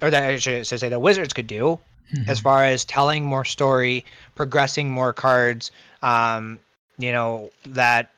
or 0.00 0.10
that 0.10 0.22
I 0.22 0.38
should, 0.38 0.66
should 0.66 0.80
say 0.80 0.88
the 0.88 0.98
Wizards 0.98 1.34
could 1.34 1.46
do, 1.46 1.78
mm-hmm. 2.12 2.30
as 2.30 2.40
far 2.40 2.64
as 2.64 2.84
telling 2.84 3.24
more 3.24 3.44
story, 3.44 4.04
progressing 4.34 4.90
more 4.90 5.12
cards. 5.12 5.70
Um, 6.02 6.58
you 6.98 7.12
know 7.12 7.50
that 7.66 8.10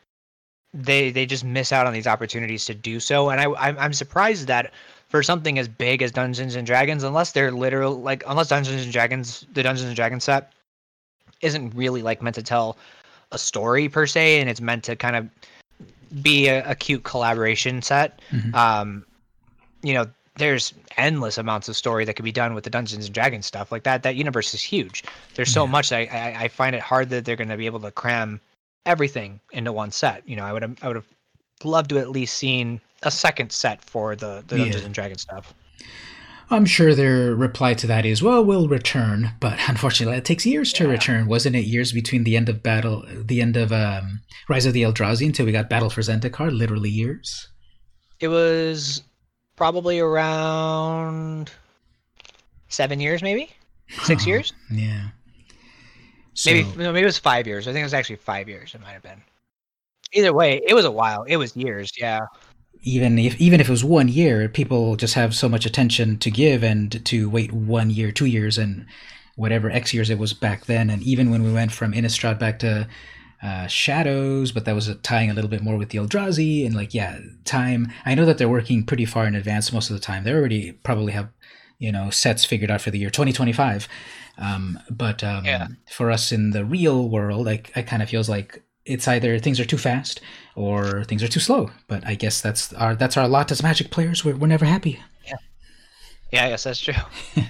they 0.74 1.10
they 1.10 1.26
just 1.26 1.44
miss 1.44 1.72
out 1.72 1.86
on 1.86 1.92
these 1.92 2.06
opportunities 2.06 2.64
to 2.66 2.74
do 2.74 3.00
so, 3.00 3.30
and 3.30 3.40
I 3.40 3.44
I'm, 3.58 3.78
I'm 3.78 3.92
surprised 3.92 4.46
that 4.48 4.72
for 5.08 5.22
something 5.22 5.58
as 5.58 5.68
big 5.68 6.02
as 6.02 6.10
Dungeons 6.10 6.56
and 6.56 6.66
Dragons, 6.66 7.02
unless 7.02 7.32
they're 7.32 7.52
literal 7.52 8.00
like 8.00 8.24
unless 8.26 8.48
Dungeons 8.48 8.82
and 8.82 8.92
Dragons 8.92 9.46
the 9.52 9.62
Dungeons 9.62 9.88
and 9.88 9.96
Dragons 9.96 10.24
set 10.24 10.52
isn't 11.40 11.74
really 11.74 12.02
like 12.02 12.22
meant 12.22 12.36
to 12.36 12.42
tell 12.42 12.76
a 13.32 13.38
story 13.38 13.88
per 13.88 14.06
se, 14.06 14.40
and 14.40 14.48
it's 14.48 14.60
meant 14.60 14.84
to 14.84 14.96
kind 14.96 15.16
of 15.16 15.28
be 16.22 16.48
a, 16.48 16.68
a 16.70 16.74
cute 16.74 17.04
collaboration 17.04 17.82
set. 17.82 18.20
Mm-hmm. 18.30 18.54
Um, 18.54 19.04
you 19.82 19.94
know, 19.94 20.06
there's 20.36 20.72
endless 20.96 21.38
amounts 21.38 21.68
of 21.68 21.76
story 21.76 22.04
that 22.04 22.14
could 22.14 22.24
be 22.24 22.32
done 22.32 22.54
with 22.54 22.64
the 22.64 22.70
Dungeons 22.70 23.06
and 23.06 23.14
Dragons 23.14 23.46
stuff 23.46 23.70
like 23.70 23.82
that. 23.84 24.02
That 24.02 24.16
universe 24.16 24.54
is 24.54 24.62
huge. 24.62 25.04
There's 25.34 25.52
so 25.52 25.64
yeah. 25.64 25.70
much 25.70 25.92
I, 25.92 26.04
I, 26.06 26.44
I 26.44 26.48
find 26.48 26.74
it 26.74 26.82
hard 26.82 27.10
that 27.10 27.24
they're 27.24 27.36
going 27.36 27.48
to 27.48 27.56
be 27.56 27.66
able 27.66 27.80
to 27.80 27.90
cram 27.90 28.40
everything 28.86 29.40
into 29.52 29.72
one 29.72 29.90
set. 29.90 30.26
You 30.26 30.36
know, 30.36 30.44
I 30.44 30.52
would 30.52 30.62
have 30.62 30.76
I 30.82 30.88
would 30.88 30.96
have 30.96 31.08
loved 31.64 31.90
to 31.90 31.98
at 31.98 32.10
least 32.10 32.36
seen 32.36 32.80
a 33.02 33.10
second 33.10 33.52
set 33.52 33.84
for 33.84 34.16
the, 34.16 34.42
the 34.46 34.56
Dungeons 34.56 34.82
yeah. 34.82 34.86
and 34.86 34.94
Dragons 34.94 35.22
stuff. 35.22 35.54
I'm 36.50 36.66
sure 36.66 36.94
their 36.94 37.34
reply 37.34 37.72
to 37.74 37.86
that 37.86 38.04
is, 38.04 38.22
"Well, 38.22 38.44
we'll 38.44 38.68
return," 38.68 39.32
but 39.40 39.58
unfortunately, 39.68 40.18
it 40.18 40.24
takes 40.24 40.44
years 40.46 40.72
to 40.74 40.84
yeah. 40.84 40.90
return. 40.90 41.26
Wasn't 41.26 41.56
it 41.56 41.64
years 41.64 41.92
between 41.92 42.24
the 42.24 42.36
end 42.36 42.48
of 42.48 42.62
battle, 42.62 43.04
the 43.08 43.40
end 43.40 43.56
of 43.56 43.72
um, 43.72 44.20
Rise 44.48 44.66
of 44.66 44.72
the 44.72 44.82
Eldrazi, 44.82 45.26
until 45.26 45.46
we 45.46 45.52
got 45.52 45.70
Battle 45.70 45.90
for 45.90 46.00
Zendikar? 46.00 46.56
Literally 46.56 46.90
years. 46.90 47.48
It 48.20 48.28
was 48.28 49.02
probably 49.56 50.00
around 50.00 51.50
seven 52.68 53.00
years, 53.00 53.22
maybe 53.22 53.50
six 54.04 54.26
years. 54.26 54.52
Yeah. 54.70 55.08
So, 56.34 56.50
maybe 56.50 56.68
no, 56.76 56.92
maybe 56.92 57.02
it 57.02 57.06
was 57.06 57.18
five 57.18 57.46
years. 57.46 57.68
I 57.68 57.72
think 57.72 57.82
it 57.82 57.86
was 57.86 57.94
actually 57.94 58.16
five 58.16 58.48
years. 58.48 58.74
It 58.74 58.80
might 58.80 58.92
have 58.92 59.02
been. 59.02 59.22
Either 60.14 60.32
way, 60.32 60.60
it 60.66 60.74
was 60.74 60.84
a 60.84 60.90
while. 60.90 61.24
It 61.24 61.36
was 61.36 61.56
years. 61.56 61.90
Yeah. 61.98 62.20
Even 62.82 63.18
if 63.18 63.40
even 63.40 63.60
if 63.60 63.68
it 63.68 63.70
was 63.70 63.84
one 63.84 64.08
year, 64.08 64.48
people 64.48 64.96
just 64.96 65.14
have 65.14 65.34
so 65.34 65.48
much 65.48 65.66
attention 65.66 66.18
to 66.18 66.30
give 66.30 66.62
and 66.64 67.04
to 67.06 67.30
wait 67.30 67.52
one 67.52 67.90
year, 67.90 68.10
two 68.10 68.26
years, 68.26 68.58
and 68.58 68.86
whatever 69.36 69.70
X 69.70 69.94
years 69.94 70.10
it 70.10 70.18
was 70.18 70.32
back 70.32 70.66
then. 70.66 70.90
And 70.90 71.02
even 71.02 71.30
when 71.30 71.42
we 71.42 71.52
went 71.52 71.72
from 71.72 71.92
Innistrad 71.92 72.38
back 72.38 72.58
to 72.60 72.88
uh, 73.42 73.66
Shadows, 73.66 74.52
but 74.52 74.64
that 74.64 74.74
was 74.74 74.94
tying 75.02 75.30
a 75.30 75.34
little 75.34 75.50
bit 75.50 75.62
more 75.62 75.76
with 75.76 75.88
the 75.88 75.98
Eldrazi 75.98 76.64
and 76.64 76.74
like 76.74 76.94
yeah, 76.94 77.18
time. 77.44 77.92
I 78.06 78.14
know 78.14 78.24
that 78.24 78.38
they're 78.38 78.48
working 78.48 78.84
pretty 78.84 79.04
far 79.04 79.26
in 79.26 79.34
advance 79.34 79.72
most 79.72 79.90
of 79.90 79.96
the 79.96 80.02
time. 80.02 80.24
They 80.24 80.32
already 80.32 80.72
probably 80.72 81.12
have 81.12 81.28
you 81.78 81.90
know 81.90 82.10
sets 82.10 82.44
figured 82.44 82.70
out 82.70 82.80
for 82.80 82.90
the 82.90 82.98
year 82.98 83.10
2025. 83.10 83.88
Um, 84.38 84.78
but 84.90 85.22
um, 85.22 85.44
yeah. 85.44 85.68
for 85.90 86.10
us 86.10 86.32
in 86.32 86.50
the 86.50 86.64
real 86.64 87.08
world, 87.08 87.48
I, 87.48 87.62
I 87.76 87.82
kind 87.82 88.02
of 88.02 88.08
feels 88.08 88.28
like 88.28 88.62
it's 88.84 89.06
either 89.06 89.38
things 89.38 89.60
are 89.60 89.64
too 89.64 89.78
fast 89.78 90.20
or 90.56 91.04
things 91.04 91.22
are 91.22 91.28
too 91.28 91.40
slow. 91.40 91.70
But 91.88 92.06
I 92.06 92.14
guess 92.14 92.40
that's 92.40 92.72
our 92.74 92.94
that's 92.94 93.16
our 93.16 93.28
lot 93.28 93.50
as 93.50 93.62
Magic 93.62 93.90
players. 93.90 94.24
We're, 94.24 94.36
we're 94.36 94.46
never 94.46 94.64
happy. 94.64 95.00
Yeah. 95.26 95.36
Yeah, 96.32 96.44
I 96.46 96.48
guess 96.50 96.64
that's 96.64 96.80
true. 96.80 96.94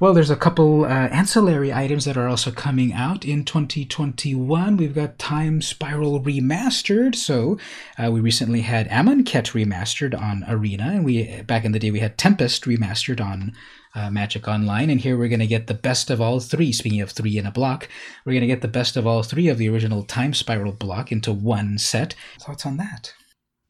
Well, 0.00 0.14
there's 0.14 0.30
a 0.30 0.36
couple 0.36 0.84
uh, 0.84 0.88
ancillary 0.88 1.72
items 1.72 2.04
that 2.04 2.16
are 2.16 2.28
also 2.28 2.52
coming 2.52 2.92
out 2.92 3.24
in 3.24 3.44
2021. 3.44 4.76
We've 4.76 4.94
got 4.94 5.18
Time 5.18 5.60
Spiral 5.60 6.20
Remastered. 6.20 7.16
So 7.16 7.58
uh, 7.98 8.08
we 8.12 8.20
recently 8.20 8.60
had 8.60 8.88
Amonkhet 8.90 9.54
Remastered 9.54 10.16
on 10.16 10.44
Arena, 10.46 10.84
and 10.84 11.04
we 11.04 11.42
back 11.42 11.64
in 11.64 11.72
the 11.72 11.80
day 11.80 11.90
we 11.90 11.98
had 11.98 12.16
Tempest 12.16 12.62
Remastered 12.62 13.20
on 13.20 13.56
uh, 13.96 14.08
Magic 14.08 14.46
Online. 14.46 14.88
And 14.88 15.00
here 15.00 15.18
we're 15.18 15.26
going 15.26 15.40
to 15.40 15.48
get 15.48 15.66
the 15.66 15.74
best 15.74 16.10
of 16.10 16.20
all 16.20 16.38
three. 16.38 16.70
Speaking 16.70 17.00
of 17.00 17.10
three 17.10 17.36
in 17.36 17.44
a 17.44 17.50
block, 17.50 17.88
we're 18.24 18.34
going 18.34 18.42
to 18.42 18.46
get 18.46 18.62
the 18.62 18.68
best 18.68 18.96
of 18.96 19.04
all 19.04 19.24
three 19.24 19.48
of 19.48 19.58
the 19.58 19.68
original 19.68 20.04
Time 20.04 20.32
Spiral 20.32 20.70
block 20.70 21.10
into 21.10 21.32
one 21.32 21.76
set. 21.76 22.14
Thoughts 22.38 22.64
on 22.64 22.76
that? 22.76 23.12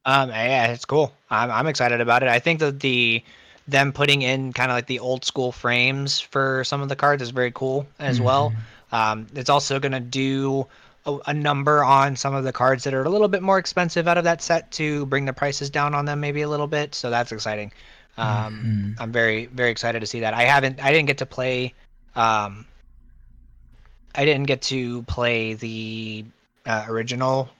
Um, 0.05 0.29
yeah, 0.29 0.73
it's 0.73 0.85
cool. 0.85 1.11
I'm, 1.31 1.51
I'm 1.51 1.67
excited 1.67 2.03
about 2.03 2.23
it. 2.23 2.29
I 2.29 2.39
think 2.39 2.61
that 2.61 2.81
the 2.81 3.25
them 3.69 3.93
putting 3.93 4.23
in 4.23 4.53
kind 4.53 4.71
of 4.71 4.77
like 4.77 4.87
the 4.87 4.99
old 4.99 5.25
school 5.25 5.53
frames 5.53 6.19
for 6.19 6.65
some 6.65 6.81
of 6.81 6.89
the 6.89 6.97
cards 6.97 7.23
is 7.23 7.31
very 7.31 7.53
cool 7.53 7.87
as 7.99 8.17
mm-hmm. 8.17 8.25
well. 8.25 8.53
Um, 8.91 9.27
it's 9.35 9.51
also 9.51 9.79
going 9.79 9.93
to 9.93 10.01
do 10.01 10.67
a, 11.05 11.19
a, 11.27 11.35
number 11.35 11.85
on 11.85 12.17
some 12.17 12.35
of 12.35 12.45
the 12.45 12.53
cards 12.53 12.85
that 12.85 12.95
are 12.95 13.05
a 13.05 13.11
little 13.11 13.29
bit 13.29 13.43
more 13.43 13.59
expensive 13.59 14.09
out 14.09 14.17
of 14.17 14.25
that 14.25 14.41
set 14.41 14.71
to 14.73 15.05
bring 15.07 15.27
the 15.27 15.35
prices 15.35 15.69
down 15.69 15.95
on 15.95 16.07
them 16.07 16.21
maybe 16.21 16.41
a 16.41 16.49
little 16.49 16.67
bit. 16.67 16.95
So 16.95 17.11
that's 17.11 17.31
exciting. 17.31 17.71
Um, 18.17 18.95
mm-hmm. 18.97 19.03
I'm 19.03 19.13
very 19.13 19.47
very 19.47 19.71
excited 19.71 20.01
to 20.01 20.07
see 20.07 20.21
that. 20.21 20.33
I 20.33 20.45
haven't 20.45 20.83
I 20.83 20.91
didn't 20.91 21.07
get 21.07 21.19
to 21.19 21.27
play. 21.27 21.75
Um, 22.17 22.65
I 24.15 24.25
didn't 24.25 24.47
get 24.47 24.63
to 24.63 25.03
play 25.03 25.55
the 25.55 26.25
uh, 26.65 26.87
original 26.89 27.51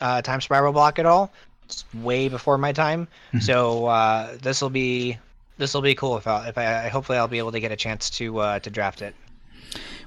uh, 0.00 0.22
time 0.22 0.40
spiral 0.40 0.72
block 0.72 0.98
at 0.98 1.04
all. 1.04 1.30
It's 1.66 1.84
way 1.94 2.28
before 2.28 2.56
my 2.56 2.72
time. 2.72 3.06
Mm-hmm. 3.28 3.40
So 3.40 3.86
uh, 3.86 4.36
this 4.40 4.62
will 4.62 4.70
be 4.70 5.18
this 5.56 5.74
will 5.74 5.82
be 5.82 5.94
cool 5.94 6.16
if 6.16 6.26
I, 6.26 6.48
if 6.48 6.58
I 6.58 6.88
hopefully 6.88 7.18
I'll 7.18 7.28
be 7.28 7.38
able 7.38 7.52
to 7.52 7.60
get 7.60 7.72
a 7.72 7.76
chance 7.76 8.10
to 8.10 8.38
uh, 8.38 8.58
to 8.60 8.70
draft 8.70 9.02
it. 9.02 9.14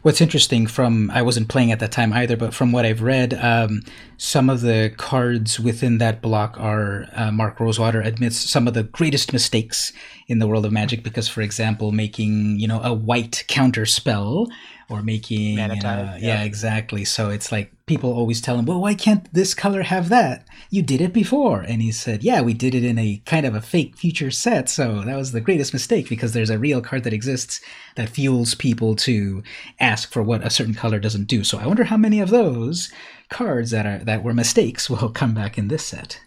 What's 0.02 0.22
interesting 0.22 0.68
from 0.68 1.10
I 1.11 1.22
wasn't 1.22 1.49
playing 1.49 1.72
at 1.72 1.80
that 1.80 1.91
time 1.91 2.14
either, 2.14 2.38
but 2.38 2.53
from 2.53 2.72
what 2.72 2.86
I've 2.86 3.02
read, 3.02 3.34
um, 3.34 3.82
some 4.18 4.49
of 4.49 4.61
the 4.61 4.94
cards 4.95 5.60
within 5.60 5.98
that 5.98 6.22
block 6.22 6.56
are 6.60 7.07
uh, 7.14 7.32
Mark 7.32 7.60
Rosewater 7.60 8.02
admits 8.02 8.38
some 8.38 8.68
of 8.68 8.74
the 8.74 8.84
greatest 8.84 9.34
mistakes 9.34 9.91
in 10.28 10.40
the 10.40 10.48
world 10.48 10.65
of 10.65 10.72
Magic 10.72 11.03
because, 11.03 11.28
for 11.28 11.41
example, 11.41 11.91
making 11.91 12.60
you 12.60 12.68
know 12.68 12.82
a 12.82 12.94
white 12.94 13.44
counter 13.48 13.86
spell 13.86 14.48
or 14.89 15.01
making 15.01 15.59
uh, 15.59 15.76
yeah. 15.81 16.18
yeah. 16.18 16.43
exactly. 16.43 17.03
So 17.03 17.30
it's 17.30 17.51
like 17.51 17.72
people 17.85 18.11
always 18.14 18.41
tell 18.41 18.57
him 18.57 18.65
well 18.65 18.81
why 18.81 18.93
can't 18.93 19.31
this 19.34 19.53
color 19.53 19.84
have 19.84 20.09
that? 20.09 20.45
You 20.69 20.81
did 20.81 21.01
it 21.01 21.14
before. 21.14 21.61
And 21.61 21.81
he 21.81 21.91
said 21.91 22.23
yeah 22.23 22.41
we 22.41 22.53
did 22.53 22.73
it 22.73 22.84
in 22.84 22.97
a 22.97 23.22
kind 23.26 23.45
of 23.45 23.55
a 23.55 23.61
fake 23.61 23.97
future 23.97 24.31
set. 24.31 24.69
So 24.69 25.01
that 25.01 25.15
was 25.15 25.31
the 25.31 25.41
greatest 25.41 25.73
mistake 25.73 26.09
because 26.09 26.34
there's 26.34 26.49
a 26.49 26.59
real 26.59 26.81
card 26.81 27.03
that 27.03 27.14
exists 27.14 27.61
that 27.95 28.09
fuels 28.09 28.55
people 28.55 28.95
to 28.97 29.43
ask 29.80 30.11
for 30.11 30.23
what 30.23 30.45
a 30.45 30.49
certain 30.49 30.73
color 30.73 30.99
doesn't 30.99 31.26
do. 31.26 31.43
So 31.43 31.57
i 31.57 31.68
wonder 31.68 31.85
how 31.85 31.97
many 31.97 32.19
of 32.19 32.30
those 32.30 32.91
cards 33.30 33.72
that 33.72 33.85
are 33.85 33.99
that 33.99 34.23
were 34.23 34.34
mistakes 34.34 34.89
will 34.89 35.09
come 35.09 35.34
back 35.34 35.57
in 35.57 35.68
this 35.68 35.84
set. 35.84 36.22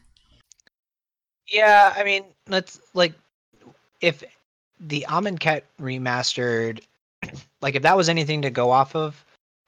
Yeah 1.51 1.95
i 1.97 2.05
mean 2.05 2.25
let's 2.49 2.81
like 2.95 3.15
if 4.01 4.23
the 4.81 5.05
Amonkhet 5.09 5.63
remastered 5.81 6.81
like 7.63 7.75
if 7.75 7.83
that 7.83 7.97
was 7.97 8.09
anything 8.09 8.43
to 8.43 8.51
go 8.51 8.71
off 8.71 8.95
of, 8.95 9.25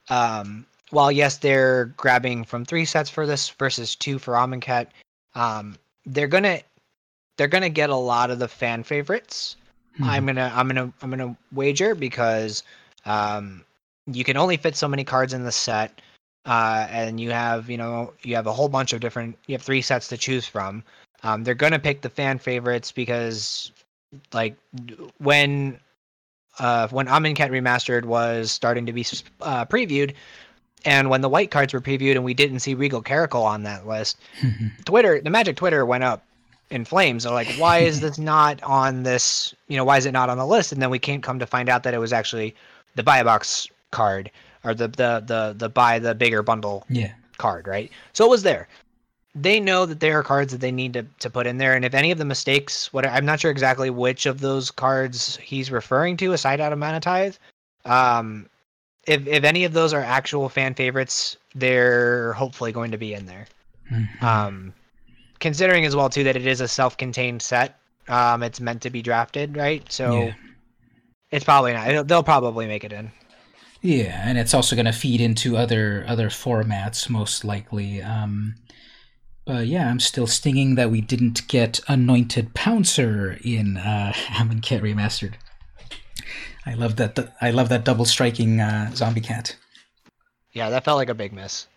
um, 0.09 0.65
while 0.89 1.11
yes, 1.11 1.37
they're 1.37 1.85
grabbing 1.97 2.43
from 2.43 2.65
three 2.65 2.85
sets 2.85 3.09
for 3.09 3.25
this 3.25 3.49
versus 3.49 3.95
two 3.95 4.19
for 4.19 4.33
Amonkhet, 4.33 4.87
um, 5.35 5.75
they're 6.05 6.27
gonna 6.27 6.59
they're 7.37 7.47
gonna 7.47 7.69
get 7.69 7.89
a 7.89 7.95
lot 7.95 8.29
of 8.29 8.39
the 8.39 8.47
fan 8.47 8.83
favorites. 8.83 9.55
Hmm. 9.97 10.03
I'm 10.03 10.25
gonna 10.25 10.51
I'm 10.55 10.67
gonna 10.67 10.93
I'm 11.01 11.09
gonna 11.09 11.35
wager 11.51 11.95
because 11.95 12.63
um, 13.05 13.63
you 14.05 14.23
can 14.23 14.37
only 14.37 14.57
fit 14.57 14.75
so 14.75 14.87
many 14.87 15.03
cards 15.03 15.33
in 15.33 15.43
the 15.43 15.51
set, 15.51 16.01
uh, 16.45 16.87
and 16.89 17.19
you 17.19 17.31
have 17.31 17.69
you 17.69 17.77
know 17.77 18.13
you 18.23 18.35
have 18.35 18.47
a 18.47 18.53
whole 18.53 18.69
bunch 18.69 18.93
of 18.93 19.01
different 19.01 19.37
you 19.47 19.53
have 19.53 19.61
three 19.61 19.81
sets 19.81 20.07
to 20.09 20.17
choose 20.17 20.45
from. 20.45 20.83
Um, 21.23 21.43
they're 21.43 21.55
gonna 21.55 21.79
pick 21.79 22.01
the 22.01 22.09
fan 22.09 22.37
favorites 22.37 22.91
because 22.91 23.71
like 24.33 24.55
when 25.17 25.79
uh, 26.59 26.87
when 26.89 27.07
Amonkhet 27.07 27.49
Remastered 27.49 28.05
was 28.05 28.51
starting 28.51 28.85
to 28.85 28.93
be 28.93 29.05
uh, 29.41 29.65
previewed, 29.65 30.13
and 30.85 31.09
when 31.09 31.21
the 31.21 31.29
white 31.29 31.51
cards 31.51 31.73
were 31.73 31.81
previewed 31.81 32.11
and 32.11 32.23
we 32.23 32.33
didn't 32.33 32.59
see 32.59 32.73
Regal 32.73 33.01
Caracal 33.01 33.43
on 33.43 33.63
that 33.63 33.87
list, 33.87 34.19
Twitter, 34.85 35.21
the 35.21 35.29
Magic 35.29 35.55
Twitter 35.55 35.85
went 35.85 36.03
up 36.03 36.23
in 36.69 36.85
flames. 36.85 37.23
They're 37.23 37.33
like, 37.33 37.47
why 37.55 37.79
is 37.79 38.01
this 38.01 38.17
not 38.19 38.61
on 38.63 39.03
this? 39.03 39.53
You 39.67 39.77
know, 39.77 39.85
why 39.85 39.97
is 39.97 40.05
it 40.05 40.11
not 40.11 40.29
on 40.29 40.37
the 40.37 40.45
list? 40.45 40.71
And 40.71 40.81
then 40.81 40.89
we 40.89 40.99
can't 40.99 41.23
come 41.23 41.39
to 41.39 41.45
find 41.45 41.69
out 41.69 41.83
that 41.83 41.93
it 41.93 41.99
was 41.99 42.13
actually 42.13 42.55
the 42.95 43.03
buy 43.03 43.19
a 43.19 43.23
box 43.23 43.67
card 43.91 44.29
or 44.63 44.73
the 44.73 44.87
the 44.87 45.23
the 45.25 45.55
the 45.57 45.69
buy 45.69 45.99
the 45.99 46.15
bigger 46.15 46.43
bundle 46.43 46.85
yeah. 46.89 47.13
card, 47.37 47.67
right? 47.67 47.91
So 48.13 48.25
it 48.25 48.29
was 48.29 48.43
there 48.43 48.67
they 49.35 49.59
know 49.59 49.85
that 49.85 49.99
there 49.99 50.19
are 50.19 50.23
cards 50.23 50.51
that 50.51 50.61
they 50.61 50.71
need 50.71 50.93
to, 50.93 51.03
to 51.19 51.29
put 51.29 51.47
in 51.47 51.57
there. 51.57 51.73
And 51.75 51.83
if 51.83 51.93
any 51.93 52.11
of 52.11 52.17
the 52.17 52.25
mistakes 52.25 52.93
what 52.93 53.05
i'm 53.05 53.25
not 53.25 53.39
sure 53.39 53.51
exactly 53.51 53.89
which 53.89 54.25
of 54.25 54.39
those 54.39 54.69
cards 54.71 55.37
he's 55.37 55.71
referring 55.71 56.17
to 56.17 56.33
aside 56.33 56.61
out 56.61 56.73
of 56.73 56.79
mana 56.79 56.99
tithe. 56.99 57.35
Um 57.85 58.47
if 59.07 59.25
if 59.27 59.43
any 59.43 59.65
of 59.65 59.73
those 59.73 59.93
are 59.93 60.01
actual 60.01 60.49
fan 60.49 60.73
favorites 60.75 61.37
they're 61.55 62.33
hopefully 62.33 62.71
going 62.71 62.91
to 62.91 62.97
be 62.97 63.13
in 63.13 63.25
there. 63.25 63.47
Mm-hmm. 63.91 64.25
um 64.25 64.73
considering 65.39 65.85
as 65.85 65.95
well 65.95 66.09
too 66.09 66.23
that 66.23 66.35
it 66.35 66.47
is 66.47 66.61
a 66.61 66.67
self-contained 66.67 67.41
set 67.41 67.79
um 68.07 68.43
it's 68.43 68.59
meant 68.59 68.81
to 68.83 68.89
be 68.89 69.01
drafted 69.01 69.57
right? 69.57 69.89
So 69.91 70.25
yeah. 70.25 70.33
it's 71.31 71.45
probably 71.45 71.73
not 71.73 72.07
they'll 72.07 72.23
probably 72.23 72.67
make 72.67 72.83
it 72.83 72.93
in. 72.93 73.11
Yeah 73.81 74.21
and 74.23 74.37
it's 74.37 74.53
also 74.53 74.75
going 74.75 74.85
to 74.85 74.93
feed 74.93 75.19
into 75.21 75.57
other 75.57 76.05
other 76.07 76.29
formats 76.29 77.09
most 77.09 77.43
likely. 77.43 77.99
Um 78.01 78.55
But 79.45 79.67
yeah, 79.67 79.89
I'm 79.89 79.99
still 79.99 80.27
stinging 80.27 80.75
that 80.75 80.89
we 80.89 81.01
didn't 81.01 81.47
get 81.47 81.81
Anointed 81.87 82.53
Pouncer 82.53 83.37
in 83.43 83.77
uh, 83.77 84.13
Cat 84.61 84.81
Remastered. 84.81 85.33
I 86.65 86.75
love 86.75 86.95
that. 86.95 87.33
I 87.41 87.51
love 87.51 87.69
that 87.69 87.83
double 87.83 88.05
striking 88.05 88.61
uh, 88.61 88.91
zombie 88.95 89.21
cat. 89.21 89.57
Yeah, 90.53 90.69
that 90.69 90.85
felt 90.85 90.97
like 90.97 91.09
a 91.09 91.13
big 91.13 91.33
miss. 91.33 91.67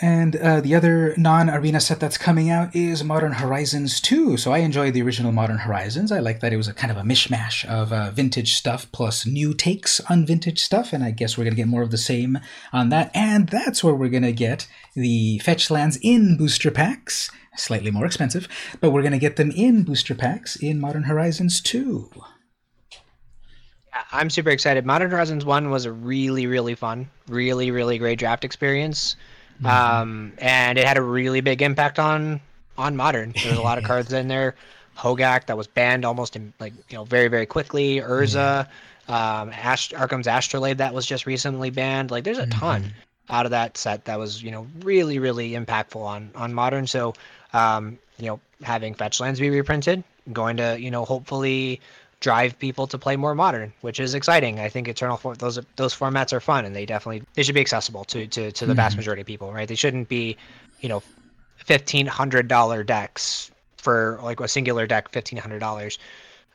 And 0.00 0.36
uh, 0.36 0.62
the 0.62 0.74
other 0.74 1.14
non 1.18 1.50
arena 1.50 1.80
set 1.80 2.00
that's 2.00 2.16
coming 2.16 2.48
out 2.48 2.74
is 2.74 3.04
Modern 3.04 3.32
Horizons 3.32 4.00
2. 4.00 4.38
So 4.38 4.50
I 4.52 4.58
enjoyed 4.58 4.94
the 4.94 5.02
original 5.02 5.32
Modern 5.32 5.58
Horizons. 5.58 6.10
I 6.10 6.18
like 6.18 6.40
that 6.40 6.52
it 6.52 6.56
was 6.56 6.68
a 6.68 6.74
kind 6.74 6.90
of 6.90 6.96
a 6.96 7.02
mishmash 7.02 7.64
of 7.66 7.92
uh, 7.92 8.10
vintage 8.10 8.54
stuff 8.54 8.90
plus 8.90 9.26
new 9.26 9.52
takes 9.52 10.00
on 10.10 10.24
vintage 10.24 10.62
stuff. 10.62 10.94
And 10.94 11.04
I 11.04 11.10
guess 11.10 11.36
we're 11.36 11.44
going 11.44 11.54
to 11.54 11.60
get 11.60 11.68
more 11.68 11.82
of 11.82 11.90
the 11.90 11.98
same 11.98 12.38
on 12.72 12.88
that. 12.88 13.10
And 13.14 13.48
that's 13.50 13.84
where 13.84 13.94
we're 13.94 14.08
going 14.08 14.22
to 14.22 14.32
get 14.32 14.66
the 14.94 15.38
fetch 15.40 15.70
lands 15.70 15.98
in 16.02 16.38
booster 16.38 16.70
packs. 16.70 17.30
Slightly 17.56 17.90
more 17.90 18.06
expensive, 18.06 18.48
but 18.80 18.90
we're 18.90 19.02
going 19.02 19.12
to 19.12 19.18
get 19.18 19.36
them 19.36 19.50
in 19.50 19.82
booster 19.82 20.14
packs 20.14 20.56
in 20.56 20.80
Modern 20.80 21.04
Horizons 21.04 21.60
2. 21.60 22.10
I'm 24.12 24.30
super 24.30 24.50
excited. 24.50 24.84
Modern 24.84 25.10
Horizons 25.10 25.44
1 25.44 25.70
was 25.70 25.86
a 25.86 25.92
really, 25.92 26.46
really 26.46 26.74
fun, 26.74 27.08
really, 27.28 27.70
really 27.70 27.98
great 27.98 28.18
draft 28.18 28.44
experience. 28.44 29.16
Mm-hmm. 29.62 29.66
Um, 29.66 30.32
and 30.38 30.78
it 30.78 30.86
had 30.86 30.96
a 30.96 31.02
really 31.02 31.40
big 31.40 31.62
impact 31.62 31.98
on 31.98 32.40
on 32.78 32.96
modern. 32.96 33.32
There's 33.32 33.58
a 33.58 33.62
lot 33.62 33.78
of 33.78 33.84
cards 33.92 34.12
in 34.12 34.28
there. 34.28 34.54
Hogaak 34.96 35.46
that 35.46 35.56
was 35.56 35.66
banned 35.66 36.04
almost 36.04 36.36
in 36.36 36.52
like 36.58 36.72
you 36.88 36.96
know 36.96 37.04
very 37.04 37.28
very 37.28 37.46
quickly. 37.46 37.96
Urza, 38.00 38.66
um, 39.08 39.50
Ash- 39.50 39.92
Arcum's 39.92 40.26
Astrolabe 40.26 40.78
that 40.78 40.94
was 40.94 41.06
just 41.06 41.26
recently 41.26 41.70
banned. 41.70 42.10
Like 42.10 42.24
there's 42.24 42.38
a 42.38 42.46
mm-hmm. 42.46 42.58
ton 42.58 42.92
out 43.28 43.44
of 43.44 43.50
that 43.50 43.76
set 43.76 44.04
that 44.06 44.18
was 44.18 44.42
you 44.42 44.50
know 44.50 44.66
really 44.80 45.18
really 45.18 45.50
impactful 45.50 46.00
on 46.00 46.30
on 46.34 46.54
modern. 46.54 46.86
So 46.86 47.14
um, 47.52 47.98
you 48.18 48.26
know 48.26 48.40
having 48.62 48.94
fetch 48.94 49.20
lands 49.20 49.38
be 49.38 49.50
reprinted, 49.50 50.02
going 50.32 50.56
to 50.56 50.80
you 50.80 50.90
know 50.90 51.04
hopefully 51.04 51.80
drive 52.26 52.58
people 52.58 52.88
to 52.88 52.98
play 52.98 53.14
more 53.14 53.36
modern, 53.36 53.72
which 53.82 54.00
is 54.00 54.12
exciting. 54.12 54.58
I 54.58 54.68
think 54.68 54.88
Eternal 54.88 55.16
for- 55.16 55.36
those 55.36 55.60
those 55.76 55.94
formats 55.94 56.32
are 56.32 56.40
fun, 56.40 56.64
and 56.64 56.74
they 56.74 56.84
definitely 56.84 57.22
they 57.34 57.44
should 57.44 57.54
be 57.54 57.60
accessible 57.60 58.04
to 58.06 58.26
to, 58.26 58.50
to 58.50 58.66
the 58.66 58.72
mm-hmm. 58.72 58.76
vast 58.76 58.96
majority 58.96 59.20
of 59.20 59.28
people, 59.28 59.52
right? 59.52 59.68
They 59.68 59.76
shouldn't 59.76 60.08
be, 60.08 60.36
you 60.80 60.88
know, 60.88 61.04
fifteen 61.56 62.04
hundred 62.04 62.48
dollar 62.48 62.82
decks 62.82 63.52
for 63.76 64.18
like 64.24 64.40
a 64.40 64.48
singular 64.48 64.88
deck, 64.88 65.12
fifteen 65.12 65.38
hundred 65.38 65.60
dollars. 65.60 66.00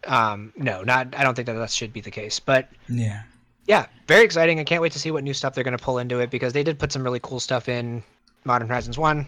Um, 0.06 0.52
no, 0.57 0.84
not. 0.84 1.15
I 1.15 1.23
don't 1.23 1.35
think 1.35 1.45
that 1.45 1.53
that 1.53 1.72
should 1.72 1.93
be 1.93 2.02
the 2.02 2.11
case, 2.11 2.38
but 2.41 2.68
yeah, 2.89 3.22
yeah, 3.65 3.85
very 4.07 4.26
exciting. 4.26 4.60
I 4.60 4.65
can't 4.65 4.81
wait 4.81 4.91
to 4.91 4.99
see 4.99 5.11
what 5.11 5.23
new 5.23 5.34
stuff 5.34 5.56
they're 5.56 5.64
going 5.64 5.77
to 5.77 5.84
pull 5.84 5.99
into 5.99 6.19
it 6.19 6.31
because 6.31 6.52
they 6.52 6.64
did 6.64 6.80
put 6.80 6.91
some 6.91 7.03
really 7.03 7.22
cool 7.23 7.39
stuff 7.39 7.69
in 7.69 8.03
Modern 8.43 8.68
Horizons 8.68 8.98
One. 8.98 9.26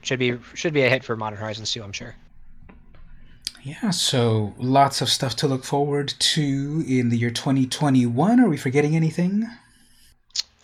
Should 0.00 0.18
be 0.18 0.38
should 0.54 0.72
be 0.72 0.84
a 0.84 0.88
hit 0.88 1.04
for 1.04 1.16
Modern 1.16 1.38
Horizons 1.38 1.70
Two, 1.70 1.82
I'm 1.82 1.92
sure. 1.92 2.14
Yeah, 3.62 3.90
so 3.90 4.54
lots 4.58 5.00
of 5.00 5.08
stuff 5.08 5.36
to 5.36 5.46
look 5.46 5.64
forward 5.64 6.14
to 6.18 6.84
in 6.86 7.10
the 7.10 7.16
year 7.16 7.30
2021. 7.30 8.40
Are 8.40 8.48
we 8.48 8.56
forgetting 8.56 8.96
anything? 8.96 9.46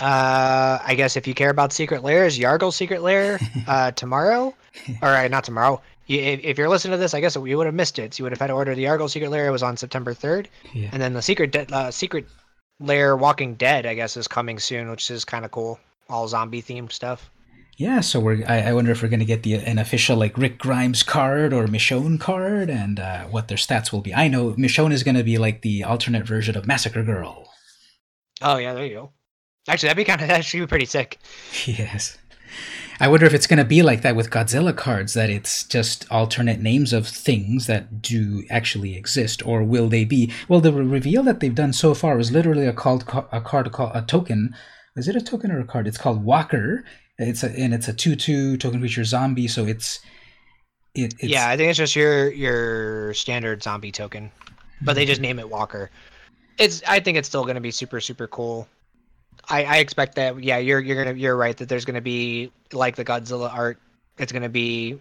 Uh, 0.01 0.79
I 0.85 0.95
guess 0.97 1.17
if 1.17 1.27
you 1.27 1.35
care 1.35 1.51
about 1.51 1.73
secret 1.73 2.03
lairs, 2.03 2.39
Yargle 2.39 2.73
Secret 2.73 3.03
Lair 3.03 3.39
uh, 3.67 3.91
tomorrow. 3.93 4.55
All 5.03 5.11
right, 5.11 5.31
not 5.31 5.45
tomorrow. 5.45 5.81
if, 6.09 6.41
if, 6.43 6.59
you're 6.59 6.69
listening 6.69 6.93
to 6.93 6.99
this, 6.99 7.15
I 7.15 7.21
guess 7.21 7.37
you 7.37 7.57
would 7.57 7.67
have 7.67 7.75
missed 7.75 7.99
it. 7.99 8.15
So 8.15 8.21
you 8.21 8.25
would 8.25 8.33
have 8.33 8.41
had 8.41 8.49
to 8.49 8.53
order 8.53 8.75
the 8.75 8.85
Yargle 8.85 9.11
Secret 9.11 9.31
Lair. 9.31 9.49
It 9.49 9.53
was 9.53 9.63
on 9.63 9.77
September 9.77 10.15
3rd, 10.15 10.47
yeah. 10.73 10.89
and 10.93 11.03
then 11.03 11.15
the 11.15 11.23
Secret 11.23 11.51
De- 11.51 11.75
uh, 11.75 11.91
Secret 11.91 12.27
Lair 12.81 13.17
Walking 13.17 13.55
Dead, 13.55 13.87
I 13.87 13.95
guess, 13.95 14.17
is 14.17 14.29
coming 14.29 14.59
soon, 14.59 14.91
which 14.91 15.11
is 15.11 15.25
kind 15.25 15.45
of 15.45 15.51
cool. 15.51 15.81
All 16.09 16.29
zombie 16.29 16.63
themed 16.63 16.93
stuff. 16.93 17.31
Yeah, 17.79 18.01
so 18.01 18.19
we're. 18.19 18.45
I, 18.45 18.63
I 18.63 18.73
wonder 18.73 18.91
if 18.91 19.03
we're 19.03 19.09
going 19.09 19.21
to 19.21 19.25
get 19.25 19.45
the 19.45 19.55
an 19.55 19.79
official 19.79 20.17
like 20.17 20.37
Rick 20.37 20.59
Grimes 20.59 21.05
card 21.05 21.53
or 21.53 21.67
Michonne 21.69 22.19
card, 22.19 22.71
and 22.71 22.99
uh, 22.99 23.27
what 23.27 23.47
their 23.47 23.57
stats 23.57 23.93
will 23.93 24.01
be. 24.01 24.13
I 24.13 24.27
know 24.27 24.53
Michonne 24.55 24.93
is 24.93 25.05
going 25.05 25.15
to 25.15 25.23
be 25.23 25.39
like 25.39 25.63
the 25.63 25.85
alternate 25.85 26.27
version 26.27 26.57
of 26.57 26.67
Massacre 26.67 27.05
Girl. 27.05 27.49
Oh 28.43 28.57
yeah, 28.57 28.75
there 28.75 28.85
you 28.85 28.95
go. 28.95 29.13
Actually, 29.69 29.91
that'd 29.91 29.97
be 29.97 30.05
kind 30.05 30.21
of 30.21 30.29
actually 30.29 30.61
be 30.61 30.67
pretty 30.67 30.87
sick. 30.87 31.19
Yes. 31.67 32.19
I 32.99 33.07
wonder 33.07 33.27
if 33.27 33.35
it's 33.35 33.47
going 33.47 33.59
to 33.59 33.65
be 33.65 33.83
like 33.83 34.03
that 34.03 34.17
with 34.17 34.31
Godzilla 34.31 34.77
cards, 34.77 35.15
that 35.15 35.31
it's 35.31 35.63
just 35.63 36.11
alternate 36.11 36.59
names 36.59 36.93
of 36.93 37.07
things 37.07 37.69
that 37.69 38.03
do 38.03 38.43
actually 38.51 38.97
exist, 38.97 39.47
or 39.47 39.63
will 39.63 39.89
they 39.89 40.05
be? 40.05 40.33
Well, 40.49 40.61
the 40.61 40.73
reveal 40.73 41.23
that 41.23 41.39
they've 41.39 41.55
done 41.55 41.73
so 41.73 41.95
far 41.95 42.19
is 42.19 42.33
literally 42.33 42.67
a 42.67 42.73
called 42.73 43.05
a 43.31 43.41
card 43.41 43.71
called 43.71 43.93
a 43.95 44.03
token. 44.03 44.53
Is 44.97 45.07
it 45.07 45.15
a 45.15 45.21
token 45.21 45.53
or 45.53 45.61
a 45.61 45.65
card? 45.65 45.87
It's 45.87 45.99
called 45.99 46.25
Walker, 46.25 46.85
it's 47.19 47.43
a 47.43 47.51
and 47.51 47.75
it's 47.75 47.89
a 47.89 47.93
two 47.93 48.17
two 48.17 48.57
token 48.57 48.81
creature 48.81 49.05
zombie, 49.05 49.49
so 49.49 49.67
it's 49.67 50.01
it, 50.95 51.15
it's, 51.19 51.25
yeah, 51.25 51.49
I 51.49 51.57
think 51.57 51.71
it's 51.71 51.79
just 51.79 51.97
your 51.97 52.31
your 52.31 53.15
standard 53.15 53.63
zombie 53.63 53.93
token, 53.93 54.31
but 54.83 54.95
they 54.95 55.05
just 55.05 55.21
name 55.21 55.39
it 55.39 55.49
Walker. 55.51 55.91
It's 56.59 56.83
I 56.87 57.01
think 57.01 57.19
it's 57.19 57.29
still 57.29 57.43
going 57.43 57.57
to 57.57 57.61
be 57.61 57.71
super 57.71 58.01
super 58.01 58.27
cool. 58.27 58.69
I, 59.49 59.65
I 59.65 59.77
expect 59.79 60.15
that 60.17 60.43
yeah 60.43 60.59
you're 60.59 60.81
you're 60.81 61.03
gonna 61.05 61.17
you're 61.17 61.37
right 61.37 61.57
that 61.57 61.69
there's 61.69 61.85
gonna 61.85 62.01
be 62.01 62.53
like 62.73 62.97
the 62.97 63.05
Godzilla 63.05 63.53
art. 63.53 63.79
It's 64.19 64.33
gonna 64.33 64.49
be, 64.49 64.99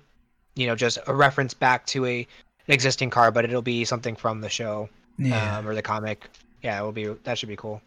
you 0.56 0.68
know, 0.68 0.76
just 0.76 0.98
a 1.08 1.14
reference 1.14 1.54
back 1.54 1.86
to 1.88 2.06
a 2.06 2.28
an 2.68 2.74
existing 2.74 3.10
card, 3.10 3.34
but 3.34 3.46
it'll 3.46 3.62
be 3.62 3.86
something 3.86 4.16
from 4.16 4.42
the 4.42 4.50
show 4.50 4.90
yeah. 5.18 5.58
um, 5.58 5.68
or 5.68 5.76
the 5.76 5.82
comic. 5.82 6.30
Yeah, 6.64 6.80
it 6.80 6.84
will 6.84 6.92
be 6.92 7.06
that 7.24 7.38
should 7.38 7.50
be 7.50 7.56
cool. 7.56 7.82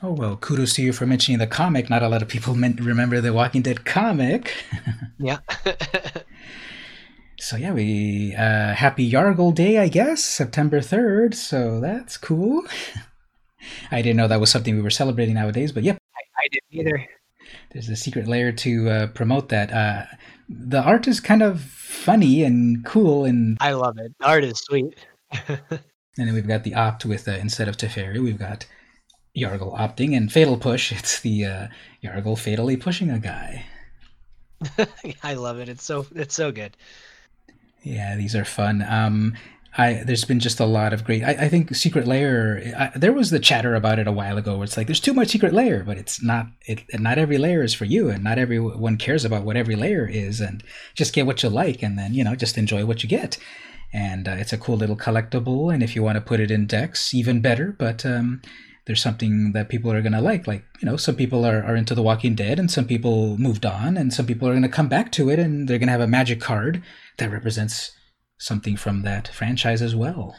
Oh, 0.00 0.12
well, 0.12 0.36
kudos 0.36 0.74
to 0.74 0.82
you 0.82 0.92
for 0.92 1.06
mentioning 1.06 1.38
the 1.38 1.46
comic. 1.46 1.90
Not 1.90 2.02
a 2.02 2.08
lot 2.08 2.22
of 2.22 2.28
people 2.28 2.54
remember 2.54 3.20
the 3.20 3.32
Walking 3.32 3.62
Dead 3.62 3.84
comic. 3.84 4.52
yeah. 5.18 5.38
so, 7.38 7.56
yeah, 7.56 7.72
we. 7.72 8.34
Uh, 8.34 8.74
happy 8.74 9.08
Yargle 9.10 9.54
Day, 9.54 9.78
I 9.78 9.88
guess, 9.88 10.22
September 10.22 10.80
3rd. 10.80 11.34
So 11.34 11.80
that's 11.80 12.16
cool. 12.16 12.64
I 13.90 14.02
didn't 14.02 14.16
know 14.16 14.28
that 14.28 14.40
was 14.40 14.50
something 14.50 14.74
we 14.74 14.82
were 14.82 14.90
celebrating 14.90 15.34
nowadays, 15.34 15.72
but 15.72 15.84
yep. 15.84 15.98
I, 16.16 16.44
I 16.44 16.48
didn't 16.48 16.88
either. 16.88 17.08
There's 17.72 17.88
a 17.88 17.96
secret 17.96 18.26
lair 18.26 18.52
to 18.52 18.88
uh, 18.88 19.06
promote 19.08 19.48
that. 19.50 19.72
Uh, 19.72 20.04
the 20.48 20.82
art 20.82 21.08
is 21.08 21.20
kind 21.20 21.42
of 21.42 21.60
funny 21.60 22.42
and 22.42 22.84
cool, 22.84 23.24
and 23.24 23.56
I 23.60 23.72
love 23.72 23.98
it. 23.98 24.12
The 24.18 24.26
art 24.26 24.44
is 24.44 24.58
sweet. 24.58 24.94
and 25.48 25.80
then 26.16 26.34
we've 26.34 26.46
got 26.46 26.64
the 26.64 26.74
opt 26.74 27.04
with 27.04 27.28
uh, 27.28 27.32
instead 27.32 27.68
of 27.68 27.76
Teferi, 27.76 28.22
we've 28.22 28.38
got 28.38 28.66
Yargle 29.36 29.78
opting, 29.78 30.16
and 30.16 30.30
Fatal 30.30 30.56
Push, 30.56 30.92
it's 30.98 31.20
the 31.20 31.44
uh, 31.44 31.68
Yargle 32.02 32.38
fatally 32.38 32.76
pushing 32.76 33.10
a 33.10 33.18
guy. 33.18 33.64
I 35.22 35.34
love 35.34 35.58
it. 35.58 35.68
It's 35.68 35.84
so 35.84 36.06
it's 36.14 36.34
so 36.34 36.52
good. 36.52 36.76
Yeah, 37.82 38.16
these 38.16 38.36
are 38.36 38.44
fun. 38.44 38.84
Um, 38.88 39.34
I 39.76 40.02
there's 40.04 40.24
been 40.24 40.40
just 40.40 40.60
a 40.60 40.66
lot 40.66 40.92
of 40.92 41.04
great. 41.04 41.24
I, 41.24 41.30
I 41.30 41.48
think 41.48 41.74
Secret 41.74 42.06
Lair. 42.06 42.62
I, 42.76 42.96
there 42.96 43.12
was 43.12 43.30
the 43.30 43.40
chatter 43.40 43.74
about 43.74 43.98
it 43.98 44.06
a 44.06 44.12
while 44.12 44.36
ago, 44.36 44.56
where 44.56 44.64
it's 44.64 44.76
like 44.76 44.86
there's 44.86 45.00
too 45.00 45.14
much 45.14 45.28
Secret 45.28 45.52
Lair, 45.52 45.82
but 45.82 45.96
it's 45.96 46.22
not. 46.22 46.46
It 46.66 46.84
not 47.00 47.18
every 47.18 47.38
layer 47.38 47.62
is 47.62 47.74
for 47.74 47.86
you, 47.86 48.10
and 48.10 48.22
not 48.22 48.38
everyone 48.38 48.98
cares 48.98 49.24
about 49.24 49.44
what 49.44 49.56
every 49.56 49.74
layer 49.74 50.06
is, 50.06 50.40
and 50.40 50.62
just 50.94 51.14
get 51.14 51.26
what 51.26 51.42
you 51.42 51.48
like, 51.48 51.82
and 51.82 51.98
then 51.98 52.12
you 52.14 52.22
know 52.22 52.36
just 52.36 52.58
enjoy 52.58 52.84
what 52.84 53.02
you 53.02 53.08
get. 53.08 53.38
And 53.94 54.28
uh, 54.28 54.32
it's 54.32 54.52
a 54.52 54.58
cool 54.58 54.76
little 54.76 54.96
collectible, 54.96 55.72
and 55.72 55.82
if 55.82 55.96
you 55.96 56.02
want 56.02 56.16
to 56.16 56.20
put 56.22 56.40
it 56.40 56.50
in 56.50 56.66
decks, 56.66 57.12
even 57.14 57.40
better. 57.40 57.74
But 57.76 58.06
um, 58.06 58.42
there's 58.86 59.02
something 59.02 59.52
that 59.52 59.68
people 59.68 59.92
are 59.92 60.02
going 60.02 60.12
to 60.12 60.20
like. 60.20 60.46
Like, 60.46 60.64
you 60.80 60.86
know, 60.86 60.96
some 60.96 61.14
people 61.14 61.44
are, 61.44 61.62
are 61.62 61.76
into 61.76 61.94
The 61.94 62.02
Walking 62.02 62.34
Dead 62.34 62.58
and 62.58 62.70
some 62.70 62.86
people 62.86 63.38
moved 63.38 63.64
on 63.64 63.96
and 63.96 64.12
some 64.12 64.26
people 64.26 64.48
are 64.48 64.52
going 64.52 64.62
to 64.62 64.68
come 64.68 64.88
back 64.88 65.12
to 65.12 65.30
it 65.30 65.38
and 65.38 65.68
they're 65.68 65.78
going 65.78 65.86
to 65.86 65.92
have 65.92 66.00
a 66.00 66.06
magic 66.06 66.40
card 66.40 66.82
that 67.18 67.30
represents 67.30 67.92
something 68.38 68.76
from 68.76 69.02
that 69.02 69.28
franchise 69.28 69.82
as 69.82 69.94
well. 69.94 70.34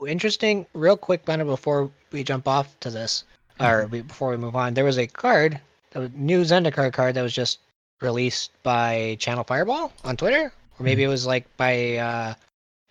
Oh, 0.00 0.06
interesting. 0.06 0.66
Real 0.72 0.96
quick, 0.96 1.24
Banner, 1.24 1.44
before 1.44 1.90
we 2.12 2.22
jump 2.22 2.46
off 2.46 2.78
to 2.80 2.90
this, 2.90 3.24
or 3.58 3.84
mm-hmm. 3.84 4.06
before 4.06 4.30
we 4.30 4.36
move 4.36 4.54
on, 4.54 4.74
there 4.74 4.84
was 4.84 4.98
a 4.98 5.06
card, 5.06 5.60
a 5.94 6.08
new 6.10 6.42
Zendikar 6.42 6.92
card 6.92 7.14
that 7.16 7.22
was 7.22 7.32
just 7.32 7.58
released 8.00 8.50
by 8.62 9.16
Channel 9.18 9.44
Fireball 9.44 9.92
on 10.04 10.16
Twitter, 10.16 10.52
or 10.78 10.84
maybe 10.84 11.02
mm-hmm. 11.02 11.08
it 11.08 11.12
was 11.12 11.26
like 11.26 11.56
by 11.56 11.96
uh, 11.96 12.34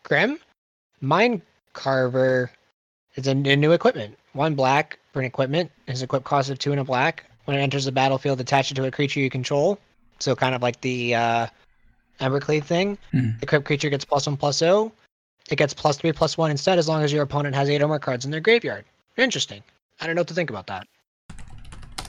Grim. 0.03 0.39
Mind 0.99 1.41
Carver 1.73 2.49
is 3.15 3.27
a 3.27 3.35
new 3.35 3.71
equipment. 3.71 4.17
One 4.35 4.53
black 4.53 4.99
for 5.13 5.21
an 5.21 5.25
equipment. 5.25 5.71
His 5.87 6.01
equip 6.01 6.25
cost 6.25 6.49
of 6.49 6.59
two 6.59 6.71
and 6.71 6.81
a 6.81 6.83
black. 6.83 7.23
When 7.45 7.57
it 7.57 7.61
enters 7.61 7.85
the 7.85 7.91
battlefield, 7.93 8.41
attach 8.41 8.69
it 8.69 8.73
to 8.75 8.83
a 8.83 8.91
creature 8.91 9.21
you 9.21 9.29
control. 9.29 9.79
So 10.19 10.35
kind 10.35 10.53
of 10.53 10.61
like 10.61 10.81
the 10.81 11.15
uh, 11.15 11.47
Embercleave 12.19 12.65
thing. 12.65 12.97
Mm. 13.13 13.39
The 13.39 13.43
equipped 13.45 13.65
creature 13.65 13.89
gets 13.89 14.03
plus 14.03 14.27
one 14.27 14.35
plus 14.35 14.57
zero. 14.57 14.91
It 15.49 15.55
gets 15.55 15.73
plus 15.73 15.97
three 15.97 16.11
plus 16.11 16.37
one 16.37 16.51
instead, 16.51 16.77
as 16.77 16.89
long 16.89 17.01
as 17.01 17.13
your 17.13 17.23
opponent 17.23 17.55
has 17.55 17.69
eight 17.69 17.81
or 17.81 17.87
more 17.87 17.97
cards 17.97 18.25
in 18.25 18.31
their 18.31 18.41
graveyard. 18.41 18.83
Interesting. 19.15 19.63
I 20.01 20.05
don't 20.05 20.15
know 20.15 20.21
what 20.21 20.27
to 20.27 20.33
think 20.33 20.49
about 20.49 20.67
that. 20.67 20.85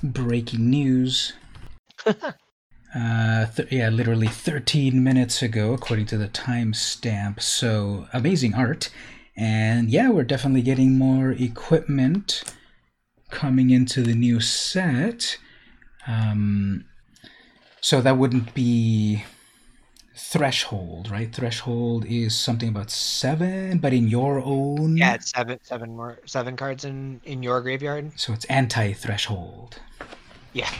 Breaking 0.02 0.68
news. 0.68 1.32
uh, 2.06 3.46
th- 3.46 3.70
yeah, 3.70 3.88
literally 3.88 4.26
13 4.26 5.00
minutes 5.00 5.42
ago, 5.42 5.74
according 5.74 6.06
to 6.06 6.18
the 6.18 6.28
timestamp. 6.28 7.40
So 7.40 8.08
amazing 8.12 8.54
art. 8.54 8.90
And 9.36 9.90
yeah, 9.90 10.08
we're 10.10 10.24
definitely 10.24 10.62
getting 10.62 10.96
more 10.98 11.32
equipment 11.32 12.42
coming 13.30 13.70
into 13.70 14.02
the 14.02 14.14
new 14.14 14.40
set. 14.40 15.38
Um, 16.06 16.84
So 17.80 18.00
that 18.00 18.18
wouldn't 18.18 18.52
be 18.52 19.22
threshold, 20.16 21.08
right? 21.08 21.32
Threshold 21.32 22.04
is 22.06 22.36
something 22.36 22.70
about 22.70 22.90
seven, 22.90 23.78
but 23.78 23.92
in 23.92 24.08
your 24.08 24.40
own. 24.40 24.96
Yeah, 24.96 25.14
it's 25.14 25.30
seven, 25.30 25.58
seven 25.62 25.94
more, 25.94 26.18
seven 26.26 26.56
cards 26.56 26.84
in 26.84 27.20
in 27.24 27.44
your 27.44 27.60
graveyard. 27.60 28.10
So 28.16 28.32
it's 28.32 28.44
anti-threshold. 28.46 29.78
Yeah. 30.52 30.70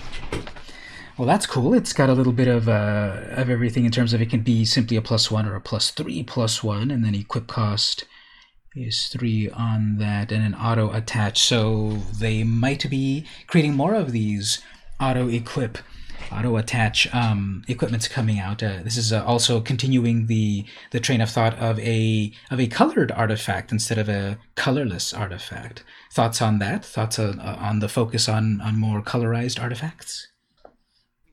Well, 1.16 1.28
that's 1.28 1.47
cool. 1.47 1.74
It's 1.74 1.93
got 1.93 2.09
a 2.09 2.12
little 2.12 2.33
bit 2.33 2.49
of 2.49 2.69
uh, 2.69 3.41
of 3.41 3.49
everything 3.51 3.85
in 3.85 3.93
terms 3.93 4.12
of 4.12 4.20
it 4.20 4.31
can 4.31 4.41
be 4.41 4.65
simply 4.65 4.97
a 4.97 5.03
plus 5.03 5.31
one 5.31 5.47
or 5.47 5.55
a 5.55 5.61
plus 5.61 5.93
three 5.93 6.23
plus 6.24 6.65
one, 6.65 6.91
and 6.91 7.05
then 7.05 7.15
equip 7.15 7.47
cost 7.47 8.05
is 8.77 9.09
three 9.09 9.48
on 9.51 9.97
that, 9.98 10.31
and 10.31 10.44
an 10.44 10.55
auto 10.55 10.93
attach. 10.93 11.43
So 11.43 11.98
they 12.20 12.44
might 12.44 12.89
be 12.90 13.27
creating 13.47 13.74
more 13.74 13.94
of 13.94 14.12
these 14.12 14.62
auto 15.01 15.28
equip 15.28 15.78
auto 16.32 16.57
attach 16.57 17.12
um, 17.15 17.62
equipment's 17.69 18.09
coming 18.09 18.39
out. 18.39 18.62
Uh, 18.62 18.81
this 18.82 18.97
is 18.97 19.12
uh, 19.12 19.24
also 19.24 19.61
continuing 19.61 20.27
the 20.27 20.65
the 20.90 21.01
train 21.01 21.20
of 21.20 21.31
thought 21.31 21.55
of 21.59 21.78
a 21.81 22.32
of 22.51 22.61
a 22.61 22.66
colored 22.66 23.12
artifact 23.12 23.73
instead 23.73 23.98
of 23.98 24.09
a 24.09 24.39
colorless 24.55 25.12
artifact. 25.12 25.85
Thoughts 26.12 26.40
on 26.43 26.59
that? 26.59 26.85
Thoughts 26.85 27.19
on, 27.19 27.40
uh, 27.40 27.57
on 27.61 27.81
the 27.81 27.89
focus 27.89 28.28
on 28.28 28.61
on 28.61 28.78
more 28.78 29.03
colorized 29.03 29.61
artifacts? 29.61 30.28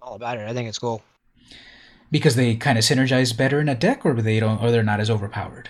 All 0.02 0.16
about 0.16 0.38
it. 0.38 0.48
I 0.48 0.54
think 0.54 0.68
it's 0.68 0.80
cool 0.80 1.02
because 2.12 2.36
they 2.36 2.56
kind 2.56 2.78
of 2.78 2.84
synergize 2.84 3.36
better 3.36 3.60
in 3.60 3.70
a 3.70 3.76
deck, 3.76 4.06
or 4.06 4.14
they 4.14 4.40
don't, 4.40 4.62
or 4.62 4.70
they're 4.72 4.84
not 4.84 5.00
as 5.00 5.10
overpowered. 5.10 5.70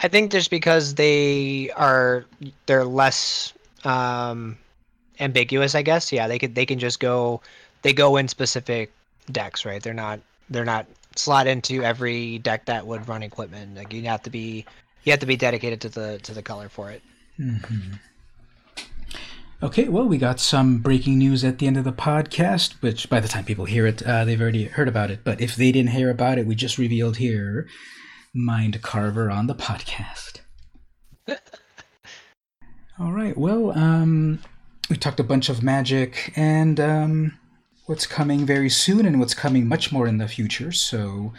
I 0.00 0.08
think 0.08 0.30
just 0.30 0.50
because 0.50 0.94
they 0.94 1.70
are 1.76 2.24
they're 2.66 2.84
less 2.84 3.52
um, 3.84 4.56
ambiguous, 5.20 5.74
I 5.74 5.82
guess. 5.82 6.12
Yeah, 6.12 6.28
they 6.28 6.38
could 6.38 6.54
they 6.54 6.66
can 6.66 6.78
just 6.78 7.00
go 7.00 7.40
they 7.82 7.92
go 7.92 8.16
in 8.16 8.28
specific 8.28 8.92
decks, 9.30 9.64
right? 9.64 9.82
They're 9.82 9.94
not 9.94 10.20
they're 10.50 10.64
not 10.64 10.86
slot 11.16 11.46
into 11.46 11.82
every 11.82 12.38
deck 12.38 12.66
that 12.66 12.86
would 12.86 13.08
run 13.08 13.22
equipment. 13.22 13.76
Like 13.76 13.92
you 13.92 14.02
have 14.04 14.22
to 14.22 14.30
be 14.30 14.64
you 15.04 15.12
have 15.12 15.20
to 15.20 15.26
be 15.26 15.36
dedicated 15.36 15.80
to 15.82 15.88
the 15.88 16.18
to 16.22 16.32
the 16.32 16.42
color 16.42 16.68
for 16.68 16.90
it. 16.90 17.02
Mm-hmm. 17.38 17.94
Okay, 19.60 19.88
well, 19.88 20.06
we 20.06 20.18
got 20.18 20.38
some 20.38 20.78
breaking 20.78 21.18
news 21.18 21.42
at 21.42 21.58
the 21.58 21.66
end 21.66 21.76
of 21.76 21.82
the 21.82 21.92
podcast, 21.92 22.74
which 22.74 23.10
by 23.10 23.18
the 23.18 23.26
time 23.26 23.44
people 23.44 23.64
hear 23.64 23.88
it, 23.88 24.00
uh, 24.04 24.24
they've 24.24 24.40
already 24.40 24.64
heard 24.66 24.86
about 24.86 25.10
it. 25.10 25.24
But 25.24 25.40
if 25.40 25.56
they 25.56 25.72
didn't 25.72 25.90
hear 25.90 26.10
about 26.10 26.38
it, 26.38 26.46
we 26.46 26.54
just 26.54 26.78
revealed 26.78 27.16
here 27.16 27.66
Mind 28.38 28.80
Carver 28.82 29.30
on 29.30 29.48
the 29.48 29.54
podcast. 29.54 30.40
All 33.00 33.12
right, 33.12 33.36
well, 33.36 33.76
um, 33.76 34.38
we 34.88 34.96
talked 34.96 35.18
a 35.18 35.24
bunch 35.24 35.48
of 35.48 35.62
magic, 35.62 36.32
and 36.36 36.78
um, 36.78 37.38
what's 37.86 38.06
coming 38.06 38.46
very 38.46 38.70
soon 38.70 39.06
and 39.06 39.18
what's 39.18 39.34
coming 39.34 39.66
much 39.66 39.90
more 39.90 40.06
in 40.06 40.18
the 40.18 40.28
future. 40.28 40.70
So, 40.70 41.32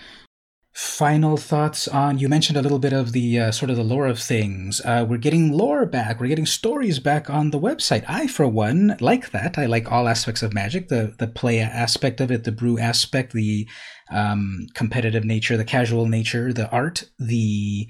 final 0.71 1.35
thoughts 1.35 1.87
on 1.87 2.19
you 2.19 2.29
mentioned 2.29 2.57
a 2.57 2.61
little 2.61 2.79
bit 2.79 2.93
of 2.93 3.11
the 3.11 3.39
uh, 3.39 3.51
sort 3.51 3.71
of 3.71 3.77
the 3.77 3.83
lore 3.83 4.07
of 4.07 4.19
things. 4.19 4.81
Uh, 4.85 5.05
we're 5.07 5.17
getting 5.17 5.51
lore 5.51 5.85
back. 5.85 6.19
We're 6.19 6.27
getting 6.27 6.45
stories 6.45 6.99
back 6.99 7.29
on 7.29 7.51
the 7.51 7.59
website. 7.59 8.05
I, 8.07 8.27
for 8.27 8.47
one, 8.47 8.95
like 8.99 9.31
that. 9.31 9.57
I 9.57 9.65
like 9.65 9.91
all 9.91 10.07
aspects 10.07 10.43
of 10.43 10.53
Magic 10.53 10.87
the 10.87 11.13
the 11.17 11.27
play 11.27 11.59
aspect 11.59 12.21
of 12.21 12.31
it, 12.31 12.43
the 12.43 12.51
brew 12.51 12.77
aspect, 12.79 13.33
the 13.33 13.67
um, 14.11 14.67
competitive 14.73 15.25
nature, 15.25 15.57
the 15.57 15.65
casual 15.65 16.07
nature, 16.07 16.53
the 16.53 16.69
art, 16.69 17.03
the 17.17 17.87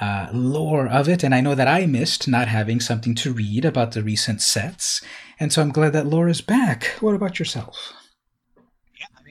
uh, 0.00 0.28
lore 0.32 0.88
of 0.88 1.08
it. 1.08 1.22
And 1.22 1.34
I 1.34 1.40
know 1.40 1.54
that 1.54 1.68
I 1.68 1.86
missed 1.86 2.26
not 2.26 2.48
having 2.48 2.80
something 2.80 3.14
to 3.16 3.32
read 3.32 3.64
about 3.64 3.92
the 3.92 4.02
recent 4.02 4.40
sets. 4.40 5.02
And 5.38 5.52
so 5.52 5.62
I'm 5.62 5.70
glad 5.70 5.92
that 5.92 6.06
lore 6.06 6.28
is 6.28 6.40
back. 6.40 6.96
What 7.00 7.14
about 7.14 7.38
yourself? 7.38 7.92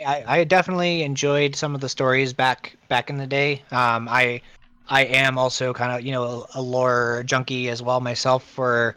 I, 0.06 0.40
I 0.40 0.44
definitely 0.44 1.04
enjoyed 1.04 1.56
some 1.56 1.76
of 1.76 1.82
the 1.82 1.90
stories 1.90 2.34
back 2.34 2.76
back 2.88 3.10
in 3.10 3.18
the 3.18 3.28
day. 3.28 3.64
Um, 3.72 4.08
I 4.10 4.42
I 4.90 5.06
am 5.06 5.38
also 5.38 5.74
kind 5.74 5.92
of 5.92 6.06
you 6.06 6.12
know 6.12 6.24
a, 6.56 6.60
a 6.60 6.62
lore 6.62 7.24
junkie 7.26 7.70
as 7.70 7.82
well 7.82 8.00
myself 8.00 8.44
for 8.44 8.96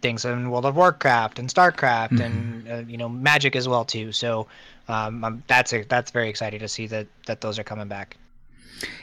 things 0.00 0.24
in 0.24 0.50
World 0.50 0.64
of 0.64 0.76
Warcraft 0.76 1.38
and 1.38 1.48
Starcraft 1.48 2.10
mm-hmm. 2.10 2.20
and 2.20 2.70
uh, 2.70 2.90
you 2.90 2.96
know 2.96 3.08
Magic 3.08 3.56
as 3.56 3.68
well 3.68 3.84
too. 3.84 4.12
So 4.12 4.46
um, 4.88 5.42
that's 5.46 5.72
a, 5.72 5.82
that's 5.84 6.10
very 6.10 6.28
exciting 6.28 6.60
to 6.60 6.68
see 6.68 6.86
that 6.88 7.06
that 7.26 7.40
those 7.40 7.58
are 7.58 7.64
coming 7.64 7.88
back. 7.88 8.16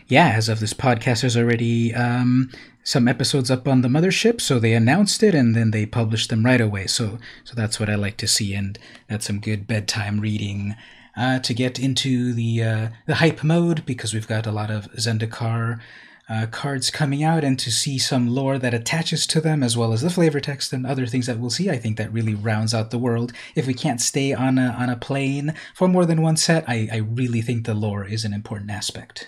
Yeah, 0.07 0.29
as 0.29 0.47
of 0.47 0.59
this 0.59 0.73
podcast, 0.73 1.21
there's 1.21 1.35
already 1.35 1.93
um, 1.93 2.49
some 2.83 3.07
episodes 3.07 3.51
up 3.51 3.67
on 3.67 3.81
the 3.81 3.89
mothership, 3.89 4.39
so 4.39 4.57
they 4.57 4.73
announced 4.73 5.21
it 5.21 5.35
and 5.35 5.53
then 5.53 5.71
they 5.71 5.85
published 5.85 6.29
them 6.29 6.45
right 6.45 6.61
away. 6.61 6.87
So 6.87 7.19
so 7.43 7.53
that's 7.55 7.79
what 7.79 7.89
I 7.89 7.95
like 7.95 8.17
to 8.17 8.27
see, 8.27 8.53
and 8.53 8.79
that's 9.07 9.27
some 9.27 9.39
good 9.39 9.67
bedtime 9.67 10.19
reading 10.19 10.75
uh, 11.17 11.39
to 11.39 11.53
get 11.53 11.79
into 11.79 12.33
the 12.33 12.63
uh, 12.63 12.89
the 13.05 13.15
hype 13.15 13.43
mode 13.43 13.85
because 13.85 14.13
we've 14.13 14.27
got 14.27 14.47
a 14.47 14.51
lot 14.51 14.71
of 14.71 14.91
Zendikar 14.93 15.79
uh, 16.27 16.47
cards 16.47 16.89
coming 16.89 17.23
out 17.23 17.43
and 17.43 17.59
to 17.59 17.71
see 17.71 17.97
some 17.97 18.27
lore 18.27 18.57
that 18.57 18.73
attaches 18.73 19.27
to 19.27 19.39
them 19.39 19.61
as 19.61 19.77
well 19.77 19.93
as 19.93 20.01
the 20.01 20.09
flavor 20.09 20.39
text 20.39 20.73
and 20.73 20.85
other 20.85 21.05
things 21.05 21.27
that 21.27 21.39
we'll 21.39 21.49
see. 21.49 21.69
I 21.69 21.77
think 21.77 21.97
that 21.97 22.11
really 22.11 22.33
rounds 22.33 22.73
out 22.73 22.91
the 22.91 22.97
world. 22.97 23.31
If 23.55 23.67
we 23.67 23.73
can't 23.73 24.01
stay 24.01 24.33
on 24.33 24.57
a, 24.57 24.75
on 24.77 24.89
a 24.89 24.97
plane 24.97 25.53
for 25.75 25.87
more 25.87 26.05
than 26.05 26.21
one 26.21 26.37
set, 26.37 26.67
I, 26.67 26.89
I 26.91 26.97
really 26.97 27.41
think 27.41 27.65
the 27.65 27.75
lore 27.75 28.05
is 28.05 28.25
an 28.25 28.33
important 28.33 28.71
aspect. 28.71 29.27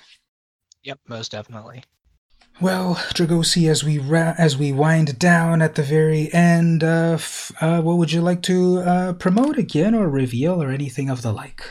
Yep, 0.84 1.00
most 1.08 1.32
definitely. 1.32 1.84
Well, 2.60 2.96
Dragosi, 3.14 3.70
as 3.70 3.84
we 3.84 4.00
ra- 4.00 4.34
as 4.38 4.58
we 4.58 4.72
wind 4.72 5.20
down 5.20 5.62
at 5.62 5.76
the 5.76 5.84
very 5.84 6.34
end, 6.34 6.84
uh, 6.84 7.12
f- 7.14 7.52
uh, 7.62 7.82
what 7.82 7.98
would 7.98 8.12
you 8.12 8.22
like 8.22 8.42
to 8.44 8.80
uh, 8.80 9.14
promote 9.14 9.58
again, 9.58 9.94
or 9.94 10.10
reveal, 10.10 10.62
or 10.62 10.72
anything 10.72 11.10
of 11.10 11.22
the 11.22 11.32
like? 11.32 11.64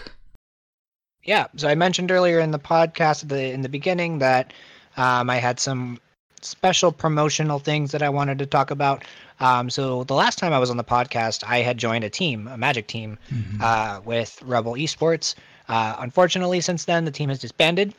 Yeah, 1.24 1.48
so 1.56 1.66
I 1.66 1.74
mentioned 1.74 2.12
earlier 2.12 2.38
in 2.38 2.52
the 2.52 2.58
podcast 2.60 3.28
the, 3.28 3.50
in 3.50 3.62
the 3.62 3.68
beginning 3.68 4.20
that 4.20 4.52
um, 4.96 5.28
I 5.28 5.38
had 5.38 5.58
some 5.58 5.98
special 6.40 6.92
promotional 6.92 7.58
things 7.58 7.90
that 7.90 8.02
I 8.02 8.08
wanted 8.08 8.38
to 8.38 8.46
talk 8.46 8.70
about. 8.70 9.04
Um, 9.40 9.68
so 9.68 10.04
the 10.04 10.14
last 10.14 10.38
time 10.38 10.52
I 10.52 10.60
was 10.60 10.70
on 10.70 10.76
the 10.76 10.84
podcast, 10.84 11.42
I 11.44 11.58
had 11.58 11.78
joined 11.78 12.04
a 12.04 12.10
team, 12.10 12.46
a 12.46 12.56
Magic 12.56 12.86
team, 12.86 13.18
mm-hmm. 13.28 13.60
Uh, 13.60 14.00
with 14.04 14.40
Rebel 14.44 14.74
Esports. 14.74 15.34
Uh, 15.68 15.96
unfortunately, 15.98 16.60
since 16.60 16.84
then 16.84 17.04
the 17.04 17.10
team 17.10 17.28
has 17.28 17.40
disbanded, 17.40 17.92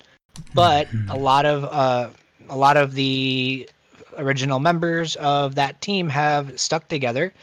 but 0.53 0.87
mm-hmm. 0.87 1.09
a 1.09 1.17
lot 1.17 1.45
of 1.45 1.65
uh, 1.65 2.09
a 2.49 2.57
lot 2.57 2.77
of 2.77 2.93
the 2.93 3.69
original 4.17 4.59
members 4.59 5.15
of 5.17 5.55
that 5.55 5.79
team 5.81 6.09
have 6.09 6.59
stuck 6.59 6.87
together 6.87 7.33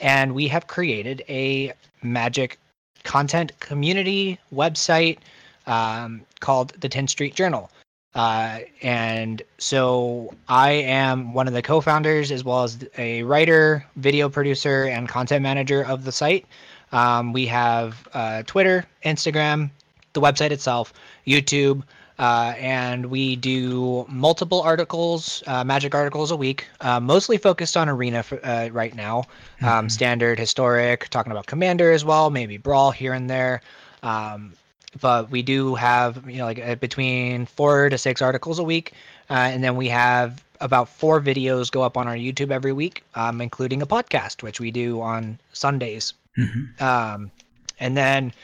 and 0.00 0.34
we 0.34 0.48
have 0.48 0.66
created 0.66 1.22
a 1.28 1.72
magic 2.02 2.58
content 3.04 3.52
community 3.60 4.38
website 4.54 5.18
um, 5.66 6.22
called 6.40 6.72
the 6.80 6.88
Tin 6.88 7.06
Street 7.08 7.34
Journal. 7.34 7.70
Uh, 8.14 8.60
and 8.82 9.42
so 9.58 10.34
I 10.48 10.72
am 10.72 11.32
one 11.32 11.46
of 11.46 11.54
the 11.54 11.62
co 11.62 11.80
founders 11.80 12.32
as 12.32 12.42
well 12.42 12.64
as 12.64 12.84
a 12.98 13.22
writer, 13.22 13.86
video 13.96 14.28
producer, 14.28 14.84
and 14.84 15.08
content 15.08 15.42
manager 15.42 15.84
of 15.84 16.04
the 16.04 16.10
site. 16.10 16.46
Um, 16.92 17.32
we 17.32 17.46
have 17.46 18.08
uh, 18.12 18.42
Twitter, 18.44 18.84
Instagram, 19.04 19.70
the 20.12 20.20
website 20.20 20.50
itself, 20.50 20.92
YouTube. 21.24 21.84
Uh, 22.20 22.52
and 22.58 23.06
we 23.06 23.34
do 23.34 24.04
multiple 24.06 24.60
articles, 24.60 25.42
uh, 25.46 25.64
magic 25.64 25.94
articles 25.94 26.30
a 26.30 26.36
week, 26.36 26.68
uh, 26.82 27.00
mostly 27.00 27.38
focused 27.38 27.78
on 27.78 27.88
arena 27.88 28.22
for, 28.22 28.44
uh, 28.44 28.68
right 28.68 28.94
now. 28.94 29.20
Um, 29.62 29.68
mm-hmm. 29.68 29.88
Standard, 29.88 30.38
historic, 30.38 31.08
talking 31.08 31.32
about 31.32 31.46
commander 31.46 31.90
as 31.92 32.04
well, 32.04 32.28
maybe 32.28 32.58
brawl 32.58 32.90
here 32.90 33.14
and 33.14 33.30
there. 33.30 33.62
Um, 34.02 34.52
but 35.00 35.30
we 35.30 35.40
do 35.40 35.74
have 35.76 36.28
you 36.28 36.38
know 36.38 36.44
like 36.44 36.58
uh, 36.58 36.74
between 36.74 37.46
four 37.46 37.88
to 37.88 37.96
six 37.96 38.20
articles 38.20 38.58
a 38.58 38.64
week, 38.64 38.92
uh, 39.30 39.48
and 39.50 39.64
then 39.64 39.76
we 39.76 39.88
have 39.88 40.44
about 40.60 40.90
four 40.90 41.22
videos 41.22 41.72
go 41.72 41.80
up 41.80 41.96
on 41.96 42.06
our 42.06 42.16
YouTube 42.16 42.50
every 42.50 42.74
week, 42.74 43.02
um, 43.14 43.40
including 43.40 43.80
a 43.80 43.86
podcast 43.86 44.42
which 44.42 44.60
we 44.60 44.70
do 44.70 45.00
on 45.00 45.38
Sundays. 45.54 46.12
Mm-hmm. 46.36 46.84
Um, 46.84 47.30
and 47.78 47.96
then 47.96 48.34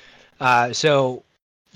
so 0.72 1.24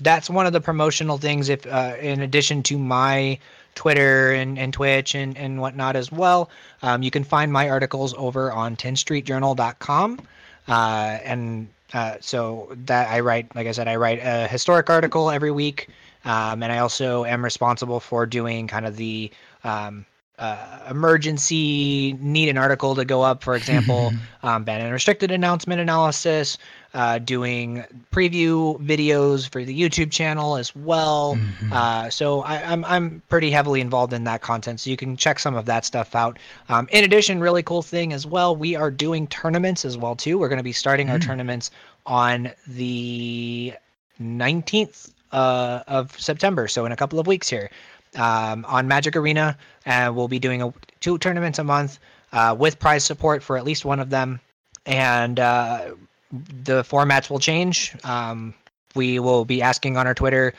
that's 0.01 0.29
one 0.29 0.45
of 0.45 0.53
the 0.53 0.61
promotional 0.61 1.17
things. 1.17 1.49
If 1.49 1.65
uh, 1.65 1.95
in 1.99 2.21
addition 2.21 2.63
to 2.63 2.77
my 2.77 3.39
Twitter 3.75 4.33
and, 4.33 4.59
and 4.59 4.73
Twitch 4.73 5.15
and, 5.15 5.37
and 5.37 5.61
whatnot 5.61 5.95
as 5.95 6.11
well, 6.11 6.49
um, 6.81 7.03
you 7.03 7.11
can 7.11 7.23
find 7.23 7.51
my 7.51 7.69
articles 7.69 8.13
over 8.17 8.51
on 8.51 8.75
tinstreetjournal.com. 8.75 10.19
Uh, 10.67 11.17
and 11.23 11.67
uh, 11.93 12.15
so 12.19 12.71
that 12.85 13.09
I 13.09 13.19
write, 13.19 13.55
like 13.55 13.67
I 13.67 13.71
said, 13.71 13.87
I 13.87 13.95
write 13.95 14.19
a 14.21 14.47
historic 14.47 14.89
article 14.89 15.29
every 15.29 15.51
week. 15.51 15.89
Um, 16.23 16.61
and 16.61 16.71
I 16.71 16.79
also 16.79 17.25
am 17.25 17.43
responsible 17.43 17.99
for 17.99 18.25
doing 18.25 18.67
kind 18.67 18.85
of 18.85 18.95
the 18.95 19.31
um, 19.63 20.05
uh, 20.37 20.79
emergency 20.89 22.13
need 22.19 22.49
an 22.49 22.57
article 22.57 22.95
to 22.95 23.05
go 23.05 23.21
up, 23.21 23.43
for 23.43 23.55
example, 23.55 24.11
um, 24.43 24.63
ban 24.63 24.81
and 24.81 24.91
restricted 24.91 25.31
announcement 25.31 25.79
analysis, 25.79 26.57
uh, 26.93 27.19
doing 27.19 27.83
preview 28.11 28.77
videos 28.79 29.49
for 29.49 29.63
the 29.63 29.79
YouTube 29.79 30.11
channel 30.11 30.57
as 30.57 30.75
well. 30.75 31.35
Mm-hmm. 31.35 31.73
Uh, 31.73 32.09
so 32.09 32.41
I, 32.41 32.57
am 32.57 32.83
I'm, 32.85 32.91
I'm 32.91 33.21
pretty 33.29 33.49
heavily 33.51 33.81
involved 33.81 34.13
in 34.13 34.25
that 34.25 34.41
content, 34.41 34.81
so 34.81 34.89
you 34.89 34.97
can 34.97 35.15
check 35.15 35.39
some 35.39 35.55
of 35.55 35.65
that 35.65 35.85
stuff 35.85 36.15
out. 36.15 36.37
Um, 36.69 36.89
in 36.91 37.03
addition, 37.03 37.39
really 37.39 37.63
cool 37.63 37.81
thing 37.81 38.13
as 38.13 38.27
well, 38.27 38.55
we 38.55 38.75
are 38.75 38.91
doing 38.91 39.27
tournaments 39.27 39.85
as 39.85 39.97
well 39.97 40.15
too. 40.15 40.37
We're 40.37 40.49
going 40.49 40.57
to 40.57 40.63
be 40.63 40.73
starting 40.73 41.07
mm-hmm. 41.07 41.13
our 41.13 41.19
mm. 41.19 41.25
tournaments 41.25 41.71
on 42.05 42.51
the 42.67 43.73
19th 44.21 45.11
uh, 45.31 45.83
of 45.87 46.19
September, 46.19 46.67
so 46.67 46.85
in 46.85 46.91
a 46.91 46.97
couple 46.97 47.19
of 47.19 47.27
weeks 47.27 47.49
here, 47.49 47.69
um, 48.15 48.65
on 48.65 48.87
Magic 48.87 49.15
Arena, 49.15 49.57
and 49.85 50.15
we'll 50.15 50.27
be 50.27 50.39
doing 50.39 50.61
a, 50.61 50.73
two 50.99 51.17
tournaments 51.17 51.59
a 51.59 51.63
month 51.63 51.99
uh, 52.33 52.55
with 52.57 52.79
prize 52.79 53.03
support 53.03 53.41
for 53.41 53.57
at 53.57 53.63
least 53.63 53.85
one 53.85 53.99
of 54.01 54.09
them, 54.09 54.41
and 54.85 55.39
uh, 55.39 55.91
the 56.63 56.83
formats 56.83 57.29
will 57.29 57.39
change. 57.39 57.95
Um, 58.03 58.53
we 58.95 59.19
will 59.19 59.45
be 59.45 59.61
asking 59.61 59.97
on 59.97 60.07
our 60.07 60.13
Twitter 60.13 60.53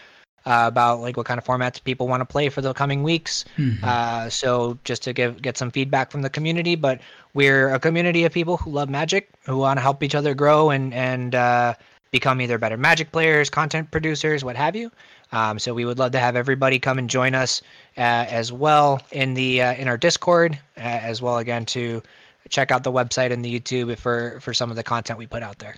uh, 0.44 0.64
about 0.66 1.00
like 1.00 1.16
what 1.16 1.26
kind 1.26 1.38
of 1.38 1.44
formats 1.44 1.82
people 1.82 2.08
want 2.08 2.20
to 2.20 2.24
play 2.24 2.48
for 2.48 2.60
the 2.60 2.72
coming 2.74 3.02
weeks. 3.02 3.44
Mm-hmm. 3.56 3.84
Uh, 3.84 4.28
so 4.28 4.78
just 4.84 5.02
to 5.04 5.12
give 5.12 5.40
get 5.40 5.56
some 5.56 5.70
feedback 5.70 6.10
from 6.10 6.22
the 6.22 6.30
community, 6.30 6.74
but 6.74 7.00
we're 7.34 7.72
a 7.72 7.78
community 7.78 8.24
of 8.24 8.32
people 8.32 8.56
who 8.56 8.70
love 8.70 8.88
Magic, 8.88 9.28
who 9.46 9.58
want 9.58 9.78
to 9.78 9.82
help 9.82 10.02
each 10.02 10.14
other 10.14 10.34
grow 10.34 10.70
and 10.70 10.92
and 10.94 11.34
uh, 11.34 11.74
become 12.10 12.40
either 12.40 12.58
better 12.58 12.76
Magic 12.76 13.12
players, 13.12 13.50
content 13.50 13.90
producers, 13.90 14.44
what 14.44 14.56
have 14.56 14.76
you. 14.76 14.90
Um, 15.32 15.58
so 15.58 15.72
we 15.72 15.84
would 15.86 15.98
love 15.98 16.12
to 16.12 16.18
have 16.18 16.36
everybody 16.36 16.78
come 16.78 16.98
and 16.98 17.08
join 17.08 17.34
us 17.34 17.62
uh, 17.96 18.26
as 18.28 18.52
well 18.52 19.00
in 19.12 19.34
the 19.34 19.62
uh, 19.62 19.74
in 19.74 19.88
our 19.88 19.96
Discord, 19.96 20.58
uh, 20.76 20.80
as 20.80 21.22
well 21.22 21.38
again 21.38 21.64
to 21.66 22.02
check 22.48 22.70
out 22.70 22.84
the 22.84 22.92
website 22.92 23.32
and 23.32 23.44
the 23.44 23.60
YouTube 23.60 23.96
for 23.98 24.40
for 24.40 24.54
some 24.54 24.70
of 24.70 24.76
the 24.76 24.82
content 24.82 25.18
we 25.18 25.26
put 25.26 25.42
out 25.42 25.58
there. 25.58 25.76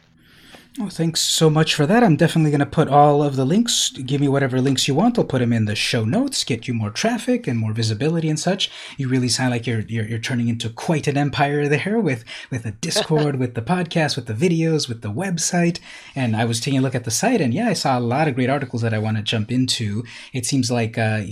Well, 0.76 0.88
thanks 0.88 1.20
so 1.20 1.48
much 1.50 1.76
for 1.76 1.86
that. 1.86 2.02
I'm 2.02 2.16
definitely 2.16 2.50
going 2.50 2.58
to 2.58 2.66
put 2.66 2.88
all 2.88 3.22
of 3.22 3.36
the 3.36 3.44
links. 3.44 3.90
Give 3.90 4.20
me 4.20 4.26
whatever 4.26 4.60
links 4.60 4.88
you 4.88 4.94
want. 4.96 5.16
I'll 5.16 5.24
put 5.24 5.38
them 5.38 5.52
in 5.52 5.66
the 5.66 5.76
show 5.76 6.04
notes. 6.04 6.42
Get 6.42 6.66
you 6.66 6.74
more 6.74 6.90
traffic 6.90 7.46
and 7.46 7.60
more 7.60 7.72
visibility 7.72 8.28
and 8.28 8.40
such. 8.40 8.72
You 8.96 9.08
really 9.08 9.28
sound 9.28 9.52
like 9.52 9.68
you're 9.68 9.82
you're, 9.82 10.04
you're 10.04 10.18
turning 10.18 10.48
into 10.48 10.68
quite 10.68 11.06
an 11.06 11.16
empire 11.16 11.68
there 11.68 12.00
with 12.00 12.24
with 12.50 12.66
a 12.66 12.72
Discord, 12.80 13.36
with 13.36 13.54
the 13.54 13.62
podcast, 13.62 14.16
with 14.16 14.26
the 14.26 14.34
videos, 14.34 14.88
with 14.88 15.02
the 15.02 15.12
website. 15.12 15.78
And 16.16 16.34
I 16.34 16.44
was 16.44 16.58
taking 16.58 16.80
a 16.80 16.82
look 16.82 16.96
at 16.96 17.04
the 17.04 17.10
site, 17.12 17.40
and 17.40 17.54
yeah, 17.54 17.68
I 17.68 17.74
saw 17.74 17.96
a 17.96 18.00
lot 18.00 18.26
of 18.26 18.34
great 18.34 18.50
articles 18.50 18.82
that 18.82 18.92
I 18.92 18.98
want 18.98 19.16
to 19.16 19.22
jump 19.22 19.52
into. 19.52 20.02
It 20.32 20.44
seems 20.44 20.72
like 20.72 20.98
uh, 20.98 21.22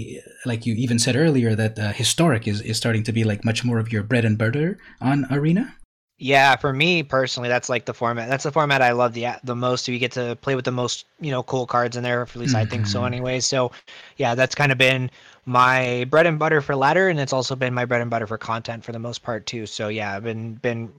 like 0.46 0.66
you 0.66 0.74
even 0.74 1.00
said 1.00 1.16
earlier 1.16 1.56
that 1.56 1.76
uh, 1.80 1.92
historic 1.92 2.46
is 2.46 2.60
is 2.60 2.76
starting 2.76 3.02
to 3.02 3.12
be 3.12 3.24
like 3.24 3.44
much 3.44 3.64
more 3.64 3.80
of 3.80 3.90
your 3.90 4.04
bread 4.04 4.24
and 4.24 4.38
butter 4.38 4.78
on 5.00 5.26
Arena. 5.32 5.74
Yeah, 6.22 6.54
for 6.54 6.72
me 6.72 7.02
personally, 7.02 7.48
that's 7.48 7.68
like 7.68 7.84
the 7.84 7.92
format. 7.92 8.28
That's 8.28 8.44
the 8.44 8.52
format 8.52 8.80
I 8.80 8.92
love 8.92 9.12
the 9.12 9.26
the 9.42 9.56
most. 9.56 9.88
You 9.88 9.98
get 9.98 10.12
to 10.12 10.36
play 10.36 10.54
with 10.54 10.64
the 10.64 10.70
most, 10.70 11.04
you 11.20 11.32
know, 11.32 11.42
cool 11.42 11.66
cards 11.66 11.96
in 11.96 12.04
there. 12.04 12.22
At 12.22 12.36
least 12.36 12.54
mm-hmm. 12.54 12.62
I 12.62 12.64
think 12.64 12.86
so, 12.86 12.98
mm-hmm. 12.98 13.06
anyway. 13.06 13.40
So, 13.40 13.72
yeah, 14.18 14.36
that's 14.36 14.54
kind 14.54 14.70
of 14.70 14.78
been 14.78 15.10
my 15.46 16.06
bread 16.10 16.26
and 16.26 16.38
butter 16.38 16.60
for 16.60 16.76
ladder, 16.76 17.08
and 17.08 17.18
it's 17.18 17.32
also 17.32 17.56
been 17.56 17.74
my 17.74 17.84
bread 17.86 18.02
and 18.02 18.08
butter 18.08 18.28
for 18.28 18.38
content 18.38 18.84
for 18.84 18.92
the 18.92 19.00
most 19.00 19.24
part 19.24 19.46
too. 19.46 19.66
So, 19.66 19.88
yeah, 19.88 20.14
I've 20.14 20.22
been 20.22 20.54
been 20.54 20.92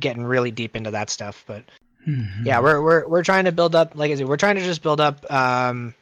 getting 0.00 0.24
really 0.24 0.50
deep 0.50 0.74
into 0.74 0.90
that 0.90 1.10
stuff. 1.10 1.44
But 1.46 1.64
mm-hmm. 2.08 2.46
yeah, 2.46 2.58
we're 2.58 2.80
we're 2.80 3.06
we're 3.06 3.24
trying 3.24 3.44
to 3.44 3.52
build 3.52 3.74
up, 3.74 3.94
like 3.94 4.10
I 4.10 4.14
said, 4.14 4.26
we're 4.26 4.38
trying 4.38 4.56
to 4.56 4.64
just 4.64 4.82
build 4.82 5.02
up, 5.02 5.30
um, 5.30 5.94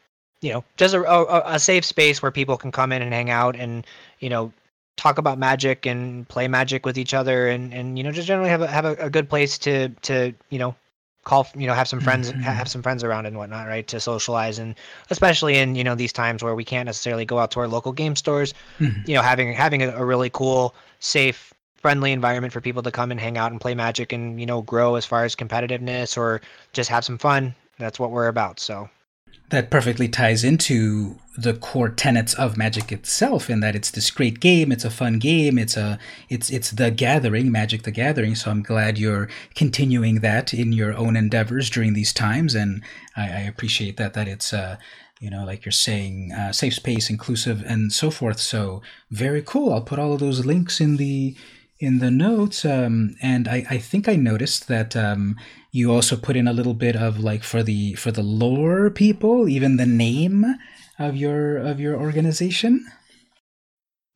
you 0.43 0.53
know, 0.53 0.63
just 0.77 0.95
a, 0.95 1.03
a, 1.03 1.55
a 1.55 1.59
safe 1.59 1.85
space 1.85 2.23
where 2.23 2.31
people 2.31 2.57
can 2.57 2.71
come 2.71 2.93
in 2.93 3.03
and 3.03 3.13
hang 3.13 3.31
out 3.31 3.57
and 3.57 3.85
you 4.21 4.29
know 4.29 4.53
talk 5.01 5.17
about 5.17 5.39
magic 5.39 5.87
and 5.87 6.29
play 6.29 6.47
magic 6.47 6.85
with 6.85 6.99
each 6.99 7.15
other 7.15 7.49
and 7.49 7.73
and 7.73 7.97
you 7.97 8.05
know 8.05 8.13
just 8.13 8.29
generally 8.29 8.51
have 8.51 8.61
a 8.61 8.67
have 8.67 8.85
a, 8.85 8.95
a 8.97 9.09
good 9.09 9.31
place 9.31 9.57
to 9.57 9.89
to 10.03 10.35
you 10.51 10.59
know 10.59 10.75
call 11.25 11.47
you 11.57 11.67
know 11.67 11.73
have 11.73 11.89
some 11.89 12.01
friends 12.01 12.31
mm-hmm. 12.31 12.43
have 12.43 12.69
some 12.69 12.83
friends 12.83 13.03
around 13.03 13.25
and 13.25 13.35
whatnot 13.39 13.67
right 13.67 13.87
to 13.89 13.99
socialize 13.99 14.59
and 14.59 14.75
especially 15.09 15.57
in 15.57 15.75
you 15.75 15.83
know 15.83 15.95
these 15.95 16.13
times 16.13 16.43
where 16.43 16.55
we 16.55 16.65
can't 16.65 16.85
necessarily 16.85 17.25
go 17.25 17.39
out 17.39 17.51
to 17.51 17.61
our 17.61 17.67
local 17.67 17.93
game 17.93 18.15
stores 18.15 18.53
mm-hmm. 18.79 19.01
you 19.09 19.15
know 19.15 19.23
having 19.23 19.55
having 19.55 19.83
a, 19.83 19.89
a, 19.97 20.05
really 20.05 20.29
cool 20.29 20.75
safe 20.99 21.55
friendly 21.77 22.13
environment 22.13 22.53
for 22.53 22.61
people 22.61 22.83
to 22.83 22.91
come 22.91 23.11
and 23.11 23.19
hang 23.21 23.39
out 23.39 23.53
and 23.53 23.61
play 23.61 23.75
magic 23.75 24.13
and 24.13 24.39
you 24.39 24.45
know 24.45 24.61
grow 24.61 24.97
as 24.97 25.07
far 25.07 25.25
as 25.25 25.35
competitiveness 25.35 26.19
or 26.19 26.43
just 26.75 26.91
have 26.91 27.07
some 27.07 27.17
fun 27.17 27.55
that's 27.79 27.99
what 27.99 28.11
we're 28.11 28.29
about 28.29 28.61
so 28.61 28.87
that 29.51 29.71
perfectly 29.71 30.09
ties 30.09 30.45
into 30.45 31.17
the 31.37 31.55
core 31.55 31.89
tenets 31.89 32.35
of 32.35 32.57
magic 32.57 32.93
itself 32.93 33.51
in 33.51 33.61
that 33.61 33.75
it's 33.75 33.91
this 33.91 34.11
great 34.11 34.41
game 34.41 34.71
it's 34.71 34.85
a 34.85 34.91
fun 34.91 35.19
game 35.19 35.59
it's 35.59 35.77
a 35.77 35.99
it's 36.29 36.51
it's 36.51 36.71
the 36.73 36.91
gathering 36.91 37.51
magic 37.51 37.83
the 37.83 37.91
gathering. 37.91 38.35
So 38.35 38.51
i'm 38.51 38.63
glad 38.63 38.99
you're 38.99 39.29
continuing 39.55 40.21
that 40.21 40.53
in 40.55 40.73
your 40.73 40.95
own 40.95 41.17
endeavors 41.17 41.71
during 41.71 41.95
these 41.95 42.13
times. 42.13 42.55
And 42.55 42.83
i, 43.17 43.23
I 43.25 43.41
appreciate 43.41 43.97
that 43.97 44.15
that 44.15 44.29
it's 44.29 44.53
uh 44.53 44.77
you 45.21 45.31
know 45.31 45.45
like 45.45 45.65
you're 45.65 45.73
saying 45.73 46.33
uh, 46.33 46.53
safe 46.53 46.75
space 46.75 47.11
inclusive 47.11 47.63
and 47.67 47.93
so 47.93 48.11
forth. 48.11 48.41
So 48.41 48.83
very 49.11 49.43
cool. 49.43 49.73
I'll 49.73 49.83
put 49.83 49.99
all 49.99 50.13
of 50.13 50.21
those 50.21 50.47
links 50.47 50.81
in 50.81 50.97
the 50.97 51.37
in 51.81 51.99
the 51.99 52.11
notes 52.11 52.65
um, 52.65 53.17
and 53.23 53.49
I, 53.49 53.65
I 53.71 53.79
think 53.79 54.09
i 54.09 54.15
noticed 54.15 54.69
that 54.69 54.95
um, 54.95 55.37
you 55.73 55.93
also 55.93 56.17
put 56.17 56.37
in 56.37 56.47
a 56.47 56.53
little 56.53 56.75
bit 56.75 56.95
of 56.95 57.21
like 57.21 57.43
for 57.43 57.63
the 57.63 57.95
for 57.95 58.11
the 58.11 58.23
lore 58.23 58.91
people 58.91 59.49
even 59.49 59.77
the 59.77 59.87
name 59.87 60.45
of 60.99 61.17
your 61.17 61.57
of 61.57 61.81
your 61.81 61.97
organization? 61.97 62.87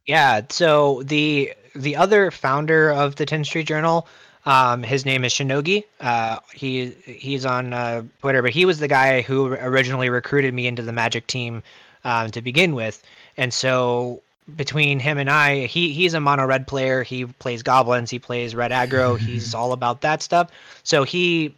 Yeah 0.07 0.43
so 0.51 1.03
the 1.03 1.55
the 1.75 1.97
other 1.97 2.31
founder 2.31 2.93
of 2.93 3.17
the 3.17 3.27
Tin 3.27 3.45
street 3.45 3.67
journal 3.67 4.07
um, 4.47 4.83
his 4.83 5.07
name 5.07 5.25
is 5.25 5.33
shinogi. 5.33 5.85
Uh, 6.01 6.39
he 6.53 6.91
he's 7.07 7.47
on 7.47 7.73
uh, 7.73 8.03
twitter 8.21 8.43
but 8.43 8.51
he 8.51 8.67
was 8.67 8.79
the 8.79 8.89
guy 8.89 9.23
who 9.23 9.55
originally 9.55 10.11
recruited 10.11 10.53
me 10.53 10.67
into 10.67 10.83
the 10.83 10.93
magic 10.93 11.27
team 11.27 11.63
um, 12.05 12.31
to 12.31 12.43
begin 12.43 12.75
with. 12.75 13.03
And 13.37 13.53
so 13.53 14.23
between 14.57 14.99
him 15.01 15.19
and 15.19 15.31
I, 15.31 15.67
he 15.67 15.93
he's 15.93 16.15
a 16.15 16.21
mono 16.21 16.47
red 16.47 16.67
player. 16.67 17.03
He 17.03 17.25
plays 17.25 17.63
goblins. 17.63 18.11
He 18.11 18.19
plays 18.19 18.55
red 18.55 18.71
aggro. 18.71 19.19
he's 19.27 19.55
all 19.55 19.73
about 19.73 20.01
that 20.03 20.23
stuff. 20.23 20.51
So 20.83 21.05
he 21.05 21.55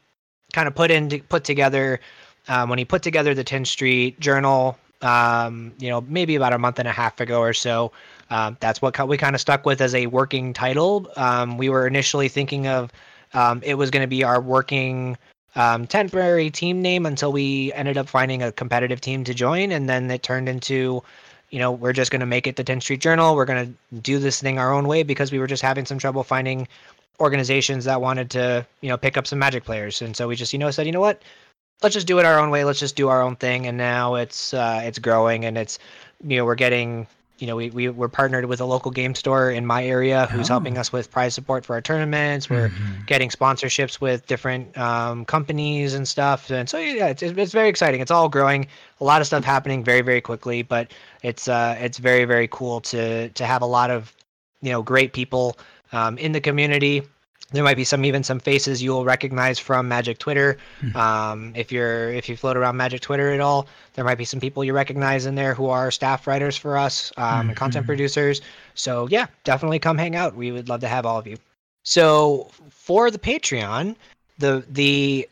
kind 0.52 0.68
of 0.68 0.74
put 0.74 0.90
in 0.90 1.08
put 1.28 1.44
together 1.44 2.00
um, 2.48 2.68
when 2.68 2.78
he 2.78 2.84
put 2.84 3.02
together 3.02 3.34
the 3.34 3.44
Tin 3.44 3.64
Street 3.64 4.18
Journal. 4.20 4.78
Um, 5.02 5.74
you 5.78 5.90
know, 5.90 6.00
maybe 6.00 6.36
about 6.36 6.54
a 6.54 6.58
month 6.58 6.78
and 6.78 6.88
a 6.88 6.92
half 6.92 7.20
ago 7.20 7.40
or 7.40 7.52
so. 7.52 7.92
Um, 8.30 8.56
that's 8.60 8.80
what 8.80 9.06
we 9.06 9.18
kind 9.18 9.34
of 9.34 9.40
stuck 9.40 9.66
with 9.66 9.82
as 9.82 9.94
a 9.94 10.06
working 10.06 10.54
title. 10.54 11.10
Um, 11.16 11.58
we 11.58 11.68
were 11.68 11.86
initially 11.86 12.28
thinking 12.28 12.66
of 12.66 12.90
um, 13.34 13.60
it 13.62 13.74
was 13.74 13.90
going 13.90 14.02
to 14.02 14.08
be 14.08 14.24
our 14.24 14.40
working 14.40 15.18
um, 15.54 15.86
temporary 15.86 16.50
team 16.50 16.82
name 16.82 17.06
until 17.06 17.32
we 17.32 17.72
ended 17.74 17.98
up 17.98 18.08
finding 18.08 18.42
a 18.42 18.52
competitive 18.52 19.00
team 19.00 19.24
to 19.24 19.34
join, 19.34 19.72
and 19.72 19.88
then 19.88 20.10
it 20.10 20.22
turned 20.22 20.48
into 20.48 21.02
you 21.50 21.58
know, 21.58 21.72
we're 21.72 21.92
just 21.92 22.10
going 22.10 22.20
to 22.20 22.26
make 22.26 22.46
it 22.46 22.56
the 22.56 22.64
Tin 22.64 22.80
Street 22.80 23.00
Journal. 23.00 23.36
We're 23.36 23.44
going 23.44 23.66
to 23.66 24.00
do 24.00 24.18
this 24.18 24.40
thing 24.40 24.58
our 24.58 24.72
own 24.72 24.88
way 24.88 25.02
because 25.02 25.32
we 25.32 25.38
were 25.38 25.46
just 25.46 25.62
having 25.62 25.86
some 25.86 25.98
trouble 25.98 26.24
finding 26.24 26.66
organizations 27.20 27.84
that 27.84 28.00
wanted 28.00 28.30
to, 28.30 28.66
you 28.80 28.88
know, 28.88 28.96
pick 28.96 29.16
up 29.16 29.26
some 29.26 29.38
Magic 29.38 29.64
players. 29.64 30.02
And 30.02 30.16
so 30.16 30.28
we 30.28 30.36
just, 30.36 30.52
you 30.52 30.58
know, 30.58 30.70
said, 30.70 30.86
you 30.86 30.92
know 30.92 31.00
what, 31.00 31.22
let's 31.82 31.94
just 31.94 32.06
do 32.06 32.18
it 32.18 32.26
our 32.26 32.38
own 32.38 32.50
way. 32.50 32.64
Let's 32.64 32.80
just 32.80 32.96
do 32.96 33.08
our 33.08 33.22
own 33.22 33.36
thing. 33.36 33.66
And 33.66 33.76
now 33.76 34.16
it's 34.16 34.52
uh, 34.52 34.82
it's 34.84 34.98
growing 34.98 35.44
and 35.44 35.56
it's, 35.56 35.78
you 36.24 36.36
know, 36.36 36.44
we're 36.44 36.54
getting 36.56 37.06
you 37.38 37.46
know, 37.46 37.56
we, 37.56 37.70
we 37.70 37.88
we're 37.88 38.08
partnered 38.08 38.46
with 38.46 38.60
a 38.60 38.64
local 38.64 38.90
game 38.90 39.14
store 39.14 39.50
in 39.50 39.66
my 39.66 39.84
area 39.84 40.26
who's 40.26 40.48
oh. 40.48 40.54
helping 40.54 40.78
us 40.78 40.92
with 40.92 41.10
prize 41.10 41.34
support 41.34 41.64
for 41.64 41.74
our 41.74 41.82
tournaments. 41.82 42.48
We're 42.48 42.70
mm-hmm. 42.70 43.04
getting 43.06 43.28
sponsorships 43.28 44.00
with 44.00 44.26
different 44.26 44.76
um, 44.78 45.24
companies 45.24 45.94
and 45.94 46.08
stuff. 46.08 46.50
And 46.50 46.68
so 46.68 46.78
yeah, 46.78 47.08
it's, 47.08 47.22
it's 47.22 47.52
very 47.52 47.68
exciting. 47.68 48.00
It's 48.00 48.10
all 48.10 48.28
growing. 48.28 48.66
A 49.00 49.04
lot 49.04 49.20
of 49.20 49.26
stuff 49.26 49.44
happening 49.44 49.84
very 49.84 50.00
very 50.00 50.20
quickly, 50.20 50.62
but 50.62 50.92
it's 51.22 51.48
uh 51.48 51.76
it's 51.78 51.98
very 51.98 52.24
very 52.24 52.48
cool 52.48 52.80
to 52.82 53.28
to 53.30 53.44
have 53.44 53.62
a 53.62 53.66
lot 53.66 53.90
of 53.90 54.14
you 54.62 54.72
know 54.72 54.82
great 54.82 55.12
people 55.12 55.58
um, 55.92 56.16
in 56.18 56.32
the 56.32 56.40
community 56.40 57.02
there 57.52 57.62
might 57.62 57.76
be 57.76 57.84
some 57.84 58.04
even 58.04 58.24
some 58.24 58.40
faces 58.40 58.82
you'll 58.82 59.04
recognize 59.04 59.58
from 59.58 59.86
Magic 59.86 60.18
Twitter. 60.18 60.58
Mm-hmm. 60.82 60.96
Um, 60.96 61.52
if 61.54 61.70
you're 61.70 62.10
if 62.10 62.28
you 62.28 62.36
float 62.36 62.56
around 62.56 62.76
Magic 62.76 63.00
Twitter 63.00 63.32
at 63.32 63.40
all, 63.40 63.68
there 63.94 64.04
might 64.04 64.18
be 64.18 64.24
some 64.24 64.40
people 64.40 64.64
you 64.64 64.72
recognize 64.72 65.26
in 65.26 65.36
there 65.36 65.54
who 65.54 65.66
are 65.68 65.90
staff 65.90 66.26
writers 66.26 66.56
for 66.56 66.76
us 66.76 67.12
um, 67.16 67.24
mm-hmm. 67.24 67.48
and 67.48 67.56
content 67.56 67.86
producers. 67.86 68.40
So 68.74 69.06
yeah, 69.10 69.26
definitely 69.44 69.78
come 69.78 69.96
hang 69.96 70.16
out. 70.16 70.34
We 70.34 70.50
would 70.50 70.68
love 70.68 70.80
to 70.80 70.88
have 70.88 71.06
all 71.06 71.18
of 71.18 71.26
you. 71.26 71.36
So 71.84 72.50
for 72.70 73.10
the 73.12 73.18
Patreon, 73.18 73.94
the 74.38 74.64
the 74.68 75.28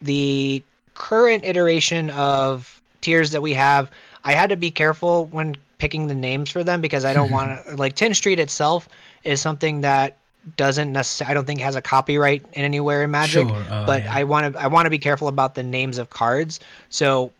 the 0.00 0.62
current 0.94 1.44
iteration 1.44 2.08
of 2.10 2.80
tiers 3.02 3.32
that 3.32 3.42
we 3.42 3.52
have, 3.52 3.90
I 4.24 4.32
had 4.32 4.48
to 4.48 4.56
be 4.56 4.70
careful 4.70 5.26
when 5.26 5.56
picking 5.76 6.06
the 6.06 6.14
names 6.14 6.50
for 6.50 6.64
them 6.64 6.80
because 6.80 7.04
I 7.04 7.12
don't 7.12 7.30
want 7.36 7.66
to 7.66 7.76
like 7.76 7.96
Tin 7.96 8.14
Street 8.14 8.38
itself 8.38 8.88
is 9.24 9.42
something 9.42 9.82
that 9.82 10.16
doesn't 10.56 10.92
necessarily 10.92 11.30
I 11.30 11.34
don't 11.34 11.46
think 11.46 11.60
has 11.60 11.76
a 11.76 11.82
copyright 11.82 12.44
in 12.52 12.64
anywhere 12.64 13.02
in 13.02 13.10
Magic. 13.10 13.48
Sure. 13.48 13.64
Uh, 13.68 13.86
but 13.86 14.04
yeah. 14.04 14.14
I 14.14 14.24
want 14.24 14.54
to 14.54 14.60
I 14.60 14.66
want 14.66 14.86
to 14.86 14.90
be 14.90 14.98
careful 14.98 15.28
about 15.28 15.54
the 15.54 15.62
names 15.62 15.98
of 15.98 16.10
cards. 16.10 16.60
So 16.88 17.32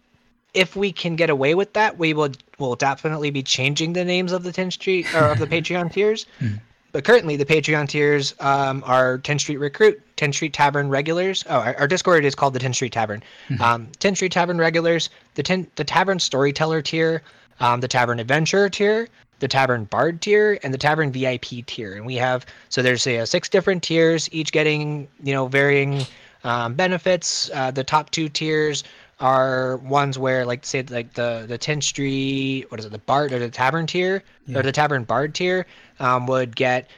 if 0.54 0.76
we 0.76 0.92
can 0.92 1.16
get 1.16 1.30
away 1.30 1.54
with 1.54 1.72
that, 1.74 1.98
we 1.98 2.12
will 2.12 2.30
will 2.58 2.76
definitely 2.76 3.30
be 3.30 3.42
changing 3.42 3.92
the 3.92 4.04
names 4.04 4.32
of 4.32 4.42
the 4.42 4.52
Tin 4.52 4.70
Street 4.70 5.12
or 5.14 5.30
of 5.30 5.38
the 5.38 5.46
Patreon 5.54 5.92
tiers. 5.92 6.26
Hmm. 6.38 6.56
But 6.92 7.04
currently, 7.04 7.36
the 7.36 7.44
Patreon 7.44 7.88
tiers 7.88 8.34
um, 8.40 8.82
are 8.84 9.18
Tin 9.18 9.38
Street 9.38 9.58
Recruit, 9.58 10.02
Tin 10.16 10.32
Street 10.32 10.52
Tavern 10.52 10.88
Regulars. 10.88 11.44
Oh, 11.48 11.60
our, 11.60 11.76
our 11.78 11.86
Discord 11.86 12.24
is 12.24 12.34
called 12.34 12.52
the 12.52 12.58
Tin 12.58 12.74
Street 12.74 12.92
Tavern. 12.92 13.22
Mm-hmm. 13.48 13.62
Um, 13.62 13.88
Tin 14.00 14.16
Street 14.16 14.32
Tavern 14.32 14.58
Regulars, 14.58 15.08
the 15.36 15.42
10, 15.44 15.68
the 15.76 15.84
Tavern 15.84 16.18
Storyteller 16.18 16.82
tier, 16.82 17.22
um, 17.60 17.80
the 17.80 17.86
Tavern 17.86 18.18
Adventurer 18.18 18.68
tier, 18.68 19.08
the 19.40 19.48
Tavern 19.48 19.84
Bard 19.84 20.20
tier 20.20 20.58
and 20.62 20.72
the 20.72 20.78
Tavern 20.78 21.10
VIP 21.12 21.66
tier. 21.66 21.94
And 21.94 22.06
we 22.06 22.14
have 22.16 22.46
so 22.68 22.82
there's 22.82 23.06
uh, 23.06 23.26
six 23.26 23.48
different 23.48 23.82
tiers, 23.82 24.28
each 24.32 24.52
getting 24.52 25.08
you 25.22 25.32
know 25.34 25.48
varying 25.48 26.02
um, 26.44 26.74
benefits. 26.74 27.50
Uh, 27.52 27.70
the 27.70 27.84
top 27.84 28.10
two 28.10 28.28
tiers 28.28 28.84
are 29.18 29.76
ones 29.78 30.18
where 30.18 30.46
like 30.46 30.64
say 30.64 30.82
like 30.88 31.12
the 31.14 31.44
the 31.46 31.58
Tin 31.58 31.80
Street, 31.82 32.66
what 32.70 32.80
is 32.80 32.86
it, 32.86 32.92
the 32.92 32.98
Bard 32.98 33.32
or 33.32 33.38
the 33.38 33.50
Tavern 33.50 33.86
tier 33.86 34.22
Yeah. 34.46 34.58
or 34.58 34.62
the 34.62 34.72
Tavern 34.72 35.04
Bard 35.04 35.34
tier 35.34 35.66
um, 35.98 36.26
would 36.26 36.54
get 36.56 36.88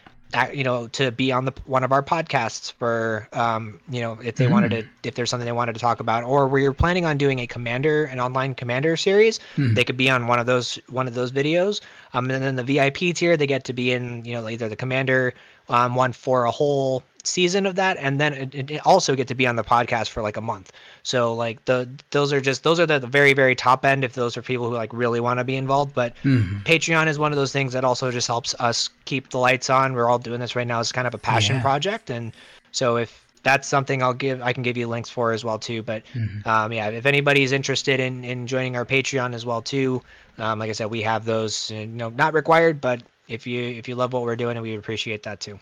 you 0.52 0.64
know 0.64 0.88
to 0.88 1.10
be 1.10 1.30
on 1.32 1.44
the 1.44 1.52
one 1.66 1.84
of 1.84 1.92
our 1.92 2.02
podcasts 2.02 2.72
for 2.72 3.28
um, 3.32 3.80
you 3.90 4.00
know 4.00 4.18
if 4.22 4.36
they 4.36 4.46
wanted 4.46 4.70
to 4.70 5.08
if 5.08 5.14
there's 5.14 5.30
something 5.30 5.44
they 5.44 5.52
wanted 5.52 5.74
to 5.74 5.80
talk 5.80 6.00
about 6.00 6.24
or 6.24 6.48
we 6.48 6.64
are 6.66 6.72
planning 6.72 7.04
on 7.04 7.18
doing 7.18 7.38
a 7.40 7.46
commander 7.46 8.04
an 8.04 8.20
online 8.20 8.54
commander 8.54 8.96
series 8.96 9.40
Mhm. 9.56 9.74
they 9.74 9.84
could 9.84 9.96
be 9.96 10.08
on 10.08 10.26
one 10.26 10.38
of 10.38 10.46
those 10.46 10.76
one 10.88 11.06
of 11.06 11.14
those 11.14 11.32
videos 11.32 11.80
um, 12.14 12.30
and 12.30 12.42
then 12.42 12.56
the 12.56 12.64
vip 12.64 12.96
tier 12.96 13.36
they 13.36 13.46
get 13.46 13.64
to 13.64 13.72
be 13.72 13.92
in 13.92 14.24
you 14.24 14.32
know 14.32 14.48
either 14.48 14.68
the 14.68 14.76
commander 14.76 15.34
um, 15.68 15.94
one 15.94 16.12
for 16.12 16.44
a 16.44 16.50
whole 16.50 17.02
season 17.24 17.66
of 17.66 17.76
that 17.76 17.96
and 17.98 18.20
then 18.20 18.32
it, 18.32 18.70
it 18.70 18.86
also 18.86 19.14
get 19.14 19.28
to 19.28 19.34
be 19.34 19.46
on 19.46 19.54
the 19.56 19.62
podcast 19.62 20.08
for 20.08 20.22
like 20.22 20.36
a 20.36 20.40
month 20.40 20.72
so 21.04 21.32
like 21.34 21.64
the 21.66 21.88
those 22.10 22.32
are 22.32 22.40
just 22.40 22.64
those 22.64 22.80
are 22.80 22.86
the, 22.86 22.98
the 22.98 23.06
very 23.06 23.32
very 23.32 23.54
top 23.54 23.84
end 23.84 24.02
if 24.02 24.12
those 24.14 24.36
are 24.36 24.42
people 24.42 24.68
who 24.68 24.74
like 24.74 24.92
really 24.92 25.20
want 25.20 25.38
to 25.38 25.44
be 25.44 25.54
involved 25.56 25.94
but 25.94 26.12
Mhm. 26.24 26.64
Patreon 26.64 27.06
is 27.08 27.18
one 27.18 27.32
of 27.32 27.36
those 27.36 27.52
things 27.52 27.72
that 27.72 27.84
also 27.84 28.10
just 28.10 28.26
helps 28.28 28.54
us 28.60 28.88
keep 29.04 29.30
the 29.30 29.38
lights 29.38 29.68
on. 29.68 29.94
We're 29.94 30.08
all 30.08 30.18
doing 30.18 30.38
this 30.40 30.54
right 30.54 30.66
now 30.66 30.78
as 30.78 30.92
kind 30.92 31.06
of 31.08 31.14
a 31.14 31.18
passion 31.18 31.56
Yeah. 31.56 31.62
project, 31.62 32.08
and 32.10 32.32
so 32.70 32.96
if 32.96 33.24
that's 33.42 33.66
something 33.66 34.00
I'll 34.00 34.14
give, 34.14 34.40
I 34.40 34.52
can 34.52 34.62
give 34.62 34.76
you 34.76 34.86
links 34.86 35.10
for 35.10 35.32
as 35.32 35.44
well 35.44 35.58
too. 35.58 35.82
But 35.82 36.02
Mhm. 36.14 36.46
um, 36.46 36.72
yeah, 36.72 36.88
if 36.90 37.04
anybody's 37.04 37.50
interested 37.50 37.98
in 37.98 38.24
in 38.24 38.46
joining 38.46 38.76
our 38.76 38.84
Patreon 38.84 39.34
as 39.34 39.44
well 39.44 39.60
too, 39.60 40.02
um, 40.38 40.60
like 40.60 40.70
I 40.70 40.72
said, 40.72 40.86
we 40.90 41.02
have 41.02 41.24
those. 41.24 41.70
You 41.72 41.86
know, 41.86 42.10
not 42.10 42.32
required, 42.34 42.80
but 42.80 43.02
if 43.28 43.44
you 43.46 43.60
if 43.62 43.88
you 43.88 43.96
love 43.96 44.12
what 44.12 44.22
we're 44.22 44.36
doing, 44.36 44.60
we 44.60 44.76
appreciate 44.76 45.24
that 45.24 45.40
too. 45.40 45.58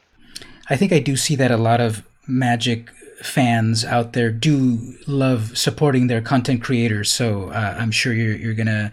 I 0.68 0.76
think 0.76 0.92
I 0.92 1.00
do 1.00 1.16
see 1.16 1.36
that 1.36 1.50
a 1.50 1.56
lot 1.56 1.80
of 1.80 2.04
Magic 2.26 2.90
fans 3.22 3.84
out 3.84 4.12
there 4.12 4.30
do 4.30 4.94
love 5.06 5.56
supporting 5.58 6.06
their 6.06 6.22
content 6.22 6.62
creators. 6.62 7.10
So 7.10 7.50
uh, 7.50 7.76
I'm 7.78 7.90
sure 7.90 8.12
you're 8.12 8.36
you're 8.36 8.54
gonna 8.54 8.92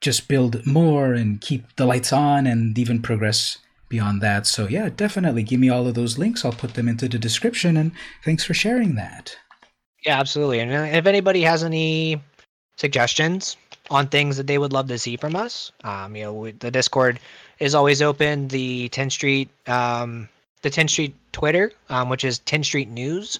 just 0.00 0.28
build 0.28 0.64
more 0.66 1.12
and 1.12 1.40
keep 1.40 1.64
the 1.76 1.86
lights 1.86 2.12
on 2.12 2.46
and 2.46 2.78
even 2.78 3.02
progress 3.02 3.58
beyond 3.88 4.20
that. 4.20 4.46
So 4.46 4.68
yeah, 4.68 4.88
definitely 4.90 5.42
give 5.42 5.60
me 5.60 5.68
all 5.68 5.86
of 5.86 5.94
those 5.94 6.18
links. 6.18 6.44
I'll 6.44 6.52
put 6.52 6.74
them 6.74 6.88
into 6.88 7.08
the 7.08 7.18
description. 7.18 7.76
And 7.76 7.92
thanks 8.24 8.44
for 8.44 8.54
sharing 8.54 8.94
that. 8.94 9.36
Yeah, 10.04 10.20
absolutely. 10.20 10.60
And 10.60 10.72
uh, 10.72 10.96
if 10.96 11.06
anybody 11.06 11.42
has 11.42 11.64
any 11.64 12.20
suggestions 12.76 13.56
on 13.90 14.06
things 14.06 14.36
that 14.36 14.46
they 14.46 14.58
would 14.58 14.72
love 14.72 14.88
to 14.88 14.98
see 14.98 15.16
from 15.16 15.34
us, 15.34 15.72
um, 15.84 16.14
you 16.14 16.24
know, 16.24 16.50
the 16.50 16.70
Discord 16.70 17.18
is 17.58 17.74
always 17.74 18.00
open. 18.02 18.48
The 18.48 18.88
Tin 18.90 19.10
Street, 19.10 19.48
um, 19.66 20.28
the 20.62 20.70
Tin 20.70 20.88
Street 20.88 21.14
Twitter, 21.32 21.72
um, 21.88 22.08
which 22.08 22.24
is 22.24 22.38
Tin 22.40 22.62
Street 22.64 22.88
News, 22.88 23.38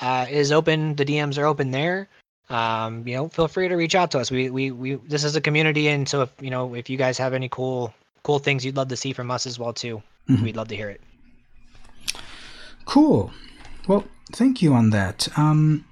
uh, 0.00 0.26
is 0.28 0.50
open. 0.52 0.94
The 0.96 1.04
DMs 1.04 1.38
are 1.38 1.44
open 1.46 1.70
there. 1.70 2.08
Um, 2.50 3.06
you 3.08 3.14
know, 3.16 3.28
feel 3.28 3.48
free 3.48 3.68
to 3.68 3.74
reach 3.74 3.94
out 3.94 4.10
to 4.12 4.18
us. 4.18 4.30
We, 4.30 4.50
we, 4.50 4.70
we, 4.70 4.94
this 4.96 5.24
is 5.24 5.34
a 5.36 5.40
community, 5.40 5.88
and 5.88 6.08
so 6.08 6.22
if 6.22 6.30
you 6.40 6.50
know, 6.50 6.74
if 6.74 6.90
you 6.90 6.98
guys 6.98 7.16
have 7.18 7.32
any 7.32 7.48
cool, 7.48 7.94
cool 8.22 8.38
things 8.38 8.64
you'd 8.64 8.76
love 8.76 8.88
to 8.88 8.96
see 8.96 9.12
from 9.12 9.30
us 9.30 9.46
as 9.46 9.58
well 9.58 9.72
too, 9.72 10.02
Mhm. 10.28 10.42
we'd 10.42 10.56
love 10.56 10.68
to 10.68 10.76
hear 10.76 10.90
it. 10.90 11.00
Cool. 12.84 13.32
Well, 13.88 14.04
thank 14.32 14.62
you 14.62 14.74
on 14.74 14.90
that. 14.90 15.28
Um, 15.38 15.84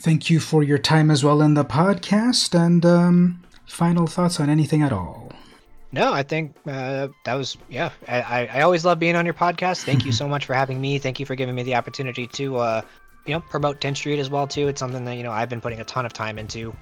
thank 0.00 0.28
you 0.30 0.40
for 0.40 0.62
your 0.62 0.78
time 0.78 1.10
as 1.10 1.24
well 1.24 1.40
in 1.40 1.54
the 1.54 1.64
podcast. 1.64 2.54
And 2.58 2.84
um, 2.84 3.42
final 3.66 4.06
thoughts 4.06 4.38
on 4.40 4.50
anything 4.50 4.82
at 4.82 4.92
all. 4.92 5.32
No, 5.92 6.12
I 6.12 6.22
think 6.22 6.56
uh, 6.66 7.08
that 7.24 7.34
was 7.34 7.58
yeah. 7.68 7.90
I, 8.08 8.46
I, 8.46 8.60
always 8.62 8.84
love 8.84 8.98
being 8.98 9.14
on 9.14 9.26
your 9.26 9.34
podcast. 9.34 9.84
Thank 9.84 10.06
you 10.06 10.12
so 10.12 10.26
much 10.34 10.46
for 10.46 10.54
having 10.54 10.80
me. 10.80 10.98
Thank 10.98 11.20
you 11.20 11.26
for 11.26 11.34
giving 11.34 11.54
me 11.54 11.62
the 11.62 11.74
opportunity 11.74 12.26
to 12.28 12.56
uh, 12.56 12.82
you 13.26 13.34
know 13.34 13.40
promote 13.40 13.80
Tin 13.82 13.94
Street 13.94 14.18
as 14.18 14.30
well 14.30 14.46
too. 14.46 14.68
It's 14.68 14.80
something 14.80 15.04
that 15.04 15.16
you 15.16 15.22
know 15.22 15.30
I've 15.30 15.50
been 15.50 15.60
putting 15.60 15.80
a 15.80 15.84
ton 15.84 16.06
of 16.06 16.12
time 16.14 16.38
into. 16.38 16.74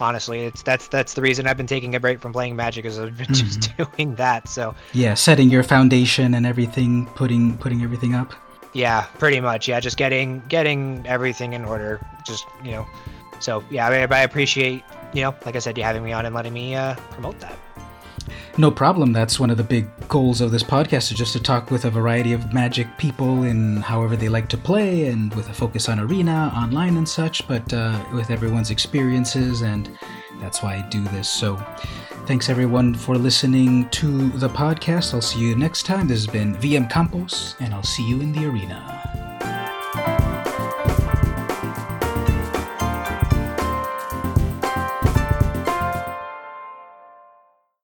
Honestly, 0.00 0.44
it's 0.44 0.62
that's 0.62 0.86
that's 0.88 1.14
the 1.14 1.22
reason 1.22 1.46
I've 1.46 1.56
been 1.56 1.66
taking 1.66 1.94
a 1.94 2.00
break 2.00 2.20
from 2.20 2.32
playing 2.32 2.56
Magic 2.56 2.84
is 2.84 2.98
I've 2.98 3.16
been 3.16 3.32
just 3.32 3.70
doing 3.96 4.14
that. 4.16 4.48
So 4.48 4.74
Yeah, 4.92 5.14
setting 5.14 5.48
your 5.48 5.62
foundation 5.62 6.34
and 6.34 6.44
everything, 6.44 7.06
putting 7.14 7.56
putting 7.56 7.82
everything 7.82 8.14
up. 8.14 8.34
yeah, 8.74 9.06
pretty 9.18 9.40
much 9.40 9.66
yeah, 9.66 9.80
just 9.80 9.96
getting 9.96 10.42
getting 10.48 11.04
everything 11.06 11.54
in 11.54 11.64
order. 11.64 12.06
Just 12.26 12.44
you 12.62 12.72
know, 12.72 12.86
so 13.40 13.64
yeah, 13.70 13.86
I, 13.88 14.06
I 14.14 14.20
appreciate 14.20 14.84
you 15.14 15.22
know 15.22 15.34
like 15.46 15.56
I 15.56 15.58
said 15.58 15.78
you 15.78 15.84
having 15.84 16.04
me 16.04 16.12
on 16.12 16.26
and 16.26 16.34
letting 16.34 16.52
me 16.52 16.74
uh, 16.74 16.94
promote 17.10 17.40
that. 17.40 17.58
No 18.56 18.70
problem. 18.70 19.12
That's 19.12 19.38
one 19.38 19.50
of 19.50 19.56
the 19.56 19.64
big 19.64 19.88
goals 20.08 20.40
of 20.40 20.50
this 20.50 20.62
podcast 20.62 21.10
is 21.12 21.18
just 21.18 21.32
to 21.34 21.40
talk 21.40 21.70
with 21.70 21.84
a 21.84 21.90
variety 21.90 22.32
of 22.32 22.52
magic 22.52 22.86
people 22.98 23.44
in 23.44 23.76
however 23.76 24.16
they 24.16 24.28
like 24.28 24.48
to 24.48 24.56
play 24.56 25.06
and 25.06 25.34
with 25.34 25.48
a 25.48 25.54
focus 25.54 25.88
on 25.88 26.00
arena, 26.00 26.52
online 26.54 26.96
and 26.96 27.08
such, 27.08 27.46
but 27.46 27.72
uh, 27.72 28.02
with 28.12 28.30
everyone's 28.30 28.70
experiences 28.70 29.62
and 29.62 29.90
that's 30.40 30.62
why 30.62 30.76
I 30.76 30.88
do 30.88 31.02
this. 31.04 31.28
So 31.28 31.56
thanks 32.26 32.48
everyone 32.48 32.94
for 32.94 33.16
listening 33.16 33.88
to 33.90 34.28
the 34.30 34.48
podcast. 34.48 35.14
I'll 35.14 35.20
see 35.20 35.40
you 35.40 35.56
next 35.56 35.84
time. 35.84 36.08
This 36.08 36.24
has 36.24 36.32
been 36.32 36.54
VM 36.56 36.90
Campos 36.90 37.56
and 37.60 37.74
I'll 37.74 37.82
see 37.82 38.06
you 38.08 38.20
in 38.20 38.32
the 38.32 38.46
arena. 38.46 39.27